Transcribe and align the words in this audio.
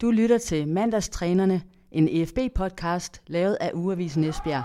Du 0.00 0.10
lytter 0.10 0.38
til 0.38 0.68
Mandagstrænerne, 0.68 1.62
en 1.90 2.08
EFB-podcast 2.08 3.22
lavet 3.26 3.56
af 3.60 3.70
Ugeavisen 3.74 4.24
Esbjerg. 4.24 4.64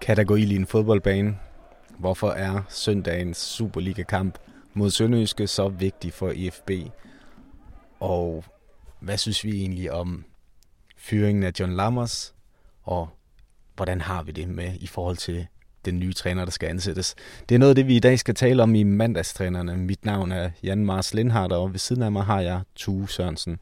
Kan 0.00 0.16
der 0.16 0.24
gå 0.24 0.34
ild 0.34 0.52
i 0.52 0.56
en 0.56 0.66
fodboldbane? 0.66 1.38
Hvorfor 1.98 2.30
er 2.30 2.62
søndagens 2.68 3.38
Superliga-kamp 3.38 4.38
mod 4.72 4.90
Sønderjyske 4.90 5.46
så 5.46 5.68
vigtig 5.68 6.12
for 6.12 6.32
EFB? 6.36 6.70
Og 8.00 8.44
hvad 9.00 9.18
synes 9.18 9.44
vi 9.44 9.60
egentlig 9.60 9.92
om 9.92 10.24
fyringen 10.96 11.42
af 11.44 11.52
John 11.60 11.72
Lammers? 11.72 12.34
Og 12.82 13.08
hvordan 13.76 14.00
har 14.00 14.22
vi 14.22 14.32
det 14.32 14.48
med 14.48 14.72
i 14.80 14.86
forhold 14.86 15.16
til 15.16 15.46
den 15.84 15.98
nye 15.98 16.12
træner, 16.12 16.44
der 16.44 16.52
skal 16.52 16.68
ansættes. 16.68 17.14
Det 17.48 17.54
er 17.54 17.58
noget 17.58 17.70
af 17.70 17.74
det, 17.74 17.86
vi 17.86 17.96
i 17.96 18.00
dag 18.00 18.18
skal 18.18 18.34
tale 18.34 18.62
om 18.62 18.74
i 18.74 18.82
mandagstrænerne. 18.82 19.76
Mit 19.76 20.04
navn 20.04 20.32
er 20.32 20.50
Jan 20.62 20.84
Mars 20.84 21.14
Lindhardt, 21.14 21.52
og 21.52 21.72
ved 21.72 21.78
siden 21.78 22.02
af 22.02 22.12
mig 22.12 22.24
har 22.24 22.40
jeg 22.40 22.60
Tue 22.76 23.10
Sørensen. 23.10 23.58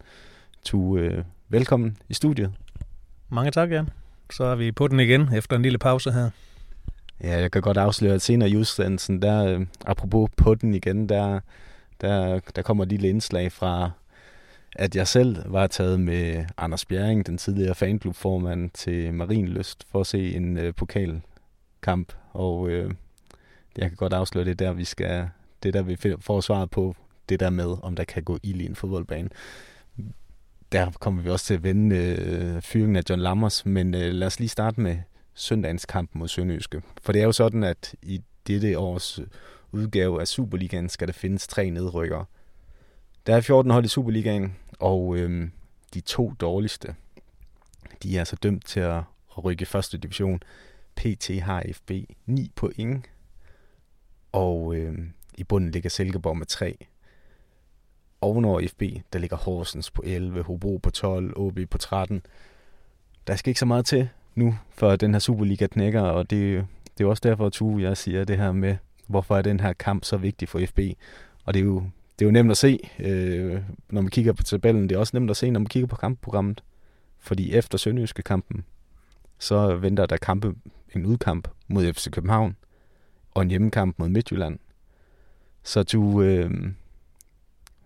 Tue, 0.64 1.00
øh, 1.00 1.24
velkommen 1.48 1.97
i 2.09 2.14
studiet. 2.14 2.52
Mange 3.28 3.50
tak, 3.50 3.70
Jan. 3.70 3.88
Så 4.33 4.45
er 4.45 4.55
vi 4.55 4.73
på 4.73 4.88
den 4.88 5.00
igen 5.00 5.28
efter 5.34 5.56
en 5.56 5.62
lille 5.62 5.78
pause 5.78 6.12
her. 6.12 6.30
Ja, 7.23 7.41
jeg 7.41 7.50
kan 7.50 7.62
godt 7.62 7.77
afsløre, 7.77 8.14
at 8.14 8.23
senere 8.23 8.50
i 8.50 8.56
udsendelsen, 8.56 9.23
der, 9.23 9.47
øh, 9.47 9.66
apropos 9.86 10.30
på 10.36 10.55
den 10.55 10.75
igen, 10.75 11.09
der, 11.09 11.41
der, 12.00 12.41
der 12.56 12.62
kommer 12.62 12.84
et 12.84 12.91
lille 12.91 13.09
indslag 13.09 13.52
fra, 13.52 13.91
at 14.77 14.97
jeg 14.97 15.09
selv 15.09 15.52
var 15.52 15.66
taget 15.66 16.00
med 16.00 16.45
Anders 16.56 16.84
Bjerring, 16.84 17.27
den 17.27 17.39
tidligere 17.39 17.75
fanklubformand, 17.75 18.70
til 18.70 19.14
Marienlyst 19.14 19.86
for 19.92 20.00
at 20.00 20.06
se 20.06 20.36
en 20.36 20.59
øh, 20.59 20.75
pokal 20.75 21.20
kamp, 21.82 22.12
og 22.32 22.70
øh, 22.70 22.91
jeg 23.77 23.88
kan 23.88 23.96
godt 23.96 24.12
afsløre, 24.12 24.45
det 24.45 24.59
der, 24.59 24.72
vi 24.72 24.84
skal, 24.84 25.28
det 25.62 25.74
der, 25.74 25.82
vi 25.82 25.96
får 26.20 26.41
svaret 26.41 26.70
på, 26.70 26.96
det 27.28 27.41
der 27.41 27.50
med, 27.50 27.77
om 27.82 27.96
der 27.96 28.05
kan 28.05 28.22
gå 28.22 28.39
ild 28.42 28.61
i 28.61 28.66
en 28.66 28.77
fodboldbane. 28.77 29.28
Der 30.72 30.91
kommer 30.91 31.22
vi 31.22 31.30
også 31.30 31.47
til 31.47 31.55
at 31.55 31.62
vende 31.62 31.97
øh, 31.97 32.62
fyringen 32.62 32.97
af 32.97 33.02
John 33.11 33.20
Lammers, 33.20 33.66
men 33.66 33.94
øh, 33.94 34.12
lad 34.12 34.27
os 34.27 34.39
lige 34.39 34.48
starte 34.48 34.80
med 34.80 34.98
søndagens 35.34 35.86
kamp 35.86 36.11
mod 36.12 36.28
Sønderjyske. 36.28 36.83
For 37.02 37.12
det 37.12 37.20
er 37.22 37.27
jo 37.27 37.33
sådan, 37.33 37.64
at 37.64 37.94
i 38.02 38.22
dette 38.46 38.78
års 38.78 39.19
øh, 39.19 39.27
udgave 39.72 40.20
af 40.20 40.28
Superligaen 40.28 40.89
skal 40.89 41.08
der 41.08 41.12
findes 41.12 41.46
tre 41.46 41.70
nedrykkere. 41.70 42.24
Der 43.27 43.36
er 43.36 43.41
14 43.41 43.70
hold 43.70 43.84
i 43.84 43.89
Superligaen, 43.89 44.56
og 44.78 45.17
øh, 45.17 45.48
de 45.94 46.00
to 46.00 46.33
dårligste, 46.41 46.94
de 48.02 48.17
er 48.17 48.19
altså 48.19 48.36
dømt 48.36 48.67
til 48.67 48.80
at, 48.80 49.02
rykke 49.44 49.62
i 49.62 49.64
første 49.64 49.98
division. 49.98 50.42
PT 50.97 51.41
har 51.43 51.65
FB 51.73 51.91
9 52.27 52.51
point, 52.57 53.05
og 54.33 54.75
øh, 54.77 54.98
i 55.39 55.45
bunden 55.45 55.71
ligger 55.71 55.91
Silkeborg 55.91 56.37
med 56.37 56.47
3. 56.47 56.77
Ovenover 58.21 58.69
FB, 58.69 58.83
der 59.13 59.19
ligger 59.19 59.37
Horsens 59.37 59.91
på 59.91 60.03
11, 60.07 60.43
Hobro 60.43 60.77
på 60.77 60.91
12, 60.91 61.33
OB 61.37 61.59
på 61.70 61.79
13. 61.79 62.23
Der 63.27 63.37
skal 63.37 63.51
ikke 63.51 63.61
så 63.61 63.67
meget 63.67 63.87
til 63.87 64.09
nu, 64.35 64.59
for 64.70 64.97
den 64.97 65.15
her 65.15 65.19
Superliga 65.19 65.67
knækker, 65.67 66.01
og 66.01 66.31
det, 66.31 66.67
det 66.98 67.05
er 67.05 67.09
også 67.09 67.20
derfor, 67.25 67.47
at 67.47 67.53
Tue, 67.53 67.83
jeg 67.83 67.97
siger 67.97 68.25
det 68.25 68.39
her 68.39 68.53
med, 68.53 68.77
hvorfor 69.07 69.37
er 69.37 69.43
den 69.43 69.61
her 69.61 69.73
kamp 69.73 70.05
så 70.05 70.17
vigtig 70.17 70.48
for 70.48 70.61
FB. 70.67 70.79
Og 71.45 71.55
det 71.55 71.61
er 71.61 71.65
jo, 71.65 71.83
det 72.19 72.25
er 72.25 72.27
jo 72.27 72.33
nemt 72.33 72.51
at 72.51 72.57
se, 72.57 72.79
øh, 72.98 73.63
når 73.91 74.01
man 74.01 74.11
kigger 74.11 74.33
på 74.33 74.43
tabellen. 74.43 74.89
Det 74.89 74.95
er 74.95 74.98
også 74.98 75.17
nemt 75.17 75.31
at 75.31 75.37
se, 75.37 75.51
når 75.51 75.61
man 75.61 75.67
kigger 75.67 75.87
på 75.87 75.97
kampprogrammet. 75.97 76.63
Fordi 77.19 77.53
efter 77.53 77.79
Sønderjyske 77.79 78.23
kampen, 78.23 78.65
så 79.39 79.77
venter 79.77 80.07
der 80.07 80.17
kampe 80.17 80.55
en 80.97 81.07
udkamp 81.07 81.48
mod 81.69 81.93
FC 81.93 82.11
København 82.11 82.57
og 83.35 83.43
en 83.43 83.51
hjemmekamp 83.51 83.98
mod 83.98 84.09
Midtjylland. 84.09 84.59
Så 85.62 85.83
du, 85.83 86.23
øh, 86.23 86.51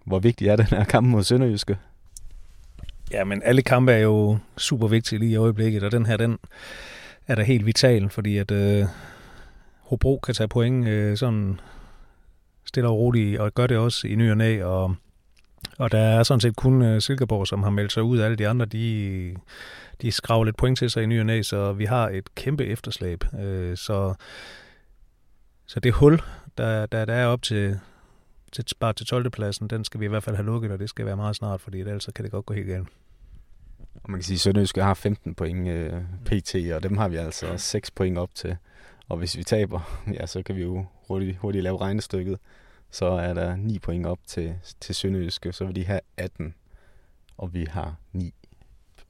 hvor 0.05 0.19
vigtig 0.19 0.49
er 0.49 0.57
den 0.57 0.67
her 0.67 0.85
kamp 0.85 1.07
mod 1.07 1.23
Sønderjyske? 1.23 1.79
Ja, 3.11 3.25
men 3.25 3.43
alle 3.45 3.62
kampe 3.62 3.93
er 3.93 3.99
jo 3.99 4.39
super 4.56 4.89
vigtige 4.89 5.19
lige 5.19 5.31
i 5.31 5.37
øjeblikket, 5.37 5.83
og 5.83 5.93
den 5.93 6.06
her, 6.06 6.16
den 6.16 6.39
er 7.27 7.34
da 7.34 7.43
helt 7.43 7.66
vital, 7.66 8.11
fordi 8.11 8.39
at 8.39 8.50
øh, 8.50 8.84
Hobro 9.81 10.19
kan 10.19 10.34
tage 10.34 10.49
point 10.49 10.89
øh, 10.89 11.16
sådan 11.16 11.61
stille 12.65 12.89
og 12.89 12.97
roligt, 12.97 13.41
og 13.41 13.55
gør 13.55 13.66
det 13.66 13.77
også 13.77 14.09
i 14.09 14.15
ny 14.15 14.31
og 14.31 14.37
næ, 14.37 14.62
og, 14.62 14.95
og 15.78 15.92
der 15.92 15.98
er 15.98 16.22
sådan 16.22 16.41
set 16.41 16.56
kun 16.56 16.82
øh, 16.82 17.00
Silkeborg, 17.00 17.47
som 17.47 17.62
har 17.62 17.70
meldt 17.70 17.92
sig 17.92 18.03
ud. 18.03 18.19
Alle 18.19 18.37
de 18.37 18.48
andre, 18.48 18.66
de 18.66 19.37
de 20.03 20.12
skraver 20.12 20.44
lidt 20.44 20.56
point 20.56 20.78
til 20.78 20.91
sig 20.91 21.03
i 21.03 21.06
ny 21.06 21.20
og 21.20 21.26
næ, 21.26 21.42
så 21.42 21.72
vi 21.72 21.84
har 21.84 22.09
et 22.09 22.34
kæmpe 22.34 22.64
efterslæb. 22.64 23.25
Øh, 23.38 23.76
så, 23.76 24.15
så 25.66 25.81
det 25.81 25.92
hul, 25.92 26.20
der, 26.59 26.86
der, 26.86 27.04
der 27.04 27.15
er 27.15 27.26
op 27.26 27.42
til, 27.42 27.81
til, 28.53 28.65
bare 28.81 28.92
til 28.92 29.06
12. 29.06 29.31
pladsen, 29.31 29.69
den 29.69 29.84
skal 29.84 30.00
vi 30.00 30.04
i 30.04 30.09
hvert 30.09 30.22
fald 30.22 30.36
have 30.36 30.47
lukket, 30.47 30.70
og 30.70 30.78
det 30.78 30.88
skal 30.88 31.06
være 31.06 31.16
meget 31.16 31.36
snart, 31.36 31.60
fordi 31.60 31.81
ellers 31.81 32.09
kan 32.15 32.25
det 32.25 32.32
godt 32.32 32.47
gå 32.47 32.54
helt 32.54 32.66
galt. 32.66 32.88
Og 34.04 34.10
man 34.10 34.20
kan 34.20 34.25
sige, 34.25 34.34
at 34.34 34.41
Sønderjyske 34.41 34.82
har 34.82 34.94
15 34.94 35.34
point 35.34 35.69
øh, 35.69 35.92
pt, 36.25 36.54
og 36.75 36.82
dem 36.82 36.97
har 36.97 37.09
vi 37.09 37.16
altså 37.16 37.47
6 37.56 37.91
point 37.91 38.19
op 38.19 38.34
til. 38.34 38.56
Og 39.09 39.16
hvis 39.16 39.36
vi 39.36 39.44
taber, 39.44 40.00
ja, 40.20 40.26
så 40.26 40.42
kan 40.42 40.56
vi 40.56 40.62
jo 40.62 40.86
hurtigt, 41.09 41.36
hurtigt 41.38 41.62
lave 41.62 41.81
regnestykket. 41.81 42.38
Så 42.97 43.07
er 43.07 43.34
der 43.34 43.57
9 43.57 43.79
point 43.79 44.07
op 44.07 44.19
til, 44.27 44.55
til 44.81 44.95
Sønderjyske, 44.95 45.53
så 45.53 45.65
vil 45.65 45.77
de 45.77 45.84
have 45.84 46.01
18, 46.17 46.55
og 47.39 47.55
vi 47.55 47.65
har 47.65 47.95
9 48.12 48.34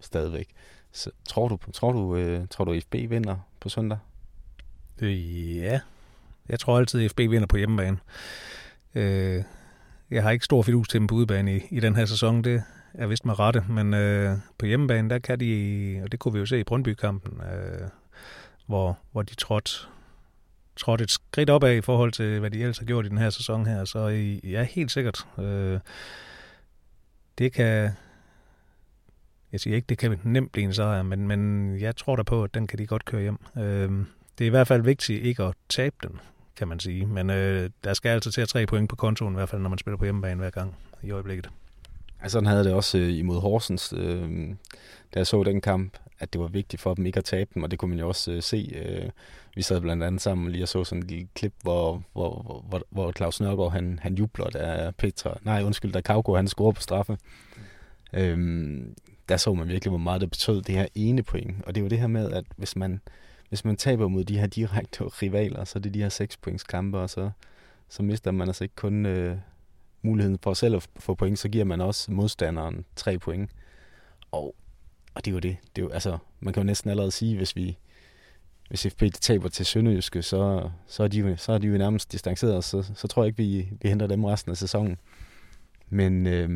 stadigvæk. 0.00 0.48
Så, 0.92 1.10
tror 1.24 1.48
du, 1.48 1.58
tror 1.72 1.92
du, 1.92 2.16
øh, 2.16 2.48
tror 2.50 2.64
du 2.64 2.80
FB 2.80 2.94
vinder 2.94 3.36
på 3.60 3.68
søndag? 3.68 3.98
Øh, 4.98 5.56
ja, 5.56 5.80
jeg 6.48 6.60
tror 6.60 6.78
altid, 6.78 7.04
at 7.04 7.10
FB 7.10 7.18
vinder 7.18 7.46
på 7.46 7.56
hjemmebane. 7.56 7.98
Øh, 8.94 9.42
jeg 10.10 10.22
har 10.22 10.30
ikke 10.30 10.44
stor 10.44 10.62
fidus 10.62 10.88
til 10.88 11.00
dem 11.00 11.06
på 11.06 11.14
udebane 11.14 11.56
i, 11.56 11.60
i 11.70 11.80
den 11.80 11.96
her 11.96 12.06
sæson, 12.06 12.44
det 12.44 12.62
er 12.94 13.06
vist 13.06 13.24
med 13.24 13.38
rette, 13.38 13.64
men 13.68 13.94
øh, 13.94 14.36
på 14.58 14.66
hjemmebane, 14.66 15.10
der 15.10 15.18
kan 15.18 15.40
de, 15.40 16.00
og 16.04 16.12
det 16.12 16.20
kunne 16.20 16.32
vi 16.32 16.38
jo 16.38 16.46
se 16.46 16.60
i 16.60 16.64
Brøndby-kampen, 16.64 17.40
øh, 17.40 17.88
hvor, 18.66 18.98
hvor 19.12 19.22
de 19.22 19.34
trådte, 19.34 19.70
trådt 20.76 21.00
et 21.00 21.10
skridt 21.10 21.50
opad 21.50 21.76
i 21.76 21.80
forhold 21.80 22.12
til, 22.12 22.40
hvad 22.40 22.50
de 22.50 22.60
ellers 22.60 22.78
har 22.78 22.84
gjort 22.84 23.06
i 23.06 23.08
den 23.08 23.18
her 23.18 23.30
sæson 23.30 23.66
her, 23.66 23.84
så 23.84 24.08
ja, 24.44 24.62
helt 24.62 24.90
sikkert. 24.90 25.26
Øh, 25.38 25.80
det 27.38 27.52
kan, 27.52 27.90
jeg 29.52 29.60
siger 29.60 29.76
ikke, 29.76 29.86
det 29.86 29.98
kan 29.98 30.20
nemt 30.24 30.52
blive 30.52 30.64
en 30.64 30.74
sejr, 30.74 31.02
men, 31.02 31.28
men 31.28 31.72
jeg 31.80 31.96
tror 31.96 32.16
da 32.16 32.22
på, 32.22 32.44
at 32.44 32.54
den 32.54 32.66
kan 32.66 32.78
de 32.78 32.86
godt 32.86 33.04
køre 33.04 33.22
hjem. 33.22 33.38
Øh, 33.56 34.06
det 34.38 34.44
er 34.44 34.46
i 34.46 34.48
hvert 34.48 34.68
fald 34.68 34.82
vigtigt 34.82 35.24
ikke 35.24 35.42
at 35.42 35.54
tabe 35.68 35.96
den, 36.02 36.20
kan 36.56 36.68
man 36.68 36.80
sige. 36.80 37.06
Men 37.06 37.30
øh, 37.30 37.70
der 37.84 37.94
skal 37.94 38.08
altså 38.08 38.32
til 38.32 38.40
at 38.40 38.48
tre 38.48 38.66
point 38.66 38.88
på 38.88 38.96
kontoen, 38.96 39.34
i 39.34 39.36
hvert 39.36 39.48
fald 39.48 39.62
når 39.62 39.68
man 39.68 39.78
spiller 39.78 39.98
på 39.98 40.04
hjemmebane 40.04 40.40
hver 40.40 40.50
gang 40.50 40.76
i 41.02 41.10
øjeblikket. 41.10 41.48
Altså, 42.20 42.36
sådan 42.36 42.46
havde 42.46 42.64
det 42.64 42.72
også 42.72 42.98
øh, 42.98 43.12
imod 43.12 43.40
Horsens, 43.40 43.94
øh, 43.96 44.48
da 45.14 45.18
jeg 45.18 45.26
så 45.26 45.42
den 45.42 45.60
kamp, 45.60 45.96
at 46.18 46.32
det 46.32 46.40
var 46.40 46.46
vigtigt 46.46 46.82
for 46.82 46.94
dem 46.94 47.06
ikke 47.06 47.18
at 47.18 47.24
tabe 47.24 47.50
dem, 47.54 47.62
og 47.62 47.70
det 47.70 47.78
kunne 47.78 47.88
man 47.88 47.98
jo 47.98 48.08
også 48.08 48.32
øh, 48.32 48.42
se. 48.42 48.72
Øh, 48.74 49.10
vi 49.54 49.62
sad 49.62 49.80
blandt 49.80 50.02
andet 50.02 50.20
sammen 50.20 50.52
lige 50.52 50.64
og 50.64 50.68
så 50.68 50.84
sådan 50.84 51.02
et 51.02 51.10
lille 51.10 51.28
klip, 51.34 51.52
hvor, 51.62 52.02
hvor, 52.12 52.64
hvor, 52.68 52.82
hvor 52.90 53.12
Claus 53.12 53.40
Nørgaard, 53.40 53.72
han, 53.72 53.98
han 54.02 54.14
jubler, 54.14 54.50
da 54.50 54.90
Petra, 54.98 55.38
nej 55.42 55.62
undskyld, 55.62 55.92
da 55.92 56.00
Kauko, 56.00 56.36
han 56.36 56.48
scorer 56.48 56.72
på 56.72 56.80
straffe. 56.80 57.18
Øhm, 58.12 58.94
der 59.28 59.36
så 59.36 59.54
man 59.54 59.68
virkelig, 59.68 59.90
hvor 59.90 59.98
meget 59.98 60.20
det 60.20 60.30
betød 60.30 60.62
det 60.62 60.74
her 60.74 60.86
ene 60.94 61.22
point. 61.22 61.64
Og 61.64 61.74
det 61.74 61.82
var 61.82 61.88
det 61.88 61.98
her 61.98 62.06
med, 62.06 62.32
at 62.32 62.44
hvis 62.56 62.76
man, 62.76 63.00
hvis 63.48 63.64
man 63.64 63.76
taber 63.76 64.08
mod 64.08 64.24
de 64.24 64.38
her 64.38 64.46
direkte 64.46 65.04
rivaler, 65.22 65.64
så 65.64 65.78
er 65.78 65.80
det 65.80 65.94
de 65.94 66.02
her 66.02 66.08
seks 66.08 66.36
points 66.36 66.64
kampe, 66.64 66.98
og 66.98 67.10
så, 67.10 67.30
så 67.88 68.02
mister 68.02 68.30
man 68.30 68.48
altså 68.48 68.64
ikke 68.64 68.76
kun 68.76 69.06
øh, 69.06 69.36
muligheden 70.02 70.38
for 70.42 70.54
selv 70.54 70.76
at 70.76 70.88
få 70.96 71.14
point, 71.14 71.38
så 71.38 71.48
giver 71.48 71.64
man 71.64 71.80
også 71.80 72.12
modstanderen 72.12 72.84
tre 72.96 73.18
point. 73.18 73.50
Og, 74.32 74.54
og 75.16 75.24
det 75.24 75.30
er 75.30 75.32
jo 75.32 75.38
det. 75.38 75.56
det 75.76 75.82
er 75.82 75.86
jo, 75.86 75.90
altså, 75.90 76.18
man 76.40 76.52
kan 76.54 76.62
jo 76.62 76.66
næsten 76.66 76.90
allerede 76.90 77.10
sige, 77.10 77.36
hvis 77.36 77.56
vi 77.56 77.78
hvis 78.68 78.86
FP 78.86 79.02
taber 79.20 79.48
til 79.48 79.66
Sønderjyske, 79.66 80.22
så, 80.22 80.70
så, 80.86 81.02
er 81.02 81.08
de, 81.08 81.18
jo, 81.18 81.36
så 81.36 81.52
er 81.52 81.58
de 81.58 81.66
jo 81.66 81.78
nærmest 81.78 82.12
distanceret, 82.12 82.64
så, 82.64 82.92
så 82.94 83.08
tror 83.08 83.22
jeg 83.22 83.26
ikke, 83.26 83.36
vi, 83.36 83.68
vi 83.82 83.88
henter 83.88 84.06
dem 84.06 84.24
resten 84.24 84.50
af 84.50 84.56
sæsonen. 84.56 84.98
Men, 85.88 86.26
øh, 86.26 86.48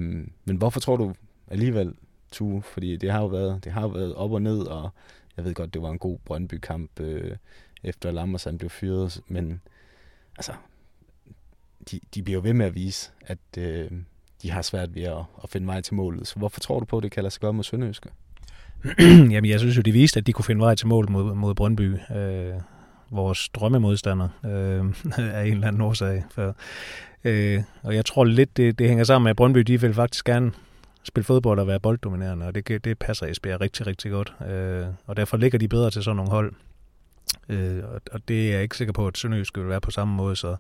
men 0.44 0.56
hvorfor 0.56 0.81
tror 0.81 0.96
du 0.96 1.14
alligevel, 1.49 1.94
Tue, 2.32 2.62
fordi 2.62 2.96
det 2.96 3.12
har 3.12 3.20
jo 3.20 3.26
været, 3.26 3.64
det 3.64 3.73
har 3.73 3.82
jo 3.82 3.88
været 3.88 4.14
op 4.14 4.32
og 4.32 4.43
ned, 4.43 4.61
og 4.61 4.90
jeg 5.37 5.44
ved 5.44 5.55
godt, 5.55 5.75
det 5.75 5.82
var 5.82 5.90
en 5.90 5.99
god 5.99 6.19
Brøndby-kamp, 6.25 7.00
øh, 7.00 7.37
efter 7.82 8.11
Lammersen 8.11 8.58
blev 8.58 8.70
fyret, 8.70 9.20
men 9.26 9.61
altså, 10.37 10.52
de, 11.90 12.00
de 12.14 12.23
bliver 12.23 12.38
jo 12.38 12.43
ved 12.43 12.52
med 12.52 12.67
at 12.67 12.75
vise, 12.75 13.11
at 13.20 13.58
øh, 13.58 13.90
de 14.43 14.50
har 14.50 14.62
svært 14.62 14.94
ved 14.94 15.02
at, 15.02 15.25
at 15.43 15.50
finde 15.50 15.67
vej 15.67 15.81
til 15.81 15.94
målet. 15.94 16.26
Så 16.26 16.37
hvorfor 16.37 16.61
tror 16.61 16.79
du 16.79 16.85
på, 16.85 16.96
at 16.96 17.02
det 17.02 17.12
kalder 17.12 17.31
sig 17.31 17.40
gøre 17.40 17.52
mod 17.52 17.64
Sønderjyske? 17.64 18.08
Jamen, 19.32 19.50
jeg 19.50 19.61
synes 19.61 19.77
jo, 19.77 19.82
de 19.82 19.93
viste, 19.93 20.19
at 20.19 20.27
de 20.27 20.32
kunne 20.32 20.44
finde 20.44 20.61
vej 20.61 20.75
til 20.75 20.87
mål 20.87 21.11
mod, 21.11 21.35
mod 21.35 21.55
Brøndby. 21.55 21.97
Øh, 22.17 22.53
vores 23.11 23.49
drømmemodstander 23.49 24.29
øh, 24.44 24.85
af 25.37 25.47
en 25.47 25.53
eller 25.53 25.67
anden 25.67 25.82
årsag. 25.82 26.25
For, 26.31 26.56
øh, 27.25 27.62
og 27.82 27.94
jeg 27.94 28.05
tror 28.05 28.25
lidt, 28.25 28.56
det, 28.56 28.79
det 28.79 28.88
hænger 28.88 29.05
sammen 29.05 29.25
med, 29.25 29.31
at 29.31 29.37
Brøndby 29.37 29.61
de 29.61 29.81
vil 29.81 29.94
faktisk 29.94 30.25
gerne 30.25 30.53
spille 31.03 31.25
fodbold 31.25 31.59
og 31.59 31.67
være 31.67 31.81
bolddominerende, 31.81 32.47
og 32.47 32.55
det, 32.55 32.85
det 32.85 32.99
passer 32.99 33.27
Esbjerg 33.27 33.61
rigtig, 33.61 33.87
rigtig 33.87 34.11
godt. 34.11 34.35
Øh, 34.50 34.87
og 35.06 35.17
derfor 35.17 35.37
ligger 35.37 35.59
de 35.59 35.69
bedre 35.69 35.91
til 35.91 36.03
sådan 36.03 36.17
nogle 36.17 36.31
hold. 36.31 36.53
Øh, 37.49 37.85
og, 37.94 38.00
og 38.12 38.21
det 38.29 38.49
er 38.49 38.53
jeg 38.53 38.62
ikke 38.62 38.76
sikker 38.76 38.93
på, 38.93 39.06
at 39.06 39.19
Sønderjysk 39.19 39.59
vil 39.59 39.69
være 39.69 39.81
på 39.81 39.91
samme 39.91 40.15
måde, 40.15 40.37
så, 40.37 40.56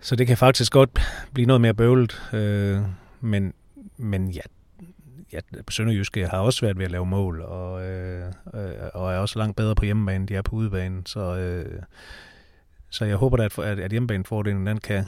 så 0.00 0.16
det 0.16 0.26
kan 0.26 0.36
faktisk 0.36 0.72
godt 0.72 1.00
blive 1.34 1.46
noget 1.46 1.60
mere 1.60 1.74
bøvlet. 1.74 2.22
Øh, 2.32 2.78
men, 3.20 3.54
men 3.96 4.30
ja, 4.30 4.40
ja, 5.32 5.40
Sønderjyske 5.70 6.26
har 6.26 6.38
også 6.38 6.56
svært 6.56 6.78
ved 6.78 6.84
at 6.84 6.90
lave 6.90 7.06
mål, 7.06 7.42
og, 7.42 7.86
øh, 7.86 8.32
øh, 8.54 8.70
og 8.94 9.12
er 9.12 9.18
også 9.18 9.38
langt 9.38 9.56
bedre 9.56 9.74
på 9.74 9.84
hjemmebane, 9.84 10.16
end 10.16 10.28
de 10.28 10.34
er 10.34 10.42
på 10.42 10.56
udebane. 10.56 11.02
Så, 11.06 11.36
øh, 11.36 11.82
så 12.90 13.04
jeg 13.04 13.16
håber 13.16 13.36
da, 13.36 13.44
at, 13.44 13.58
at, 13.58 13.78
at 13.78 13.90
hjemmebanefordelen, 13.90 14.66
den 14.66 14.78
kan, 14.78 15.04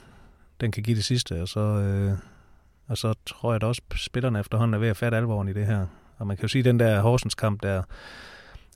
den 0.60 0.72
kan 0.72 0.82
give 0.82 0.96
det 0.96 1.04
sidste, 1.04 1.42
og 1.42 1.48
så, 1.48 1.60
øh, 1.60 2.12
og 2.86 2.98
så 2.98 3.14
tror 3.26 3.52
jeg 3.52 3.60
da 3.60 3.66
også, 3.66 3.82
at 3.90 3.98
spillerne 3.98 4.40
efterhånden 4.40 4.74
er 4.74 4.78
ved 4.78 4.88
at 4.88 4.96
fatte 4.96 5.16
alvoren 5.16 5.48
i 5.48 5.52
det 5.52 5.66
her. 5.66 5.86
Og 6.18 6.26
man 6.26 6.36
kan 6.36 6.42
jo 6.42 6.48
sige, 6.48 6.60
at 6.60 6.64
den 6.64 6.80
der 6.80 7.00
Horsens 7.00 7.34
kamp 7.34 7.62
der, 7.62 7.82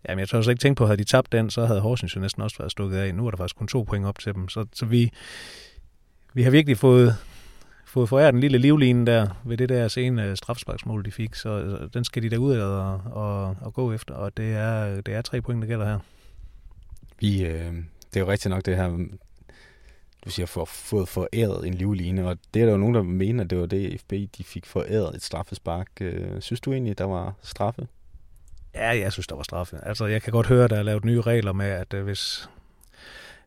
jamen 0.09 0.21
jeg 0.21 0.29
tror 0.29 0.39
også 0.39 0.51
ikke 0.51 0.61
tænke 0.61 0.79
på, 0.79 0.85
at 0.85 0.89
havde 0.89 0.99
de 0.99 1.05
tabt 1.05 1.33
den, 1.33 1.51
så 1.51 1.67
havde 1.67 1.81
Horsens 1.81 2.17
jo 2.17 2.21
næsten 2.21 2.43
også 2.43 2.59
været 2.59 2.73
stukket 2.73 2.97
af. 2.97 3.15
Nu 3.15 3.27
er 3.27 3.31
der 3.31 3.37
faktisk 3.37 3.57
kun 3.57 3.69
to 3.69 3.83
point 3.83 4.07
op 4.07 4.19
til 4.19 4.35
dem. 4.35 4.49
Så, 4.49 4.67
så 4.73 4.87
vi, 4.87 5.11
vi 6.35 6.43
har 6.43 6.51
virkelig 6.51 6.79
fået, 6.79 7.17
fået 7.93 8.09
foræret 8.09 8.35
en 8.35 8.41
lille 8.41 8.59
livline 8.59 9.07
der 9.07 9.29
ved 9.45 9.57
det 9.57 9.69
der 9.69 9.89
sene 9.89 10.37
strafsparksmål, 10.37 11.05
de 11.05 11.11
fik. 11.11 11.35
Så, 11.35 11.43
så 11.43 11.89
den 11.95 12.05
skal 12.05 12.23
de 12.23 12.29
da 12.29 12.37
ud 12.37 12.57
og, 12.57 13.01
og, 13.05 13.57
og 13.61 13.75
gå 13.75 13.93
efter, 13.93 14.15
og 14.15 14.37
det 14.37 14.53
er, 14.53 15.01
det 15.01 15.15
er 15.15 15.23
tre 15.23 15.41
point, 15.41 15.63
der 15.63 15.69
gælder 15.69 15.87
her. 15.87 15.99
Vi, 17.21 17.45
øh, 17.45 17.73
det 18.15 18.17
er 18.17 18.21
jo 18.21 18.29
rigtigt 18.29 18.51
nok 18.51 18.65
det 18.65 18.77
her, 18.77 18.89
du 20.25 20.31
siger, 20.31 20.47
for 20.47 20.65
fået 20.65 21.09
foræret 21.09 21.67
en 21.67 21.75
livline, 21.75 22.29
og 22.29 22.39
det 22.55 22.63
er 22.63 22.67
der 22.67 22.73
jo 22.73 22.79
nogen, 22.79 22.95
der 22.95 23.03
mener, 23.03 23.45
at 23.45 23.51
det 23.51 23.59
var 23.59 23.67
det, 23.67 24.01
FB 24.01 24.13
de 24.39 24.45
fik 24.45 24.67
foræret 24.67 25.15
et 25.15 25.23
straffespark. 25.23 25.89
Øh, 26.01 26.41
synes 26.41 26.61
du 26.61 26.73
egentlig, 26.73 26.99
der 26.99 27.05
var 27.05 27.35
straffe? 27.43 27.89
Ja, 28.75 28.99
jeg 28.99 29.13
synes, 29.13 29.27
der 29.27 29.37
var 29.37 29.43
straffe. 29.43 29.79
Altså, 29.83 30.07
jeg 30.07 30.23
kan 30.23 30.33
godt 30.33 30.47
høre, 30.47 30.69
der 30.69 30.77
er 30.77 30.83
lavet 30.83 31.05
nye 31.05 31.21
regler 31.21 31.53
med, 31.53 31.67
at 31.67 31.95
øh, 31.95 32.05
hvis, 32.05 32.49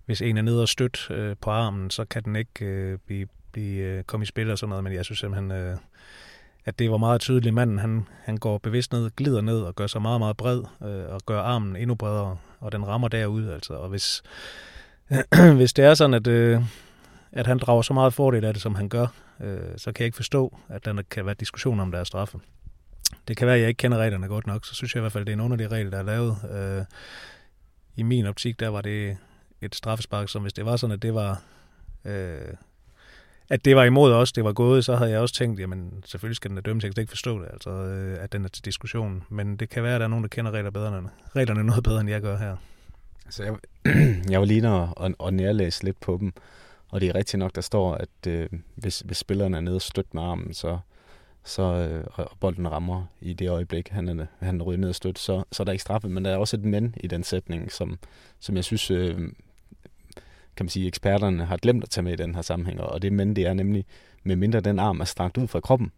hvis 0.05 0.21
en 0.21 0.37
er 0.37 0.41
nede 0.41 0.61
og 0.61 0.69
stødt 0.69 1.07
øh, 1.11 1.35
på 1.41 1.49
armen, 1.49 1.89
så 1.89 2.05
kan 2.05 2.23
den 2.23 2.35
ikke 2.35 2.65
øh, 2.65 2.97
blive, 3.05 3.27
blive, 3.55 3.83
øh, 3.83 4.03
komme 4.03 4.23
i 4.23 4.25
spil 4.25 4.51
og 4.51 4.57
sådan 4.57 4.69
noget, 4.69 4.83
men 4.83 4.93
jeg 4.93 5.05
synes 5.05 5.19
simpelthen, 5.19 5.51
øh, 5.51 5.77
at 6.65 6.79
det 6.79 6.91
var 6.91 6.97
meget 6.97 7.21
tydeligt. 7.21 7.55
Manden, 7.55 7.79
han, 7.79 8.07
han 8.23 8.37
går 8.37 8.57
bevidst 8.57 8.93
ned, 8.93 9.11
glider 9.15 9.41
ned 9.41 9.61
og 9.61 9.75
gør 9.75 9.87
sig 9.87 10.01
meget, 10.01 10.21
meget 10.21 10.37
bred, 10.37 10.63
øh, 10.81 11.13
og 11.13 11.21
gør 11.25 11.41
armen 11.41 11.75
endnu 11.75 11.95
bredere, 11.95 12.37
og 12.59 12.71
den 12.71 12.87
rammer 12.87 13.07
derud. 13.07 13.49
Altså. 13.49 13.73
Og 13.73 13.89
hvis, 13.89 14.23
hvis 15.57 15.73
det 15.73 15.85
er 15.85 15.93
sådan, 15.93 16.13
at, 16.13 16.27
øh, 16.27 16.61
at 17.31 17.47
han 17.47 17.57
drager 17.57 17.81
så 17.81 17.93
meget 17.93 18.13
fordel 18.13 18.45
af 18.45 18.53
det, 18.53 18.61
som 18.61 18.75
han 18.75 18.89
gør, 18.89 19.07
øh, 19.41 19.77
så 19.77 19.91
kan 19.91 20.03
jeg 20.03 20.05
ikke 20.05 20.15
forstå, 20.15 20.57
at 20.69 20.85
der 20.85 21.01
kan 21.11 21.25
være 21.25 21.35
diskussion 21.39 21.79
om, 21.79 21.91
der 21.91 21.99
er 21.99 22.03
straffe. 22.03 22.39
Det 23.27 23.37
kan 23.37 23.47
være, 23.47 23.55
at 23.55 23.61
jeg 23.61 23.69
ikke 23.69 23.77
kender 23.77 23.97
reglerne 23.97 24.27
godt 24.27 24.47
nok, 24.47 24.65
så 24.65 24.75
synes 24.75 24.95
jeg 24.95 24.99
i 24.99 25.03
hvert 25.03 25.11
fald, 25.11 25.21
at 25.21 25.27
det 25.27 25.33
er 25.33 25.37
en 25.37 25.41
underlig 25.41 25.69
de 25.69 25.75
regler, 25.75 25.91
der 25.91 25.97
er 25.97 26.03
lavet. 26.03 26.37
Øh, 26.51 26.85
I 27.95 28.03
min 28.03 28.25
optik, 28.25 28.59
der 28.59 28.67
var 28.67 28.81
det 28.81 29.17
et 29.61 29.75
straffespark, 29.75 30.29
som 30.29 30.41
hvis 30.41 30.53
det 30.53 30.65
var 30.65 30.75
sådan, 30.75 30.93
at 30.93 31.01
det 31.01 31.13
var... 31.13 31.41
Øh, 32.05 32.53
at 33.49 33.65
det 33.65 33.75
var 33.75 33.83
imod 33.83 34.13
os, 34.13 34.31
det 34.31 34.43
var 34.43 34.53
gået, 34.53 34.85
så 34.85 34.95
havde 34.95 35.11
jeg 35.11 35.19
også 35.19 35.35
tænkt, 35.35 35.59
jamen 35.59 36.03
selvfølgelig 36.05 36.35
skal 36.35 36.51
den 36.51 36.61
dømme, 36.61 36.81
jeg 36.83 36.95
kan 36.95 37.01
ikke 37.01 37.11
forstå 37.11 37.39
det, 37.39 37.47
altså 37.53 37.69
øh, 37.69 38.23
at 38.23 38.31
den 38.33 38.45
er 38.45 38.49
til 38.49 38.65
diskussion. 38.65 39.23
Men 39.29 39.57
det 39.57 39.69
kan 39.69 39.83
være, 39.83 39.95
at 39.95 39.99
der 39.99 40.05
er 40.05 40.09
nogen, 40.09 40.23
der 40.23 40.29
kender 40.29 40.51
regler 40.51 40.71
bedre, 40.71 40.97
end, 40.97 41.07
reglerne 41.35 41.63
noget 41.63 41.83
bedre, 41.83 41.99
end 41.99 42.09
jeg 42.09 42.21
gør 42.21 42.37
her. 42.37 42.55
Altså, 43.25 43.43
jeg, 43.43 43.55
jeg 44.31 44.39
var 44.39 44.45
lige 44.45 44.69
og, 44.69 44.89
og, 44.97 45.11
og 45.19 45.33
nærlæse 45.33 45.83
lidt 45.83 45.99
på 45.99 46.17
dem, 46.21 46.33
og 46.89 47.01
det 47.01 47.09
er 47.09 47.15
rigtigt 47.15 47.39
nok, 47.39 47.55
der 47.55 47.61
står, 47.61 47.95
at 47.95 48.27
øh, 48.27 48.49
hvis, 48.75 48.99
hvis 48.99 49.17
spilleren 49.17 49.53
er 49.53 49.59
nede 49.59 49.75
og 49.75 49.81
stødt 49.81 50.13
med 50.13 50.23
armen, 50.23 50.53
så, 50.53 50.77
så, 51.43 51.61
øh, 51.61 52.03
og 52.11 52.37
bolden 52.39 52.71
rammer 52.71 53.05
i 53.21 53.33
det 53.33 53.49
øjeblik, 53.49 53.89
han, 53.89 54.19
er, 54.19 54.25
han 54.39 54.61
ryger 54.61 54.79
ned 54.79 54.89
og 54.89 54.95
stødt, 54.95 55.19
så, 55.19 55.43
så 55.51 55.63
er 55.63 55.65
der 55.65 55.71
ikke 55.71 55.81
straffe. 55.81 56.09
Men 56.09 56.25
der 56.25 56.31
er 56.31 56.37
også 56.37 56.57
et 56.57 56.65
men 56.65 56.95
i 56.97 57.07
den 57.07 57.23
sætning, 57.23 57.71
som, 57.71 57.99
som 58.39 58.55
jeg 58.55 58.63
synes, 58.63 58.91
øh, 58.91 59.19
kan 60.57 60.65
man 60.65 60.69
sige, 60.69 60.87
eksperterne 60.87 61.45
har 61.45 61.57
glemt 61.57 61.83
at 61.83 61.89
tage 61.89 62.03
med 62.03 62.13
i 62.13 62.15
den 62.15 62.35
her 62.35 62.41
sammenhæng. 62.41 62.81
Og 62.81 63.01
det 63.01 63.13
men, 63.13 63.35
det 63.35 63.47
er 63.47 63.53
nemlig, 63.53 63.85
med 64.23 64.35
mindre 64.35 64.59
den 64.59 64.79
arm 64.79 64.99
er 64.99 65.05
strakt 65.05 65.37
ud 65.37 65.47
fra 65.47 65.59
kroppen. 65.59 65.91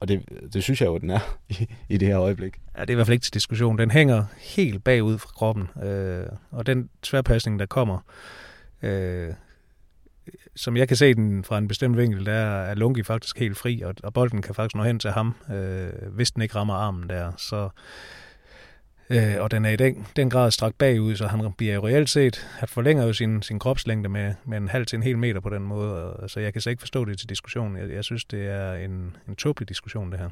Og 0.00 0.08
det, 0.08 0.22
det 0.52 0.62
synes 0.62 0.80
jeg 0.80 0.86
jo, 0.86 0.98
den 0.98 1.10
er 1.10 1.38
i, 1.48 1.66
i 1.88 1.96
det 1.96 2.08
her 2.08 2.20
øjeblik. 2.20 2.60
Ja, 2.76 2.80
det 2.80 2.90
er 2.90 2.92
i 2.92 2.94
hvert 2.94 3.06
fald 3.06 3.14
ikke 3.14 3.24
til 3.24 3.34
diskussion. 3.34 3.78
Den 3.78 3.90
hænger 3.90 4.24
helt 4.38 4.84
bagud 4.84 5.18
fra 5.18 5.30
kroppen. 5.34 5.68
Øh, 5.82 6.26
og 6.50 6.66
den 6.66 6.90
tværpasning, 7.02 7.58
der 7.58 7.66
kommer, 7.66 7.98
øh, 8.82 9.32
som 10.56 10.76
jeg 10.76 10.88
kan 10.88 10.96
se 10.96 11.14
den 11.14 11.44
fra 11.44 11.58
en 11.58 11.68
bestemt 11.68 11.96
vinkel, 11.96 12.26
der 12.26 12.32
er 12.32 12.74
Lungi 12.74 13.02
faktisk 13.02 13.38
helt 13.38 13.58
fri, 13.58 13.80
og, 13.80 13.94
og 14.02 14.14
bolden 14.14 14.42
kan 14.42 14.54
faktisk 14.54 14.76
nå 14.76 14.82
hen 14.82 14.98
til 14.98 15.10
ham, 15.10 15.34
øh, 15.52 15.90
hvis 16.10 16.30
den 16.30 16.42
ikke 16.42 16.54
rammer 16.54 16.74
armen 16.74 17.08
der. 17.08 17.32
Så, 17.36 17.68
øh, 19.12 19.42
og 19.42 19.50
den 19.50 19.64
er 19.64 19.70
i 19.70 19.76
den, 19.76 20.06
den 20.16 20.30
grad 20.30 20.50
strakt 20.50 20.78
bagud, 20.78 21.16
så 21.16 21.26
han 21.26 21.52
bliver 21.52 21.74
jo 21.74 21.86
reelt 21.86 22.10
set, 22.10 22.46
han 22.58 22.68
forlænger 22.68 23.06
jo 23.06 23.12
sin, 23.12 23.42
sin 23.42 23.58
kropslængde 23.58 24.08
med, 24.08 24.34
med 24.44 24.58
en 24.58 24.68
halv 24.68 24.86
til 24.86 24.96
en 24.96 25.02
hel 25.02 25.18
meter 25.18 25.40
på 25.40 25.50
den 25.50 25.62
måde, 25.62 26.12
og, 26.12 26.30
så 26.30 26.40
jeg 26.40 26.52
kan 26.52 26.62
så 26.62 26.70
ikke 26.70 26.80
forstå 26.80 27.04
det 27.04 27.18
til 27.18 27.28
diskussion. 27.28 27.76
Jeg, 27.76 27.90
jeg 27.90 28.04
synes, 28.04 28.24
det 28.24 28.48
er 28.48 28.74
en, 28.74 29.16
en 29.28 29.36
tåbelig 29.36 29.68
diskussion, 29.68 30.12
det 30.12 30.18
her. 30.18 30.28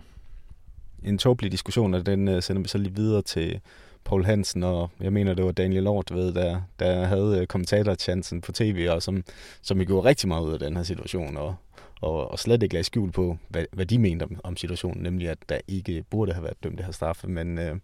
En 1.04 1.18
tåbelig 1.18 1.52
diskussion, 1.52 1.94
og 1.94 2.06
den 2.06 2.28
uh, 2.28 2.40
sender 2.40 2.62
vi 2.62 2.68
så 2.68 2.78
lige 2.78 2.94
videre 2.94 3.22
til 3.22 3.60
Paul 4.04 4.24
Hansen, 4.24 4.62
og 4.62 4.90
jeg 5.00 5.12
mener, 5.12 5.34
det 5.34 5.44
var 5.44 5.52
Daniel 5.52 5.82
Lort, 5.82 6.14
ved, 6.14 6.34
der, 6.34 6.60
der 6.78 7.04
havde 7.04 7.38
øh, 7.40 7.46
kommentatorchancen 7.46 8.40
på 8.40 8.52
tv, 8.52 8.88
og 8.90 9.02
som, 9.02 9.24
som 9.62 9.78
gjorde 9.86 10.08
rigtig 10.08 10.28
meget 10.28 10.42
ud 10.42 10.52
af 10.52 10.58
den 10.58 10.76
her 10.76 10.82
situation, 10.82 11.36
og, 11.36 11.54
og, 12.00 12.30
og 12.30 12.38
slet 12.38 12.62
ikke 12.62 12.74
lagde 12.74 12.84
skjul 12.84 13.12
på, 13.12 13.38
hvad, 13.48 13.64
hvad 13.72 13.86
de 13.86 13.98
mente 13.98 14.22
om, 14.22 14.40
om 14.44 14.56
situationen, 14.56 15.02
nemlig 15.02 15.28
at 15.28 15.38
der 15.48 15.58
ikke 15.68 16.04
burde 16.10 16.32
have 16.32 16.44
været 16.44 16.64
dømt 16.64 16.78
det 16.78 16.84
her 16.84 16.92
straffe, 16.92 17.28
men 17.28 17.58
øh, 17.58 17.76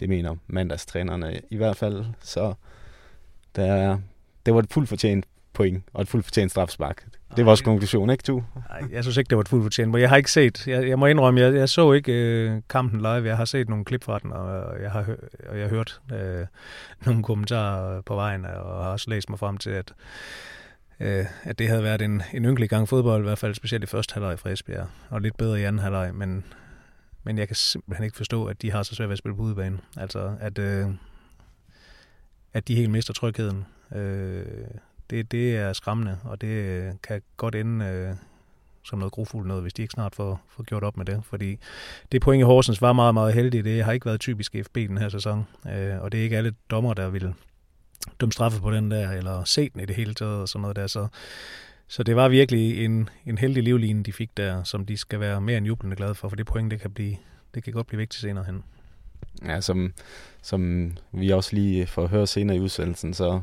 det 0.00 0.08
mener 0.08 0.36
mandagstrænerne 0.46 1.40
i 1.50 1.56
hvert 1.56 1.76
fald, 1.76 2.04
så 2.20 2.54
der, 3.56 3.98
det 4.46 4.54
var 4.54 4.60
et 4.60 4.72
fuldt 4.72 4.88
fortjent 4.88 5.26
point 5.52 5.84
og 5.92 6.02
et 6.02 6.08
fuldt 6.08 6.24
fortjent 6.26 6.50
strafspark. 6.50 7.04
Det 7.30 7.44
var 7.44 7.50
vores 7.50 7.60
konklusion, 7.60 8.10
ikke 8.10 8.24
du? 8.26 8.42
Nej, 8.70 8.90
jeg 8.90 9.04
synes 9.04 9.16
ikke, 9.16 9.28
det 9.28 9.36
var 9.36 9.42
et 9.42 9.48
fuldt 9.48 9.64
fortjent. 9.64 9.98
Jeg 9.98 10.08
har 10.08 10.16
ikke 10.16 10.30
set, 10.30 10.66
jeg, 10.66 10.88
jeg 10.88 10.98
må 10.98 11.06
indrømme, 11.06 11.40
jeg, 11.40 11.54
jeg 11.54 11.68
så 11.68 11.92
ikke 11.92 12.12
øh, 12.12 12.62
kampen 12.68 13.00
live. 13.00 13.24
Jeg 13.24 13.36
har 13.36 13.44
set 13.44 13.68
nogle 13.68 13.84
klip 13.84 14.04
fra 14.04 14.18
den, 14.18 14.32
og 14.32 14.82
jeg 14.82 14.90
har, 14.90 15.06
og 15.48 15.58
jeg 15.58 15.64
har 15.64 15.70
hørt 15.70 16.00
øh, 16.12 16.46
nogle 17.06 17.22
kommentarer 17.22 18.00
på 18.00 18.14
vejen, 18.14 18.44
og 18.44 18.84
har 18.84 18.90
også 18.90 19.10
læst 19.10 19.30
mig 19.30 19.38
frem 19.38 19.56
til, 19.56 19.70
at, 19.70 19.92
øh, 21.00 21.24
at 21.42 21.58
det 21.58 21.68
havde 21.68 21.82
været 21.82 22.02
en, 22.02 22.22
en 22.34 22.44
ynkelig 22.44 22.68
gang 22.68 22.88
fodbold, 22.88 23.22
i 23.22 23.26
hvert 23.26 23.38
fald 23.38 23.54
specielt 23.54 23.84
i 23.84 23.86
første 23.86 24.14
halvleg 24.14 24.38
fra 24.38 24.50
Esbjerg, 24.50 24.86
og 25.10 25.20
lidt 25.20 25.36
bedre 25.36 25.60
i 25.60 25.64
anden 25.64 25.82
halvleg, 25.82 26.14
men, 26.14 26.44
men 27.26 27.38
jeg 27.38 27.48
kan 27.48 27.56
simpelthen 27.56 28.04
ikke 28.04 28.16
forstå, 28.16 28.44
at 28.44 28.62
de 28.62 28.70
har 28.70 28.82
så 28.82 28.94
svært 28.94 29.08
ved 29.08 29.12
at 29.12 29.18
spille 29.18 29.36
på 29.36 29.42
udebane. 29.42 29.78
Altså, 29.96 30.36
at, 30.40 30.58
øh, 30.58 30.86
at 32.52 32.68
de 32.68 32.74
helt 32.74 32.90
mister 32.90 33.14
trygheden. 33.14 33.64
Øh, 33.94 34.46
det, 35.10 35.32
det 35.32 35.56
er 35.56 35.72
skræmmende, 35.72 36.18
og 36.24 36.40
det 36.40 36.46
øh, 36.46 36.92
kan 37.02 37.22
godt 37.36 37.54
ende 37.54 37.84
øh, 37.84 38.16
som 38.84 38.98
noget 38.98 39.12
grofuldt 39.12 39.48
noget, 39.48 39.62
hvis 39.62 39.72
de 39.72 39.82
ikke 39.82 39.92
snart 39.92 40.14
får, 40.14 40.40
får 40.48 40.62
gjort 40.62 40.84
op 40.84 40.96
med 40.96 41.04
det. 41.04 41.22
Fordi 41.24 41.58
det 42.12 42.22
point 42.22 42.40
i 42.40 42.44
Horsens 42.44 42.82
var 42.82 42.92
meget, 42.92 43.14
meget 43.14 43.34
heldigt. 43.34 43.64
Det 43.64 43.84
har 43.84 43.92
ikke 43.92 44.06
været 44.06 44.20
typisk 44.20 44.56
FB 44.64 44.74
den 44.74 44.98
her 44.98 45.08
sæson, 45.08 45.46
øh, 45.68 46.00
og 46.00 46.12
det 46.12 46.20
er 46.20 46.24
ikke 46.24 46.36
alle 46.36 46.54
dommer, 46.70 46.94
der 46.94 47.08
vil 47.08 47.34
dømme 48.20 48.32
straffe 48.32 48.60
på 48.60 48.70
den 48.70 48.90
der, 48.90 49.10
eller 49.10 49.44
se 49.44 49.68
den 49.68 49.80
i 49.80 49.84
det 49.84 49.96
hele 49.96 50.14
taget, 50.14 50.40
og 50.40 50.48
sådan 50.48 50.60
noget 50.60 50.76
der. 50.76 50.86
Så, 50.86 51.06
så 51.88 52.02
det 52.02 52.16
var 52.16 52.28
virkelig 52.28 52.84
en, 52.84 53.08
en 53.26 53.38
heldig 53.38 53.62
livline, 53.62 54.02
de 54.02 54.12
fik 54.12 54.36
der, 54.36 54.62
som 54.62 54.86
de 54.86 54.96
skal 54.96 55.20
være 55.20 55.40
mere 55.40 55.56
end 55.56 55.66
jublende 55.66 55.96
glade 55.96 56.14
for, 56.14 56.28
for 56.28 56.36
det 56.36 56.46
point, 56.46 56.70
det 56.70 56.80
kan, 56.80 56.90
blive, 56.90 57.16
det 57.54 57.62
kan 57.62 57.72
godt 57.72 57.86
blive 57.86 57.98
vigtigt 57.98 58.20
senere 58.20 58.44
hen. 58.44 58.64
Ja, 59.44 59.60
som, 59.60 59.92
som 60.42 60.92
vi 61.12 61.30
også 61.30 61.54
lige 61.54 61.86
får 61.86 62.06
høre 62.06 62.26
senere 62.26 62.56
i 62.56 62.60
udsendelsen, 62.60 63.14
så 63.14 63.40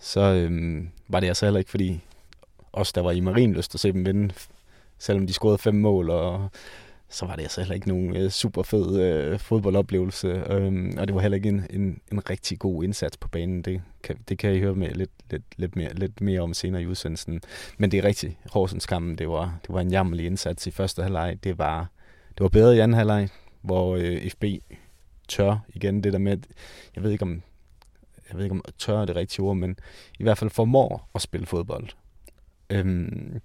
så 0.00 0.20
øhm, 0.20 0.88
var 1.08 1.20
det 1.20 1.26
altså 1.26 1.46
heller 1.46 1.58
ikke, 1.58 1.70
fordi 1.70 2.00
os, 2.72 2.92
der 2.92 3.00
var 3.00 3.10
i 3.10 3.20
Marienlyst 3.20 3.74
at 3.74 3.80
se 3.80 3.92
dem 3.92 4.06
vinde, 4.06 4.34
selvom 4.98 5.26
de 5.26 5.32
scorede 5.32 5.58
fem 5.58 5.74
mål, 5.74 6.10
og 6.10 6.50
så 7.10 7.26
var 7.26 7.36
det 7.36 7.42
altså 7.42 7.60
heller 7.60 7.74
ikke 7.74 7.88
nogen 7.88 8.16
øh, 8.16 8.30
super 8.30 8.62
fed 8.62 9.00
øh, 9.00 9.38
fodboldoplevelse, 9.38 10.28
øhm, 10.28 10.94
og 10.98 11.06
det 11.08 11.14
var 11.14 11.20
heller 11.20 11.36
ikke 11.36 11.48
en, 11.48 11.66
en, 11.70 12.00
en 12.12 12.30
rigtig 12.30 12.58
god 12.58 12.84
indsats 12.84 13.16
på 13.16 13.28
banen. 13.28 13.62
Det 13.62 13.82
kan, 14.02 14.16
det 14.28 14.38
kan 14.38 14.54
I 14.54 14.58
høre 14.58 14.74
med 14.74 14.90
lidt, 14.90 15.10
lidt, 15.30 15.42
lidt, 15.56 15.76
mere, 15.76 15.94
lidt 15.94 16.20
mere 16.20 16.40
om 16.40 16.54
senere 16.54 16.82
i 16.82 16.86
udsendelsen. 16.86 17.40
Men 17.78 17.90
det 17.90 17.98
er 17.98 18.04
rigtigt, 18.04 18.36
Horsens 18.52 18.86
kampen, 18.86 19.18
det 19.18 19.28
var, 19.28 19.58
det 19.62 19.74
var 19.74 19.80
en 19.80 19.90
jammerlig 19.90 20.26
indsats 20.26 20.66
i 20.66 20.70
første 20.70 21.02
halvleg. 21.02 21.38
Det 21.44 21.58
var, 21.58 21.90
det 22.28 22.40
var 22.42 22.48
bedre 22.48 22.76
i 22.76 22.78
anden 22.78 22.96
halvleg, 22.96 23.28
hvor 23.60 23.96
øh, 23.96 24.30
FB 24.30 24.44
tør 25.28 25.58
igen 25.74 26.04
det 26.04 26.12
der 26.12 26.18
med, 26.18 26.38
jeg 26.96 27.02
ved 27.02 27.10
ikke 27.10 27.22
om 27.22 27.42
jeg 28.28 28.36
ved 28.36 28.44
ikke 28.44 28.52
om 28.52 28.64
tør 28.78 29.00
er 29.00 29.04
det 29.04 29.16
rigtige 29.16 29.40
ord, 29.40 29.56
men 29.56 29.78
i 30.18 30.22
hvert 30.22 30.38
fald 30.38 30.50
formår 30.50 31.10
at 31.14 31.22
spille 31.22 31.46
fodbold. 31.46 31.88
Øhm, 32.70 33.40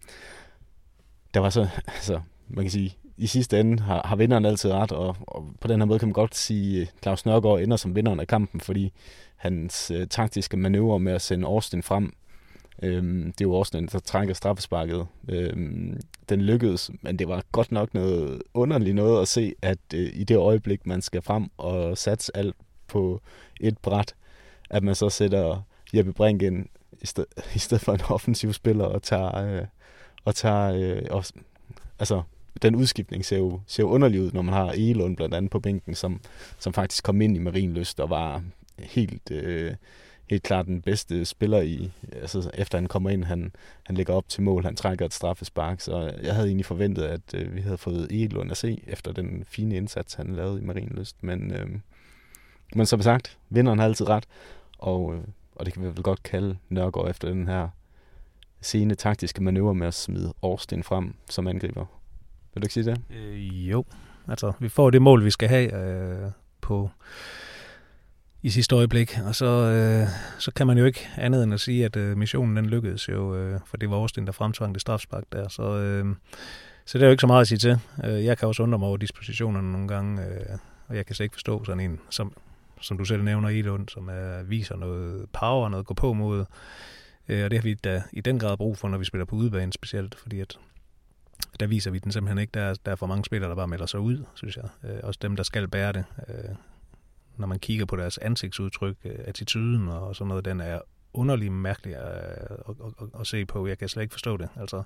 der 1.33 1.39
var 1.39 1.49
så, 1.49 1.67
altså, 1.87 2.21
man 2.47 2.63
kan 2.63 2.71
sige, 2.71 2.97
i 3.17 3.27
sidste 3.27 3.59
ende 3.59 3.83
har, 3.83 4.01
har 4.07 4.15
vinderen 4.15 4.45
altid 4.45 4.71
ret, 4.71 4.91
og, 4.91 5.15
og 5.21 5.51
på 5.61 5.67
den 5.67 5.79
her 5.79 5.85
måde 5.85 5.99
kan 5.99 6.07
man 6.07 6.13
godt 6.13 6.35
sige, 6.35 6.81
at 6.81 6.93
Claus 7.03 7.25
Nørgaard 7.25 7.59
ender 7.59 7.77
som 7.77 7.95
vinderen 7.95 8.19
af 8.19 8.27
kampen, 8.27 8.61
fordi 8.61 8.93
hans 9.35 9.91
øh, 9.91 10.07
taktiske 10.07 10.57
manøvre 10.57 10.99
med 10.99 11.13
at 11.13 11.21
sende 11.21 11.47
Austin 11.47 11.83
frem, 11.83 12.13
øh, 12.83 13.25
det 13.25 13.41
er 13.41 13.45
jo 13.45 13.55
Austin, 13.55 13.87
der 13.87 13.99
trækker 13.99 14.33
straffesparket. 14.33 15.07
øh, 15.27 15.53
den 16.29 16.41
lykkedes, 16.41 16.91
men 17.01 17.19
det 17.19 17.27
var 17.27 17.43
godt 17.51 17.71
nok 17.71 17.93
noget 17.93 18.41
underligt 18.53 18.95
noget 18.95 19.21
at 19.21 19.27
se, 19.27 19.53
at 19.61 19.79
øh, 19.95 20.09
i 20.13 20.23
det 20.23 20.37
øjeblik, 20.37 20.85
man 20.85 21.01
skal 21.01 21.21
frem 21.21 21.49
og 21.57 21.97
satse 21.97 22.37
alt 22.37 22.55
på 22.87 23.21
et 23.59 23.77
bræt, 23.77 24.15
at 24.69 24.83
man 24.83 24.95
så 24.95 25.09
sætter 25.09 25.61
Jeppe 25.93 26.13
Brink 26.13 26.41
ind 26.41 26.65
i, 27.01 27.05
sted, 27.05 27.25
i 27.55 27.59
stedet 27.59 27.83
for 27.83 27.93
en 27.93 28.01
offensiv 28.09 28.53
spiller 28.53 28.85
og 28.85 29.03
tager, 29.03 29.35
øh, 29.35 29.65
og 30.25 30.35
tager 30.35 30.73
øh, 30.73 31.01
og, 31.09 31.25
altså 31.99 32.21
den 32.61 32.75
udskiftning 32.75 33.25
ser 33.25 33.37
jo, 33.37 33.61
ser 33.67 33.83
jo 33.83 33.89
underlig 33.89 34.21
ud, 34.21 34.31
når 34.31 34.41
man 34.41 34.53
har 34.53 34.73
Elund 34.77 35.17
blandt 35.17 35.35
andet 35.35 35.51
på 35.51 35.59
bænken, 35.59 35.95
som, 35.95 36.21
som 36.59 36.73
faktisk 36.73 37.03
kom 37.03 37.21
ind 37.21 37.35
i 37.35 37.39
Marienlyst 37.39 37.99
og 37.99 38.09
var 38.09 38.43
helt, 38.79 39.31
øh, 39.31 39.75
helt 40.29 40.43
klart 40.43 40.65
den 40.65 40.81
bedste 40.81 41.25
spiller 41.25 41.61
i, 41.61 41.91
altså 42.21 42.51
efter 42.53 42.77
han 42.77 42.87
kommer 42.87 43.09
ind, 43.09 43.23
han, 43.23 43.51
han 43.83 43.95
lægger 43.95 44.13
op 44.13 44.29
til 44.29 44.43
mål, 44.43 44.63
han 44.63 44.75
trækker 44.75 45.05
et 45.05 45.13
straffespark, 45.13 45.79
så 45.79 46.13
jeg 46.23 46.33
havde 46.33 46.47
egentlig 46.47 46.65
forventet, 46.65 47.03
at 47.03 47.33
øh, 47.33 47.55
vi 47.55 47.61
havde 47.61 47.77
fået 47.77 48.07
Elund 48.11 48.51
at 48.51 48.57
se, 48.57 48.83
efter 48.87 49.11
den 49.11 49.43
fine 49.47 49.75
indsats, 49.75 50.13
han 50.13 50.35
lavede 50.35 50.61
i 50.61 50.65
Marienlyst, 50.65 51.23
men, 51.23 51.53
øh, 51.53 51.67
men 52.75 52.85
som 52.85 53.01
sagt, 53.01 53.37
vinderen 53.49 53.79
har 53.79 53.85
altid 53.85 54.09
ret, 54.09 54.25
og, 54.77 55.15
øh, 55.15 55.21
og 55.55 55.65
det 55.65 55.73
kan 55.73 55.83
vi 55.83 55.87
vel 55.87 56.03
godt 56.03 56.23
kalde 56.23 56.57
Nørgaard 56.69 57.09
efter 57.09 57.27
den 57.27 57.47
her 57.47 57.69
sene 58.61 58.95
taktiske 58.95 59.43
manøvre 59.43 59.75
med 59.75 59.87
at 59.87 59.93
smide 59.93 60.33
Årsten 60.41 60.83
frem 60.83 61.13
som 61.29 61.47
angriber. 61.47 61.85
Vil 62.53 62.61
du 62.61 62.65
ikke 62.65 62.73
sige 62.73 62.83
det? 62.83 63.01
Øh, 63.09 63.71
jo, 63.71 63.85
altså 64.27 64.51
vi 64.59 64.69
får 64.69 64.89
det 64.89 65.01
mål, 65.01 65.25
vi 65.25 65.31
skal 65.31 65.49
have 65.49 65.75
øh, 65.75 66.31
på 66.61 66.89
i 68.41 68.49
sidste 68.49 68.75
øjeblik, 68.75 69.17
og 69.25 69.35
så, 69.35 69.45
øh, 69.45 70.07
så 70.39 70.51
kan 70.51 70.67
man 70.67 70.77
jo 70.77 70.85
ikke 70.85 71.09
andet 71.17 71.43
end 71.43 71.53
at 71.53 71.59
sige, 71.59 71.85
at 71.85 71.95
øh, 71.95 72.17
missionen 72.17 72.57
den 72.57 72.65
lykkedes 72.65 73.09
jo, 73.09 73.35
øh, 73.35 73.59
for 73.65 73.77
det 73.77 73.89
var 73.89 73.95
Austin, 73.95 74.25
der 74.25 74.31
fremtvang 74.31 74.73
det 74.73 74.81
strafspark 74.81 75.23
der, 75.31 75.47
så, 75.47 75.63
øh, 75.63 76.15
så 76.85 76.97
det 76.97 77.03
er 77.03 77.07
jo 77.07 77.11
ikke 77.11 77.21
så 77.21 77.27
meget 77.27 77.41
at 77.41 77.47
sige 77.47 77.57
til. 77.57 77.79
Øh, 78.03 78.25
jeg 78.25 78.37
kan 78.37 78.47
også 78.47 78.63
undre 78.63 78.79
mig 78.79 78.87
over 78.87 78.97
dispositionerne 78.97 79.71
nogle 79.71 79.87
gange, 79.87 80.25
øh, 80.25 80.57
og 80.87 80.95
jeg 80.95 81.05
kan 81.05 81.15
slet 81.15 81.23
ikke 81.23 81.35
forstå 81.35 81.63
sådan 81.63 81.79
en, 81.79 81.99
som, 82.09 82.33
som 82.81 82.97
du 82.97 83.05
selv 83.05 83.23
nævner, 83.23 83.49
Elund, 83.49 83.89
som 83.89 84.09
er, 84.09 84.43
viser 84.43 84.75
noget 84.75 85.25
power, 85.33 85.69
noget 85.69 85.85
gå 85.85 85.93
på 85.93 86.13
mod, 86.13 86.45
øh, 87.29 87.43
og 87.43 87.51
det 87.51 87.59
har 87.59 87.63
vi 87.63 87.73
da 87.73 88.03
i 88.13 88.21
den 88.21 88.39
grad 88.39 88.57
brug 88.57 88.77
for, 88.77 88.89
når 88.89 88.97
vi 88.97 89.05
spiller 89.05 89.25
på 89.25 89.35
udebane 89.35 89.73
specielt, 89.73 90.15
fordi 90.15 90.39
at 90.39 90.57
der 91.59 91.67
viser 91.67 91.91
vi 91.91 91.99
den 91.99 92.11
simpelthen 92.11 92.37
ikke. 92.37 92.51
Der 92.51 92.61
er, 92.61 92.75
der 92.85 92.91
er 92.91 92.95
for 92.95 93.07
mange 93.07 93.25
spillere, 93.25 93.49
der 93.49 93.55
bare 93.55 93.67
melder 93.67 93.85
sig 93.85 93.99
ud, 93.99 94.25
synes 94.33 94.57
jeg. 94.57 94.69
Øh, 94.83 94.99
også 95.03 95.19
dem, 95.21 95.35
der 95.35 95.43
skal 95.43 95.67
bære 95.67 95.91
det. 95.91 96.05
Øh, 96.27 96.55
når 97.37 97.47
man 97.47 97.59
kigger 97.59 97.85
på 97.85 97.95
deres 97.95 98.17
ansigtsudtryk, 98.17 98.97
øh, 99.05 99.15
attituden 99.25 99.87
og 99.87 100.15
sådan 100.15 100.27
noget, 100.27 100.45
den 100.45 100.59
er 100.59 100.79
underlig 101.13 101.51
mærkelig 101.51 101.93
øh, 101.93 101.99
at, 101.99 102.75
at, 102.85 102.93
at, 103.01 103.19
at 103.19 103.27
se 103.27 103.45
på. 103.45 103.67
Jeg 103.67 103.77
kan 103.77 103.89
slet 103.89 104.03
ikke 104.03 104.13
forstå 104.13 104.37
det. 104.37 104.49
Altså, 104.55 104.83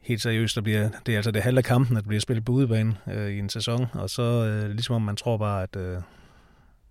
helt 0.00 0.22
seriøst, 0.22 0.56
der 0.56 0.62
bliver, 0.62 0.90
det 1.06 1.12
er 1.12 1.18
altså 1.18 1.30
det 1.30 1.42
halve 1.42 1.62
kampen, 1.62 1.96
at 1.96 2.04
bliver 2.04 2.20
spillet 2.20 2.44
på 2.44 2.52
udebane 2.52 2.96
øh, 3.06 3.30
i 3.30 3.38
en 3.38 3.48
sæson, 3.48 3.86
og 3.92 4.10
så 4.10 4.22
øh, 4.22 4.70
ligesom 4.70 4.94
om 4.94 5.02
man 5.02 5.16
tror 5.16 5.36
bare, 5.36 5.62
at, 5.62 5.76
øh, 5.76 6.02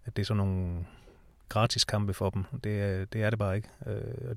at 0.05 0.15
det 0.15 0.21
er 0.21 0.25
sådan 0.25 0.37
nogle 0.37 0.85
gratis 1.49 1.85
kampe 1.85 2.13
for 2.13 2.29
dem. 2.29 2.43
Det, 2.63 3.13
det 3.13 3.23
er 3.23 3.29
det 3.29 3.39
bare 3.39 3.55
ikke. 3.55 3.69
Øh, 3.87 4.35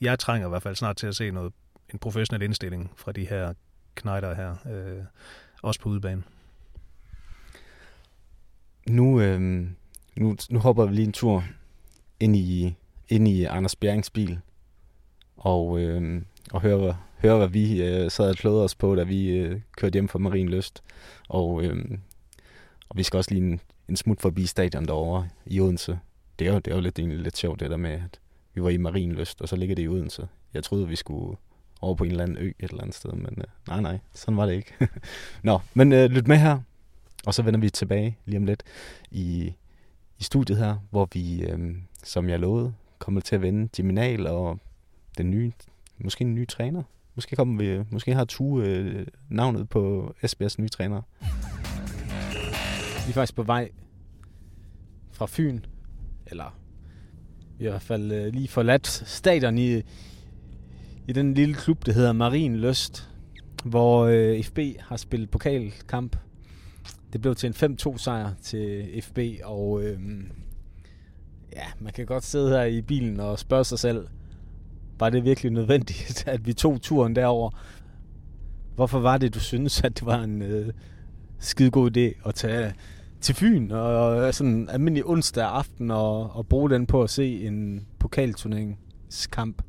jeg 0.00 0.18
trænger 0.18 0.48
i 0.48 0.50
hvert 0.50 0.62
fald 0.62 0.76
snart 0.76 0.96
til 0.96 1.06
at 1.06 1.16
se 1.16 1.30
noget 1.30 1.52
en 1.92 1.98
professionel 1.98 2.42
indstilling 2.42 2.92
fra 2.96 3.12
de 3.12 3.26
her 3.26 3.52
knejder 3.94 4.34
her, 4.34 4.56
øh, 4.70 5.04
også 5.62 5.80
på 5.80 5.88
udebane. 5.88 6.22
Nu, 8.88 9.20
øh, 9.20 9.40
nu, 10.16 10.36
nu 10.50 10.58
hopper 10.58 10.86
vi 10.86 10.94
lige 10.94 11.06
en 11.06 11.12
tur 11.12 11.44
ind 12.20 12.36
i, 12.36 12.74
ind 13.08 13.28
i 13.28 13.44
Anders 13.44 13.76
Bjerings 13.76 14.10
bil, 14.10 14.40
og, 15.36 15.80
øh, 15.80 16.22
og 16.52 16.60
hører, 16.60 16.94
hører, 17.18 17.36
hvad 17.36 17.48
vi 17.48 17.82
øh, 17.82 18.10
sad 18.10 18.30
og 18.30 18.36
klodede 18.36 18.64
os 18.64 18.74
på, 18.74 18.94
da 18.94 19.02
vi 19.02 19.28
øh, 19.28 19.60
kørte 19.76 19.92
hjem 19.92 20.08
fra 20.08 20.18
Marienlyst. 20.18 20.82
Og, 21.28 21.62
øh, 21.62 21.98
og 22.88 22.96
vi 22.96 23.02
skal 23.02 23.16
også 23.16 23.34
lige 23.34 23.46
en, 23.46 23.60
en 23.88 23.96
smut 23.96 24.20
forbi 24.20 24.46
stadion 24.46 24.86
derovre 24.86 25.28
i 25.46 25.60
Odense. 25.60 25.98
Det 26.38 26.48
er 26.48 26.52
jo, 26.52 26.58
det 26.58 26.70
er 26.70 26.74
jo 26.74 26.80
lidt, 26.80 26.98
egentlig 26.98 27.18
lidt 27.18 27.36
sjovt, 27.36 27.60
det 27.60 27.70
der 27.70 27.76
med, 27.76 27.90
at 27.90 28.20
vi 28.54 28.62
var 28.62 28.70
i 28.70 28.76
Marienlyst, 28.76 29.40
og 29.40 29.48
så 29.48 29.56
ligger 29.56 29.74
det 29.74 29.82
i 29.82 29.88
Odense. 29.88 30.28
Jeg 30.54 30.64
troede, 30.64 30.88
vi 30.88 30.96
skulle 30.96 31.36
over 31.80 31.94
på 31.94 32.04
en 32.04 32.10
eller 32.10 32.22
anden 32.22 32.38
ø 32.38 32.48
et 32.48 32.70
eller 32.70 32.82
andet 32.82 32.96
sted, 32.96 33.12
men 33.12 33.34
øh, 33.38 33.44
nej, 33.68 33.80
nej, 33.80 33.98
sådan 34.14 34.36
var 34.36 34.46
det 34.46 34.54
ikke. 34.54 34.74
Nå, 35.42 35.60
men 35.74 35.92
øh, 35.92 36.10
lyt 36.10 36.28
med 36.28 36.36
her, 36.36 36.60
og 37.26 37.34
så 37.34 37.42
vender 37.42 37.60
vi 37.60 37.70
tilbage 37.70 38.18
lige 38.24 38.38
om 38.38 38.44
lidt 38.44 38.62
i, 39.10 39.54
i 40.18 40.22
studiet 40.22 40.58
her, 40.58 40.76
hvor 40.90 41.08
vi, 41.12 41.42
øh, 41.42 41.76
som 42.04 42.28
jeg 42.28 42.40
lovede, 42.40 42.74
kommer 42.98 43.20
til 43.20 43.34
at 43.34 43.42
vende 43.42 43.68
Geminal 43.76 44.26
og 44.26 44.58
den 45.18 45.30
nye, 45.30 45.52
måske 45.98 46.22
en 46.22 46.34
ny 46.34 46.48
træner. 46.48 46.82
Måske, 47.14 47.36
kommer 47.36 47.58
vi, 47.58 47.68
øh, 47.68 47.84
måske 47.90 48.14
har 48.14 48.24
Tue 48.24 48.64
øh, 48.64 49.06
navnet 49.28 49.68
på 49.68 50.14
SBS 50.26 50.58
nye 50.58 50.68
træner. 50.68 51.02
Vi 53.06 53.10
er 53.10 53.14
faktisk 53.14 53.34
på 53.34 53.42
vej 53.42 53.70
fra 55.12 55.26
Fyn, 55.28 55.60
eller 56.26 56.58
vi 57.58 57.64
har 57.64 57.70
i 57.70 57.72
hvert 57.72 57.82
fald 57.82 58.12
øh, 58.12 58.32
lige 58.32 58.48
forladt 58.48 58.86
stadion 58.86 59.58
i, 59.58 59.82
i 61.08 61.12
den 61.12 61.34
lille 61.34 61.54
klub, 61.54 61.86
der 61.86 61.92
hedder 61.92 62.12
Marin 62.12 62.56
Løst, 62.56 63.10
hvor 63.64 64.04
øh, 64.04 64.42
FB 64.42 64.58
har 64.80 64.96
spillet 64.96 65.30
pokalkamp. 65.30 66.16
Det 67.12 67.20
blev 67.20 67.34
til 67.34 67.46
en 67.62 67.76
5-2 67.80 67.98
sejr 67.98 68.30
til 68.42 68.88
FB, 69.02 69.18
og 69.44 69.82
øh, 69.82 69.98
ja, 71.52 71.64
man 71.80 71.92
kan 71.92 72.06
godt 72.06 72.24
sidde 72.24 72.50
her 72.50 72.64
i 72.64 72.82
bilen 72.82 73.20
og 73.20 73.38
spørge 73.38 73.64
sig 73.64 73.78
selv, 73.78 74.08
var 74.98 75.10
det 75.10 75.24
virkelig 75.24 75.52
nødvendigt, 75.52 76.24
at 76.34 76.46
vi 76.46 76.52
tog 76.52 76.82
turen 76.82 77.16
derover? 77.16 77.50
Hvorfor 78.74 78.98
var 78.98 79.18
det, 79.18 79.34
du 79.34 79.40
synes, 79.40 79.80
at 79.84 79.98
det 79.98 80.06
var 80.06 80.22
en 80.22 80.42
øh, 80.42 80.72
skide 81.38 81.70
god 81.70 81.96
idé 81.96 82.28
at 82.28 82.34
tage 82.34 82.74
til 83.20 83.34
Fyn 83.34 83.70
og, 83.70 83.96
og 83.96 84.34
sådan 84.34 84.68
almindelig 84.70 85.06
onsdag 85.06 85.44
aften 85.44 85.90
og, 85.90 86.30
og 86.30 86.46
bruge 86.46 86.70
den 86.70 86.86
på 86.86 87.02
at 87.02 87.10
se 87.10 87.46
en 87.46 87.86
pokalturneringskamp? 87.98 89.62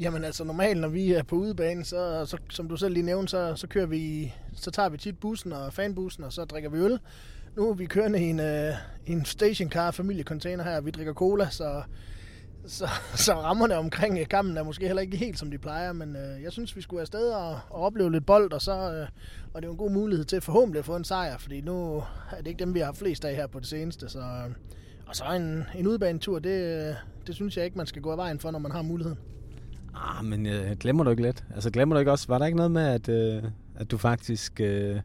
Jamen 0.00 0.24
altså 0.24 0.44
normalt, 0.44 0.80
når 0.80 0.88
vi 0.88 1.12
er 1.12 1.22
på 1.22 1.36
udebane, 1.36 1.84
så, 1.84 2.26
så 2.26 2.36
som 2.50 2.68
du 2.68 2.76
selv 2.76 2.94
lige 2.94 3.06
nævnte, 3.06 3.30
så, 3.30 3.56
så 3.56 3.66
kører 3.66 3.86
vi, 3.86 4.32
så 4.54 4.70
tager 4.70 4.88
vi 4.88 4.98
tit 4.98 5.18
bussen 5.18 5.52
og 5.52 5.72
fanbussen, 5.72 6.24
og 6.24 6.32
så 6.32 6.44
drikker 6.44 6.70
vi 6.70 6.78
øl. 6.78 6.98
Nu 7.56 7.70
er 7.70 7.74
vi 7.74 7.86
kørende 7.86 8.20
i 8.20 8.30
en, 8.30 8.40
øh, 8.40 8.72
en 9.06 9.24
stationcar 9.24 9.90
familiecontainer 9.90 10.64
her, 10.64 10.76
og 10.76 10.86
vi 10.86 10.90
drikker 10.90 11.12
cola, 11.14 11.50
så, 11.50 11.82
så, 12.66 12.88
så 13.14 13.34
rammerne 13.34 13.76
omkring 13.76 14.18
øh, 14.18 14.28
kampen 14.28 14.56
er 14.56 14.62
måske 14.62 14.86
heller 14.86 15.02
ikke 15.02 15.16
helt, 15.16 15.38
som 15.38 15.50
de 15.50 15.58
plejer, 15.58 15.92
men 15.92 16.16
øh, 16.16 16.42
jeg 16.42 16.52
synes, 16.52 16.76
vi 16.76 16.80
skulle 16.80 17.00
afsted 17.00 17.28
og, 17.28 17.58
og 17.70 17.82
opleve 17.82 18.12
lidt 18.12 18.26
bold, 18.26 18.52
og 18.52 18.62
så 18.62 18.92
øh, 18.92 19.08
og 19.54 19.62
det 19.62 19.68
er 19.68 19.72
en 19.72 19.78
god 19.78 19.90
mulighed 19.90 20.24
til 20.24 20.40
forhåbentlig 20.40 20.78
at 20.78 20.84
få 20.84 20.96
en 20.96 21.04
sejr, 21.04 21.38
fordi 21.38 21.60
nu 21.60 21.96
er 22.30 22.36
det 22.38 22.46
ikke 22.46 22.58
dem, 22.58 22.74
vi 22.74 22.80
har 22.80 22.92
flest 22.92 23.24
af 23.24 23.36
her 23.36 23.46
på 23.46 23.60
det 23.60 23.68
seneste, 23.68 24.08
så, 24.08 24.18
øh, 24.18 24.54
og 25.06 25.16
så 25.16 25.24
en, 25.24 25.64
en 25.74 25.86
udbanetur, 25.86 26.38
det, 26.38 26.88
øh, 26.88 26.94
det 27.26 27.34
synes 27.34 27.56
jeg 27.56 27.64
ikke, 27.64 27.78
man 27.78 27.86
skal 27.86 28.02
gå 28.02 28.10
af 28.10 28.16
vejen 28.16 28.40
for, 28.40 28.50
når 28.50 28.58
man 28.58 28.72
har 28.72 28.82
muligheden. 28.82 29.18
Ah, 29.96 30.24
men 30.24 30.46
øh, 30.46 30.76
glemmer 30.80 31.04
du 31.04 31.10
ikke 31.10 31.22
lidt? 31.22 31.44
Altså 31.54 31.70
glemmer 31.70 31.94
du 31.94 31.98
ikke 31.98 32.10
også, 32.10 32.28
var 32.28 32.38
der 32.38 32.46
ikke 32.46 32.56
noget 32.56 32.70
med, 32.70 32.82
at, 32.82 33.08
øh, 33.08 33.42
at 33.76 33.90
du 33.90 33.98
faktisk, 33.98 34.60
øh, 34.60 35.00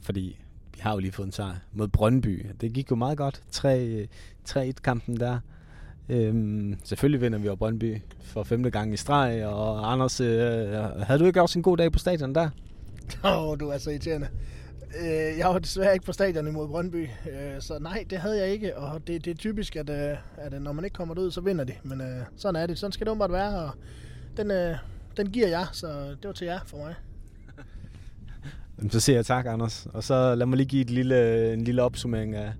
fordi 0.00 0.38
vi 0.74 0.80
har 0.80 0.92
jo 0.92 0.98
lige 0.98 1.12
fået 1.12 1.26
en 1.26 1.32
sejr 1.32 1.54
mod 1.72 1.88
Brøndby. 1.88 2.46
Det 2.60 2.72
gik 2.72 2.90
jo 2.90 2.96
meget 2.96 3.18
godt. 3.18 3.42
3-1-kampen 3.56 5.14
øh, 5.14 5.20
der. 5.20 5.38
Øhm, 6.08 6.78
selvfølgelig 6.84 7.20
vinder 7.20 7.38
vi 7.38 7.48
over 7.48 7.56
Brøndby 7.56 7.96
for 8.22 8.42
femte 8.42 8.70
gang 8.70 8.94
i 8.94 8.96
streg. 8.96 9.46
Og 9.46 9.92
Anders, 9.92 10.20
øh, 10.20 10.68
havde 11.02 11.18
du 11.20 11.24
ikke 11.24 11.42
også 11.42 11.58
en 11.58 11.62
god 11.62 11.76
dag 11.76 11.92
på 11.92 11.98
stadion 11.98 12.34
der? 12.34 12.50
Åh, 13.24 13.48
oh, 13.48 13.60
du 13.60 13.68
er 13.68 13.78
så 13.78 13.90
irriterende. 13.90 14.28
Øh, 15.00 15.38
jeg 15.38 15.48
var 15.48 15.58
desværre 15.58 15.92
ikke 15.92 16.04
på 16.04 16.12
stadion 16.12 16.46
imod 16.46 16.68
Brøndby, 16.68 17.02
øh, 17.04 17.60
så 17.60 17.78
nej, 17.78 18.04
det 18.10 18.18
havde 18.18 18.38
jeg 18.38 18.48
ikke. 18.48 18.78
Og 18.78 19.06
det, 19.06 19.24
det 19.24 19.30
er 19.30 19.34
typisk, 19.34 19.76
at, 19.76 19.90
øh, 19.90 20.16
at 20.36 20.62
når 20.62 20.72
man 20.72 20.84
ikke 20.84 20.94
kommer 20.94 21.18
ud, 21.18 21.30
så 21.30 21.40
vinder 21.40 21.64
de. 21.64 21.72
Men 21.82 22.00
øh, 22.00 22.20
sådan 22.36 22.62
er 22.62 22.66
det. 22.66 22.78
Sådan 22.78 22.92
skal 22.92 23.04
det 23.04 23.10
åbenbart 23.10 23.32
være. 23.32 23.64
Og 23.64 23.70
den, 24.38 24.50
øh, 24.50 24.76
den 25.16 25.30
giver 25.30 25.48
jeg, 25.48 25.66
så 25.72 25.86
det 26.10 26.24
var 26.24 26.32
til 26.32 26.46
jer 26.46 26.60
for 26.66 26.76
mig. 26.76 26.94
Så 28.90 29.00
siger 29.00 29.16
jeg 29.16 29.26
tak, 29.26 29.46
Anders. 29.46 29.86
Og 29.86 30.04
så 30.04 30.34
lad 30.34 30.46
mig 30.46 30.56
lige 30.56 30.68
give 30.68 30.82
et 30.82 30.90
lille, 30.90 31.52
en 31.52 31.64
lille 31.64 31.82
opsummering 31.82 32.34
af, 32.34 32.52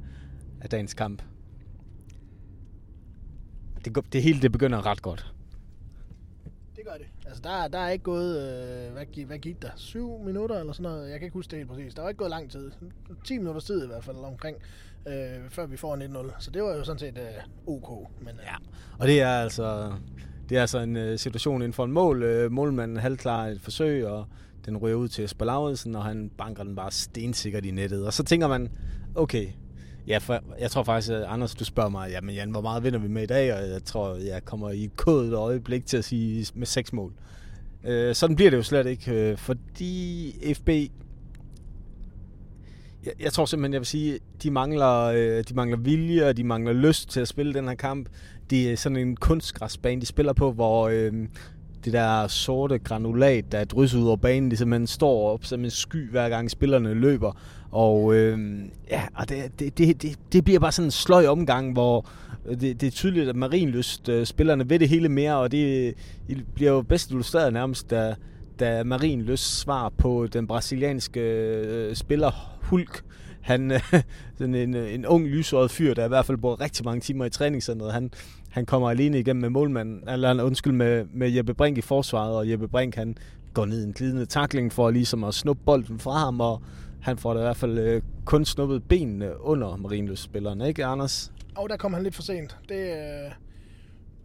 af 0.60 0.70
dagens 0.70 0.94
kamp. 0.94 1.22
Det, 3.84 4.12
det 4.12 4.22
hele 4.22 4.42
det 4.42 4.52
begynder 4.52 4.86
ret 4.86 5.02
godt. 5.02 5.34
Det 6.76 6.84
gør 6.84 6.92
det. 6.92 7.06
Altså, 7.26 7.42
der, 7.42 7.68
der 7.68 7.78
er 7.78 7.90
ikke 7.90 8.02
gået, 8.02 8.36
øh, 8.36 8.92
hvad, 8.92 9.26
hvad 9.26 9.38
gik 9.38 9.62
der? 9.62 9.70
7 9.76 10.18
minutter 10.24 10.58
eller 10.58 10.72
sådan 10.72 10.92
noget? 10.92 11.10
Jeg 11.10 11.18
kan 11.18 11.26
ikke 11.26 11.34
huske 11.34 11.50
det 11.50 11.58
helt 11.58 11.70
præcis. 11.70 11.94
Der 11.94 12.02
var 12.02 12.08
ikke 12.08 12.18
gået 12.18 12.30
lang 12.30 12.50
tid. 12.50 12.70
10 13.24 13.38
minutter 13.38 13.60
tid 13.60 13.84
i 13.84 13.86
hvert 13.86 14.04
fald 14.04 14.16
omkring, 14.16 14.56
øh, 15.06 15.50
før 15.50 15.66
vi 15.66 15.76
får 15.76 15.96
1-0. 16.30 16.34
Så 16.38 16.50
det 16.50 16.62
var 16.62 16.76
jo 16.76 16.84
sådan 16.84 16.98
set 16.98 17.18
øh, 17.18 17.74
ok. 17.74 18.10
Men, 18.20 18.28
øh. 18.28 18.44
Ja, 18.44 18.54
og 18.98 19.06
det 19.06 19.20
er 19.20 19.28
altså 19.28 19.92
det 20.48 20.56
er 20.56 20.60
altså 20.60 20.78
en 20.78 20.96
øh, 20.96 21.18
situation 21.18 21.62
inden 21.62 21.72
for 21.72 21.84
en 21.84 21.92
mål. 21.92 22.22
Øh, 22.22 22.52
målmanden 22.52 22.96
halvklar 22.96 23.46
et 23.46 23.60
forsøg, 23.60 24.06
og 24.06 24.26
den 24.66 24.76
ryger 24.76 24.96
ud 24.96 25.08
til 25.08 25.22
Jesper 25.22 25.46
og 25.94 26.04
han 26.04 26.30
banker 26.38 26.64
den 26.64 26.76
bare 26.76 26.90
stensikkert 26.90 27.64
i 27.64 27.70
nettet. 27.70 28.06
Og 28.06 28.12
så 28.12 28.24
tænker 28.24 28.48
man, 28.48 28.68
okay, 29.14 29.46
ja, 30.06 30.18
for, 30.18 30.42
jeg 30.60 30.70
tror 30.70 30.82
faktisk, 30.82 31.12
at 31.12 31.22
Anders, 31.22 31.54
du 31.54 31.64
spørger 31.64 31.90
mig, 31.90 32.10
jamen 32.10 32.34
Jan, 32.34 32.50
hvor 32.50 32.60
meget 32.60 32.84
vinder 32.84 32.98
vi 32.98 33.08
med 33.08 33.22
i 33.22 33.26
dag? 33.26 33.54
Og 33.54 33.68
jeg 33.68 33.84
tror, 33.84 34.14
jeg 34.14 34.44
kommer 34.44 34.70
i 34.70 34.90
kodet 34.96 35.34
øjeblik 35.34 35.86
til 35.86 35.96
at 35.96 36.04
sige 36.04 36.46
med 36.54 36.66
seks 36.66 36.92
mål. 36.92 37.12
Øh, 37.84 38.14
sådan 38.14 38.36
bliver 38.36 38.50
det 38.50 38.56
jo 38.56 38.62
slet 38.62 38.86
ikke, 38.86 39.12
øh, 39.12 39.36
fordi 39.36 40.34
FB 40.54 40.68
jeg, 43.04 43.12
jeg 43.20 43.32
tror 43.32 43.44
simpelthen, 43.44 43.72
jeg 43.72 43.80
vil 43.80 43.86
sige, 43.86 44.18
de 44.42 44.50
mangler, 44.50 45.02
øh, 45.04 45.44
de 45.48 45.54
mangler 45.54 45.76
vilje, 45.76 46.28
og 46.28 46.36
de 46.36 46.44
mangler 46.44 46.72
lyst 46.72 47.10
til 47.10 47.20
at 47.20 47.28
spille 47.28 47.54
den 47.54 47.68
her 47.68 47.74
kamp. 47.74 48.08
Det 48.50 48.66
er 48.66 48.70
øh, 48.70 48.76
sådan 48.76 48.98
en 48.98 49.16
kunstgræsbane, 49.16 50.00
de 50.00 50.06
spiller 50.06 50.32
på, 50.32 50.52
hvor 50.52 50.88
øh, 50.88 51.12
det 51.84 51.92
der 51.92 52.26
sorte 52.26 52.78
granulat, 52.78 53.52
der 53.52 53.58
er 53.58 53.64
drysset 53.64 53.98
ud 53.98 54.06
over 54.06 54.16
banen, 54.16 54.50
det 54.50 54.58
simpelthen 54.58 54.86
står 54.86 55.32
op 55.32 55.44
som 55.44 55.64
en 55.64 55.70
sky, 55.70 56.10
hver 56.10 56.28
gang 56.28 56.50
spillerne 56.50 56.94
løber. 56.94 57.32
Og 57.70 58.14
øh, 58.14 58.58
ja, 58.90 59.02
og 59.14 59.28
det, 59.28 59.58
det, 59.58 59.78
det, 60.02 60.18
det, 60.32 60.44
bliver 60.44 60.60
bare 60.60 60.72
sådan 60.72 60.86
en 60.86 60.90
sløj 60.90 61.26
omgang, 61.26 61.72
hvor 61.72 62.08
øh, 62.46 62.60
det, 62.60 62.80
det 62.80 62.86
er 62.86 62.90
tydeligt, 62.90 63.28
at 63.28 63.36
Marinlyst 63.36 64.08
øh, 64.08 64.26
spillerne 64.26 64.70
ved 64.70 64.78
det 64.78 64.88
hele 64.88 65.08
mere, 65.08 65.36
og 65.36 65.52
det, 65.52 65.88
øh, 65.88 65.92
det 66.28 66.46
bliver 66.54 66.72
jo 66.72 66.82
bedst 66.82 67.10
illustreret 67.10 67.52
nærmest, 67.52 67.90
da, 67.90 68.14
da 68.60 68.84
Marienlyst 68.84 69.58
svar 69.58 69.88
på 69.88 70.26
den 70.26 70.46
brasilianske 70.46 71.20
øh, 71.20 71.94
spiller 71.96 72.58
Hulk, 72.62 73.02
han, 73.40 73.70
øh, 73.70 73.80
sådan 74.38 74.54
en, 74.54 74.74
en 74.74 75.06
ung 75.06 75.26
lysåret 75.26 75.70
fyr, 75.70 75.94
der 75.94 76.04
i 76.04 76.08
hvert 76.08 76.26
fald 76.26 76.38
bor 76.38 76.60
rigtig 76.60 76.84
mange 76.84 77.00
timer 77.00 77.24
i 77.24 77.30
træningscenteret, 77.30 77.92
han, 77.92 78.10
han 78.50 78.66
kommer 78.66 78.90
alene 78.90 79.18
igennem 79.18 79.40
med 79.40 79.50
målmanden, 79.50 80.08
eller 80.08 80.42
undskyld, 80.42 80.72
med, 80.72 81.04
med 81.12 81.30
Jeppe 81.30 81.54
Brink 81.54 81.78
i 81.78 81.80
forsvaret, 81.80 82.36
og 82.36 82.50
Jeppe 82.50 82.68
Brink 82.68 82.94
han 82.94 83.16
går 83.54 83.64
ned 83.64 83.80
i 83.80 83.84
en 83.84 83.92
glidende 83.92 84.26
takling 84.26 84.72
for 84.72 84.90
ligesom 84.90 85.24
at 85.24 85.34
snuppe 85.34 85.62
bolden 85.64 85.98
fra 85.98 86.18
ham, 86.18 86.40
og 86.40 86.62
han 87.00 87.18
får 87.18 87.34
da 87.34 87.40
i 87.40 87.42
hvert 87.42 87.56
fald 87.56 87.78
øh, 87.78 88.02
kun 88.24 88.44
snuppet 88.44 88.84
benene 88.88 89.40
under 89.40 89.76
Marienløs-spilleren, 89.76 90.60
ikke 90.60 90.84
Anders? 90.84 91.32
Og 91.56 91.68
der 91.68 91.76
kom 91.76 91.94
han 91.94 92.02
lidt 92.02 92.14
for 92.14 92.22
sent. 92.22 92.56
Det, 92.68 92.90
øh, 92.90 93.32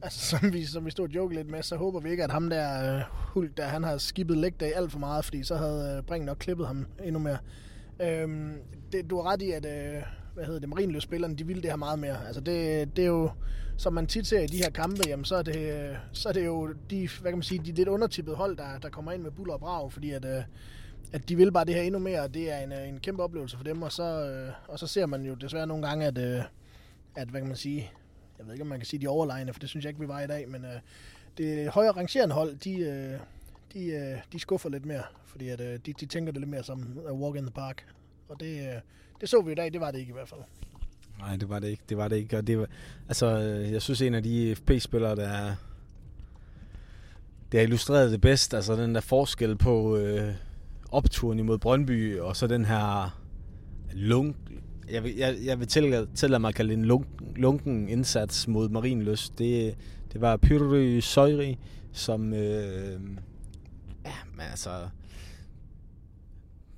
altså, 0.02 0.26
som 0.30 0.54
vi, 0.54 0.66
som 0.66 0.86
vi 0.86 0.92
stod 0.92 1.08
og 1.08 1.16
joke 1.16 1.36
lidt 1.36 1.52
med, 1.52 1.64
så 1.64 1.76
håber 1.76 2.00
vi 2.00 2.10
ikke, 2.10 2.24
at 2.24 2.32
ham 2.32 2.50
der 2.50 2.96
øh, 2.96 3.02
Hulk, 3.12 3.58
der 3.58 3.64
han 3.64 3.84
har 3.84 3.98
skibet 3.98 4.38
leg 4.38 4.60
day 4.60 4.72
alt 4.76 4.92
for 4.92 5.00
meget, 5.00 5.26
fordi 5.26 5.44
så 5.44 5.56
havde 5.56 5.96
øh, 5.98 6.04
Brink 6.04 6.26
nok 6.26 6.38
klippet 6.38 6.68
ham 6.68 6.86
endnu 7.04 7.20
mere. 7.20 7.38
Øhm, 8.02 8.52
det, 8.92 9.10
du 9.10 9.22
har 9.22 9.32
ret 9.32 9.42
i, 9.42 9.52
at 9.52 9.66
øh, 9.66 10.04
hvad 10.34 10.46
hedder 10.46 10.60
det, 10.60 10.70
Marienløs-spillerne, 10.70 11.36
de 11.36 11.48
ville 11.48 11.62
det 11.62 11.70
her 11.70 11.78
meget 11.78 12.00
mere. 12.00 12.28
Altså 12.28 12.42
det, 12.42 12.90
det 12.96 13.04
er 13.04 13.08
jo, 13.08 13.30
som 13.84 13.94
man 13.94 14.08
tit 14.08 14.28
ser 14.28 14.40
i 14.40 14.48
de 14.48 14.58
her 14.58 14.70
kampe, 14.70 15.04
jamen 15.08 15.26
så 15.26 15.36
er 15.36 15.42
det, 15.42 15.98
så 16.12 16.30
er 16.30 16.34
det 16.34 16.46
jo 16.46 16.74
de, 16.90 17.10
hvad 17.22 17.32
kan 17.32 17.38
man 17.38 17.44
sige, 17.44 17.62
de 17.66 17.72
lidt 17.72 17.90
undertippede 17.90 18.36
hold, 18.36 18.58
der, 18.58 18.80
der 18.80 18.90
kommer 18.90 19.12
ind 19.12 19.22
med 19.22 19.32
buller 19.32 19.54
og 19.54 19.60
brag, 19.60 19.94
fordi 19.94 20.12
at, 20.12 20.26
øh, 20.26 20.44
at 21.14 21.30
de 21.30 21.36
vil 21.36 21.52
bare 21.52 21.66
det 21.66 21.76
her 21.76 21.82
endnu 21.82 22.00
mere, 22.00 22.22
og 22.22 22.34
det 22.34 22.52
er 22.52 22.58
en, 22.58 22.72
øh, 22.72 22.88
en 22.88 23.00
kæmpe 23.00 23.24
oplevelse 23.24 23.58
for 23.58 23.64
dem, 23.64 23.82
og 23.82 23.92
så, 23.92 24.04
øh, 24.04 24.54
og 24.68 24.80
så 24.80 24.88
ser 24.88 25.06
man 25.06 25.22
jo 25.26 25.34
desværre 25.34 25.68
nogle 25.68 25.88
gange, 25.88 26.06
at, 26.06 26.18
at 27.16 27.28
hvad 27.28 27.42
kan 27.42 27.48
man 27.48 27.58
sige, 27.58 27.92
jeg 28.38 28.46
ved 28.46 28.54
ikke, 28.54 28.62
om 28.62 28.68
man 28.68 28.80
kan 28.80 28.86
sige 28.86 29.02
de 29.02 29.08
overlegne, 29.08 29.54
for 29.54 29.60
det 29.60 29.70
synes 29.70 29.86
jeg 29.86 29.90
ikke, 29.90 30.02
vi 30.02 30.08
var 30.08 30.22
i 30.22 30.28
dag, 30.28 30.50
men 30.50 30.66
det 31.38 31.70
højere 31.70 31.92
rangerende 31.92 32.36
hold, 32.36 32.56
de, 32.56 33.20
de, 33.74 34.22
de 34.32 34.40
skuffer 34.40 34.70
lidt 34.70 34.86
mere, 34.86 35.04
fordi 35.26 35.50
at, 35.50 35.60
de, 35.60 35.94
de 35.94 36.06
tænker 36.06 36.32
det 36.32 36.42
lidt 36.42 36.50
mere 36.50 36.64
som 36.64 37.00
a 37.08 37.14
walk 37.14 37.38
in 37.38 37.44
the 37.44 37.54
park, 37.54 37.86
og 38.30 38.40
det, 38.40 38.82
det 39.22 39.30
så 39.30 39.42
vi 39.42 39.52
i 39.52 39.56
dag, 39.56 39.74
det 39.74 39.82
var 39.82 39.92
det 39.92 40.00
ikke 40.00 40.10
i 40.10 40.14
hvert 40.14 40.30
fald. 40.30 40.42
Nej, 41.20 41.36
det 41.36 41.50
var 41.50 41.60
det 41.60 41.68
ikke. 41.68 41.84
Det 41.90 41.98
var 41.98 42.08
det 42.08 42.16
ikke. 42.16 42.38
Og 42.38 42.48
det 42.48 42.60
var, 42.60 42.68
altså, 43.08 43.40
øh, 43.40 43.72
jeg 43.72 43.82
synes, 43.82 44.02
en 44.02 44.14
af 44.14 44.24
de 44.24 44.56
FP-spillere, 44.56 45.16
der 45.16 45.28
er, 45.28 45.56
det 47.52 47.60
er 47.60 47.64
illustreret 47.64 48.12
det 48.12 48.22
bedst, 48.22 48.54
altså 48.54 48.76
den 48.76 48.96
der 48.96 49.02
forskel 49.02 49.58
på 49.58 49.98
øh, 49.98 50.34
opturen 50.92 51.40
imod 51.40 51.58
Brøndby, 51.58 52.20
og 52.20 52.36
så 52.36 52.48
den 52.48 52.66
her 52.66 53.18
lunk, 53.94 54.36
jeg 54.92 55.04
vil, 55.04 55.16
jeg, 55.16 55.36
jeg 55.46 55.60
vil 55.60 55.68
tillade, 55.68 56.08
tillade 56.16 56.40
mig 56.40 56.50
at 56.50 56.56
kalde 56.56 56.70
det 56.70 56.78
en 56.78 56.86
lunk, 56.86 57.08
lunken 57.36 57.90
indsats 57.90 58.48
mod 58.48 58.70
Marinløs. 58.70 59.30
Det, 59.30 59.76
det 60.14 60.22
var 60.22 60.38
Pyry 60.38 61.00
Søjri, 61.00 61.58
som, 61.92 62.34
øh, 62.34 63.02
ja, 64.06 64.16
men 64.36 64.46
altså, 64.50 64.70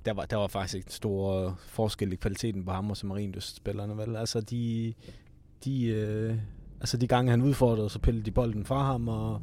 der 0.06 0.12
var, 0.12 0.24
der 0.24 0.36
var 0.36 0.46
faktisk 0.46 0.74
ikke 0.76 0.92
stor 0.92 1.54
forskel 1.66 2.12
i 2.12 2.16
kvaliteten 2.16 2.64
på 2.64 2.70
ham 2.70 2.90
og 2.90 2.96
så 2.96 3.06
Marienlyst-spillerne, 3.06 3.96
vel? 3.96 4.16
Altså, 4.16 4.40
de, 4.40 4.94
de, 5.64 5.86
øh, 5.86 6.36
altså, 6.80 6.96
de 6.96 7.06
gange 7.06 7.30
han 7.30 7.42
udfordrede, 7.42 7.90
så 7.90 7.98
pillede 7.98 8.24
de 8.24 8.30
bolden 8.30 8.64
fra 8.64 8.82
ham, 8.82 9.08
og 9.08 9.40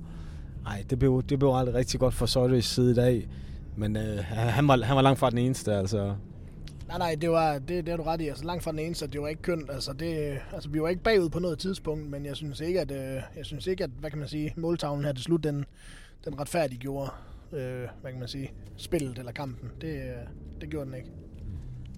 nej, 0.64 0.84
det 0.90 1.00
blev, 1.00 1.24
det 1.30 1.40
blev 1.40 1.52
aldrig 1.54 1.76
rigtig 1.76 2.00
godt 2.00 2.14
for 2.14 2.26
Søjris 2.26 2.66
side 2.66 2.92
i 2.92 2.96
dag. 2.96 3.28
Men 3.76 3.98
øh, 3.98 4.24
han, 4.28 4.68
var, 4.68 4.84
han 4.84 4.96
var 4.96 5.02
langt 5.02 5.20
fra 5.20 5.30
den 5.30 5.38
eneste, 5.38 5.74
altså. 5.74 6.16
Nej, 6.88 6.98
nej, 6.98 7.16
det 7.22 7.30
var 7.30 7.54
det, 7.54 7.70
det 7.70 7.88
har 7.88 7.98
du 7.98 8.04
ret 8.04 8.22
i. 8.22 8.28
Altså 8.28 8.46
langt 8.46 8.64
fra 8.64 8.72
den 8.72 8.80
eneste, 8.80 9.08
det 9.08 9.22
var 9.22 9.28
ikke 9.28 9.42
kønt. 9.42 9.72
Altså, 9.72 9.94
det, 9.94 10.40
altså 10.54 10.70
vi 10.70 10.82
var 10.82 10.88
ikke 10.88 11.04
bagud 11.04 11.30
på 11.30 11.40
noget 11.40 11.60
tidspunkt, 11.60 12.10
men 12.10 12.26
jeg 12.26 12.36
synes 12.36 12.60
ikke, 12.60 12.82
at, 12.82 12.92
øh, 12.92 13.22
jeg 13.38 13.46
synes 13.46 13.68
ikke, 13.68 13.84
at 13.84 13.90
hvad 14.00 14.10
kan 14.10 14.20
man 14.20 14.28
sige, 14.28 14.54
måltavlen 14.58 15.06
her 15.06 15.14
til 15.14 15.24
slut, 15.24 15.44
den, 15.44 15.66
den 16.26 16.40
retfærdiggjorde, 16.40 17.12
øh, 17.54 17.88
hvad 18.02 18.12
kan 18.12 18.20
man 18.20 18.28
sige, 18.28 18.52
spillet 18.78 19.20
eller 19.20 19.32
kampen. 19.32 19.70
Det, 19.82 19.96
øh, 19.96 20.28
det 20.62 20.70
gjorde 20.70 20.86
den 20.86 20.96
ikke. 20.96 21.12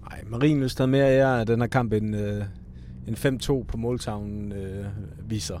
Nej, 0.00 0.24
Marienlyst 0.26 0.78
havde 0.78 0.90
mere 0.90 1.06
ære 1.06 1.40
af 1.40 1.46
den 1.46 1.60
her 1.60 1.68
kamp, 1.68 1.92
end, 1.92 2.16
øh, 2.16 2.44
end 3.08 3.16
5-2 3.62 3.64
på 3.64 3.76
måltavlen 3.76 4.52
øh, 4.52 4.86
viser. 5.24 5.58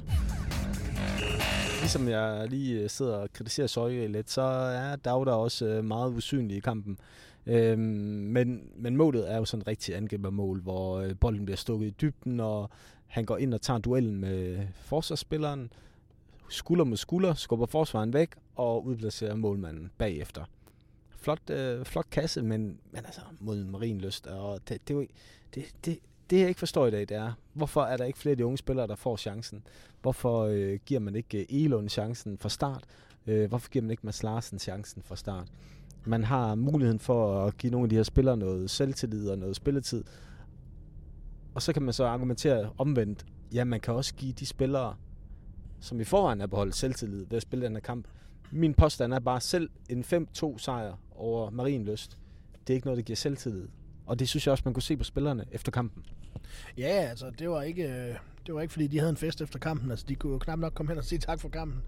Ligesom 1.80 2.08
jeg 2.08 2.46
lige 2.50 2.82
øh, 2.82 2.90
sidder 2.90 3.16
og 3.16 3.32
kritiserer 3.32 3.66
Søje 3.66 4.06
lidt, 4.06 4.30
så 4.30 4.42
er 4.42 4.96
Dauda 4.96 5.30
også 5.30 5.66
øh, 5.66 5.84
meget 5.84 6.12
usynlig 6.12 6.56
i 6.56 6.60
kampen. 6.60 6.98
Øhm, 7.46 7.80
men, 7.80 8.60
men 8.76 8.96
målet 8.96 9.32
er 9.32 9.36
jo 9.36 9.44
sådan 9.44 9.62
en 9.62 9.66
rigtig 9.66 9.96
angribermål, 9.96 10.60
hvor 10.60 11.04
bolden 11.20 11.44
bliver 11.44 11.56
stukket 11.56 11.86
i 11.86 11.94
dybden, 12.00 12.40
og 12.40 12.70
han 13.06 13.24
går 13.24 13.36
ind 13.36 13.54
og 13.54 13.60
tager 13.60 13.78
duellen 13.78 14.20
med 14.20 14.58
forsvarsspilleren, 14.74 15.72
skulder 16.48 16.84
mod 16.84 16.96
skulder, 16.96 17.34
skubber 17.34 17.66
forsvaren 17.66 18.12
væk 18.12 18.30
og 18.54 18.84
udplacerer 18.84 19.34
målmanden 19.34 19.90
bagefter. 19.98 20.44
Flot, 21.10 21.50
øh, 21.50 21.84
flot 21.84 22.10
kasse, 22.10 22.42
men, 22.42 22.78
men 22.90 23.04
altså 23.04 23.20
mod 23.40 23.64
Marienlyst, 23.64 24.26
og 24.26 24.60
det, 24.68 24.88
det, 24.88 25.08
det, 25.54 25.64
det, 25.84 25.98
det 26.30 26.40
jeg 26.40 26.48
ikke 26.48 26.58
forstår 26.58 26.86
i 26.86 26.90
dag, 26.90 27.00
det 27.00 27.16
er, 27.16 27.32
hvorfor 27.52 27.82
er 27.82 27.96
der 27.96 28.04
ikke 28.04 28.18
flere 28.18 28.30
af 28.30 28.36
de 28.36 28.46
unge 28.46 28.58
spillere, 28.58 28.86
der 28.86 28.94
får 28.94 29.16
chancen? 29.16 29.62
Hvorfor 30.02 30.44
øh, 30.44 30.78
giver 30.86 31.00
man 31.00 31.16
ikke 31.16 31.38
øh, 31.38 31.64
Elon 31.64 31.88
chancen 31.88 32.38
fra 32.38 32.48
start? 32.48 32.84
Øh, 33.26 33.48
hvorfor 33.48 33.70
giver 33.70 33.82
man 33.82 33.90
ikke 33.90 34.06
Mads 34.06 34.22
Larsen 34.22 34.58
chancen 34.58 35.02
fra 35.02 35.16
start? 35.16 35.48
Man 36.04 36.24
har 36.24 36.54
muligheden 36.54 37.00
for 37.00 37.44
at 37.44 37.58
give 37.58 37.70
nogle 37.70 37.84
af 37.84 37.90
de 37.90 37.96
her 37.96 38.02
spillere 38.02 38.36
noget 38.36 38.70
selvtillid 38.70 39.28
og 39.28 39.38
noget 39.38 39.56
spilletid. 39.56 40.04
Og 41.54 41.62
så 41.62 41.72
kan 41.72 41.82
man 41.82 41.92
så 41.92 42.04
argumentere 42.04 42.70
omvendt. 42.78 43.26
Ja, 43.54 43.64
man 43.64 43.80
kan 43.80 43.94
også 43.94 44.14
give 44.14 44.32
de 44.32 44.46
spillere, 44.46 44.96
som 45.80 46.00
i 46.00 46.04
forvejen 46.04 46.40
er 46.40 46.46
beholdt 46.46 46.74
selvtillid 46.74 47.26
ved 47.28 47.36
at 47.36 47.42
spille 47.42 47.64
den 47.64 47.72
her 47.72 47.80
kamp. 47.80 48.06
Min 48.50 48.74
påstand 48.74 49.14
er 49.14 49.18
bare 49.18 49.40
selv 49.40 49.70
en 49.88 50.04
5-2 50.36 50.58
sejr 50.58 50.94
over 51.16 51.50
Marienløst. 51.50 52.18
Det 52.66 52.72
er 52.72 52.74
ikke 52.74 52.86
noget, 52.86 52.96
der 52.96 53.02
giver 53.02 53.16
selvtillid. 53.16 53.68
Og 54.06 54.18
det 54.18 54.28
synes 54.28 54.46
jeg 54.46 54.52
også, 54.52 54.62
man 54.64 54.74
kunne 54.74 54.82
se 54.82 54.96
på 54.96 55.04
spillerne 55.04 55.44
efter 55.52 55.72
kampen. 55.72 56.04
Ja, 56.78 57.06
altså 57.10 57.30
det 57.38 57.50
var 57.50 57.62
ikke, 57.62 57.82
øh, 57.82 58.16
det 58.46 58.54
var 58.54 58.60
ikke 58.60 58.72
fordi, 58.72 58.86
de 58.86 58.98
havde 58.98 59.10
en 59.10 59.16
fest 59.16 59.40
efter 59.40 59.58
kampen. 59.58 59.90
Altså 59.90 60.06
de 60.08 60.14
kunne 60.14 60.32
jo 60.32 60.38
knap 60.38 60.58
nok 60.58 60.74
komme 60.74 60.90
hen 60.90 60.98
og 60.98 61.04
sige 61.04 61.18
tak 61.18 61.40
for 61.40 61.48
kampen. 61.48 61.82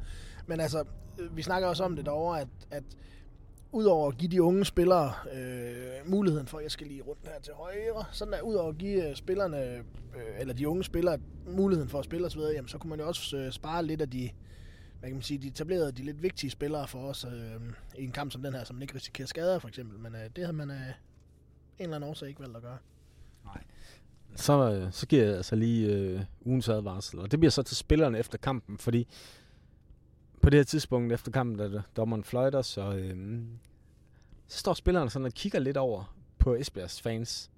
Men 0.46 0.61
altså, 0.61 0.85
øh, 1.18 1.37
vi 1.37 1.42
snakker 1.42 1.68
også 1.68 1.85
om 1.85 1.96
det 1.96 2.05
derovre, 2.07 2.40
at, 2.40 2.48
at 2.70 2.85
udover 3.72 4.09
at 4.09 4.18
give 4.18 4.31
de 4.31 4.42
unge 4.42 4.64
spillere 4.64 5.12
øh, 5.33 6.11
muligheden 6.11 6.46
for, 6.46 6.61
jeg 6.61 6.70
skal 6.70 6.87
lige 6.87 7.02
rundt 7.02 7.20
her 7.24 7.40
til 7.40 7.52
højre, 7.54 8.04
sådan 8.12 8.33
der, 8.33 8.40
udover 8.40 8.68
at 8.68 8.78
give 8.78 9.09
øh, 9.09 9.16
spillerne, 9.16 9.74
øh, 9.76 9.83
eller 10.38 10.54
de 10.54 10.68
unge 10.68 10.85
spillere, 10.85 11.18
muligheden 11.46 11.88
for 11.90 11.98
at 11.98 12.04
spille 12.04 12.26
osv., 12.26 12.40
jamen, 12.54 12.68
så 12.68 12.78
kunne 12.78 12.90
man 12.90 13.00
jo 13.00 13.07
også 13.07 13.37
øh, 13.37 13.52
spare 13.52 13.85
lidt 13.85 14.02
af 14.02 14.11
de, 14.11 14.31
hvad 15.00 15.09
kan 15.09 15.16
man 15.16 15.22
sige, 15.22 15.38
de 15.38 15.48
etablerede, 15.48 15.92
de 15.92 16.02
lidt 16.02 16.22
vigtige 16.22 16.50
spillere 16.50 16.88
for 16.88 16.98
os 16.98 17.24
øh, 17.24 17.61
i 17.98 18.04
en 18.04 18.12
kamp 18.12 18.33
som 18.33 18.42
den 18.42 18.54
her, 18.54 18.64
som 18.64 18.76
man 18.76 18.83
ikke 18.83 18.94
risikerer 18.94 19.26
skader 19.26 19.59
for 19.59 19.68
eksempel, 19.68 19.98
men 19.98 20.14
øh, 20.14 20.20
det 20.37 20.44
havde 20.44 20.57
man 20.57 20.70
øh, 20.70 20.76
en 20.76 20.92
eller 21.78 21.96
anden 21.96 22.11
årsag 22.11 22.28
ikke 22.28 22.40
valgt 22.40 22.57
at 22.57 22.62
gøre. 22.62 22.78
Nej. 23.44 23.62
Så, 24.37 24.72
øh, 24.72 24.92
så 24.92 25.07
giver 25.07 25.24
jeg 25.24 25.37
altså 25.37 25.57
lige 25.57 25.92
øh, 25.92 26.20
ugens 26.40 26.68
advarsel, 26.68 27.18
og 27.18 27.31
det 27.31 27.40
bliver 27.40 27.50
så 27.50 27.62
til 27.62 27.76
spillerne 27.76 28.18
efter 28.18 28.38
kampen, 28.38 28.78
fordi 28.78 29.09
på 30.48 30.50
det 30.50 30.58
her 30.58 30.64
tidspunkt 30.64 31.12
efter 31.12 31.30
kampen, 31.30 31.72
da 31.72 31.80
dommeren 31.96 32.24
fløjter, 32.24 32.62
så, 32.62 32.92
øh, 32.96 33.40
så 34.46 34.58
står 34.58 34.74
spillerne 34.74 35.11
sådan 35.11 35.26
og 35.26 35.32
kigger 35.32 35.58
lidt 35.58 35.76
over 35.76 36.16
på 36.38 36.54
Esbjergs 36.54 37.02
fans. 37.02 37.50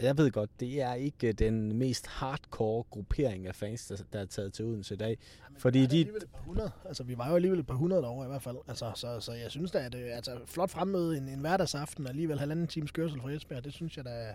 Jeg 0.00 0.18
ved 0.18 0.30
godt, 0.30 0.50
det 0.60 0.80
er 0.82 0.94
ikke 0.94 1.32
den 1.32 1.78
mest 1.78 2.06
hardcore 2.06 2.84
gruppering 2.90 3.46
af 3.46 3.54
fans, 3.54 3.86
der, 3.86 3.96
der 4.12 4.20
er 4.20 4.24
taget 4.24 4.52
til 4.52 4.64
Odense 4.64 4.94
i 4.94 4.96
dag. 4.96 5.18
Ja, 5.40 5.58
fordi 5.58 5.86
de... 5.86 6.00
et 6.00 6.24
par 6.32 6.42
hundrede. 6.42 6.70
Altså, 6.84 7.04
vi 7.04 7.18
var 7.18 7.28
jo 7.28 7.34
alligevel 7.34 7.60
et 7.60 7.66
par 7.66 7.74
hundrede 7.74 8.02
derovre 8.02 8.26
i 8.26 8.28
hvert 8.28 8.42
fald. 8.42 8.56
Altså, 8.68 8.92
så, 8.94 9.20
så 9.20 9.32
jeg 9.32 9.50
synes 9.50 9.70
da, 9.70 9.78
at 9.78 9.92
det 9.92 9.98
altså, 9.98 10.38
flot 10.44 10.70
fremmøde 10.70 11.16
en, 11.16 11.28
en 11.28 11.40
hverdagsaften 11.40 12.06
og 12.06 12.10
alligevel 12.10 12.38
halvanden 12.38 12.66
times 12.66 12.90
kørsel 12.90 13.20
fra 13.20 13.30
Esbjerg, 13.30 13.64
det 13.64 13.72
synes 13.72 13.96
jeg 13.96 14.04
da, 14.04 14.34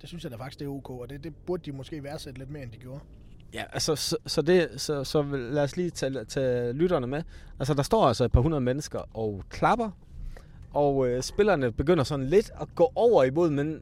det 0.00 0.08
synes 0.08 0.24
jeg 0.24 0.30
da 0.32 0.36
faktisk, 0.36 0.58
det 0.58 0.66
er 0.66 0.70
ok. 0.70 0.90
Og 0.90 1.10
det, 1.10 1.24
det 1.24 1.36
burde 1.36 1.62
de 1.64 1.72
måske 1.76 2.02
værdsætte 2.02 2.38
lidt 2.38 2.50
mere, 2.50 2.62
end 2.62 2.72
de 2.72 2.78
gjorde. 2.78 3.00
Ja, 3.54 3.62
altså, 3.72 3.96
så, 3.96 4.16
så, 4.26 4.42
det, 4.42 4.68
så, 4.76 5.04
så 5.04 5.22
lad 5.32 5.62
os 5.62 5.76
lige 5.76 5.90
tage, 5.90 6.24
tage 6.24 6.72
lytterne 6.72 7.06
med. 7.06 7.22
Altså, 7.58 7.74
der 7.74 7.82
står 7.82 8.04
altså 8.04 8.24
et 8.24 8.32
par 8.32 8.40
hundrede 8.40 8.60
mennesker 8.60 9.16
og 9.16 9.42
klapper, 9.48 9.90
og 10.72 11.08
øh, 11.08 11.22
spillerne 11.22 11.72
begynder 11.72 12.04
sådan 12.04 12.26
lidt 12.26 12.50
at 12.60 12.68
gå 12.74 12.92
over 12.94 13.24
imod, 13.24 13.50
men 13.50 13.80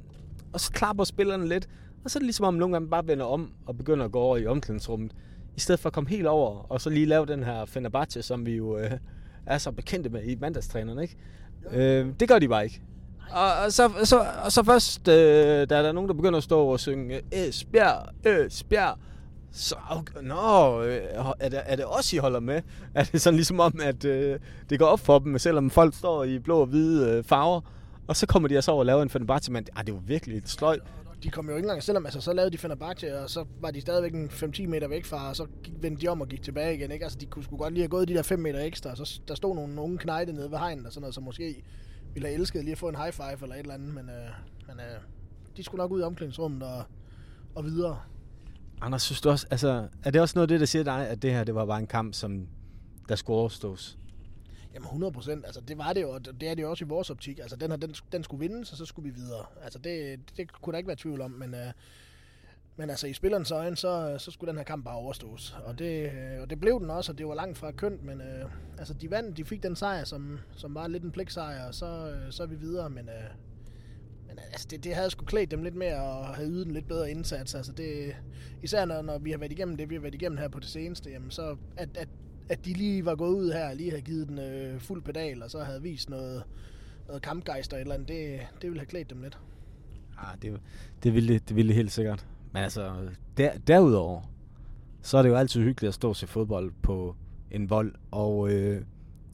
og 0.52 0.61
så 0.61 0.72
klapper 0.72 1.04
spillerne 1.04 1.48
lidt, 1.48 1.68
og 2.04 2.11
så 2.11 2.18
er 2.18 2.20
det 2.20 2.26
ligesom 2.26 2.46
om 2.46 2.54
nogle 2.54 2.72
gange 2.74 2.88
bare 2.88 3.07
vender 3.07 3.24
om 3.24 3.52
og 3.66 3.76
begynder 3.76 4.04
at 4.04 4.12
gå 4.12 4.18
over 4.18 4.37
i 4.37 4.46
omklædningsrummet, 4.46 5.12
i 5.57 5.61
stedet 5.61 5.81
for 5.81 5.88
at 5.88 5.92
komme 5.92 6.11
helt 6.11 6.26
over, 6.26 6.72
og 6.72 6.81
så 6.81 6.90
lige 6.90 7.07
lave 7.07 7.26
den 7.26 7.44
her 7.44 7.64
Fenerbahce, 7.64 8.22
som 8.22 8.46
vi 8.46 8.57
jo 8.57 8.78
øh, 8.78 8.90
er 9.46 9.59
så 9.59 9.72
bekendte 9.72 10.11
med 10.11 10.22
i 10.22 10.37
mandagstrænerne, 10.40 11.02
ikke? 11.02 11.16
Øh, 11.70 12.07
det 12.20 12.28
gør 12.28 12.38
de 12.38 12.48
bare 12.48 12.64
ikke. 12.64 12.83
Og, 13.31 13.52
og, 13.64 13.72
så, 13.72 13.90
så, 14.04 14.26
og 14.44 14.52
så 14.52 14.64
først, 14.64 15.09
øh, 15.09 15.14
da 15.14 15.64
der 15.64 15.76
er 15.76 15.92
nogen, 15.92 16.09
der 16.09 16.14
begynder 16.14 16.37
at 16.37 16.42
stå 16.42 16.66
og 16.66 16.81
synge 16.81 17.20
Esbjerg, 17.33 18.07
Esbjerg, 18.24 18.98
så, 19.59 19.77
okay, 19.90 20.23
nå, 20.23 20.83
øh, 20.83 21.01
er 21.40 21.49
det, 21.49 21.61
er 21.64 21.77
det 21.77 21.85
også, 21.85 22.16
I 22.16 22.18
holder 22.18 22.40
med? 22.40 22.62
Er 22.94 23.05
det 23.05 23.21
sådan 23.21 23.37
ligesom 23.37 23.61
om, 23.61 23.81
at 23.83 24.05
øh, 24.05 24.40
det 24.71 24.79
går 24.79 24.87
op 24.87 25.01
for 25.01 25.18
dem, 25.18 25.38
selvom 25.38 25.71
folk 25.71 25.94
står 25.94 26.25
i 26.25 26.38
blå 26.38 26.61
og 26.61 26.66
hvide 26.66 27.11
øh, 27.11 27.25
farver, 27.25 27.61
og 28.07 28.16
så 28.16 28.27
kommer 28.27 28.49
de 28.49 28.55
altså 28.55 28.71
over 28.71 28.79
og 28.79 28.87
laver 28.87 29.03
en 29.03 29.11
Fenerbahce, 29.11 29.53
men 29.53 29.66
ah, 29.77 29.87
det 29.87 29.94
var 29.94 30.01
virkelig 30.01 30.37
et 30.37 30.49
sløjt. 30.49 30.83
De 31.23 31.31
kom 31.31 31.49
jo 31.49 31.57
ikke 31.57 31.66
engang, 31.66 31.83
selvom 31.83 32.07
altså, 32.07 32.21
så 32.21 32.33
lavede 32.33 32.51
de 32.51 32.59
Fenerbahce, 32.59 33.21
og 33.21 33.31
så 33.31 33.44
var 33.61 33.71
de 33.71 33.81
stadigvæk 33.81 34.14
en 34.14 34.29
5-10 34.29 34.66
meter 34.66 34.88
væk 34.88 35.05
fra, 35.05 35.29
og 35.29 35.37
så 35.37 35.47
gik, 35.62 35.75
vendte 35.81 36.03
de 36.03 36.09
om 36.09 36.21
og 36.21 36.29
gik 36.29 36.42
tilbage 36.42 36.75
igen. 36.75 36.90
Ikke? 36.90 37.05
Altså, 37.05 37.18
de 37.18 37.27
kunne 37.27 37.44
sgu 37.44 37.57
godt 37.57 37.75
lige 37.75 37.83
have 37.83 37.88
gået 37.88 38.09
de 38.09 38.14
der 38.14 38.23
5 38.23 38.38
meter 38.38 38.61
ekstra, 38.61 38.90
og 38.90 38.97
så 38.97 39.21
der 39.29 39.35
stod 39.35 39.55
nogle 39.55 39.81
unge 39.81 39.99
knejte 39.99 40.33
nede 40.33 40.51
ved 40.51 40.59
hegnet, 40.59 40.87
og 40.87 40.92
sådan 40.92 41.01
noget, 41.01 41.14
så 41.14 41.21
måske 41.21 41.62
ville 42.14 42.29
have 42.29 42.38
elsket 42.38 42.64
lige 42.64 42.73
at 42.73 42.79
få 42.79 42.88
en 42.88 42.97
high 42.97 43.12
five 43.12 43.42
eller 43.42 43.55
et 43.55 43.61
eller 43.61 43.75
andet, 43.75 43.94
men, 43.94 44.11
øh, 44.11 44.31
men 44.68 44.81
øh, 44.81 45.01
de 45.57 45.62
skulle 45.62 45.79
nok 45.79 45.90
ud 45.90 46.01
i 46.01 46.05
omklædningsrummet 46.05 46.62
og, 46.62 46.83
og 47.55 47.64
videre. 47.64 47.99
Anders, 48.81 49.03
synes 49.03 49.21
du 49.21 49.31
også, 49.31 49.47
altså, 49.51 49.88
er 50.05 50.11
det 50.11 50.21
også 50.21 50.33
noget 50.37 50.45
af 50.45 50.49
det, 50.49 50.61
der 50.61 50.67
siger 50.67 50.83
dig, 50.83 51.09
at 51.09 51.23
det 51.23 51.33
her 51.33 51.45
det 51.45 51.55
var 51.55 51.67
bare 51.67 51.79
en 51.79 51.87
kamp, 51.87 52.14
som 52.14 52.49
der 53.09 53.17
skulle 53.17 53.38
overstås? 53.38 53.99
Jamen 54.75 54.87
100 54.87 55.12
procent. 55.12 55.47
Altså, 55.47 55.61
det 55.61 55.79
var 55.79 55.93
det 55.93 56.03
jo, 56.03 56.11
og 56.11 56.25
det 56.25 56.43
er 56.43 56.55
det 56.55 56.62
jo 56.62 56.71
også 56.71 56.85
i 56.85 56.88
vores 56.88 57.11
optik. 57.11 57.38
Altså, 57.38 57.57
den, 57.57 57.71
her, 57.71 57.77
den, 57.77 57.95
den 58.12 58.25
skulle 58.25 58.49
vindes, 58.49 58.73
og 58.73 58.79
så 58.79 58.85
skulle 58.85 59.12
vi 59.12 59.21
videre. 59.21 59.45
Altså, 59.62 59.79
det, 59.79 60.19
det 60.37 60.53
kunne 60.53 60.73
der 60.73 60.79
ikke 60.79 60.88
være 60.88 60.97
tvivl 60.97 61.21
om, 61.21 61.31
men, 61.31 61.55
øh, 61.55 61.73
men 62.77 62.91
altså, 62.91 63.07
i 63.07 63.12
spillerens 63.12 63.51
øjne, 63.51 63.77
så, 63.77 64.17
så 64.19 64.31
skulle 64.31 64.49
den 64.49 64.59
her 64.59 64.64
kamp 64.64 64.85
bare 64.85 64.97
overstås. 64.97 65.57
Og 65.64 65.79
det, 65.79 66.12
øh, 66.12 66.43
og 66.43 66.51
det 66.51 66.61
blev 66.61 66.81
den 66.81 66.91
også, 66.91 67.12
og 67.12 67.19
det 67.19 67.27
var 67.27 67.35
langt 67.35 67.59
fra 67.59 67.73
kønt, 67.73 68.05
men 68.05 68.21
øh, 68.21 68.51
altså, 68.79 68.95
de 68.95 69.11
vandt, 69.11 69.37
de 69.37 69.45
fik 69.45 69.62
den 69.62 69.77
sejr, 69.77 70.05
som, 70.05 70.38
som 70.53 70.75
var 70.75 70.88
lidt 70.88 71.03
en 71.03 71.12
pligtsejr, 71.12 71.67
og 71.67 71.75
så, 71.75 71.87
øh, 71.87 72.33
så 72.33 72.43
er 72.43 72.47
vi 72.47 72.57
videre, 72.57 72.91
men... 72.91 73.09
Øh, 73.09 73.31
men 74.38 74.53
altså, 74.53 74.66
det, 74.70 74.85
det 74.85 74.94
havde 74.94 75.11
sgu 75.11 75.24
klædt 75.24 75.51
dem 75.51 75.62
lidt 75.62 75.74
mere 75.74 76.03
og 76.03 76.27
have 76.27 76.48
ydet 76.48 76.66
en 76.66 76.72
lidt 76.72 76.88
bedre 76.88 77.11
indsats. 77.11 77.55
Altså 77.55 77.72
det, 77.72 78.16
især 78.62 78.85
når, 78.85 79.03
når 79.03 79.18
vi 79.18 79.31
har 79.31 79.38
været 79.38 79.53
igennem 79.53 79.77
det, 79.77 79.90
vi 79.90 79.94
har 79.94 80.03
været 80.03 80.14
igennem 80.14 80.38
her 80.38 80.48
på 80.48 80.61
det 80.61 80.68
seneste, 80.68 81.11
jamen 81.11 81.31
så 81.31 81.57
at, 81.77 81.88
at, 81.96 82.09
at 82.48 82.64
de 82.64 82.72
lige 82.72 83.05
var 83.05 83.14
gået 83.14 83.35
ud 83.35 83.53
her 83.53 83.68
og 83.68 83.77
lige 83.77 83.90
havde 83.90 84.03
givet 84.03 84.29
den 84.29 84.38
øh, 84.38 84.81
fuld 84.81 85.03
pedal, 85.03 85.42
og 85.42 85.51
så 85.51 85.61
havde 85.61 85.83
vist 85.83 86.11
noget, 86.11 86.42
noget 87.07 87.22
kampgejst 87.22 87.72
eller 87.72 87.77
et 87.77 87.81
eller 87.81 87.94
andet, 87.94 88.09
det, 88.09 88.40
det 88.62 88.70
ville 88.70 88.81
have 88.81 88.87
klædt 88.87 89.11
dem 89.11 89.22
lidt. 89.22 89.38
Ah, 90.18 90.42
det, 90.42 90.61
det, 91.03 91.14
ville, 91.14 91.38
det 91.38 91.57
ville 91.57 91.72
helt 91.72 91.92
sikkert. 91.92 92.27
Men 92.53 92.62
altså, 92.62 92.92
der, 93.37 93.59
derudover, 93.59 94.22
så 95.03 95.18
er 95.18 95.22
det 95.22 95.29
jo 95.29 95.37
altid 95.37 95.61
hyggeligt 95.61 95.88
at 95.88 95.94
stå 95.94 96.09
og 96.09 96.16
se 96.16 96.27
fodbold 96.27 96.72
på 96.83 97.16
en 97.51 97.70
vold, 97.70 97.94
og 98.11 98.53
øh, 98.53 98.83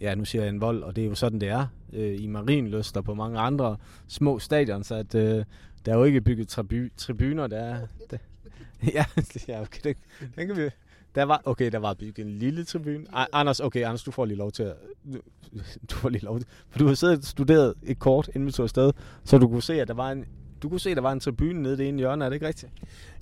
ja, 0.01 0.15
nu 0.15 0.25
siger 0.25 0.43
jeg 0.43 0.49
en 0.49 0.61
vold, 0.61 0.83
og 0.83 0.97
det 0.97 1.05
er 1.05 1.09
jo 1.09 1.15
sådan, 1.15 1.41
det 1.41 1.49
er 1.49 1.67
øh, 1.93 2.23
i 2.23 2.27
Marienløst 2.27 2.97
og 2.97 3.05
på 3.05 3.15
mange 3.15 3.39
andre 3.39 3.77
små 4.09 4.39
stadion, 4.39 4.85
så 4.85 4.95
at, 4.95 5.15
øh, 5.15 5.45
der 5.87 5.93
er 5.93 5.99
jo 5.99 6.05
ikke 6.05 6.21
bygget 6.21 6.59
tribu- 6.59 6.95
tribuner, 6.97 7.47
der 7.47 7.59
er... 7.59 7.87
Der, 8.11 8.17
ja, 8.95 9.05
ja, 9.49 9.61
okay, 9.61 9.81
det, 9.85 9.97
den 10.37 10.47
kan 10.47 10.57
vi... 10.57 10.71
Der 11.15 11.23
var, 11.23 11.43
okay, 11.45 11.73
der 11.73 11.79
var 11.79 11.95
bygget 11.95 12.27
en 12.27 12.33
lille 12.33 12.65
tribune. 12.65 13.07
Anders, 13.33 13.61
okay, 13.61 13.85
Anders, 13.85 14.03
du 14.03 14.11
får 14.11 14.25
lige 14.25 14.39
lov 14.39 14.53
til 14.53 14.63
at... 14.63 14.75
Du 15.91 15.95
får 15.95 16.09
lige 16.09 16.25
lov 16.25 16.39
til... 16.39 16.49
For 16.71 16.79
du 16.79 16.87
har 16.87 16.95
siddet 16.95 17.19
og 17.19 17.25
studeret 17.25 17.75
et 17.83 17.99
kort, 17.99 18.29
inden 18.29 18.47
vi 18.47 18.53
tog 18.53 18.65
afsted, 18.65 18.93
så 19.25 19.39
du 19.39 19.49
kunne 19.49 19.63
se, 19.63 19.81
at 19.81 19.89
der 19.89 19.95
var 19.95 20.11
en 20.13 20.25
du 20.65 20.69
kunne 20.69 20.81
se, 20.81 20.91
at 20.91 20.97
der 20.97 21.03
var 21.03 21.13
en 21.13 21.21
tribune 21.21 21.63
nede 21.63 21.75
i 21.75 21.77
det 21.77 21.89
ene 21.89 21.99
hjørne, 21.99 22.25
er 22.25 22.29
det 22.29 22.37
ikke 22.37 22.47
rigtigt? 22.47 22.73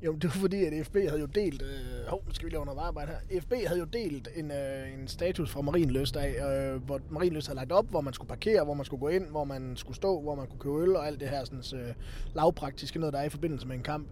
Jo, 0.03 0.13
det 0.13 0.25
var 0.25 0.41
fordi, 0.41 0.65
at 0.65 0.87
FB 0.87 0.97
havde 1.09 1.21
jo 1.21 1.27
delt... 1.27 1.63
Øh, 1.63 2.09
hov, 2.09 2.23
nu 2.27 2.35
skal 2.35 2.47
vi 2.47 2.53
lave 2.53 2.65
noget 2.65 2.81
arbejde 2.81 3.13
her. 3.31 3.41
FB 3.41 3.53
havde 3.67 3.81
jo 3.81 3.85
delt 3.85 4.29
en, 4.37 4.51
øh, 4.51 5.01
en 5.01 5.09
status 5.09 5.51
fra 5.51 5.61
Marienløst 5.61 6.17
af, 6.17 6.31
øh, 6.75 6.83
hvor 6.85 7.01
Marienløst 7.11 7.47
havde 7.47 7.57
lagt 7.57 7.73
op, 7.73 7.91
hvor 7.91 8.01
man 8.01 8.15
skulle 8.15 8.29
parkere, 8.29 8.65
hvor 8.65 8.75
man 8.75 8.85
skulle 8.85 9.01
gå 9.01 9.09
ind, 9.09 9.31
hvor 9.31 9.45
man 9.45 9.77
skulle 9.77 9.97
stå, 9.97 10.21
hvor 10.21 10.35
man 10.35 10.47
kunne 10.47 10.59
købe 10.59 10.83
øl 10.83 10.97
og 10.97 11.07
alt 11.07 11.21
det 11.21 11.29
her 11.29 11.45
sådan, 11.45 11.81
øh, 11.81 11.95
lavpraktiske 12.35 12.99
noget, 12.99 13.13
der 13.13 13.19
er 13.19 13.25
i 13.25 13.29
forbindelse 13.29 13.67
med 13.67 13.77
en 13.77 13.83
kamp. 13.83 14.09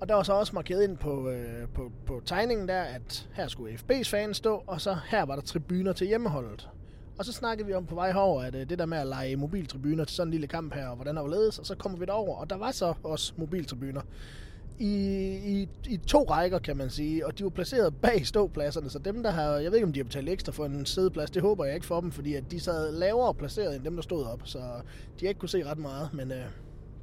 Og 0.00 0.08
der 0.08 0.14
var 0.14 0.22
så 0.22 0.32
også 0.32 0.54
markeret 0.54 0.84
ind 0.84 0.96
på, 0.96 1.30
øh, 1.30 1.68
på, 1.74 1.92
på 2.06 2.22
tegningen 2.24 2.68
der, 2.68 2.82
at 2.82 3.28
her 3.32 3.48
skulle 3.48 3.74
FB's 3.74 4.10
fans 4.10 4.36
stå, 4.36 4.62
og 4.66 4.80
så 4.80 4.96
her 5.10 5.22
var 5.22 5.34
der 5.34 5.42
tribuner 5.42 5.92
til 5.92 6.06
hjemmeholdet. 6.06 6.68
Og 7.18 7.24
så 7.24 7.32
snakkede 7.32 7.66
vi 7.66 7.74
om 7.74 7.86
på 7.86 7.94
vej 7.94 8.12
herover, 8.12 8.42
at 8.42 8.54
øh, 8.54 8.68
det 8.70 8.78
der 8.78 8.86
med 8.86 8.98
at 8.98 9.06
lege 9.06 9.36
mobiltribuner 9.36 10.04
til 10.04 10.16
sådan 10.16 10.28
en 10.28 10.32
lille 10.32 10.46
kamp 10.46 10.74
her, 10.74 10.86
og 10.88 10.94
hvordan 10.96 11.16
der 11.16 11.22
var 11.22 11.28
ledes, 11.28 11.58
og 11.58 11.66
så 11.66 11.74
kommer 11.74 11.98
vi 11.98 12.04
derover, 12.04 12.36
og 12.36 12.50
der 12.50 12.56
var 12.56 12.70
så 12.70 12.94
også 13.02 13.32
mobiltribuner. 13.36 14.00
I, 14.80 14.92
i, 15.46 15.68
i 15.88 15.96
to 15.96 16.22
rækker, 16.30 16.58
kan 16.58 16.76
man 16.76 16.90
sige, 16.90 17.26
og 17.26 17.38
de 17.38 17.44
var 17.44 17.50
placeret 17.50 17.94
bag 18.02 18.26
ståpladserne, 18.26 18.90
så 18.90 18.98
dem, 18.98 19.22
der 19.22 19.30
har, 19.30 19.50
jeg 19.52 19.70
ved 19.70 19.74
ikke, 19.78 19.86
om 19.86 19.92
de 19.92 19.98
har 20.00 20.04
betalt 20.04 20.28
ekstra 20.28 20.52
for 20.52 20.64
en 20.66 20.86
sædeplads, 20.86 21.30
det 21.30 21.42
håber 21.42 21.64
jeg 21.64 21.74
ikke 21.74 21.86
for 21.86 22.00
dem, 22.00 22.10
fordi 22.12 22.34
at 22.34 22.50
de 22.50 22.60
sad 22.60 22.92
lavere 22.92 23.34
placeret 23.34 23.76
end 23.76 23.84
dem, 23.84 23.94
der 23.94 24.02
stod 24.02 24.24
op, 24.24 24.40
så 24.44 24.58
de 25.20 25.24
har 25.24 25.28
ikke 25.28 25.38
kunne 25.38 25.48
se 25.48 25.64
ret 25.64 25.78
meget, 25.78 26.14
men 26.14 26.32
øh, 26.32 26.44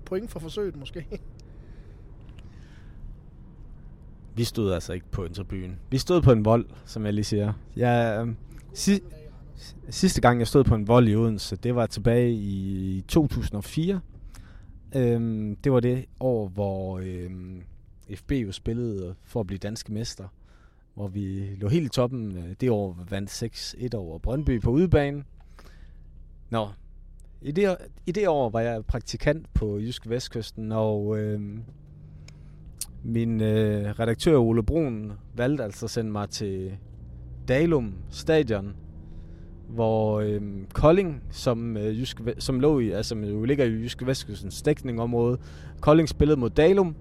point 0.06 0.32
for 0.32 0.40
forsøget 0.40 0.76
måske. 0.76 1.06
Vi 4.36 4.44
stod 4.44 4.72
altså 4.72 4.94
ikke 4.94 5.06
på 5.12 5.26
en 5.26 5.34
tribune. 5.34 5.78
Vi 5.90 5.98
stod 5.98 6.22
på 6.22 6.32
en 6.32 6.46
vold, 6.46 6.66
som 6.86 7.06
jeg 7.06 7.14
lige 7.14 7.26
siger. 7.26 7.54
Jeg, 7.76 8.26
øh, 8.28 8.34
si- 8.74 9.04
sidste 9.90 10.22
gang, 10.22 10.40
jeg 10.40 10.48
stod 10.48 10.64
på 10.64 10.76
en 10.76 10.88
vold 10.88 11.08
i 11.08 11.16
Odense, 11.16 11.56
det 11.56 11.76
var 11.76 11.86
tilbage 11.86 12.32
i 12.32 13.04
2004. 13.08 14.02
Øhm, 14.96 15.56
det 15.56 15.72
var 15.72 15.80
det 15.80 16.06
år, 16.20 16.48
hvor 16.48 17.00
øhm, 17.04 17.62
FB 18.16 18.32
jo 18.32 18.52
spillede 18.52 19.16
for 19.24 19.40
at 19.40 19.48
blive 19.48 19.58
danske 19.58 19.94
mester. 19.94 20.28
Hvor 20.94 21.08
vi 21.08 21.56
lå 21.56 21.70
helt 21.70 21.86
i 21.86 21.90
toppen. 21.90 22.38
Øh, 22.38 22.56
det 22.62 22.70
år 22.70 23.00
vandt 23.10 23.44
6-1 23.44 23.98
over 23.98 24.20
Brøndby 24.20 24.62
på 24.62 24.72
udebane. 24.72 25.24
Nå, 26.50 26.68
i 27.42 27.52
det, 27.52 27.78
i 28.06 28.12
det 28.12 28.28
år 28.28 28.50
var 28.50 28.60
jeg 28.60 28.86
praktikant 28.86 29.54
på 29.54 29.80
Jysk 29.80 30.10
Vestkysten, 30.10 30.72
og 30.72 31.18
øhm, 31.18 31.64
min 33.04 33.42
øh, 33.42 34.00
redaktør 34.00 34.38
Ole 34.38 34.64
Brun 34.64 35.14
valgte 35.36 35.64
altså 35.64 35.86
at 35.86 35.90
sende 35.90 36.12
mig 36.12 36.30
til 36.30 36.78
Dalum 37.48 37.94
Stadion, 38.10 38.76
hvor 39.68 40.20
øh, 40.20 40.42
Kolding, 40.74 41.24
som, 41.32 41.78
øh, 41.78 42.00
Jysk, 42.00 42.22
som 42.40 42.60
lå 42.60 42.80
i, 42.80 42.92
altså 42.92 43.16
jo 43.16 43.44
ligger 43.44 43.66
i 43.66 43.70
Jyske 43.70 44.08
Vestkystens 44.08 44.62
dækningområde, 44.62 45.38
Kolding 45.80 46.10
spillede 46.10 46.40
mod 46.40 46.50
Dalum, 46.50 46.96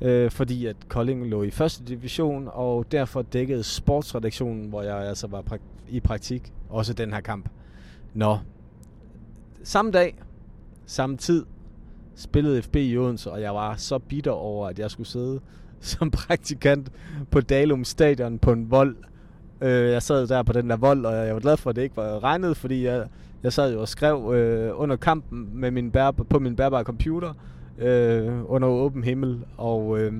øh, 0.00 0.30
fordi 0.30 0.66
at 0.66 0.76
Kolding 0.88 1.26
lå 1.26 1.42
i 1.42 1.50
første 1.50 1.84
division, 1.84 2.48
og 2.52 2.92
derfor 2.92 3.22
dækkede 3.22 3.62
sportsredaktionen, 3.62 4.68
hvor 4.68 4.82
jeg 4.82 4.96
altså 4.96 5.26
var 5.26 5.42
prak- 5.42 5.88
i 5.88 6.00
praktik, 6.00 6.52
også 6.68 6.92
den 6.92 7.12
her 7.12 7.20
kamp. 7.20 7.48
Nå, 8.14 8.38
samme 9.62 9.90
dag, 9.90 10.14
samme 10.86 11.16
tid, 11.16 11.44
spillede 12.14 12.62
FB 12.62 12.76
i 12.76 12.96
Odense, 12.96 13.32
og 13.32 13.40
jeg 13.40 13.54
var 13.54 13.76
så 13.76 13.98
bitter 13.98 14.30
over, 14.30 14.68
at 14.68 14.78
jeg 14.78 14.90
skulle 14.90 15.06
sidde 15.06 15.40
som 15.80 16.10
praktikant 16.10 16.92
på 17.30 17.40
Dalum 17.40 17.84
Stadion 17.84 18.38
på 18.38 18.52
en 18.52 18.70
vold. 18.70 18.96
Øh, 19.64 19.90
jeg 19.90 20.02
sad 20.02 20.26
der 20.26 20.42
på 20.42 20.52
den 20.52 20.70
der 20.70 20.76
vold, 20.76 21.06
og 21.06 21.26
jeg 21.26 21.34
var 21.34 21.40
glad 21.40 21.56
for, 21.56 21.70
at 21.70 21.76
det 21.76 21.82
ikke 21.82 21.96
var 21.96 22.24
regnet, 22.24 22.56
fordi 22.56 22.84
jeg, 22.84 23.06
jeg 23.42 23.52
sad 23.52 23.72
jo 23.72 23.80
og 23.80 23.88
skrev 23.88 24.32
øh, 24.34 24.80
under 24.80 24.96
kampen 24.96 25.50
med 25.52 25.70
min 25.70 25.90
bær, 25.90 26.10
på 26.10 26.38
min 26.38 26.56
bærbare 26.56 26.84
computer 26.84 27.34
øh, 27.78 28.50
under 28.50 28.68
åben 28.68 29.04
himmel. 29.04 29.44
Og 29.56 29.98
øh, 29.98 30.12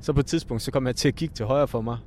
så 0.00 0.12
på 0.12 0.20
et 0.20 0.26
tidspunkt, 0.26 0.62
så 0.62 0.70
kom 0.70 0.86
jeg 0.86 0.96
til 0.96 1.08
at 1.08 1.14
kigge 1.14 1.34
til 1.34 1.46
højre 1.46 1.68
for 1.68 1.80
mig. 1.80 1.98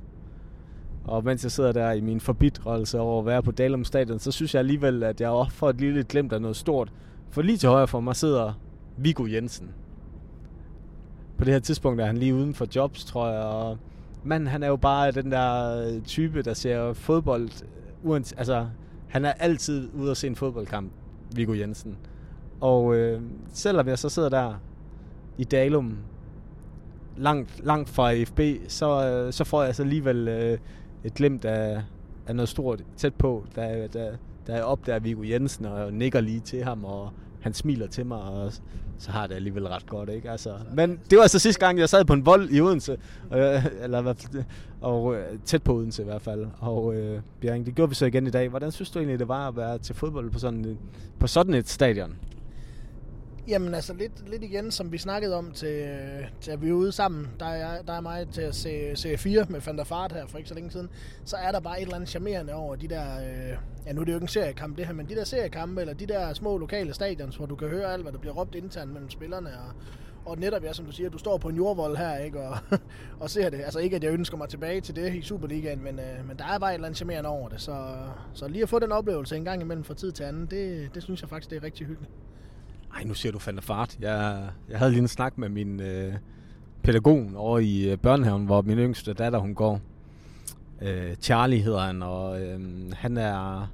Og 1.04 1.24
mens 1.24 1.42
jeg 1.42 1.50
sidder 1.50 1.72
der 1.72 1.92
i 1.92 2.00
min 2.00 2.20
forbitrelse 2.20 3.00
over 3.00 3.20
at 3.20 3.26
være 3.26 3.42
på 3.42 3.50
Dalum 3.50 3.84
Stadion, 3.84 4.18
så 4.18 4.32
synes 4.32 4.54
jeg 4.54 4.58
alligevel, 4.58 5.02
at 5.02 5.20
jeg 5.20 5.46
får 5.50 5.70
et 5.70 5.80
lille 5.80 6.04
glemt 6.04 6.32
af 6.32 6.40
noget 6.42 6.56
stort. 6.56 6.92
For 7.30 7.42
lige 7.42 7.58
til 7.58 7.68
højre 7.68 7.88
for 7.88 8.00
mig 8.00 8.16
sidder 8.16 8.52
Viggo 8.96 9.26
Jensen. 9.26 9.68
På 11.38 11.44
det 11.44 11.52
her 11.52 11.60
tidspunkt 11.60 12.00
er 12.00 12.06
han 12.06 12.16
lige 12.16 12.34
uden 12.34 12.54
for 12.54 12.66
jobs, 12.76 13.04
tror 13.04 13.28
jeg. 13.28 13.42
Og 13.42 13.78
manden, 14.24 14.46
han 14.46 14.62
er 14.62 14.68
jo 14.68 14.76
bare 14.76 15.10
den 15.10 15.30
der 15.30 15.76
øh, 15.86 16.02
type, 16.02 16.42
der 16.42 16.54
ser 16.54 16.92
fodbold. 16.92 17.50
Uans, 18.02 18.32
altså, 18.32 18.66
han 19.08 19.24
er 19.24 19.32
altid 19.32 19.88
ude 19.94 20.10
at 20.10 20.16
se 20.16 20.26
en 20.26 20.36
fodboldkamp, 20.36 20.92
Viggo 21.34 21.54
Jensen. 21.54 21.96
Og 22.60 22.96
øh, 22.96 23.22
selvom 23.52 23.88
jeg 23.88 23.98
så 23.98 24.08
sidder 24.08 24.28
der 24.28 24.54
i 25.38 25.44
Dalum, 25.44 25.98
langt, 27.16 27.64
langt 27.64 27.88
fra 27.88 28.22
FB, 28.24 28.40
så, 28.68 29.08
øh, 29.08 29.32
så 29.32 29.44
får 29.44 29.60
jeg 29.60 29.66
altså 29.66 29.82
alligevel 29.82 30.28
øh, 30.28 30.58
et 31.04 31.14
glimt 31.14 31.44
af, 31.44 31.82
af 32.26 32.36
noget 32.36 32.48
stort 32.48 32.84
tæt 32.96 33.14
på, 33.14 33.44
da, 33.56 33.86
da, 33.86 34.16
da 34.46 34.54
jeg 34.54 34.64
opdager 34.64 34.98
Viggo 34.98 35.22
Jensen 35.22 35.66
og 35.66 35.92
nikker 35.92 36.20
lige 36.20 36.40
til 36.40 36.64
ham, 36.64 36.84
og 36.84 37.12
han 37.40 37.54
smiler 37.54 37.86
til 37.86 38.06
mig, 38.06 38.18
og 38.18 38.52
så 38.98 39.10
har 39.10 39.26
det 39.26 39.34
alligevel 39.34 39.66
ret 39.68 39.86
godt, 39.86 40.08
ikke? 40.08 40.30
Altså, 40.30 40.54
men 40.74 41.00
det 41.10 41.16
var 41.16 41.22
altså 41.22 41.38
sidste 41.38 41.66
gang, 41.66 41.78
jeg 41.78 41.88
sad 41.88 42.04
på 42.04 42.12
en 42.12 42.26
vold 42.26 42.50
i 42.50 42.60
Odense, 42.60 42.96
øh, 43.34 43.66
eller, 43.82 44.14
og 44.80 45.14
øh, 45.16 45.38
tæt 45.44 45.62
på 45.62 45.74
Odense 45.74 46.02
i 46.02 46.04
hvert 46.04 46.22
fald. 46.22 46.46
Og 46.58 46.94
øh, 46.94 47.20
Bjørn, 47.40 47.64
det 47.64 47.74
gjorde 47.74 47.88
vi 47.88 47.94
så 47.94 48.06
igen 48.06 48.26
i 48.26 48.30
dag. 48.30 48.48
Hvordan 48.48 48.72
synes 48.72 48.90
du 48.90 48.98
egentlig, 48.98 49.18
det 49.18 49.28
var 49.28 49.48
at 49.48 49.56
være 49.56 49.78
til 49.78 49.94
fodbold 49.94 50.30
på 50.30 50.38
sådan, 50.38 50.78
på 51.18 51.26
sådan 51.26 51.54
et 51.54 51.68
stadion? 51.68 52.16
Jamen 53.48 53.74
altså 53.74 53.94
lidt, 53.94 54.28
lidt 54.28 54.42
igen, 54.42 54.70
som 54.70 54.92
vi 54.92 54.98
snakkede 54.98 55.36
om 55.36 55.52
til, 55.52 55.96
til 56.40 56.50
at 56.50 56.62
vi 56.62 56.68
er 56.68 56.72
ude 56.72 56.92
sammen, 56.92 57.28
der 57.40 57.46
er, 57.46 57.82
der 57.82 57.92
er 57.92 58.00
mig 58.00 58.28
til 58.28 58.42
at 58.42 58.54
se, 58.54 58.96
se 58.96 59.16
4 59.16 59.46
med 59.48 59.60
Van 59.60 59.78
der 59.78 59.84
Fart 59.84 60.12
her 60.12 60.26
for 60.26 60.38
ikke 60.38 60.48
så 60.48 60.54
længe 60.54 60.70
siden, 60.70 60.88
så 61.24 61.36
er 61.36 61.52
der 61.52 61.60
bare 61.60 61.78
et 61.78 61.82
eller 61.82 61.94
andet 61.94 62.08
charmerende 62.08 62.54
over 62.54 62.76
de 62.76 62.88
der, 62.88 63.20
øh, 63.20 63.56
ja 63.86 63.92
nu 63.92 64.00
er 64.00 64.04
det 64.04 64.12
jo 64.12 64.16
ikke 64.16 64.24
en 64.24 64.28
seriekamp 64.28 64.76
det 64.76 64.86
her, 64.86 64.92
men 64.92 65.08
de 65.08 65.14
der 65.14 65.24
seriekampe, 65.24 65.80
eller 65.80 65.94
de 65.94 66.06
der 66.06 66.32
små 66.34 66.58
lokale 66.58 66.94
stadions, 66.94 67.36
hvor 67.36 67.46
du 67.46 67.56
kan 67.56 67.68
høre 67.68 67.92
alt, 67.92 68.02
hvad 68.02 68.12
der 68.12 68.18
bliver 68.18 68.34
råbt 68.34 68.54
internt 68.54 68.92
mellem 68.92 69.10
spillerne, 69.10 69.48
og, 69.48 69.72
og 70.24 70.38
netop, 70.38 70.64
ja, 70.64 70.72
som 70.72 70.86
du 70.86 70.92
siger, 70.92 71.10
du 71.10 71.18
står 71.18 71.38
på 71.38 71.48
en 71.48 71.56
jordvold 71.56 71.96
her, 71.96 72.16
ikke, 72.16 72.40
og, 72.40 72.56
og 73.20 73.30
ser 73.30 73.50
det. 73.50 73.60
Altså 73.60 73.78
ikke, 73.78 73.96
at 73.96 74.04
jeg 74.04 74.12
ønsker 74.12 74.36
mig 74.36 74.48
tilbage 74.48 74.80
til 74.80 74.96
det 74.96 75.14
i 75.14 75.22
Superligaen, 75.22 75.82
men, 75.84 75.98
øh, 75.98 76.28
men 76.28 76.38
der 76.38 76.44
er 76.44 76.58
bare 76.58 76.70
et 76.70 76.74
eller 76.74 76.86
andet 76.86 76.96
charmerende 76.96 77.30
over 77.30 77.48
det. 77.48 77.60
Så, 77.60 77.86
så 78.34 78.48
lige 78.48 78.62
at 78.62 78.68
få 78.68 78.78
den 78.78 78.92
oplevelse 78.92 79.36
en 79.36 79.44
gang 79.44 79.62
imellem 79.62 79.84
fra 79.84 79.94
tid 79.94 80.12
til 80.12 80.24
anden, 80.24 80.46
det, 80.46 80.90
det 80.94 81.02
synes 81.02 81.22
jeg 81.22 81.28
faktisk, 81.28 81.50
det 81.50 81.56
er 81.56 81.62
rigtig 81.62 81.86
hyggeligt. 81.86 82.12
Ej, 82.94 83.04
nu 83.04 83.14
siger 83.14 83.32
du 83.32 83.38
fandme 83.38 83.62
fart. 83.62 83.96
Jeg, 84.00 84.48
jeg 84.68 84.78
havde 84.78 84.90
lige 84.90 85.00
en 85.00 85.08
snak 85.08 85.38
med 85.38 85.48
min 85.48 85.80
øh, 85.80 86.14
pædagog 86.82 87.26
over 87.36 87.58
i 87.58 87.90
øh, 87.90 87.98
børnehaven, 87.98 88.46
hvor 88.46 88.62
min 88.62 88.78
yngste 88.78 89.12
datter, 89.12 89.38
hun 89.38 89.54
går. 89.54 89.80
Øh, 90.82 91.14
Charlie 91.14 91.62
hedder 91.62 91.80
han, 91.80 92.02
og 92.02 92.42
øh, 92.42 92.60
han 92.92 93.16
er... 93.16 93.70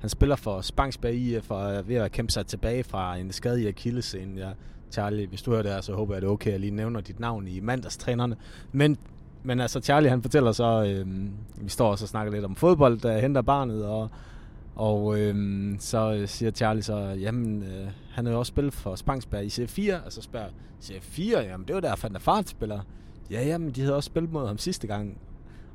Han 0.00 0.10
spiller 0.10 0.36
for 0.36 0.60
Spangsberg 0.60 1.14
IF 1.14 1.50
og 1.50 1.70
er 1.74 1.82
ved 1.82 1.96
at 1.96 2.12
kæmpe 2.12 2.32
sig 2.32 2.46
tilbage 2.46 2.84
fra 2.84 3.16
en 3.16 3.32
skade 3.32 3.62
i 3.62 3.66
akillescenen. 3.66 4.38
Ja, 4.38 4.50
Charlie, 4.92 5.26
hvis 5.26 5.42
du 5.42 5.50
hører 5.50 5.62
det 5.62 5.72
her, 5.72 5.80
så 5.80 5.94
håber 5.94 6.14
jeg, 6.14 6.22
det 6.22 6.28
er 6.28 6.32
okay, 6.32 6.46
at 6.46 6.52
jeg 6.52 6.60
lige 6.60 6.70
nævner 6.70 7.00
dit 7.00 7.20
navn 7.20 7.48
i 7.48 7.60
mandagstrænerne. 7.60 8.36
Men, 8.72 8.98
men 9.42 9.60
altså, 9.60 9.80
Charlie, 9.80 10.10
han 10.10 10.22
fortæller 10.22 10.52
så, 10.52 10.84
øh, 10.84 11.06
vi 11.64 11.68
står 11.68 11.90
og 11.90 11.98
så 11.98 12.06
snakker 12.06 12.32
lidt 12.32 12.44
om 12.44 12.56
fodbold, 12.56 13.00
der 13.00 13.18
henter 13.18 13.42
barnet, 13.42 13.84
og 13.84 14.10
og 14.80 15.18
øhm, 15.18 15.76
så 15.78 16.22
siger 16.26 16.50
Charlie 16.50 16.82
så, 16.82 16.96
jamen, 16.96 17.62
øh, 17.62 17.88
han 18.10 18.26
har 18.26 18.32
jo 18.32 18.38
også 18.38 18.50
spillet 18.50 18.72
for 18.72 18.94
Spangsberg 18.94 19.44
i 19.44 19.48
C4, 19.48 20.06
og 20.06 20.12
så 20.12 20.22
spørger 20.22 20.48
C4, 20.82 21.38
jamen 21.38 21.66
det 21.66 21.74
var 21.74 21.80
der 21.80 21.94
Van 22.02 22.12
der 22.12 22.18
Fart 22.18 22.48
spiller. 22.48 22.80
Ja, 23.30 23.46
jamen, 23.46 23.70
de 23.70 23.80
havde 23.80 23.96
også 23.96 24.06
spillet 24.06 24.32
mod 24.32 24.46
ham 24.46 24.58
sidste 24.58 24.86
gang. 24.86 25.18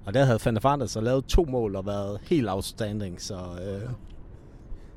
Og 0.05 0.13
der 0.13 0.25
havde 0.25 0.39
Van 0.45 0.53
der 0.53 0.61
Fart 0.61 0.89
så 0.89 1.01
lavet 1.01 1.25
to 1.25 1.45
mål 1.45 1.75
og 1.75 1.85
været 1.85 2.19
helt 2.23 2.49
outstanding, 2.49 3.21
så... 3.21 3.35
Øh, 3.35 3.89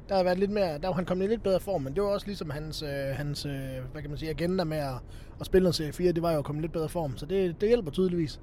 der 0.08 0.16
har 0.16 0.22
været 0.22 0.38
lidt 0.38 0.50
mere, 0.50 0.78
der 0.78 0.88
var 0.88 0.94
han 0.94 1.04
kommet 1.04 1.24
i 1.24 1.28
lidt 1.28 1.42
bedre 1.42 1.60
form, 1.60 1.82
men 1.82 1.94
det 1.94 2.02
var 2.02 2.08
også 2.08 2.26
ligesom 2.26 2.50
hans, 2.50 2.82
øh, 2.82 3.16
hans 3.16 3.46
øh, 3.46 3.52
hvad 3.92 4.02
kan 4.02 4.10
man 4.10 4.18
sige, 4.18 4.30
agenda 4.30 4.64
med 4.64 4.78
at, 4.78 4.94
at 5.40 5.46
spille 5.46 5.62
noget 5.62 5.80
C4, 6.00 6.12
det 6.12 6.22
var 6.22 6.32
jo 6.32 6.42
kommet 6.42 6.62
i 6.62 6.64
lidt 6.64 6.72
bedre 6.72 6.88
form, 6.88 7.16
så 7.16 7.26
det, 7.26 7.60
det 7.60 7.68
hjælper 7.68 7.90
tydeligvis. 7.90 8.40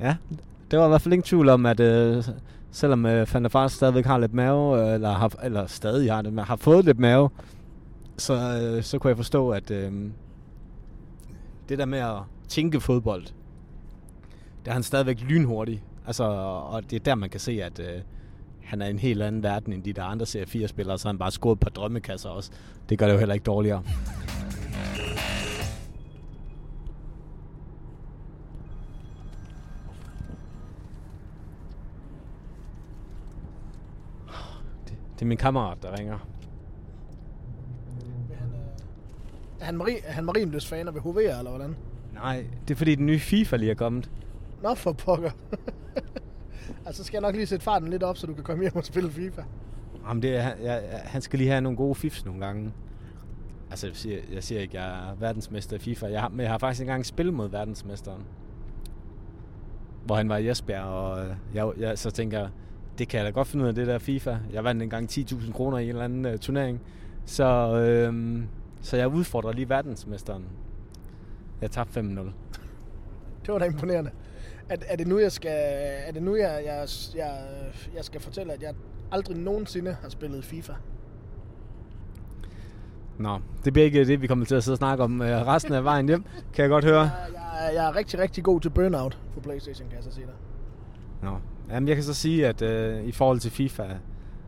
Ja, 0.00 0.16
det 0.70 0.78
var 0.78 0.84
i 0.84 0.88
hvert 0.88 1.00
fald 1.00 1.12
ingen 1.12 1.24
tvivl 1.24 1.48
om, 1.48 1.66
at 1.66 1.80
øh, 1.80 2.24
selvom 2.74 3.06
øh, 3.06 3.34
Van 3.34 3.42
der 3.42 3.48
Fart 3.48 3.72
stadigvæk 3.72 4.06
har 4.06 4.18
lidt 4.18 4.34
mave, 4.34 4.88
øh, 4.88 4.94
eller, 4.94 5.12
har, 5.12 5.32
eller 5.42 5.66
stadig 5.66 6.12
har 6.12 6.22
det, 6.22 6.32
men 6.32 6.44
har 6.44 6.56
fået 6.56 6.84
lidt 6.84 6.98
mave, 6.98 7.30
så, 8.16 8.34
øh, 8.34 8.82
så 8.82 8.98
kunne 8.98 9.08
jeg 9.08 9.16
forstå, 9.16 9.50
at 9.50 9.70
øh, 9.70 9.92
det 11.68 11.78
der 11.78 11.84
med 11.84 11.98
at 11.98 12.16
tænke 12.48 12.80
fodbold, 12.80 13.22
det 14.64 14.70
er 14.70 14.72
han 14.72 14.82
stadigvæk 14.82 15.20
lynhurtig. 15.20 15.82
Altså, 16.06 16.24
og 16.24 16.90
det 16.90 16.96
er 16.96 17.00
der, 17.04 17.14
man 17.14 17.30
kan 17.30 17.40
se, 17.40 17.62
at 17.62 17.80
øh, 17.80 18.00
han 18.62 18.82
er 18.82 18.86
i 18.86 18.90
en 18.90 18.98
helt 18.98 19.22
anden 19.22 19.42
verden 19.42 19.72
end 19.72 19.82
de 19.82 19.92
der 19.92 20.04
andre 20.04 20.26
Serie 20.26 20.64
4-spillere, 20.64 20.98
så 20.98 21.08
han 21.08 21.18
bare 21.18 21.30
scoret 21.30 21.60
på 21.60 21.68
drømmekasser 21.68 22.28
også. 22.28 22.50
Det 22.88 22.98
gør 22.98 23.06
det 23.06 23.14
jo 23.14 23.18
heller 23.18 23.34
ikke 23.34 23.44
dårligere. 23.44 23.82
Det, 35.14 35.22
er 35.22 35.26
min 35.26 35.38
kammerat, 35.38 35.78
der 35.82 35.98
ringer. 35.98 36.18
Er 39.60 39.64
han, 39.64 39.76
Marie, 39.76 40.04
er 40.04 40.12
han 40.12 40.24
Marienløs 40.24 40.66
fan 40.66 40.86
ved 40.86 41.00
HV'er, 41.00 41.38
eller 41.38 41.50
hvordan? 41.50 41.76
Nej, 42.14 42.46
det 42.68 42.74
er 42.74 42.78
fordi 42.78 42.94
den 42.94 43.06
nye 43.06 43.18
FIFA 43.18 43.56
lige 43.56 43.70
er 43.70 43.74
kommet. 43.74 44.10
Nå 44.62 44.74
for 44.74 44.92
pokker. 44.92 45.30
altså 46.86 47.04
skal 47.04 47.16
jeg 47.16 47.22
nok 47.22 47.34
lige 47.34 47.46
sætte 47.46 47.64
farten 47.64 47.88
lidt 47.88 48.02
op, 48.02 48.16
så 48.16 48.26
du 48.26 48.34
kan 48.34 48.44
komme 48.44 48.62
hjem 48.62 48.76
og 48.76 48.84
spille 48.84 49.10
FIFA. 49.10 49.42
Jamen, 50.08 50.22
det 50.22 50.36
er, 50.36 50.54
jeg, 50.62 51.02
han 51.04 51.22
skal 51.22 51.38
lige 51.38 51.50
have 51.50 51.60
nogle 51.60 51.76
gode 51.76 51.94
fifs 51.94 52.24
nogle 52.24 52.46
gange. 52.46 52.72
Altså, 53.70 53.86
jeg 53.86 53.96
siger, 53.96 54.20
jeg 54.32 54.44
siger 54.44 54.60
ikke, 54.60 54.80
jeg 54.80 55.10
er 55.10 55.14
verdensmester 55.14 55.76
i 55.76 55.78
FIFA. 55.78 56.06
Jeg 56.06 56.20
har, 56.20 56.28
men 56.28 56.40
jeg 56.40 56.50
har 56.50 56.58
faktisk 56.58 56.80
engang 56.80 57.06
spillet 57.06 57.34
mod 57.34 57.48
verdensmesteren. 57.48 58.22
Hvor 60.04 60.14
han 60.16 60.28
var 60.28 60.36
i 60.36 60.48
Esbjerg, 60.48 60.84
og 60.84 61.26
jeg, 61.54 61.72
jeg, 61.78 61.98
så 61.98 62.10
tænker 62.10 62.38
jeg, 62.38 62.48
det 62.98 63.08
kan 63.08 63.18
jeg 63.18 63.26
da 63.26 63.30
godt 63.30 63.48
finde 63.48 63.64
ud 63.64 63.68
af, 63.68 63.74
det 63.74 63.86
der 63.86 63.98
FIFA. 63.98 64.36
Jeg 64.52 64.64
vandt 64.64 64.82
engang 64.82 65.10
10.000 65.10 65.52
kroner 65.52 65.78
i 65.78 65.82
en 65.82 65.88
eller 65.88 66.04
anden 66.04 66.26
uh, 66.26 66.38
turnering. 66.38 66.80
Så, 67.24 67.76
øhm, 67.76 68.48
så 68.80 68.96
jeg 68.96 69.08
udfordrer 69.08 69.52
lige 69.52 69.68
verdensmesteren. 69.68 70.44
Jeg 71.60 71.70
tabte 71.70 72.00
5-0. 72.00 72.04
Det 73.46 73.52
var 73.52 73.58
da 73.58 73.64
imponerende. 73.64 74.10
Er, 74.68 74.76
er 74.86 74.96
det 74.96 75.06
nu, 75.06 75.18
jeg 75.18 75.32
skal, 75.32 75.58
er 76.06 76.12
det 76.12 76.22
nu, 76.22 76.36
jeg, 76.36 76.62
jeg, 76.64 76.88
jeg, 77.16 77.38
jeg 77.94 78.04
skal 78.04 78.20
fortælle, 78.20 78.52
at 78.52 78.62
jeg 78.62 78.74
aldrig 79.12 79.36
nogensinde 79.36 79.96
har 80.02 80.08
spillet 80.08 80.44
FIFA? 80.44 80.72
Nå, 83.18 83.38
det 83.64 83.72
bliver 83.72 83.84
ikke 83.84 84.04
det, 84.04 84.22
vi 84.22 84.26
kommer 84.26 84.44
til 84.44 84.54
at 84.54 84.64
sidde 84.64 84.74
og 84.74 84.78
snakke 84.78 85.04
om 85.04 85.20
uh, 85.20 85.26
resten 85.26 85.74
af 85.74 85.84
vejen 85.84 86.06
hjem, 86.06 86.24
kan 86.54 86.62
jeg 86.62 86.68
godt 86.68 86.84
høre. 86.84 87.00
Jeg, 87.00 87.10
jeg, 87.34 87.74
jeg 87.74 87.88
er 87.88 87.96
rigtig, 87.96 88.18
rigtig 88.18 88.44
god 88.44 88.60
til 88.60 88.70
burnout 88.70 89.18
på 89.34 89.40
Playstation, 89.40 89.88
kan 89.88 89.96
jeg 89.96 90.04
så 90.04 90.10
sige 90.10 90.26
dig. 90.26 90.34
Nå, 91.22 91.38
jamen 91.70 91.88
jeg 91.88 91.96
kan 91.96 92.04
så 92.04 92.14
sige, 92.14 92.46
at 92.46 92.62
øh, 92.62 93.04
i 93.04 93.12
forhold 93.12 93.38
til 93.38 93.50
FIFA, 93.50 93.82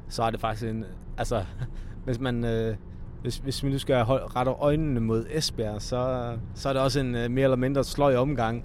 så 0.09 0.23
er 0.23 0.31
det 0.31 0.41
faktisk 0.41 0.71
en... 0.71 0.85
Altså, 1.19 1.45
hvis 2.05 2.21
man... 2.21 2.45
Øh, 2.45 2.77
hvis, 3.23 3.37
hvis 3.37 3.65
vi 3.65 3.71
nu 3.71 3.79
skal 3.79 3.97
rette 4.05 4.51
øjnene 4.51 5.01
mod 5.01 5.27
Esbjerg, 5.31 5.83
så, 5.83 6.33
så 6.55 6.69
er 6.69 6.73
det 6.73 6.83
også 6.83 7.01
en 7.01 7.15
øh, 7.15 7.31
mere 7.31 7.45
eller 7.45 7.57
mindre 7.57 7.85
sløj 7.85 8.17
omgang, 8.17 8.65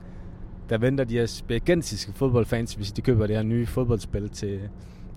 der 0.70 0.78
venter 0.78 1.04
de 1.04 1.24
esbjergensiske 1.24 2.14
fodboldfans, 2.14 2.74
hvis 2.74 2.92
de 2.92 3.02
køber 3.02 3.28
det 3.28 3.36
her 3.36 3.44
nye 3.44 3.66
fodboldspil 3.66 4.30
til, 4.30 4.60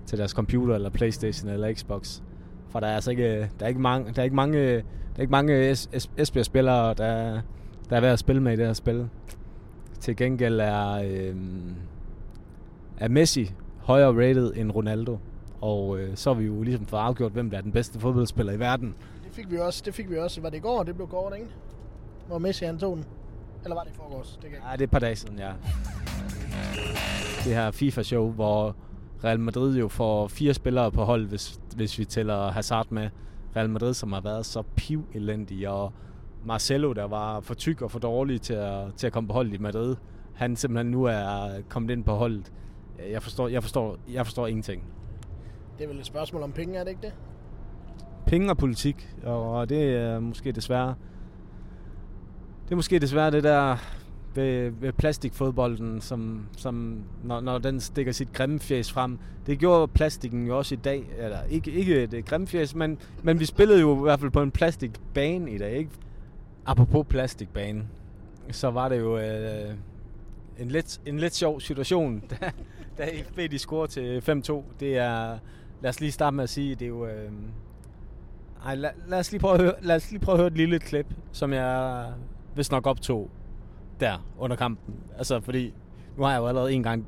til 0.05 0.17
deres 0.17 0.31
computer, 0.31 0.75
eller 0.75 0.89
Playstation, 0.89 1.49
eller 1.49 1.73
Xbox. 1.73 2.21
For 2.69 2.79
der 2.79 2.87
er 2.87 2.95
altså 2.95 3.11
ikke, 3.11 3.35
øh, 3.35 3.47
der 3.59 3.65
er 3.65 3.67
ikke 3.67 3.81
mange, 3.81 4.13
der 4.13 4.19
er 4.19 4.23
ikke 4.23 4.35
mange, 4.35 4.75
der 4.75 4.81
er 5.17 5.21
ikke 5.21 5.31
mange 5.31 5.69
es, 5.69 5.89
es, 5.93 6.11
Esbjerg-spillere, 6.17 6.93
der, 6.93 7.41
der 7.89 7.95
er 7.95 8.01
værd 8.01 8.13
at 8.13 8.19
spille 8.19 8.41
med 8.41 8.53
i 8.53 8.55
det 8.55 8.65
her 8.65 8.73
spil. 8.73 9.09
Til 9.99 10.15
gengæld 10.15 10.59
er, 10.59 10.91
øh, 10.91 11.35
er 12.97 13.07
Messi 13.07 13.51
højere 13.77 14.09
rated 14.09 14.53
end 14.55 14.71
Ronaldo. 14.71 15.17
Og 15.61 15.99
øh, 15.99 16.15
så 16.15 16.33
har 16.33 16.39
vi 16.39 16.45
jo 16.45 16.61
ligesom 16.63 16.85
fået 16.85 16.99
afgjort, 16.99 17.31
hvem 17.31 17.49
der 17.49 17.57
er 17.57 17.61
den 17.61 17.71
bedste 17.71 17.99
fodboldspiller 17.99 18.53
i 18.53 18.59
verden. 18.59 18.95
Det 19.23 19.33
fik 19.33 19.51
vi 19.51 19.57
også. 19.57 19.81
Det 19.85 19.93
fik 19.93 20.09
vi 20.09 20.17
også. 20.17 20.41
Var 20.41 20.49
det 20.49 20.57
i 20.57 20.61
går? 20.61 20.83
Det 20.83 20.95
blev 20.95 21.07
kort, 21.07 21.33
ikke? 21.35 21.47
Hvor 22.27 22.37
Messi 22.37 22.65
han 22.65 22.77
tog 22.79 22.95
den. 22.95 23.05
Eller 23.63 23.75
var 23.75 23.83
det 23.83 23.91
i 23.91 23.95
forgårs? 23.95 24.39
Det 24.41 24.49
kan 24.49 24.59
Nej, 24.59 24.71
det 24.71 24.81
er 24.81 24.87
et 24.87 24.91
par 24.91 24.99
dage 24.99 25.15
siden, 25.15 25.39
ja. 25.39 25.51
Det 27.43 27.55
her 27.55 27.71
FIFA-show, 27.71 28.31
hvor 28.31 28.75
Real 29.23 29.39
Madrid 29.39 29.77
jo 29.77 29.87
får 29.87 30.27
fire 30.27 30.53
spillere 30.53 30.91
på 30.91 31.03
hold, 31.03 31.27
hvis, 31.27 31.59
hvis 31.75 31.99
vi 31.99 32.05
tæller 32.05 32.51
Hazard 32.51 32.87
med. 32.89 33.09
Real 33.55 33.69
Madrid, 33.69 33.93
som 33.93 34.13
har 34.13 34.21
været 34.21 34.45
så 34.45 34.63
piv 34.75 35.05
elendig, 35.13 35.69
og 35.69 35.93
Marcelo, 36.45 36.93
der 36.93 37.07
var 37.07 37.39
for 37.39 37.53
tyk 37.53 37.81
og 37.81 37.91
for 37.91 37.99
dårlig 37.99 38.41
til 38.41 38.53
at, 38.53 38.93
til 38.97 39.07
at 39.07 39.13
komme 39.13 39.27
på 39.27 39.33
holdet 39.33 39.53
i 39.53 39.57
Madrid, 39.57 39.95
han 40.33 40.55
simpelthen 40.55 40.91
nu 40.91 41.03
er 41.03 41.61
kommet 41.69 41.89
ind 41.89 42.03
på 42.03 42.15
holdet. 42.15 42.51
Jeg 43.11 43.23
forstår, 43.23 43.47
jeg 43.47 43.63
forstår, 43.63 43.97
jeg 44.13 44.25
forstår 44.25 44.47
ingenting. 44.47 44.83
Det 45.77 45.83
er 45.83 45.87
vel 45.87 45.99
et 45.99 46.05
spørgsmål 46.05 46.43
om 46.43 46.51
penge, 46.51 46.79
er 46.79 46.83
det 46.83 46.89
ikke 46.91 47.01
det? 47.01 47.13
Penge 48.25 48.49
og 48.49 48.57
politik, 48.57 49.09
og 49.23 49.69
det 49.69 49.95
er 49.95 50.19
måske 50.19 50.51
desværre 50.51 50.95
det 52.65 52.71
er 52.71 52.75
måske 52.75 52.99
desværre 52.99 53.31
det 53.31 53.43
der 53.43 53.77
ved, 54.35 54.69
ved 54.69 54.93
plastikfodbolden, 54.93 56.01
som, 56.01 56.47
som 56.57 57.03
når, 57.23 57.41
når 57.41 57.57
den 57.57 57.79
stikker 57.79 58.11
sit 58.11 58.33
grimme 58.33 58.59
fjes 58.59 58.91
frem. 58.91 59.19
Det 59.45 59.59
gjorde 59.59 59.87
plastikken 59.87 60.47
jo 60.47 60.57
også 60.57 60.75
i 60.75 60.77
dag. 60.77 61.05
Eller 61.17 61.43
ikke, 61.49 61.71
ikke 61.71 62.03
et 62.03 62.25
grimme 62.25 62.47
fjes, 62.47 62.75
men, 62.75 62.97
men 63.23 63.39
vi 63.39 63.45
spillede 63.45 63.81
jo 63.81 63.97
i 63.97 64.01
hvert 64.01 64.19
fald 64.19 64.31
på 64.31 64.41
en 64.41 64.51
plastikbane 64.51 65.51
i 65.51 65.57
dag. 65.57 65.77
Ikke? 65.77 65.89
Apropos 66.65 67.05
plastikbane, 67.09 67.87
så 68.51 68.71
var 68.71 68.89
det 68.89 68.99
jo 68.99 69.17
øh, 69.17 69.73
en, 70.59 70.67
lidt, 70.67 71.01
en 71.05 71.19
lidt 71.19 71.35
sjov 71.35 71.61
situation, 71.61 72.23
da, 72.29 72.51
da 72.97 73.09
FB 73.23 73.51
de 73.51 73.59
scorer 73.59 73.87
til 73.87 74.19
5-2. 74.19 74.63
Det 74.79 74.97
er, 74.97 75.37
lad 75.81 75.89
os 75.89 75.99
lige 75.99 76.11
starte 76.11 76.35
med 76.35 76.43
at 76.43 76.49
sige, 76.49 76.75
det 76.75 76.85
er 76.85 76.89
jo... 76.89 77.07
Øh, 77.07 77.31
ej, 78.65 78.75
lad, 78.75 78.89
lad, 79.07 79.19
os 79.19 79.31
lige 79.31 79.41
prøve 79.41 79.53
at 79.53 79.61
høre, 79.61 79.73
lad 79.81 79.95
os 79.95 80.11
lige 80.11 80.19
prøve 80.19 80.33
at 80.33 80.39
høre 80.39 80.47
et 80.47 80.57
lille 80.57 80.79
klip, 80.79 81.13
som 81.31 81.53
jeg 81.53 82.05
vist 82.55 82.71
nok 82.71 82.87
optog 82.87 83.29
der 83.99 84.27
under 84.37 84.55
kampen. 84.55 84.95
Altså, 85.17 85.41
fordi 85.41 85.73
nu 86.17 86.23
har 86.23 86.31
jeg 86.31 86.39
jo 86.39 86.47
allerede 86.47 86.73
en 86.73 86.83
gang 86.83 87.07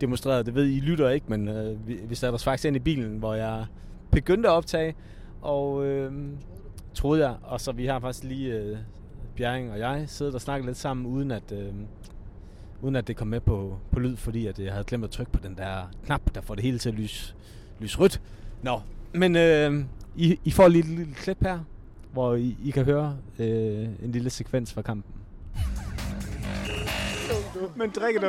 demonstreret, 0.00 0.46
det 0.46 0.54
ved 0.54 0.66
I 0.66 0.80
lytter 0.80 1.08
ikke, 1.08 1.26
men 1.28 1.48
øh, 1.48 1.88
vi, 1.88 1.98
vi 2.08 2.14
satte 2.14 2.34
os 2.34 2.44
faktisk 2.44 2.64
ind 2.64 2.76
i 2.76 2.78
bilen, 2.78 3.18
hvor 3.18 3.34
jeg 3.34 3.66
begyndte 4.10 4.48
at 4.48 4.52
optage, 4.52 4.94
og 5.40 5.86
øh, 5.86 6.12
troede 6.94 7.28
jeg, 7.28 7.36
og 7.42 7.60
så 7.60 7.72
vi 7.72 7.86
har 7.86 8.00
faktisk 8.00 8.24
lige 8.24 8.54
øh, 8.54 8.76
Bjerring 9.36 9.72
og 9.72 9.78
jeg 9.78 10.04
siddet 10.06 10.34
og 10.34 10.40
snakket 10.40 10.66
lidt 10.66 10.76
sammen, 10.76 11.06
uden 11.06 11.30
at, 11.30 11.52
øh, 11.52 11.72
uden 12.82 12.96
at 12.96 13.08
det 13.08 13.16
kom 13.16 13.28
med 13.28 13.40
på, 13.40 13.78
på 13.92 14.00
lyd, 14.00 14.16
fordi 14.16 14.46
at 14.46 14.58
jeg 14.58 14.72
havde 14.72 14.84
glemt 14.84 15.04
at 15.04 15.10
trykke 15.10 15.32
på 15.32 15.38
den 15.42 15.56
der 15.56 15.90
knap, 16.04 16.34
der 16.34 16.40
får 16.40 16.54
det 16.54 16.64
hele 16.64 16.78
til 16.78 16.88
at 16.88 16.94
lyse, 16.94 17.34
lyse 17.80 17.98
rødt. 17.98 18.20
Nå, 18.62 18.80
men 19.12 19.36
øh, 19.36 19.84
I, 20.16 20.38
I 20.44 20.50
får 20.50 20.68
lige 20.68 20.80
et 20.80 20.88
lille 20.88 21.14
klip 21.14 21.42
her 21.42 21.58
hvor 22.12 22.34
I, 22.34 22.56
I 22.64 22.70
kan 22.70 22.84
høre 22.84 23.16
øh, 23.38 23.88
en 24.02 24.12
lille 24.12 24.30
sekvens 24.30 24.72
fra 24.72 24.82
kampen. 24.82 25.14
Men 27.76 27.90
drikker 27.90 28.20
du 28.20 28.26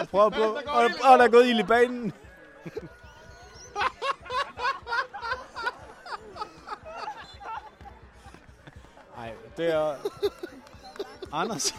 og 0.00 0.08
prøver 0.08 0.30
på, 0.30 0.42
og, 0.66 0.84
og 1.12 1.18
der 1.18 1.24
er 1.24 1.28
gået 1.28 1.46
ild 1.46 1.60
i 1.60 1.62
banen. 1.62 2.12
Nej, 9.16 9.32
det 9.56 9.74
er... 9.74 9.94
Anders. 11.32 11.74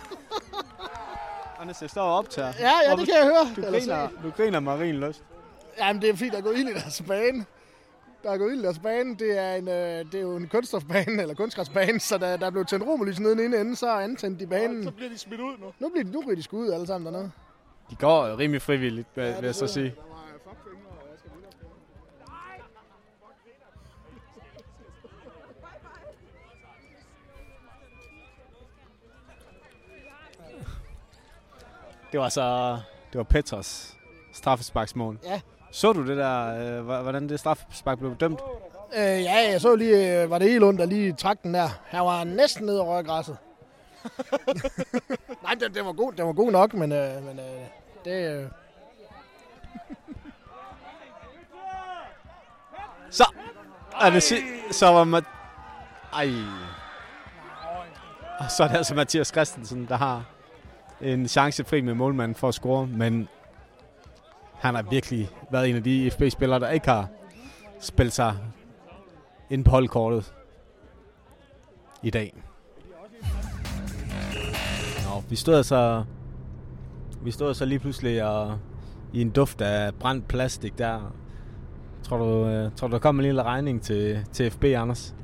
Anders, 1.64 1.82
jeg 1.82 1.90
står 1.90 2.02
og 2.02 2.18
optager. 2.18 2.54
Ja, 2.60 2.72
ja, 2.90 2.96
det 2.96 3.06
kan 3.06 3.16
jeg 3.16 3.26
høre. 3.26 3.48
Du 3.56 3.72
griner, 3.72 4.08
du 4.24 4.30
griner 4.30 4.60
Marien 4.60 4.96
Løst. 4.96 5.24
Jamen, 5.80 6.02
det 6.02 6.10
er 6.10 6.16
fordi, 6.16 6.30
der 6.30 6.38
er 6.38 6.42
gået 6.42 6.58
ild 6.58 6.70
i 6.70 6.74
deres 6.74 7.04
bane. 7.08 7.46
Der 8.24 8.32
er 8.32 8.38
gået 8.38 8.52
ild 8.52 8.60
i 8.60 8.64
deres 8.64 8.80
bane. 8.80 9.16
Det 9.16 9.40
er, 9.40 9.56
en, 9.56 9.68
øh, 9.68 10.06
det 10.12 10.16
er 10.16 10.22
jo 10.22 10.36
en 10.36 10.48
kunststofbane, 10.48 11.22
eller 11.22 11.36
kunstgræsbane, 11.36 12.00
så 12.00 12.18
der, 12.18 12.38
der 12.38 12.46
er 12.46 12.50
blevet 12.50 12.68
tændt 12.68 12.86
romerlys 12.86 13.20
nede 13.20 13.36
den 13.36 13.46
ene 13.46 13.62
ende, 13.62 13.76
så 13.76 13.88
er 13.88 14.00
antændt 14.00 14.40
de 14.40 14.48
banen. 14.48 14.84
Så 14.84 14.92
bliver 14.92 15.10
de 15.10 15.18
smidt 15.18 15.42
ud 15.42 15.58
nu. 15.60 15.66
Nu 15.80 15.90
bliver 15.90 16.04
de, 16.04 16.12
nu 16.12 16.22
bliver 16.22 16.36
de 16.36 16.44
skudt 16.44 16.68
ud 16.68 16.72
alle 16.72 16.88
sammen 16.88 17.14
dernede. 17.14 17.32
De 17.90 17.96
går 17.96 18.28
jo 18.28 18.38
rimelig 18.38 18.62
frivilligt, 18.62 19.08
vil, 19.16 19.36
vil 19.40 19.46
jeg 19.46 19.56
så 19.56 19.68
sige. 19.68 19.96
Det 32.14 32.22
var 32.22 32.30
så 32.30 32.78
det 33.12 33.18
var 33.18 33.24
Petros 33.24 33.98
straffesparksmål. 34.34 35.20
Ja. 35.24 35.42
Så 35.72 35.94
du 35.94 36.08
det 36.08 36.18
der, 36.18 36.78
øh, 36.80 36.84
hvordan 36.86 37.30
det 37.30 37.40
straffespark 37.40 37.98
blev 38.00 38.16
dømt? 38.16 38.40
Øh, 38.96 39.02
ja, 39.24 39.52
jeg 39.52 39.62
så 39.62 39.76
lige, 39.76 40.22
øh, 40.24 40.30
var 40.30 40.38
det 40.40 40.56
Elund, 40.56 40.78
der 40.78 40.86
lige 40.86 41.14
trak 41.14 41.44
den 41.44 41.54
der. 41.54 41.68
Han 41.86 42.06
var 42.06 42.24
næsten 42.24 42.66
nede 42.66 42.82
røg 42.82 43.06
græsset. 43.06 43.38
Nej, 45.44 45.54
det, 45.60 45.76
det, 45.76 45.86
var 45.86 45.92
god, 45.94 46.14
det 46.14 46.26
var 46.26 46.34
god 46.34 46.52
nok, 46.52 46.74
men, 46.74 46.92
øh, 46.92 47.24
men 47.24 47.40
øh, 47.40 47.46
det... 48.06 48.32
Øh, 48.42 48.48
Så 53.10 53.26
er 54.02 54.10
det 54.10 54.24
si- 54.24 54.72
så 54.72 54.88
var 54.88 55.04
man... 55.04 55.24
Ej. 56.14 56.30
Og 58.40 58.52
så 58.52 58.64
er 58.64 58.68
det 58.68 58.76
altså 58.78 58.96
Mathias 58.96 59.28
Christensen, 59.28 59.88
der 59.88 59.96
har 59.98 60.24
en 61.04 61.28
chance 61.28 61.64
fri 61.64 61.82
med 61.82 61.94
målmanden 61.94 62.36
for 62.36 62.48
at 62.48 62.54
score, 62.54 62.88
men 62.88 63.28
han 64.54 64.76
har 64.76 64.82
virkelig 64.82 65.30
været 65.52 65.70
en 65.70 65.76
af 65.76 65.84
de 65.84 66.12
FB-spillere, 66.12 66.60
der 66.60 66.70
ikke 66.70 66.88
har 66.88 67.08
spillet 67.80 68.14
sig 68.14 68.38
ind 69.50 69.66
på 69.66 69.72
holdkortet 69.72 70.34
i 72.04 72.10
dag. 72.10 72.34
Nå, 75.06 75.24
vi 75.30 75.36
stod 75.36 75.56
altså 75.56 76.04
vi 77.24 77.32
stod 77.32 77.54
så 77.54 77.66
lige 77.66 77.80
pludselig 77.80 78.24
og, 78.24 78.58
i 79.14 79.22
en 79.22 79.30
duft 79.30 79.62
af 79.62 79.96
brændt 79.96 80.28
plastik 80.28 80.78
der. 80.78 81.14
Tror 82.04 82.18
du, 82.18 82.46
øh, 82.48 82.72
tror 82.76 82.88
du 82.88 82.94
der 82.94 83.00
kommer 83.00 83.24
en 83.24 83.26
lille 83.26 83.44
regning 83.44 83.82
til, 83.82 84.26
til 84.32 84.52
FB, 84.52 84.64
Anders? 84.64 85.16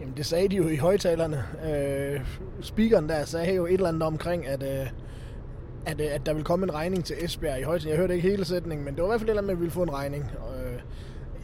Jamen, 0.00 0.16
det 0.16 0.26
sagde 0.26 0.48
de 0.48 0.56
jo 0.56 0.68
i 0.68 0.76
højtalerne. 0.76 1.44
Øh, 1.70 2.20
speakeren 2.60 3.08
der 3.08 3.24
sagde 3.24 3.54
jo 3.54 3.66
et 3.66 3.72
eller 3.72 3.88
andet 3.88 4.02
omkring, 4.02 4.46
at, 4.46 4.62
øh, 4.62 4.86
at, 5.86 6.00
øh, 6.00 6.06
at 6.10 6.26
der 6.26 6.34
vil 6.34 6.44
komme 6.44 6.64
en 6.64 6.74
regning 6.74 7.04
til 7.04 7.16
Esbjerg 7.20 7.60
i 7.60 7.62
højtalerne. 7.62 7.90
Jeg 7.90 8.00
hørte 8.00 8.14
ikke 8.14 8.28
hele 8.28 8.44
sætningen, 8.44 8.84
men 8.84 8.94
det 8.94 9.02
var 9.02 9.08
i 9.08 9.10
hvert 9.10 9.20
fald 9.20 9.28
et 9.28 9.32
eller 9.32 9.42
andet 9.42 9.46
med, 9.46 9.54
at 9.54 9.58
vi 9.58 9.60
ville 9.60 9.72
få 9.72 9.82
en 9.82 9.92
regning. 9.92 10.24
Og, 10.40 10.64
øh, 10.64 10.80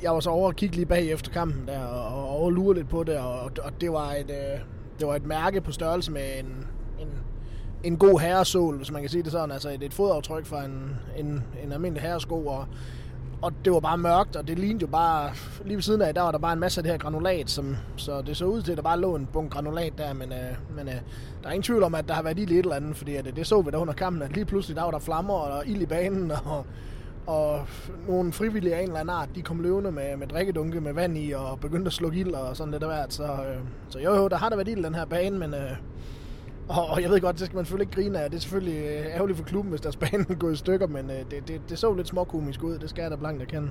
jeg 0.03 0.13
var 0.13 0.21
så 0.21 0.31
over 0.31 0.47
og 0.47 0.57
kigge 0.57 0.77
lige 0.77 0.87
bag 0.87 1.11
efter 1.11 1.31
kampen 1.31 1.69
der, 1.69 1.81
og, 1.85 2.23
og 2.23 2.29
over 2.29 2.45
og 2.45 2.53
lure 2.53 2.75
lidt 2.75 2.89
på 2.89 3.05
det, 3.05 3.19
og, 3.19 3.41
og 3.43 3.81
det, 3.81 3.93
var 3.93 4.13
et, 4.13 4.31
øh, 4.31 4.61
det 4.99 5.07
var 5.07 5.15
et 5.15 5.27
mærke 5.27 5.61
på 5.61 5.73
størrelse 5.73 6.13
med 6.13 6.39
en, 6.39 6.67
en, 7.01 7.09
en 7.85 7.97
god 7.97 8.21
herresål, 8.21 8.77
hvis 8.77 8.93
man 8.93 9.03
kan 9.03 9.11
sige 9.11 9.23
det 9.23 9.33
sådan. 9.33 9.51
Altså 9.51 9.71
et, 9.71 9.83
et 9.83 9.95
fodaftryk 9.95 10.47
fra 10.47 10.65
en, 10.65 10.97
en, 11.17 11.45
en 11.65 11.73
almindelig 11.73 12.03
herresko, 12.03 12.47
og, 12.47 12.67
og 13.45 13.53
det 13.65 13.73
var 13.73 13.81
bare 13.81 13.99
mørkt, 13.99 14.37
og 14.37 14.49
det 14.49 14.59
lignede 14.59 14.83
jo 14.83 14.87
bare... 14.87 15.31
Lige 15.65 15.77
ved 15.77 15.83
siden 15.83 16.03
af, 16.03 16.15
der 16.15 16.23
var 16.23 16.31
der 16.31 16.39
bare 16.39 16.53
en 16.53 16.61
masse 16.61 16.81
af 16.81 16.83
det 16.83 16.93
her 16.93 16.99
granulat, 16.99 17.51
som, 17.51 17.77
så 17.97 18.23
det 18.23 18.37
så 18.37 18.45
ud 18.45 18.63
til, 18.63 18.71
at 18.71 18.77
der 18.77 18.83
bare 18.83 19.01
lå 19.01 19.15
en 19.15 19.27
bunke 19.33 19.51
granulat 19.51 19.93
der, 19.99 20.13
men, 20.13 20.33
øh, 20.33 20.77
men 20.77 20.89
øh, 20.89 20.95
der 21.43 21.49
er 21.49 21.51
ingen 21.51 21.63
tvivl 21.63 21.83
om, 21.83 21.95
at 21.95 22.09
der 22.09 22.15
har 22.15 22.23
været 22.23 22.39
ild 22.39 22.51
i 22.51 22.55
et 22.55 22.59
eller 22.59 22.77
andet, 22.77 22.97
fordi 22.97 23.17
at, 23.17 23.27
øh, 23.27 23.37
det 23.37 23.47
så 23.47 23.63
vi 23.63 23.71
der 23.71 23.79
under 23.79 23.95
kampen, 23.95 24.23
at 24.23 24.33
lige 24.33 24.45
pludselig 24.45 24.77
der 24.77 24.83
var 24.83 24.91
der 24.91 24.99
flammer 24.99 25.35
og 25.35 25.67
ild 25.67 25.83
i 25.83 25.87
banen, 25.87 26.31
og, 26.45 26.67
og 27.27 27.67
nogle 28.09 28.33
frivillige 28.33 28.75
af 28.75 28.81
en 28.81 28.87
eller 28.87 29.01
anden 29.01 29.15
art, 29.15 29.29
de 29.35 29.43
kom 29.43 29.61
løvende 29.61 29.93
med, 29.93 30.17
med 30.17 30.27
drikkedunke 30.27 30.81
med 30.81 30.93
vand 30.93 31.19
i, 31.19 31.33
og 31.33 31.61
begyndte 31.61 31.87
at 31.87 31.93
slukke 31.93 32.21
ild 32.21 32.35
og 32.35 32.57
sådan 32.57 32.73
lidt 32.73 32.83
af 32.83 32.89
hvert, 32.89 33.13
så, 33.13 33.25
øh, 33.25 33.59
så 33.89 33.99
jo 33.99 34.15
jo, 34.15 34.29
der 34.29 34.37
har 34.37 34.49
der 34.49 34.57
været 34.57 34.69
ild 34.69 34.79
i 34.79 34.83
den 34.83 34.95
her 34.95 35.05
bane, 35.05 35.39
men... 35.39 35.55
Øh, 35.55 35.71
og, 36.69 37.03
jeg 37.03 37.11
ved 37.11 37.21
godt, 37.21 37.39
det 37.39 37.47
skal 37.47 37.57
man 37.57 37.65
selvfølgelig 37.65 37.91
ikke 37.91 38.03
grine 38.03 38.21
af. 38.21 38.31
Det 38.31 38.37
er 38.37 38.41
selvfølgelig 38.41 38.79
øh, 38.79 39.07
ærgerligt 39.07 39.39
for 39.39 39.45
klubben, 39.45 39.71
hvis 39.71 39.81
deres 39.81 39.97
bane 40.11 40.27
er 40.29 40.35
gået 40.35 40.53
i 40.53 40.57
stykker, 40.57 40.87
men 40.87 41.11
øh, 41.11 41.17
det, 41.17 41.49
det, 41.49 41.61
det 41.69 41.79
så 41.79 41.95
lidt 41.95 42.09
småkomisk 42.09 42.63
ud. 42.63 42.79
Det 42.79 42.91
skal 42.91 43.03
jeg 43.03 43.11
da 43.11 43.17
blankt 43.17 43.43
erkende. 43.43 43.71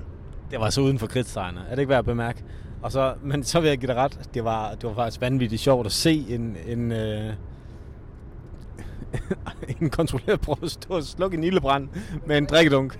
Det 0.50 0.60
var 0.60 0.70
så 0.70 0.80
uden 0.80 0.98
for 0.98 1.06
kridtstregerne. 1.06 1.60
Er 1.60 1.70
det 1.70 1.78
ikke 1.78 1.90
værd 1.90 1.98
at 1.98 2.04
bemærke? 2.04 2.44
Og 2.82 2.92
så, 2.92 3.14
men 3.22 3.44
så 3.44 3.60
vil 3.60 3.68
jeg 3.68 3.78
give 3.78 3.88
dig 3.88 3.96
ret. 3.96 4.20
Det 4.34 4.44
var, 4.44 4.74
det 4.74 4.84
var 4.84 4.94
faktisk 4.94 5.20
vanvittigt 5.20 5.62
sjovt 5.62 5.86
at 5.86 5.92
se 5.92 6.26
en, 6.28 6.56
en, 6.66 6.92
øh, 6.92 7.32
en 9.80 9.90
kontrolleret 9.90 10.40
prøve 10.40 10.58
at 10.62 10.70
stå 10.70 10.94
og 10.94 11.02
slukke 11.02 11.36
en 11.36 11.44
ildebrand 11.44 11.88
med 12.26 12.38
en 12.38 12.44
drikkedunk. 12.44 12.98